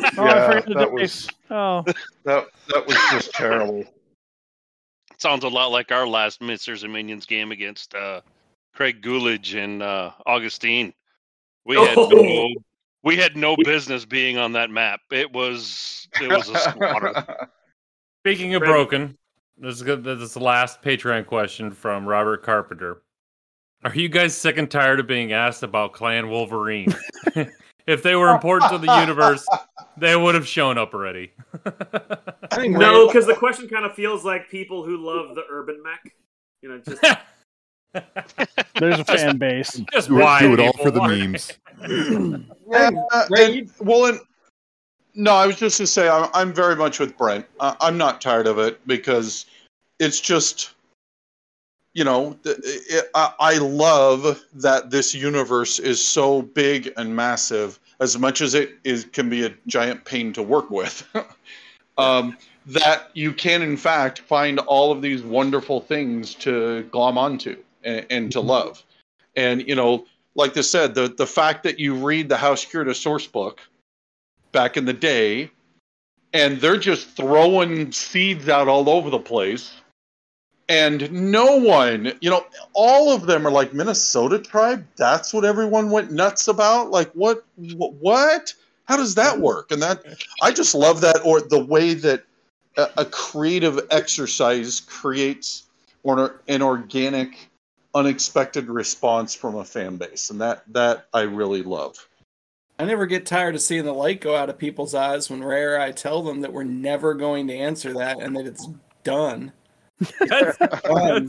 [0.00, 1.82] Oh, I Yeah, forgot the that was Oh,
[2.24, 3.84] that that was just terrible.
[5.18, 8.20] Sounds a lot like our last Masters and Minions game against uh,
[8.74, 10.92] Craig Coolidge and uh, Augustine.
[11.64, 12.08] We had Oh.
[12.12, 12.48] no,
[13.02, 15.00] we had no business being on that map.
[15.10, 17.14] It was it was a slaughter.
[18.22, 19.16] Speaking of broken,
[19.56, 20.04] this is good.
[20.04, 23.02] This is the last Patreon question from Robert Carpenter.
[23.84, 26.94] Are you guys sick and tired of being asked about Clan Wolverine?
[27.88, 29.46] if they were important to the universe,
[29.96, 31.32] they would have shown up already.
[32.52, 36.14] I no, because the question kind of feels like people who love the urban mech.
[36.60, 37.02] You know, just
[38.78, 39.80] there's a fan base.
[39.92, 41.52] Just Do it, why do it all for the are- memes.
[42.70, 44.20] Yeah, uh, Ray, and- well, and,
[45.14, 47.46] no, I was just to say I'm, I'm very much with Brent.
[47.60, 49.46] I, I'm not tired of it because
[49.98, 50.74] it's just,
[51.98, 57.80] you know, it, I, I love that this universe is so big and massive.
[57.98, 61.04] As much as it is can be a giant pain to work with,
[61.98, 62.36] um,
[62.66, 68.06] that you can in fact find all of these wonderful things to glom onto and,
[68.10, 68.84] and to love.
[69.34, 72.94] And you know, like I said, the the fact that you read the House Kurita
[72.94, 73.60] source book
[74.52, 75.50] back in the day,
[76.32, 79.72] and they're just throwing seeds out all over the place,
[80.68, 84.86] and no one, you know, all of them are like Minnesota tribe.
[84.96, 86.90] That's what everyone went nuts about.
[86.90, 88.52] Like, what, wh- what?
[88.84, 89.70] How does that work?
[89.70, 90.02] And that
[90.42, 92.24] I just love that, or the way that
[92.76, 95.64] a, a creative exercise creates
[96.02, 97.50] or an organic
[97.94, 102.06] unexpected response from a fan base and that that i really love
[102.78, 105.80] I never get tired of seeing the light go out of people's eyes when or
[105.80, 108.68] I tell them that we're never going to answer that and that it's
[109.02, 109.52] done.
[110.28, 111.28] That's, Done.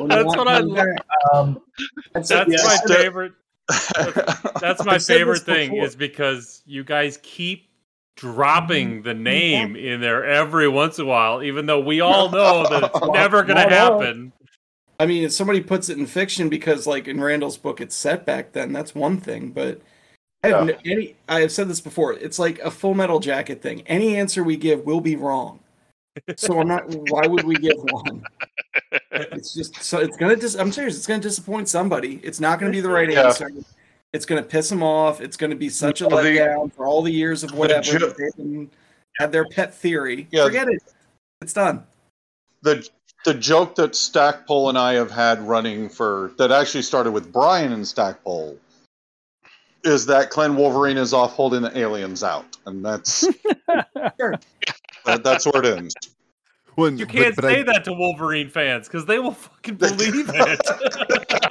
[0.00, 0.86] We're that's what I coming love.
[1.34, 1.60] Um,
[2.14, 2.44] That's Yeah.
[2.46, 3.32] my St- favorite.
[4.60, 5.84] That's my favorite thing before.
[5.86, 7.68] is because you guys keep
[8.16, 12.66] dropping the name in there every once in a while, even though we all know
[12.68, 14.00] that it's never going to Not all.
[14.00, 14.32] happen.
[14.98, 18.24] I mean, if somebody puts it in fiction because, like in Randall's book, it's set
[18.24, 19.50] back then, that's one thing.
[19.50, 19.82] But
[20.42, 21.16] I have no- any.
[21.28, 22.14] I have said this before.
[22.14, 23.82] It's like a Full Metal Jacket thing.
[23.82, 25.60] Any answer we give will be wrong.
[26.36, 26.84] So I'm not.
[27.10, 28.22] Why would we give one?
[29.12, 30.36] It's just so it's gonna.
[30.36, 30.96] Dis, I'm serious.
[30.96, 32.20] It's gonna disappoint somebody.
[32.22, 33.26] It's not gonna be the right Yeah.
[33.26, 33.50] answer.
[34.12, 35.20] It's gonna piss them off.
[35.22, 38.16] It's gonna be such a the- letdown for all the years of whatever jo- that
[38.18, 38.70] they've been,
[39.18, 40.28] had their pet theory.
[40.30, 40.44] Yeah.
[40.44, 40.82] Forget it.
[41.40, 41.84] It's done.
[42.62, 42.86] the
[43.24, 47.72] the joke that stackpole and i have had running for that actually started with brian
[47.72, 48.56] and stackpole
[49.84, 53.28] is that Clan Wolverine is off holding the aliens out, and that's
[55.06, 55.94] that, that's where it ends.
[56.76, 60.28] Well, You can't but say I- that to Wolverine fans because they will fucking believe
[60.28, 60.60] it.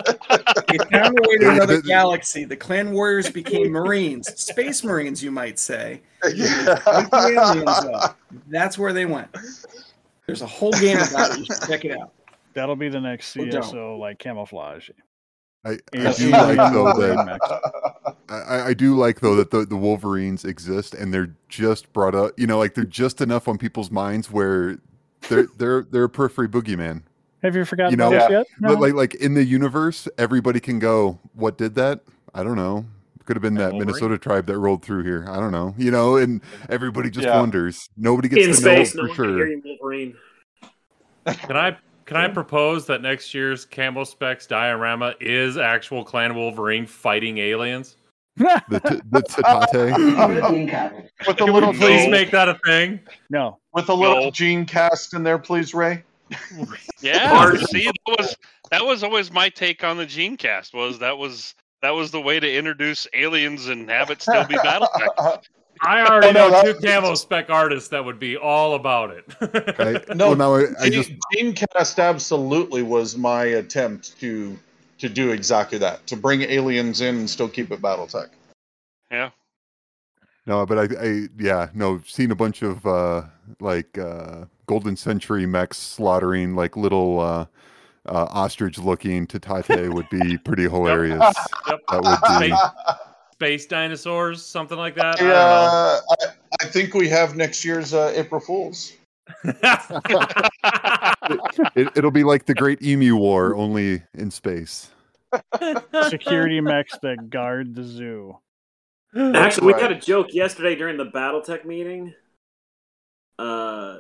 [0.68, 2.44] They found a way to another galaxy.
[2.44, 6.02] The clan warriors became Marines, space Marines, you might say.
[6.34, 6.80] Yeah.
[6.86, 8.18] Like the aliens up.
[8.48, 9.30] That's where they went.
[10.26, 11.40] There's a whole game about it.
[11.40, 12.12] You should check it out.
[12.54, 13.64] That'll be the next Or don't.
[13.64, 14.90] CSO like camouflage.
[15.64, 19.52] I, I do you like know though Wolverine that I, I do like though that
[19.52, 22.32] the, the Wolverines exist and they're just brought up.
[22.38, 24.78] You know, like they're just enough on people's minds where
[25.30, 27.04] they're they're they're a periphery boogeyman.
[27.44, 28.20] Have you forgotten You know, Yeah.
[28.20, 28.48] this yet?
[28.60, 28.80] But No.
[28.80, 31.20] like like in the universe, everybody can go.
[31.34, 32.02] What did that?
[32.34, 32.86] I don't know.
[33.26, 33.88] Could have been that Wolverine?
[33.88, 35.26] Minnesota tribe that rolled through here.
[35.28, 35.74] I don't know.
[35.78, 37.40] You know, and everybody just Yeah.
[37.40, 37.90] wonders.
[37.98, 39.62] Nobody gets in to space, know no for can sure.
[39.66, 40.16] Wolverine.
[41.26, 47.40] Can I can I propose that next year's CamoSpecs diorama is actual Clan Wolverine fighting
[47.40, 47.96] aliens?
[48.38, 51.10] The t- the Tatate.
[51.28, 53.00] with a little please gene, make that a thing?
[53.30, 53.60] no.
[53.74, 54.32] with a little No.
[54.32, 56.04] gene cast in there, please, Ray.
[57.02, 58.36] Yeah, see, that was
[58.72, 60.74] that was always my take on the Gene Cast.
[60.74, 64.56] Was that was that was the way to introduce aliens and have it still be
[64.56, 64.88] battle
[65.82, 69.26] I already Oh, no, know two Camo Spec artists that would be all about it.
[69.78, 74.58] I, No, well, now I, I Gene, just Gene Cast absolutely was my attempt to
[75.00, 78.30] to do exactly that, to bring aliens in and still keep it BattleTech.
[79.12, 79.30] Yeah,
[80.46, 83.24] No, but I, I yeah, no, seen a bunch of uh
[83.60, 87.46] like uh Golden Century mechs slaughtering like little uh
[88.08, 91.36] uh ostrich looking Tatate would be pretty hilarious.
[91.68, 91.82] Yep.
[91.90, 95.22] That would be Space, space dinosaurs, something like that.
[95.22, 96.26] I Yeah, I,
[96.62, 98.94] I think we have next year's uh, April Fools.
[99.44, 99.54] Don't
[101.76, 104.90] it, it'll be like the Great Emu War, only in space.
[106.10, 108.38] Security mechs that guard the zoo.
[109.16, 109.82] Actually, we Right.
[109.82, 112.14] had a joke yesterday during the BattleTech meeting.
[113.40, 113.98] Uh,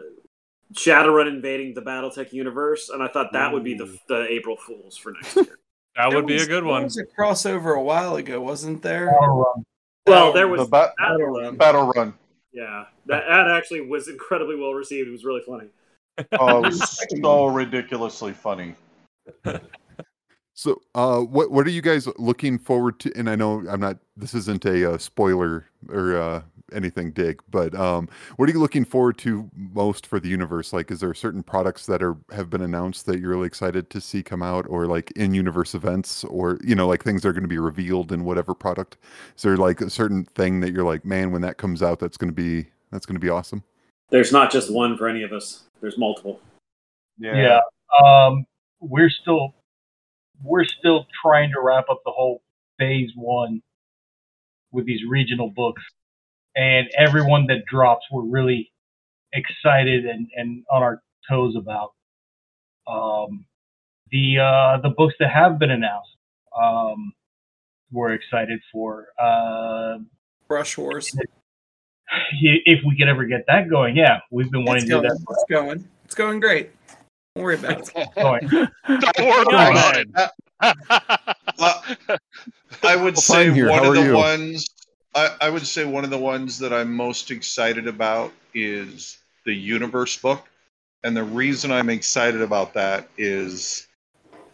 [0.74, 4.98] Shadowrun invading the BattleTech universe, and I thought that would be the the April Fools
[4.98, 5.46] for next year.
[5.96, 6.84] that There would be a was- good there one.
[6.84, 9.12] was a crossover a while ago, wasn't there?
[10.08, 11.56] well, there was the ba- Battle Run.
[11.56, 12.14] Battle Run.
[12.56, 15.10] Yeah, that, ad actually was incredibly well received.
[15.10, 15.68] It was really funny.
[16.40, 18.74] Oh, it was so ridiculously funny.
[20.58, 23.12] So, uh, what what are you guys looking forward to?
[23.14, 23.98] And I know I'm not.
[24.16, 26.42] This isn't a uh, spoiler or uh,
[26.74, 27.42] anything, Dig.
[27.50, 30.74] But um, what are you looking forward to most for the universe?
[30.74, 34.02] Like, is there certain products that are have been announced that you're really excited to
[34.02, 37.34] see come out, or like in universe events, or you know, like things that are
[37.34, 38.98] going to be revealed in whatever product?
[39.36, 42.18] Is there like a certain thing that you're like, man, when that comes out, that's
[42.18, 43.64] going to be that's going to be awesome?
[44.10, 45.64] There's not just one for any of us.
[45.82, 46.40] There's multiple.
[47.18, 47.60] Yeah.
[48.04, 48.46] Um,
[48.80, 49.56] we're still
[50.44, 52.42] we're still trying to wrap up the whole
[52.78, 53.62] phase one
[54.72, 55.82] with these regional books,
[56.56, 58.72] and everyone that drops, we're really
[59.34, 61.92] excited and, and on our toes about.
[62.88, 63.46] Um,
[64.12, 66.10] the uh, the books that have been announced,
[66.62, 67.14] um,
[67.92, 69.08] we're excited for.
[69.20, 69.98] Uh,
[70.48, 71.16] Brush Horse.
[72.42, 75.10] if we could ever get that going, yeah, we've been wanting It's to do going.
[75.10, 75.26] that.
[75.32, 75.88] It's going.
[76.06, 76.70] It's going great.
[77.36, 77.92] Don't worry about it.
[78.16, 80.08] Don't worry about it.
[82.84, 84.14] I would Well, say one of the you?
[84.14, 84.70] ones
[85.16, 89.54] I, I would say one of the ones that I'm most excited about is the
[89.54, 90.46] universe book.
[91.04, 93.88] And the reason I'm excited about that is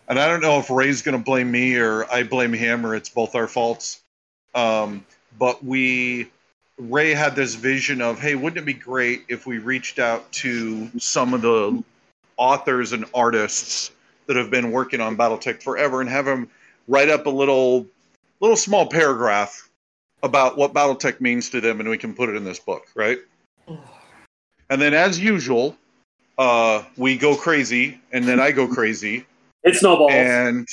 [0.08, 3.10] and I don't know if Ray's gonna blame me or I blame him or it's
[3.10, 4.02] both our faults.
[4.54, 5.06] Um,
[5.40, 6.30] but we
[6.78, 10.90] Ray had this vision of, hey, wouldn't it be great if we reached out to
[11.00, 11.84] some of the
[12.38, 13.92] authors and artists
[14.28, 16.50] that have been working on BattleTech forever and have them
[16.88, 17.88] write up a little
[18.42, 19.70] little small paragraph
[20.24, 23.20] about what BattleTech means to them, and we can put it in this book, right?
[24.70, 25.76] And then, as usual,
[26.38, 29.26] uh, we go crazy, and then I go crazy,
[29.64, 30.12] It snowballs.
[30.14, 30.68] and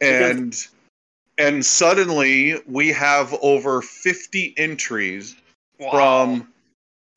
[0.00, 0.66] and
[1.38, 5.36] and suddenly we have over 50 entries
[5.90, 6.48] from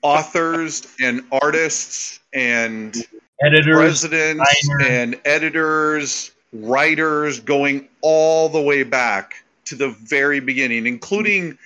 [0.02, 2.96] authors and artists and
[3.44, 4.88] Editors, presidents designers.
[4.90, 11.58] and editors, writers going all the way back to the very beginning, including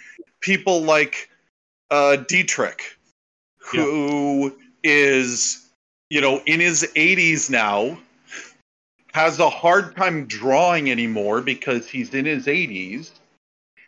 [0.41, 1.30] people like
[1.89, 2.97] uh, Dietrich,
[3.57, 5.67] who is,
[6.09, 7.97] you know, in his 80s now,
[9.13, 13.11] has a hard time drawing anymore because he's in his 80s.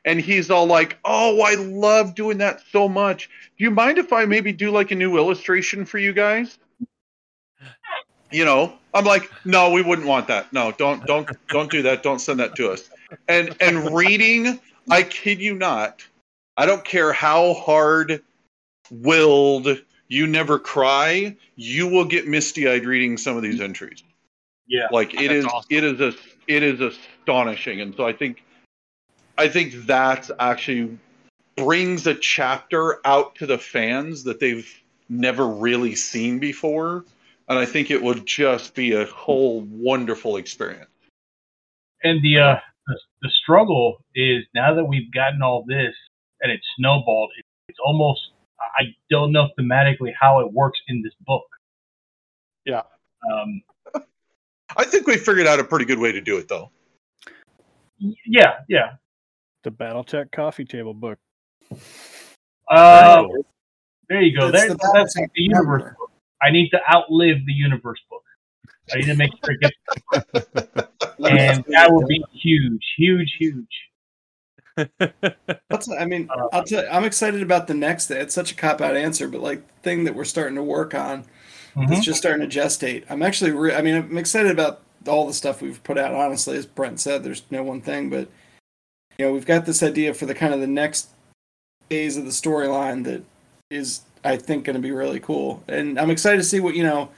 [0.06, 3.30] And he's all like, oh, I love doing that so much.
[3.58, 6.58] Do you mind if I maybe do like a new illustration for you guys?
[8.34, 12.04] you know i'm like no we wouldn't want that no don't don't don't do that
[12.04, 12.90] don't send that to us
[13.28, 14.60] and and reading
[14.90, 16.06] i kid you not
[16.58, 18.22] i don't care how hard
[18.92, 19.68] willed
[20.08, 24.04] you never cry you will get misty-eyed reading some of these entries
[24.68, 24.88] Yeah.
[24.92, 25.68] like it That's is awesome.
[25.70, 26.14] it is a
[26.48, 28.44] it is astonishing and so i think
[29.38, 30.98] i think that's actually
[31.56, 34.70] brings a chapter out to the fans that they've
[35.10, 37.06] never really seen before
[37.50, 40.90] and I think it would just be a whole wonderful experience.
[42.04, 42.56] and the uh
[42.88, 45.94] the, the struggle is now that we've gotten all this
[46.42, 48.20] and it's snowballed it, it's almost
[48.80, 51.46] i don't know thematically how it works in this book.
[52.66, 52.82] Yeah.
[53.32, 53.62] um
[54.78, 56.72] I think we figured out a pretty good way to do it, though.
[58.26, 58.94] yeah yeah.
[59.64, 61.18] The BattleTech coffee table book.
[62.70, 63.24] uh,
[64.10, 64.48] there you go.
[64.50, 66.12] It's there, the that's the universe book.
[66.42, 68.24] I need to outlive the universe book.
[68.92, 70.88] I need to make sure it gets
[71.20, 73.68] and that would be huge huge huge
[75.68, 78.10] What's, I mean, I'll tell you, I'm excited about the next.
[78.10, 80.96] It's such a cop out answer, but like the thing that we're starting to work
[80.96, 81.26] on,
[81.76, 81.92] Mhm.
[81.92, 83.04] it's just starting to gestate.
[83.08, 86.16] I'm actually, re- I mean, I'm excited about all the stuff we've put out.
[86.16, 88.28] Honestly, as Brent said, there's no one thing, but
[89.20, 91.10] you know, we've got this idea for the kind of the next
[91.90, 93.22] phase of the storyline that
[93.70, 95.64] is, I think, going to be really cool.
[95.68, 97.10] And I'm excited to see what you know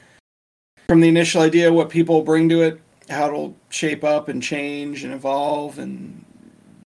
[0.90, 5.04] from the initial idea, what people bring to it, how it'll shape up and change
[5.04, 6.26] and evolve and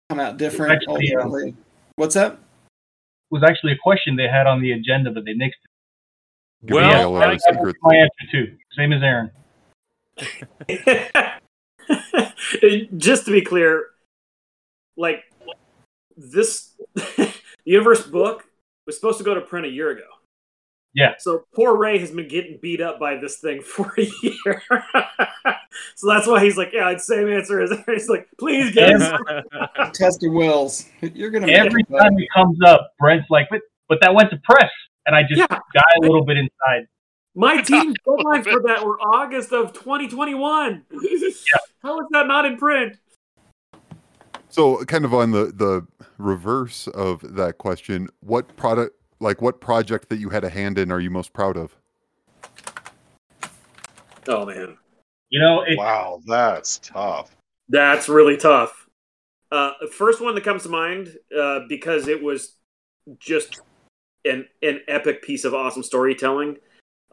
[0.09, 1.55] come out different Actually, ultimately.
[1.97, 2.39] What's that?
[3.31, 6.67] was actually a question they had on the agenda, but they nixed it.
[6.67, 7.79] Give away all our that's secrets.
[7.83, 8.57] my answer too.
[8.77, 9.31] Same as Aaron.
[12.99, 13.87] Just to be clear,
[14.97, 15.25] like
[16.17, 16.71] this
[17.65, 18.45] universe book
[18.87, 20.07] was supposed to go to print a year ago.
[20.99, 21.15] Yeah.
[21.19, 24.63] So poor Ray has been getting beat up by this thing for a year.
[25.95, 29.13] so that's why he's like, yeah, it's same answer as He's like, please guys.
[29.95, 30.87] Testing wills.
[31.01, 34.31] You're gonna make Every it, time it comes up, Brent's like, but but that went
[34.31, 34.71] to press,
[35.07, 36.89] and I just die a little bit inside.
[37.35, 40.83] My team deadlines for that were August of 2021.
[41.83, 42.97] How is that not in print?
[44.49, 45.87] So, kind of on the the
[46.19, 50.91] reverse of that question, what product, like what project that you had a hand in,
[50.93, 51.77] are you most proud of?
[54.27, 54.77] Oh man,
[55.31, 57.35] You know, it, Wow, that's tough.
[57.69, 58.87] that's really tough.
[59.51, 62.57] Uh, first one that comes to mind uh, because it was
[63.19, 63.61] just
[64.27, 66.57] an an epic piece of awesome storytelling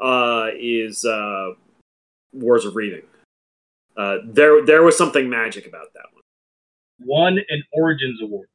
[0.02, 1.52] uh, is uh,
[2.34, 3.04] Wars of Reaving.
[3.96, 6.24] Uh, there there was something magic about that one,
[7.00, 8.50] won an Origins award.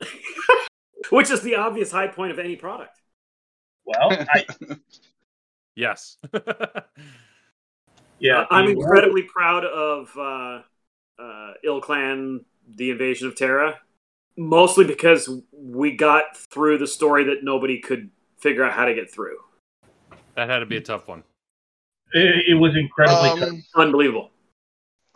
[1.10, 3.00] which is the obvious high point of any product.
[3.84, 4.46] Well, I,
[5.76, 6.18] Yes.
[8.18, 10.62] yeah, Uh, I'm incredibly proud of uh,
[11.18, 12.44] uh, ilClan,
[12.76, 13.80] the invasion of Terra,
[14.36, 19.10] mostly because we got through the story that nobody could figure out how to get
[19.10, 19.38] through.
[20.36, 21.24] that had to be a tough one.
[22.12, 23.64] It, it was incredibly Um.
[23.74, 24.30] Unbelievable.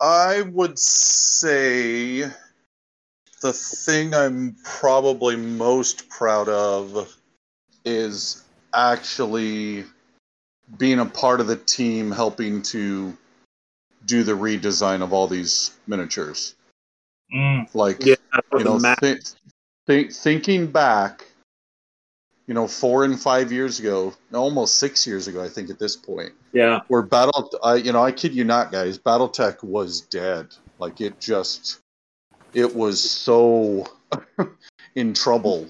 [0.01, 2.29] I would say
[3.41, 7.15] the thing I'm probably most proud of
[7.85, 8.43] is
[8.73, 9.85] actually
[10.77, 13.17] being a part of the team helping to
[14.05, 16.55] do the redesign of all these miniatures.
[17.33, 17.73] Mm.
[17.73, 18.15] Like, Yeah,
[18.53, 18.99] you know, the map.
[18.99, 19.19] thi-
[19.87, 21.25] thi- thinking back,
[22.47, 25.95] you know, four and five years ago, almost six years ago, I think at this
[25.95, 26.81] point, Yeah.
[26.87, 30.47] where battle I you know I kid you not guys battletech was dead
[30.79, 31.79] like it just
[32.53, 33.85] it was so
[34.95, 35.67] in trouble.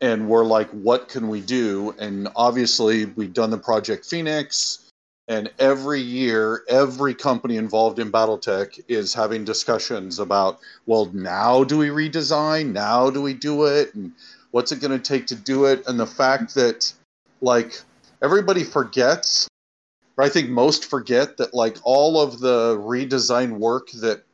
[0.00, 1.94] And we're like what can we do?
[1.98, 4.84] And obviously we've done the project phoenix.
[5.26, 11.78] And every year every company involved in battletech is having discussions about well now do
[11.78, 12.72] we redesign?
[12.72, 13.94] Now do we do it?
[13.94, 14.12] And
[14.52, 15.86] what's it going to take to do it?
[15.86, 16.92] And the fact that
[17.40, 17.80] like
[18.22, 19.48] everybody forgets
[20.18, 24.24] or I think most forget that like all of the redesign work that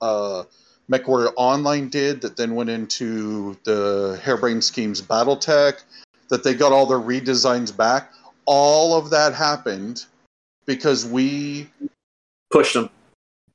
[0.00, 0.44] uh,
[0.90, 5.82] MechWarrior Online did, that then went into the Harebrained Schemes BattleTech,
[6.28, 8.12] that they got all their redesigns back.
[8.46, 10.04] All of that happened
[10.66, 11.68] because we
[12.50, 12.90] Pushed them.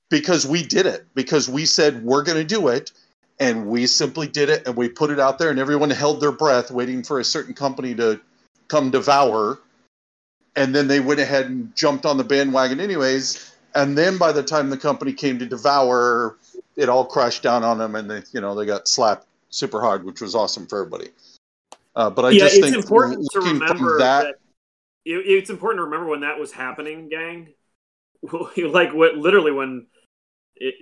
[0.09, 2.91] because we did it because we said we're going to do it
[3.39, 6.31] and we simply did it and we put it out there and everyone held their
[6.31, 8.19] breath waiting for a certain company to
[8.69, 9.59] come devour
[10.55, 14.43] and then they went ahead and jumped on the bandwagon anyways and then by the
[14.43, 16.37] time the company came to devour
[16.75, 20.03] it all crashed down on them and they you know they got slapped super hard
[20.03, 21.09] which was awesome for everybody
[21.95, 24.35] uh, but i yeah, just it's think important to remember that, that,
[25.05, 27.53] it- it's important to remember when that was happening, gang.
[28.57, 29.85] like what literally when
[30.55, 30.73] it,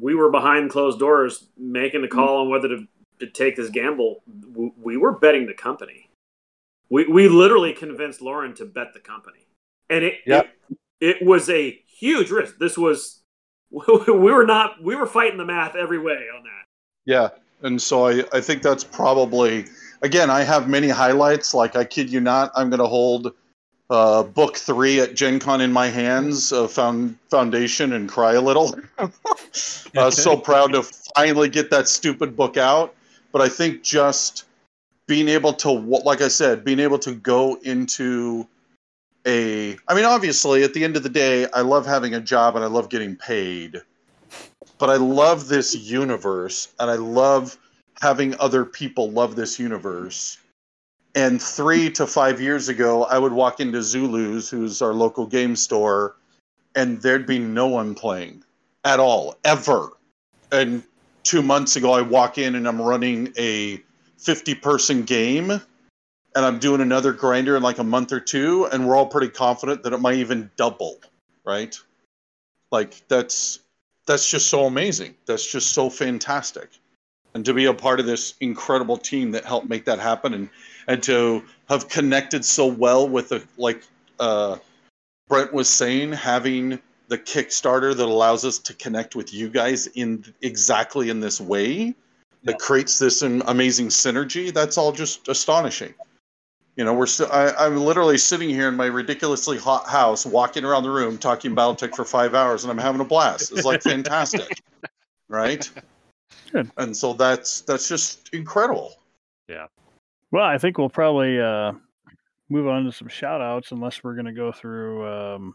[0.00, 2.86] we were behind closed doors making the call on whether to,
[3.20, 4.22] to take this gamble,
[4.52, 6.10] w- we were betting the company.
[6.90, 9.46] We we literally convinced Loren to bet the company,
[9.88, 10.54] and it Yep.
[11.00, 12.58] it, it was a huge risk.
[12.58, 13.22] This was
[14.08, 16.64] we were not we were fighting the math every way on that.
[17.06, 17.28] Yeah,
[17.62, 19.66] and so I, I think that's probably
[20.02, 21.54] again I have many highlights.
[21.54, 23.34] Like I kid you not, I'm going to hold
[23.90, 28.40] uh, book three at Gen Con in my hands, uh, found foundation, and cry a
[28.40, 28.78] little.
[29.96, 30.82] uh, so proud to
[31.16, 32.94] finally get that stupid book out.
[33.32, 34.44] But I think just
[35.06, 38.46] being able to, like I said, being able to go into
[39.26, 39.76] a.
[39.88, 42.64] I mean, obviously, at the end of the day, I love having a job and
[42.64, 43.82] I love getting paid
[44.78, 47.56] but I love this universe and I love
[48.00, 50.38] having other people love this universe.
[51.14, 55.54] And three to five years ago, I would walk into Zulu's, who's our local game
[55.54, 56.16] store,
[56.74, 58.42] and there'd be no one playing
[58.84, 59.90] at all, ever.
[60.50, 60.82] And
[61.22, 63.80] two months ago, I walk in and I'm running a
[64.18, 65.60] 50 person game,
[66.34, 69.28] and I'm doing another grinder in like a month or two, and we're all pretty
[69.28, 71.00] confident that it might even double,
[71.44, 71.76] right?
[72.70, 73.60] Like, that's
[74.06, 75.14] that's just so amazing.
[75.26, 76.68] That's just so fantastic.
[77.34, 80.50] And to be a part of this incredible team that helped make that happen and
[80.86, 83.82] and to have connected so well with the like
[84.20, 84.56] uh
[85.28, 90.24] Brent was saying, having the Kickstarter that allows us to connect with you guys in
[90.42, 91.94] exactly in this way
[92.44, 94.52] that creates this amazing synergy.
[94.52, 95.94] That's all just astonishing.
[96.76, 97.28] You know, we're still.
[97.32, 101.94] I'm literally sitting here in my ridiculously hot house, walking around the room, talking BattleTech
[101.94, 103.52] for five hours, and I'm having a blast.
[103.52, 104.60] It's like fantastic,
[105.28, 105.70] right?
[106.50, 106.70] Good.
[106.76, 108.96] And so that's that's just incredible.
[109.48, 109.66] Yeah.
[110.32, 111.72] Well, I think we'll probably uh,
[112.48, 115.54] move on to some shout outs unless we're going to go through um,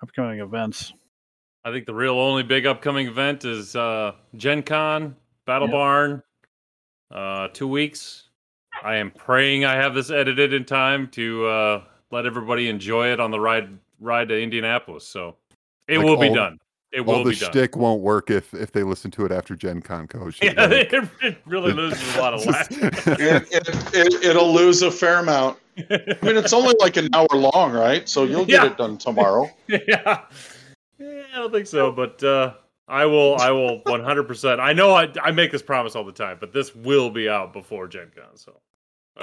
[0.00, 0.92] upcoming events.
[1.64, 5.72] I think the real only big upcoming event is uh, Gen Con, Battle Yeah.
[5.72, 6.22] Barn,
[7.10, 8.25] uh, two weeks.
[8.82, 13.20] I am praying I have this edited in time to uh, let everybody enjoy it
[13.20, 13.68] on the ride
[14.00, 15.06] ride to Indianapolis.
[15.06, 15.36] So
[15.88, 16.58] it Like will be done.
[16.92, 17.50] It All will the be done.
[17.50, 20.38] shtick won't work if if they listen to it after Gen Con coach.
[20.42, 22.68] Yeah, it, it really loses a lot of laugh.
[22.70, 25.58] It, it, it, it'll lose a fair amount.
[25.78, 25.82] I
[26.22, 28.08] mean, it's only like an hour long, right?
[28.08, 28.70] So you'll get Yeah.
[28.70, 29.50] it done tomorrow.
[29.68, 29.78] yeah.
[30.98, 32.54] yeah, I don't think so, but uh,
[32.88, 33.36] I will.
[33.38, 34.24] I will 100.
[34.24, 37.28] percent I know I, I make this promise all the time, but this will be
[37.28, 38.36] out before Gen Con.
[38.36, 38.60] So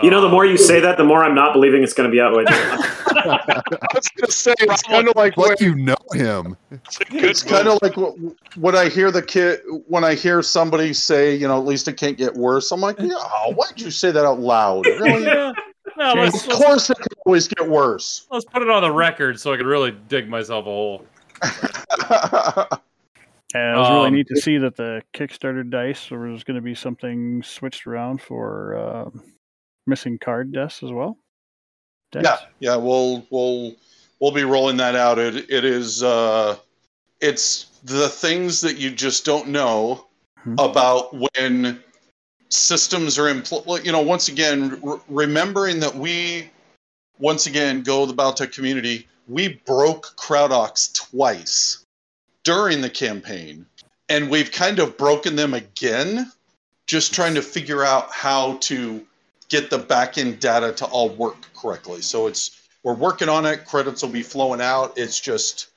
[0.01, 2.09] You know, the more you um, say that, the more I'm not believing it's going
[2.09, 2.35] to be out.
[2.35, 2.77] Right now.
[3.25, 6.57] I was gonna say it's kind of like like you know him.
[7.11, 11.35] it's kind of like wh- when I hear the kid when I hear somebody say,
[11.35, 12.71] you know, at least it can't get worse.
[12.71, 13.13] I'm like, yeah,
[13.53, 14.85] why'd you say that out loud?
[14.99, 15.25] Really?
[15.25, 15.53] yeah.
[15.97, 18.25] No, of let's, let's, course, it can always get worse.
[18.31, 21.05] let's put it on the record so I can really dig myself a hole.
[23.53, 26.55] And it was really Um, neat to see that the Kickstarter dice there was going
[26.55, 29.09] to be something switched around for uh,
[29.85, 31.17] missing card deaths as well.
[32.15, 32.43] yeah, Deaths?
[32.59, 33.75] yeah, we'll we'll
[34.19, 35.19] we'll be rolling that out.
[35.19, 36.55] It it is uh,
[37.21, 40.07] it's the things that you just don't know
[40.43, 40.55] Hmm.
[40.59, 41.81] about when
[42.49, 43.41] systems are in.
[43.43, 46.49] pl- well, You know, once again, r- remembering that we
[47.17, 49.07] once again go the BattleTech community.
[49.29, 51.82] We broke Crowdox twice
[52.43, 53.65] during the campaign,
[54.09, 56.31] and we've kind of broken them again.
[56.85, 59.05] Just trying to figure out how to
[59.49, 62.01] get the back end data to all work correctly.
[62.01, 63.65] So it's we're working on it.
[63.65, 64.97] Credits will be flowing out.
[64.97, 65.69] It's just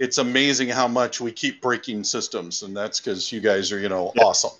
[0.00, 3.88] it's amazing how much we keep breaking systems, and that's because you guys are you
[3.88, 4.50] know awesome.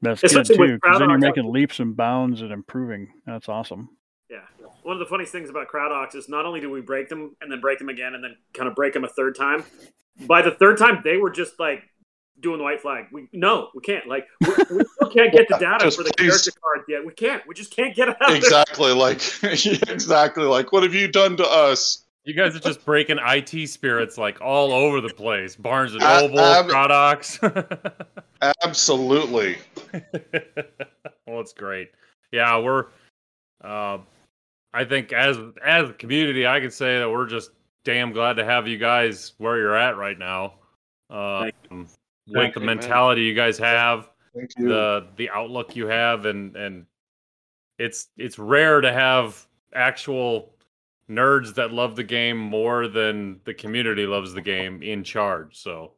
[0.00, 3.12] That's good Especially too, because then you're Crowdox, making leaps and bounds and improving.
[3.26, 3.88] That's awesome.
[4.30, 4.40] Yeah.
[4.82, 7.50] One of the funniest things about CrowdOx is not only do we break them and
[7.50, 9.64] then break them again and then kind of break them a third time,
[10.26, 11.82] by the third time they were just like
[12.40, 13.06] doing the white flag.
[13.12, 14.06] We no, we can't.
[14.06, 16.28] Like we, we still can't get the data Just for the please.
[16.28, 17.04] character cards yet.
[17.04, 17.42] We can't.
[17.46, 18.34] We just can't get it out.
[18.34, 22.04] exactly like exactly like what have you done to us?
[22.24, 25.56] You guys are just breaking IT spirits like all over the place.
[25.56, 28.06] Barnes and Noble, um, CrowdOx.
[28.62, 29.56] Absolutely.
[31.26, 31.90] well, it's great.
[32.30, 32.86] Yeah, we're.
[33.64, 33.98] Uh,
[34.74, 37.50] I think as as a community, I can say that we're just
[37.88, 40.52] damn glad to have you guys where you're at right now.
[41.08, 41.96] Uh, with
[42.34, 42.76] Thank the you, man.
[42.76, 44.68] mentality you guys have, Thank you.
[44.68, 46.84] the the outlook you have, and and
[47.78, 50.52] it's it's rare to have actual
[51.08, 55.56] nerds that love the game more than the community loves the game in charge.
[55.56, 55.92] So,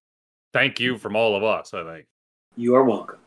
[0.53, 1.75] thank you from all of us.
[1.75, 2.07] I think,
[2.57, 3.19] You are welcome.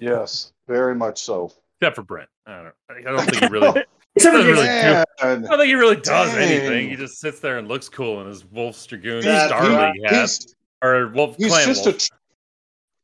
[0.00, 1.52] yes, very much so.
[1.80, 2.28] except for Brent.
[2.44, 3.06] I don't.
[3.06, 3.84] I don't think he really.
[4.16, 5.04] Except for really Jason.
[5.20, 6.48] I don't think he really does Dang.
[6.48, 6.88] anything.
[6.90, 10.14] He just sits there and looks cool in his Wolf's Dragoon He's- Starly he- hat
[10.20, 11.96] he's, or Wolf he's Clan just Wolf.
[11.96, 12.14] a tr-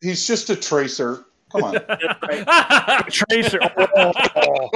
[0.03, 1.25] he's just a tracer.
[1.51, 1.75] Come on.
[3.11, 3.59] Tracer.
[3.97, 4.71] Oh,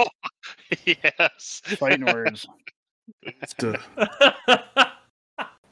[0.84, 1.62] yes.
[1.78, 2.46] fighting words.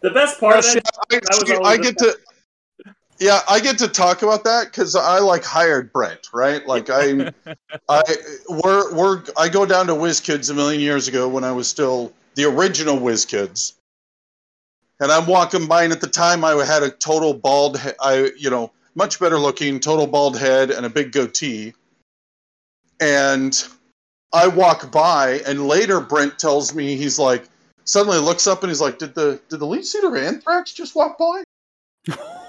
[0.02, 2.16] The best part of that, yeah, I, that was see, always I get to
[3.22, 6.66] yeah i get to talk about that because i like hired brent right?
[6.66, 7.32] Like i
[7.88, 8.02] i
[8.48, 12.12] we're we're i go down to WizKids a million years ago when i was still
[12.34, 13.74] the original WizKids.
[15.00, 18.50] And i'm walking by and at the time i had a total bald i you
[18.50, 21.74] know much better looking total bald head and a big goatee.
[23.00, 23.66] And
[24.32, 27.48] i walk by and later brent tells me he's like
[27.84, 30.94] suddenly looks up and he's like did the did the lead singer of anthrax just
[30.94, 31.42] walk by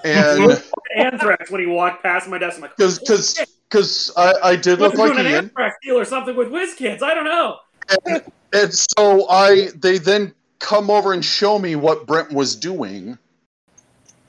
[0.04, 0.62] and
[0.96, 2.56] anthrax when he walked past my desk.
[2.56, 6.04] I'm like, because because because I, I did look like an Ian, anthrax deal or
[6.04, 7.02] something with WizKids.
[7.02, 7.58] I don't know.
[8.06, 13.18] and, and so I they then come over and show me what Brent was doing,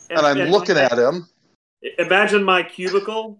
[0.10, 1.28] and, I'm looking at him.
[2.00, 3.40] Imagine my cubicle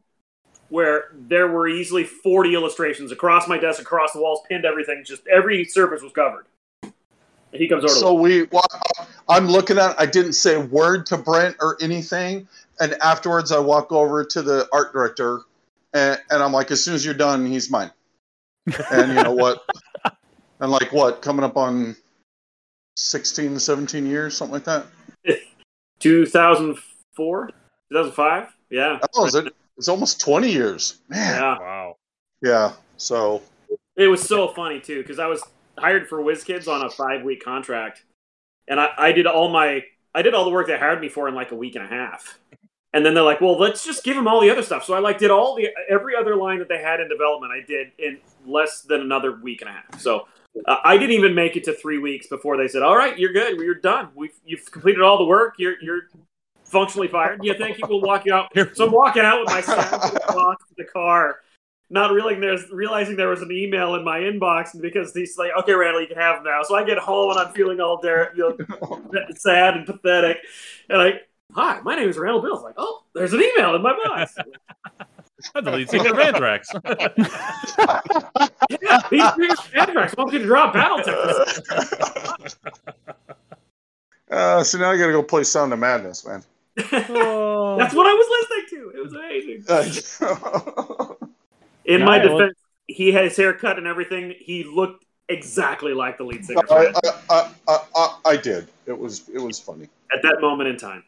[0.70, 5.04] where there were easily 40 illustrations across my desk, across the walls, pinned everything.
[5.06, 6.46] Just every surface was covered.
[7.56, 7.94] And he comes over.
[7.94, 8.66] So we, well,
[9.30, 9.98] I'm looking at.
[9.98, 12.50] I didn't say a word to Brent or anything,
[12.82, 15.40] and afterwards I walk over to the art director,
[15.94, 17.92] and, and I'm like, as soon as you're done, he's mine.
[18.92, 19.64] And you know what?
[20.60, 21.22] and like what?
[21.22, 21.96] Coming up on
[22.98, 24.86] 16, 17 years, something like that.
[26.00, 28.48] 2004, 2005.
[28.70, 29.00] Yeah.
[29.16, 29.56] Oh, is it?
[29.78, 31.42] It's almost 20 years, man.
[31.42, 31.60] Yeah.
[31.60, 31.96] wow.
[32.42, 32.74] Yeah.
[32.98, 33.42] So
[33.96, 35.42] It was so funny too because I was
[35.78, 38.04] hired for WizKids on a five week contract,
[38.68, 41.28] and I, I did all my I did all the work they hired me for
[41.28, 42.40] in like a week and a half,
[42.94, 45.00] and then they're like, "Well, let's just give them all the other stuff." So I
[45.00, 47.52] like did all the every other line that they had in development.
[47.52, 50.00] I did in less than another week and a half.
[50.00, 50.28] So
[50.66, 53.34] uh, I didn't even make it to three weeks before they said, "All right, you're
[53.34, 53.60] good.
[53.60, 54.10] You're done.
[54.16, 55.56] We've you've completed all the work.
[55.58, 56.04] You're you're
[56.64, 57.44] functionally fired.
[57.44, 57.86] Yeah, thank you.
[57.88, 61.40] We'll walk you out." So I'm walking out with my box to the car
[61.90, 65.74] not realizing there's realizing there was an email in my inbox because he's like, okay,
[65.74, 66.62] Randall, you can have them now.
[66.64, 69.02] So I get home and I'm feeling all der- you know,
[69.36, 70.38] sad and pathetic,
[70.90, 71.14] and I,
[71.54, 72.64] hi, my name is Randall Bills.
[72.64, 74.36] Like, oh, there's an email in my box.
[75.54, 76.70] I'm the lead singer of Anthrax.
[78.82, 79.50] yeah, these three
[79.80, 82.56] Anthrax want you to draw drop Battletech.
[84.32, 86.42] uh, so now I got to go play Sound of Madness, man.
[86.92, 87.76] Oh.
[87.78, 88.90] That's what I was listening to.
[88.98, 89.66] It was amazing.
[91.86, 92.58] In my Yeah, well- defense,
[92.88, 94.34] he had his hair cut and everything.
[94.40, 98.68] He looked exactly like the lead singer I, I, I, I, I, I did.
[98.86, 99.88] It was it was funny.
[100.14, 101.04] at that moment in time.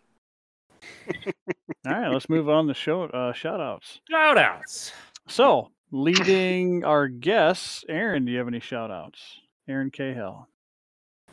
[1.85, 3.99] All right, let's move on to show uh, shout outs.
[4.09, 4.91] Shout outs.
[5.27, 9.21] So, leading our guests, Aaron, do you have any shout outs?
[9.69, 10.45] Aaron Cahall.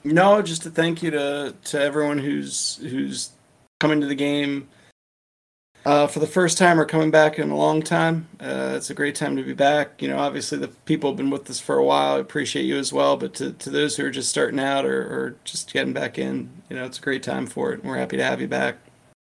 [0.04, 3.30] No, just a thank you to to everyone who's who's
[3.80, 4.68] coming to the game
[5.84, 8.26] uh, for the first time or coming back in a long time.
[8.40, 10.00] Uh, it's a great time to be back.
[10.00, 12.16] You know, obviously the people have been with us for a while.
[12.16, 13.16] I appreciate you as well.
[13.16, 16.50] But to, to those who are just starting out or, or just getting back in,
[16.70, 17.80] you know, it's a great time for it.
[17.80, 18.78] And we're happy to have you back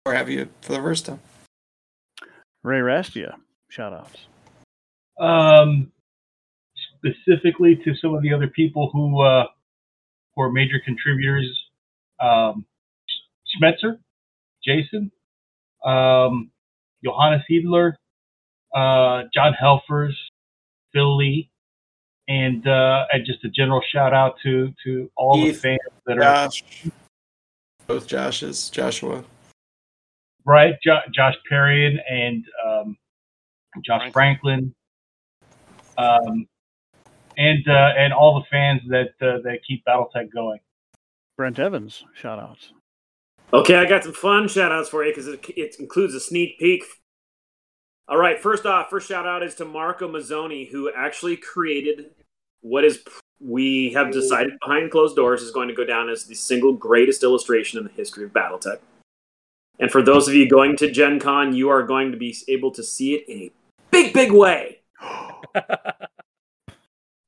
[0.05, 1.19] or have you for the first time.
[2.63, 3.35] Ray Arrastia,
[3.69, 4.27] shout outs.
[5.19, 5.91] Um,
[6.97, 9.45] specifically to some of the other people who uh,
[10.35, 11.45] who are major contributors,
[12.19, 12.65] um,
[13.55, 13.97] Schmetzer,
[14.63, 15.11] Jason,
[15.83, 16.50] um,
[17.03, 17.93] Johannes Heidler,
[18.73, 20.15] uh, John Helfers,
[20.93, 21.49] Phil Lee,
[22.27, 26.21] and uh, and just a general shout out to to all the fans that are
[26.21, 26.63] Josh,
[27.87, 29.23] both Joshes, Joshua.
[30.45, 32.97] right, jo- Josh Perian and um,
[33.83, 34.73] Josh Franklin,
[35.97, 36.47] um,
[37.37, 40.59] and uh, and all the fans that uh, that keep BattleTech going.
[41.37, 42.73] Brent Evans, shout outs.
[43.53, 46.57] Okay, I got some fun shout outs for you because it, it includes a sneak
[46.57, 46.83] peek.
[48.07, 52.11] All right, first off, first shout out is to Marco Mazzoni, who actually created
[52.61, 53.03] what is
[53.39, 57.23] we have decided behind closed doors is going to go down as the single greatest
[57.23, 58.77] illustration in the history of BattleTech.
[59.79, 62.71] And for those of you going to Gen Con, you are going to be able
[62.71, 63.51] to see it in a
[63.89, 64.81] big, big way.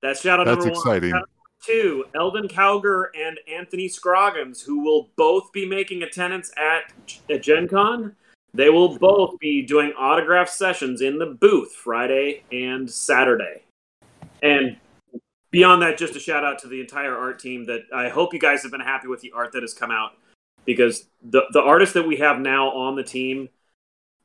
[0.02, 0.72] That's shout out That's number one.
[0.72, 1.12] exciting.
[1.12, 1.30] Shout out
[1.64, 6.92] two, Eldon Cowger and Anthony Scroggins, who will both be making attendance at,
[7.30, 8.16] at Gen Con.
[8.54, 13.64] They will both be doing autograph sessions in the booth Friday and Saturday.
[14.44, 14.78] And
[15.50, 18.40] beyond that, just a shout out to the entire art team that I hope you
[18.40, 20.12] guys have been happy with the art that has come out
[20.66, 23.50] because the, the artists that we have now on the team,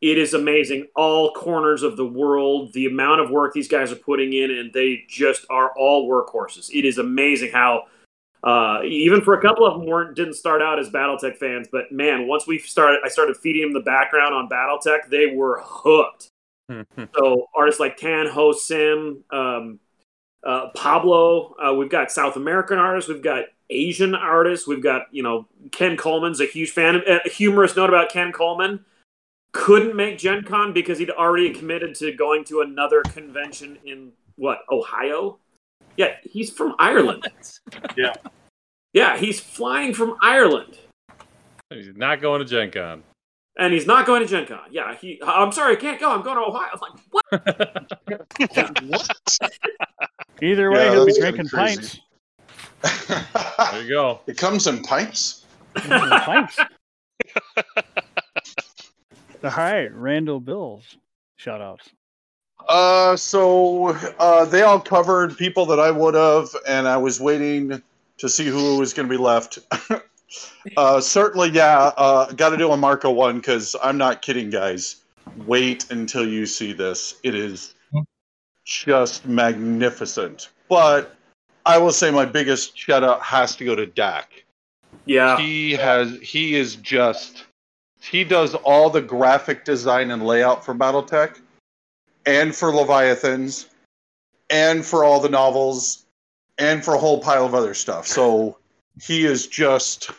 [0.01, 0.87] it is amazing.
[0.95, 4.73] All corners of the world, the amount of work these guys are putting in, and
[4.73, 6.71] they just are all workhorses.
[6.73, 7.85] It is amazing how,
[8.45, 11.91] uh, even for a couple of them, weren't didn't start out as BattleTech fans, but
[11.91, 16.29] man, once we started, I started feeding them the background on BattleTech, they were hooked.
[17.17, 19.81] so artists like Tan Ho Sim, um,
[20.45, 25.25] uh, Pablo, uh, we've got South American artists, we've got Asian artists, we've got you
[25.25, 27.03] know Ken Coleman's a huge fan.
[27.09, 28.85] A humorous note about Ken Coleman
[29.53, 34.59] couldn't make Gen Con because he'd already committed to going to another convention in what
[34.71, 35.39] Ohio.
[35.97, 37.25] Yeah, he's from Ireland.
[37.97, 38.15] Yeah.
[38.93, 40.79] Yeah, he's flying from Ireland.
[41.71, 43.03] He's not going to Gen Con.
[43.59, 44.61] And he's not going to Gen Con.
[44.71, 45.21] Yeah, he.
[45.27, 46.13] I'm sorry, I can't go.
[46.13, 46.69] I'm going to Ohio.
[46.73, 47.27] I'm like, what?
[48.87, 49.19] what?
[50.43, 52.01] Either way, Yeah, he'll be drinking crazy.
[52.83, 53.09] pints.
[53.73, 54.21] There you go.
[54.29, 55.45] It comes in pints.
[55.75, 56.59] pints.
[59.45, 60.97] All right, Randall Bills,
[61.37, 61.89] shout outs.
[62.69, 67.83] Uh, so uh, they all covered people that I would have, and I was waiting
[68.19, 69.59] to see who was going to be left.
[70.77, 71.93] uh, certainly, yeah.
[71.97, 74.97] Uh, Got to do a Marco one because I'm not kidding, guys.
[75.47, 77.15] Wait until you see this.
[77.23, 77.75] It is
[78.65, 80.51] just magnificent.
[80.69, 81.15] But
[81.65, 84.45] I will say my biggest shout out has to go to Dak.
[85.07, 85.39] Yeah.
[85.39, 86.19] He has.
[86.21, 87.45] He is just.
[88.01, 91.41] He does all the graphic design and layout for BattleTech
[92.27, 93.67] and for Leviathans,
[94.51, 96.05] and for all the novels,
[96.59, 98.07] and for a whole pile of other stuff.
[98.07, 98.59] So
[99.01, 100.11] he is just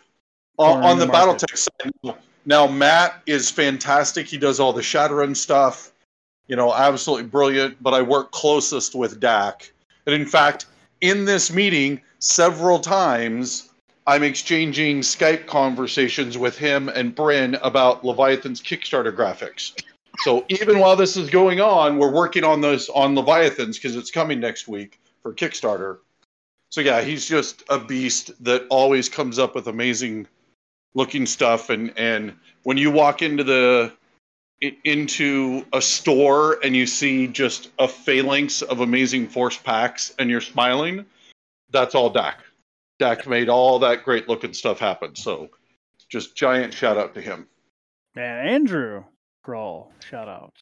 [0.58, 1.12] on, on the, the.
[1.12, 2.16] BattleTech side.
[2.46, 4.28] Now Matt is fantastic.
[4.28, 5.92] He does all the Shadowrun stuff.
[6.50, 9.72] you know, absolutely brilliant, but I work closest with Dak.
[10.06, 10.66] And in fact,
[11.00, 13.69] in this meeting, several times
[14.10, 19.80] I'm exchanging Skype conversations with him and Bryn about Leviathan's Kickstarter graphics.
[20.22, 24.10] So even while this is going on, we're working on this on Leviathans because it's
[24.10, 26.00] coming next week for Kickstarter.
[26.70, 30.26] So yeah, he's just a beast that always comes up with amazing
[30.96, 33.94] looking stuff and and when you walk into the
[34.86, 40.42] into a store and you see just a phalanx of amazing force packs and you're
[40.42, 41.06] smiling,
[41.70, 42.40] that's all Dak.
[43.00, 45.16] Dak made all that great looking stuff happen.
[45.16, 45.50] So
[46.10, 47.48] just giant shout out to him.
[48.16, 49.04] And Andrew
[49.44, 50.54] Kroll, shout out.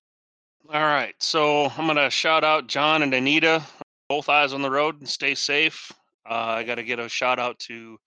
[0.72, 3.64] All right, so I'm gonna shout out John and Anita,
[4.10, 5.92] both eyes on the road, and stay safe.
[6.30, 7.98] Uh, I got to get a shout out to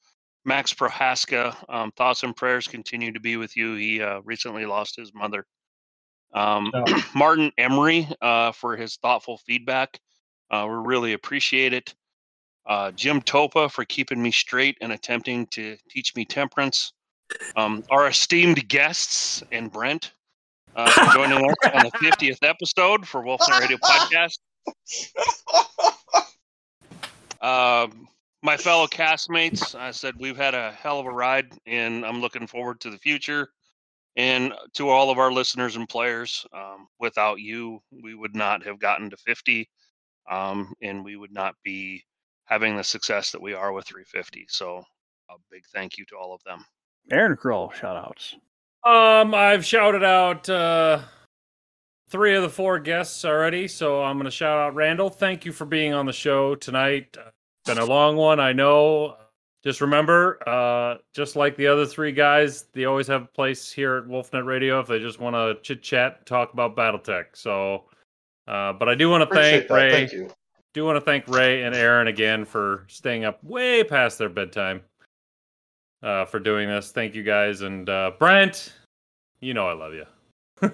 [0.45, 1.57] Max Prohaska.
[1.71, 3.75] Um, thoughts and prayers continue to be with you.
[3.75, 5.47] He uh, recently lost his mother.
[6.35, 6.71] Um,
[7.15, 9.99] Martin Emery uh, for his thoughtful feedback.
[10.51, 11.95] Uh, we really appreciate it.
[12.67, 16.93] Uh, Jim Topa for keeping me straight and attempting to teach me temperance.
[17.57, 20.13] Um, our esteemed guests and Brent
[20.77, 24.39] uh, for joining us on the 50th episode for Wolfnet Radio Podcast.
[27.41, 28.07] Um,
[28.43, 32.47] my fellow castmates, I said we've had a hell of a ride, and I'm looking
[32.47, 33.49] forward to the future.
[34.17, 38.79] And to all of our listeners and players, um, without you, we would not have
[38.79, 39.69] gotten to 50,
[40.31, 42.03] um, and we would not be
[42.51, 44.47] having the success that we are with 350.
[44.49, 44.83] So,
[45.31, 46.65] a big thank you to all of them.
[47.11, 48.35] Aaron Kroll, shout outs.
[48.85, 51.01] Um, I've shouted out uh,
[52.09, 55.11] three of the four guests already, so I'm going to shout out Randall.
[55.11, 57.17] Thank you for being on the show tonight.
[57.17, 57.31] Uh,
[57.65, 59.17] It's been a long one, I know.
[59.63, 63.97] Just remember, uh, just like the other three guys, they always have a place here
[63.97, 67.27] at Wolfnet Radio if they just want to chit chat, talk about BattleTech.
[67.35, 67.85] So,
[68.49, 69.75] uh, but I do want to Appreciate thank that.
[69.75, 69.91] Ray.
[69.91, 70.31] Thank you.
[70.73, 74.83] Do want to thank Ray and Aaron again for staying up way past their bedtime
[76.01, 76.93] uh, for doing this.
[76.93, 77.63] Thank you guys.
[77.63, 78.73] And uh, Brent,
[79.41, 80.05] you know I love you.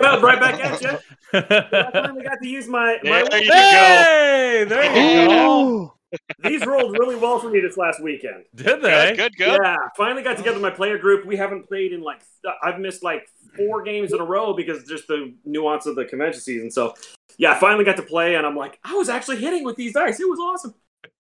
[0.00, 0.98] Well, right back at you.
[1.34, 2.98] I finally got to use my.
[3.04, 5.94] my There you Hey, there you go.
[6.42, 8.44] These rolled really well for me this last weekend.
[8.54, 9.14] Did they?
[9.14, 9.60] Good, good, good.
[9.62, 11.26] Yeah, finally got together with my player group.
[11.26, 12.22] We haven't played in like
[12.62, 16.40] I've missed like four games in a row because just the nuance of the convention
[16.40, 16.70] season.
[16.70, 16.94] So
[17.38, 19.94] yeah, I finally got to play, and I'm like, I was actually hitting with these
[19.94, 20.20] dice.
[20.20, 20.74] It was awesome.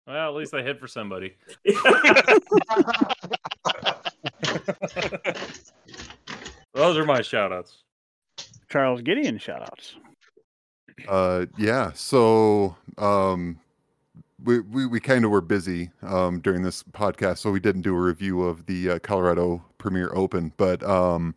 [0.08, 1.36] Well, at least I hit for somebody.
[6.74, 7.84] Those are my shout outs.
[8.69, 9.95] Charles Gideon, shout outs.
[11.08, 11.92] Uh, yeah.
[11.94, 13.60] So, um,
[14.44, 17.95] we we, we kind of were busy um, during this podcast, so we didn't do
[17.95, 20.53] a review of the uh, Colorado Premier Open.
[20.58, 21.36] But um,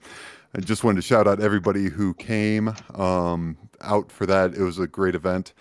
[0.55, 4.55] I just wanted to shout out everybody who came um, out for that.
[4.55, 5.53] It was a great event.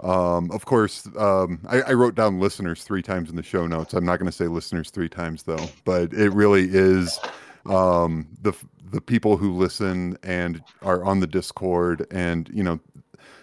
[0.00, 3.94] Um, of course, um, I, I wrote down listeners three times in the show notes.
[3.94, 7.18] I'm not going to say listeners three times though, but it really is
[7.66, 8.52] um, the
[8.90, 12.80] the people who listen and are on the Discord, and you know,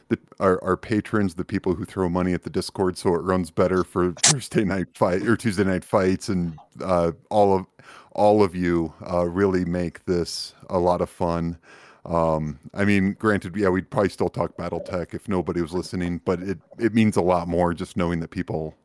[0.10, 3.50] the our, our patrons, the people who throw money at the Discord, so it runs
[3.50, 7.66] better for Thursday night fight or Tuesday night fights, and uh, all of
[8.14, 11.58] all of you uh, really make this a lot of fun.
[12.06, 16.42] Um, I mean, granted, yeah, we'd probably still talk BattleTech if nobody was listening, but
[16.42, 18.76] it it means a lot more just knowing that people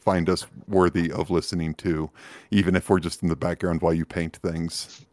[0.00, 2.10] find us worthy of listening to,
[2.50, 5.04] even if we're just in the background while you paint things.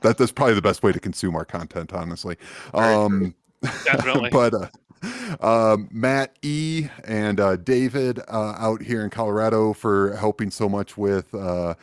[0.00, 2.36] That that's probably the best way to consume our content, honestly.
[2.72, 3.34] Um,
[3.84, 4.30] Definitely.
[4.32, 4.68] but uh,
[5.40, 10.96] um, Matt E and uh, David uh, out here in Colorado for helping so much
[10.96, 11.74] with uh,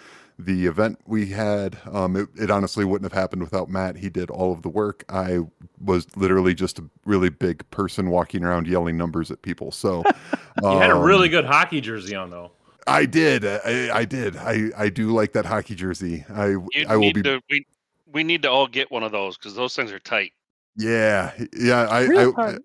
[0.46, 1.78] the event we had.
[1.92, 3.98] Um, it, it honestly wouldn't have happened without Matt.
[3.98, 5.04] He did all of the work.
[5.10, 5.40] I
[5.80, 9.72] was literally just a really big person walking around yelling numbers at people.
[9.72, 10.04] So
[10.62, 12.52] You had a really um, good hockey jersey on, though.
[12.88, 13.46] I did.
[13.46, 14.36] I, I did.
[14.38, 16.26] I, I do like that hockey jersey.
[16.30, 17.24] I You I will need be.
[17.24, 17.66] to we
[18.12, 20.34] we need to all get one of those because those things are tight.
[20.76, 21.88] Yeah, yeah.
[21.90, 22.64] I, Real I, hard.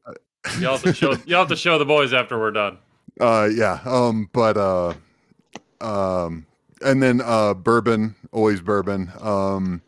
[0.58, 2.78] You have to show you have to show the boys after we're done.
[3.20, 4.92] uh yeah um but uh
[5.80, 6.44] um
[6.84, 9.82] and then uh bourbon always bourbon um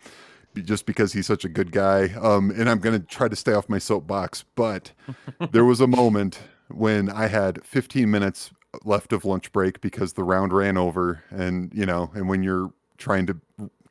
[0.54, 3.68] just because he's such a good guy um and i'm gonna try to stay off
[3.68, 4.92] my soapbox but
[5.50, 8.50] there was a moment when i had 15 minutes
[8.84, 12.72] left of lunch break because the round ran over and you know and when you're
[12.96, 13.36] trying to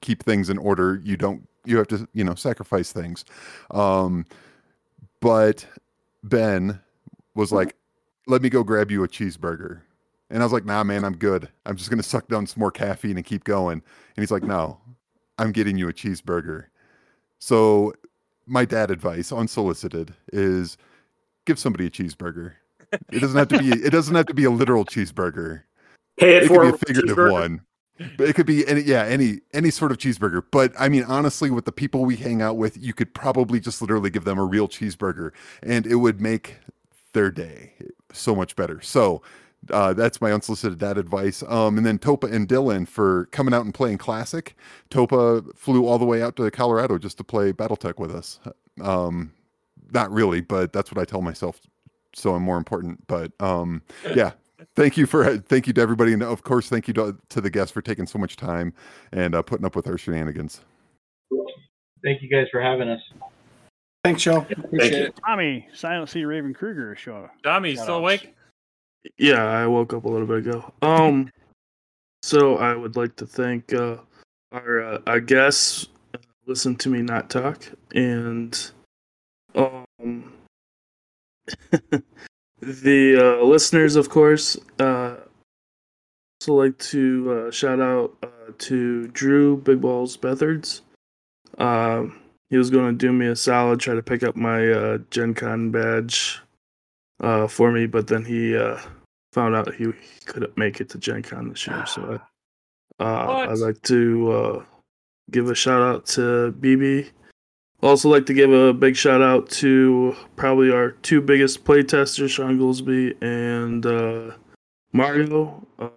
[0.01, 3.25] keep things in order you don't you have to you know sacrifice things
[3.71, 4.25] um
[5.19, 5.65] but
[6.23, 6.79] ben
[7.33, 7.75] was like
[8.27, 9.81] let me go grab you a cheeseburger.
[10.29, 11.49] And I was like, nah, man, I'm good.
[11.65, 13.81] I'm just going to suck down some more caffeine and keep going.
[13.81, 14.79] And he's like, no,
[15.37, 16.65] I'm getting you a cheeseburger.
[17.39, 17.93] So
[18.45, 20.77] my dad advice, unsolicited, is
[21.45, 22.53] give somebody a cheeseburger.
[23.11, 23.69] It doesn't have to be.
[23.69, 25.63] It doesn't have to be a literal cheeseburger.
[26.17, 27.61] Pay it, It for could be a figurative one.
[28.15, 30.43] But it could be any yeah any any sort of cheeseburger.
[30.51, 33.81] But I mean honestly, with the people we hang out with, you could probably just
[33.81, 35.31] literally give them a real cheeseburger,
[35.63, 36.57] and it would make
[37.13, 37.73] their day
[38.13, 38.79] so much better.
[38.81, 39.21] So
[39.71, 41.43] uh, that's my unsolicited dad advice.
[41.47, 44.55] Um, and then Topa and Dylan for coming out and playing Classic.
[44.89, 48.39] Topa flew all the way out to Colorado just to play BattleTech with us.
[48.81, 49.33] Um,
[49.91, 51.59] not really, but that's what I tell myself.
[52.13, 53.05] So I'm more important.
[53.07, 53.81] But um,
[54.15, 54.31] yeah,
[54.75, 57.49] thank you for thank you to everybody, and of course, thank you to, to the
[57.49, 58.73] guests for taking so much time
[59.11, 60.61] and uh, putting up with our shenanigans.
[62.03, 63.01] Thank you guys for having us.
[64.03, 64.47] Thanks, Joe.
[64.49, 65.05] Appreciate you.
[65.07, 65.19] it.
[65.25, 67.29] Tommy, Silent Sea Raven Kruger show.
[67.43, 68.33] Tommy, still awake?
[69.17, 70.73] Yeah, I woke up a little bit ago.
[70.81, 71.31] Um,
[72.23, 73.97] so I would like to thank uh,
[74.51, 75.87] our uh, our guests.
[76.13, 78.71] uh, Listen to me not talk, and
[79.55, 80.33] um,
[82.61, 84.57] the uh, listeners, of course.
[84.79, 85.17] Uh,
[86.41, 90.81] also like to uh, shout out uh, to Drew Big Balls Bethards.
[91.57, 92.05] Uh,
[92.49, 95.33] he was going to do me a solid, try to pick up my uh, Gen
[95.33, 96.39] Con badge
[97.19, 98.79] uh, for me, but then he uh,
[99.37, 101.85] found out he, he couldn't make it to Gen Con this year.
[101.85, 102.19] So
[102.97, 104.63] I, uh, I'd like to uh,
[105.29, 107.09] give a shout out to BB.
[107.83, 112.57] Also, like to give a big shout out to probably our two biggest playtesters, Sean
[112.57, 114.35] Goolsby and uh,
[114.91, 115.89] Mario, uh,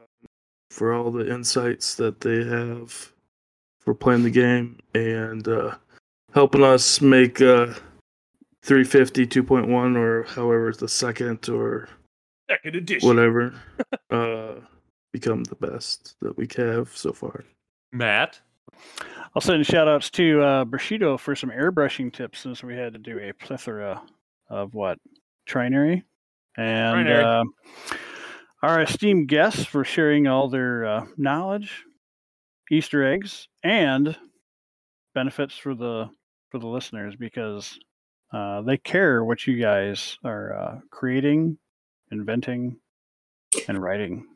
[0.71, 3.13] for all the insights that they have
[3.79, 5.75] for playing the game and uh,
[6.35, 7.73] helping us make uh,
[8.63, 11.89] 350 2.1 or however it's the second or
[12.51, 13.09] Second edition.
[13.09, 13.55] whatever
[14.11, 14.55] uh,
[15.13, 17.45] become the best that we have so far.
[17.93, 18.41] Matt.
[19.35, 22.99] I'll send shout outs to uh, Bushido for some airbrushing tips since we had to
[22.99, 24.03] do a plethora
[24.49, 24.99] of what?
[25.49, 26.03] Trinary.
[26.57, 27.25] And Trinary.
[27.25, 27.95] uh,
[28.63, 31.85] our esteemed guests for sharing all their uh, knowledge,
[32.71, 34.17] Easter eggs, and
[35.15, 36.09] benefits for the
[36.51, 37.79] for the listeners because
[38.33, 41.59] uh, they care what you guys are uh, creating,
[42.11, 42.77] inventing,
[43.69, 44.27] and writing.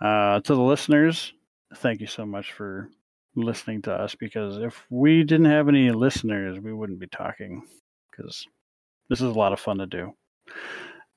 [0.00, 1.32] Uh, to the listeners,
[1.76, 2.90] thank you so much for
[3.34, 7.62] listening to us because if we didn't have any listeners, we wouldn't be talking
[8.10, 8.46] because
[9.08, 10.12] this is a lot of fun to do.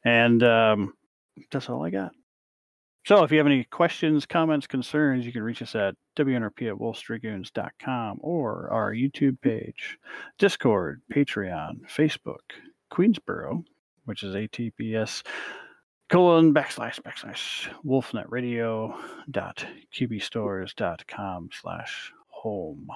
[0.06, 0.94] And um,
[1.52, 2.12] that's all I got.
[3.06, 6.80] So if you have any questions, comments, concerns, you can reach us at WNRP at
[6.80, 10.00] wolfsdragoons.com or our YouTube page,
[10.40, 12.40] Discord, Patreon, Facebook,
[12.92, 13.64] Queensboro,
[14.06, 15.24] which is ATPS
[16.10, 18.96] colon backslash backslash wolfnetradio
[19.32, 22.88] dot qbstores dot com slash home.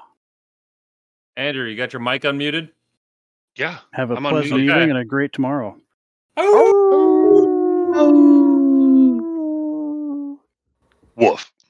[1.35, 2.69] Andrew, you got your mic unmuted?
[3.55, 3.79] Yeah.
[3.93, 4.69] Have a I'm pleasant mute.
[4.69, 4.89] evening Okay.
[4.89, 5.75] and a great tomorrow.
[6.38, 7.55] Oh.
[11.15, 11.51] Woof.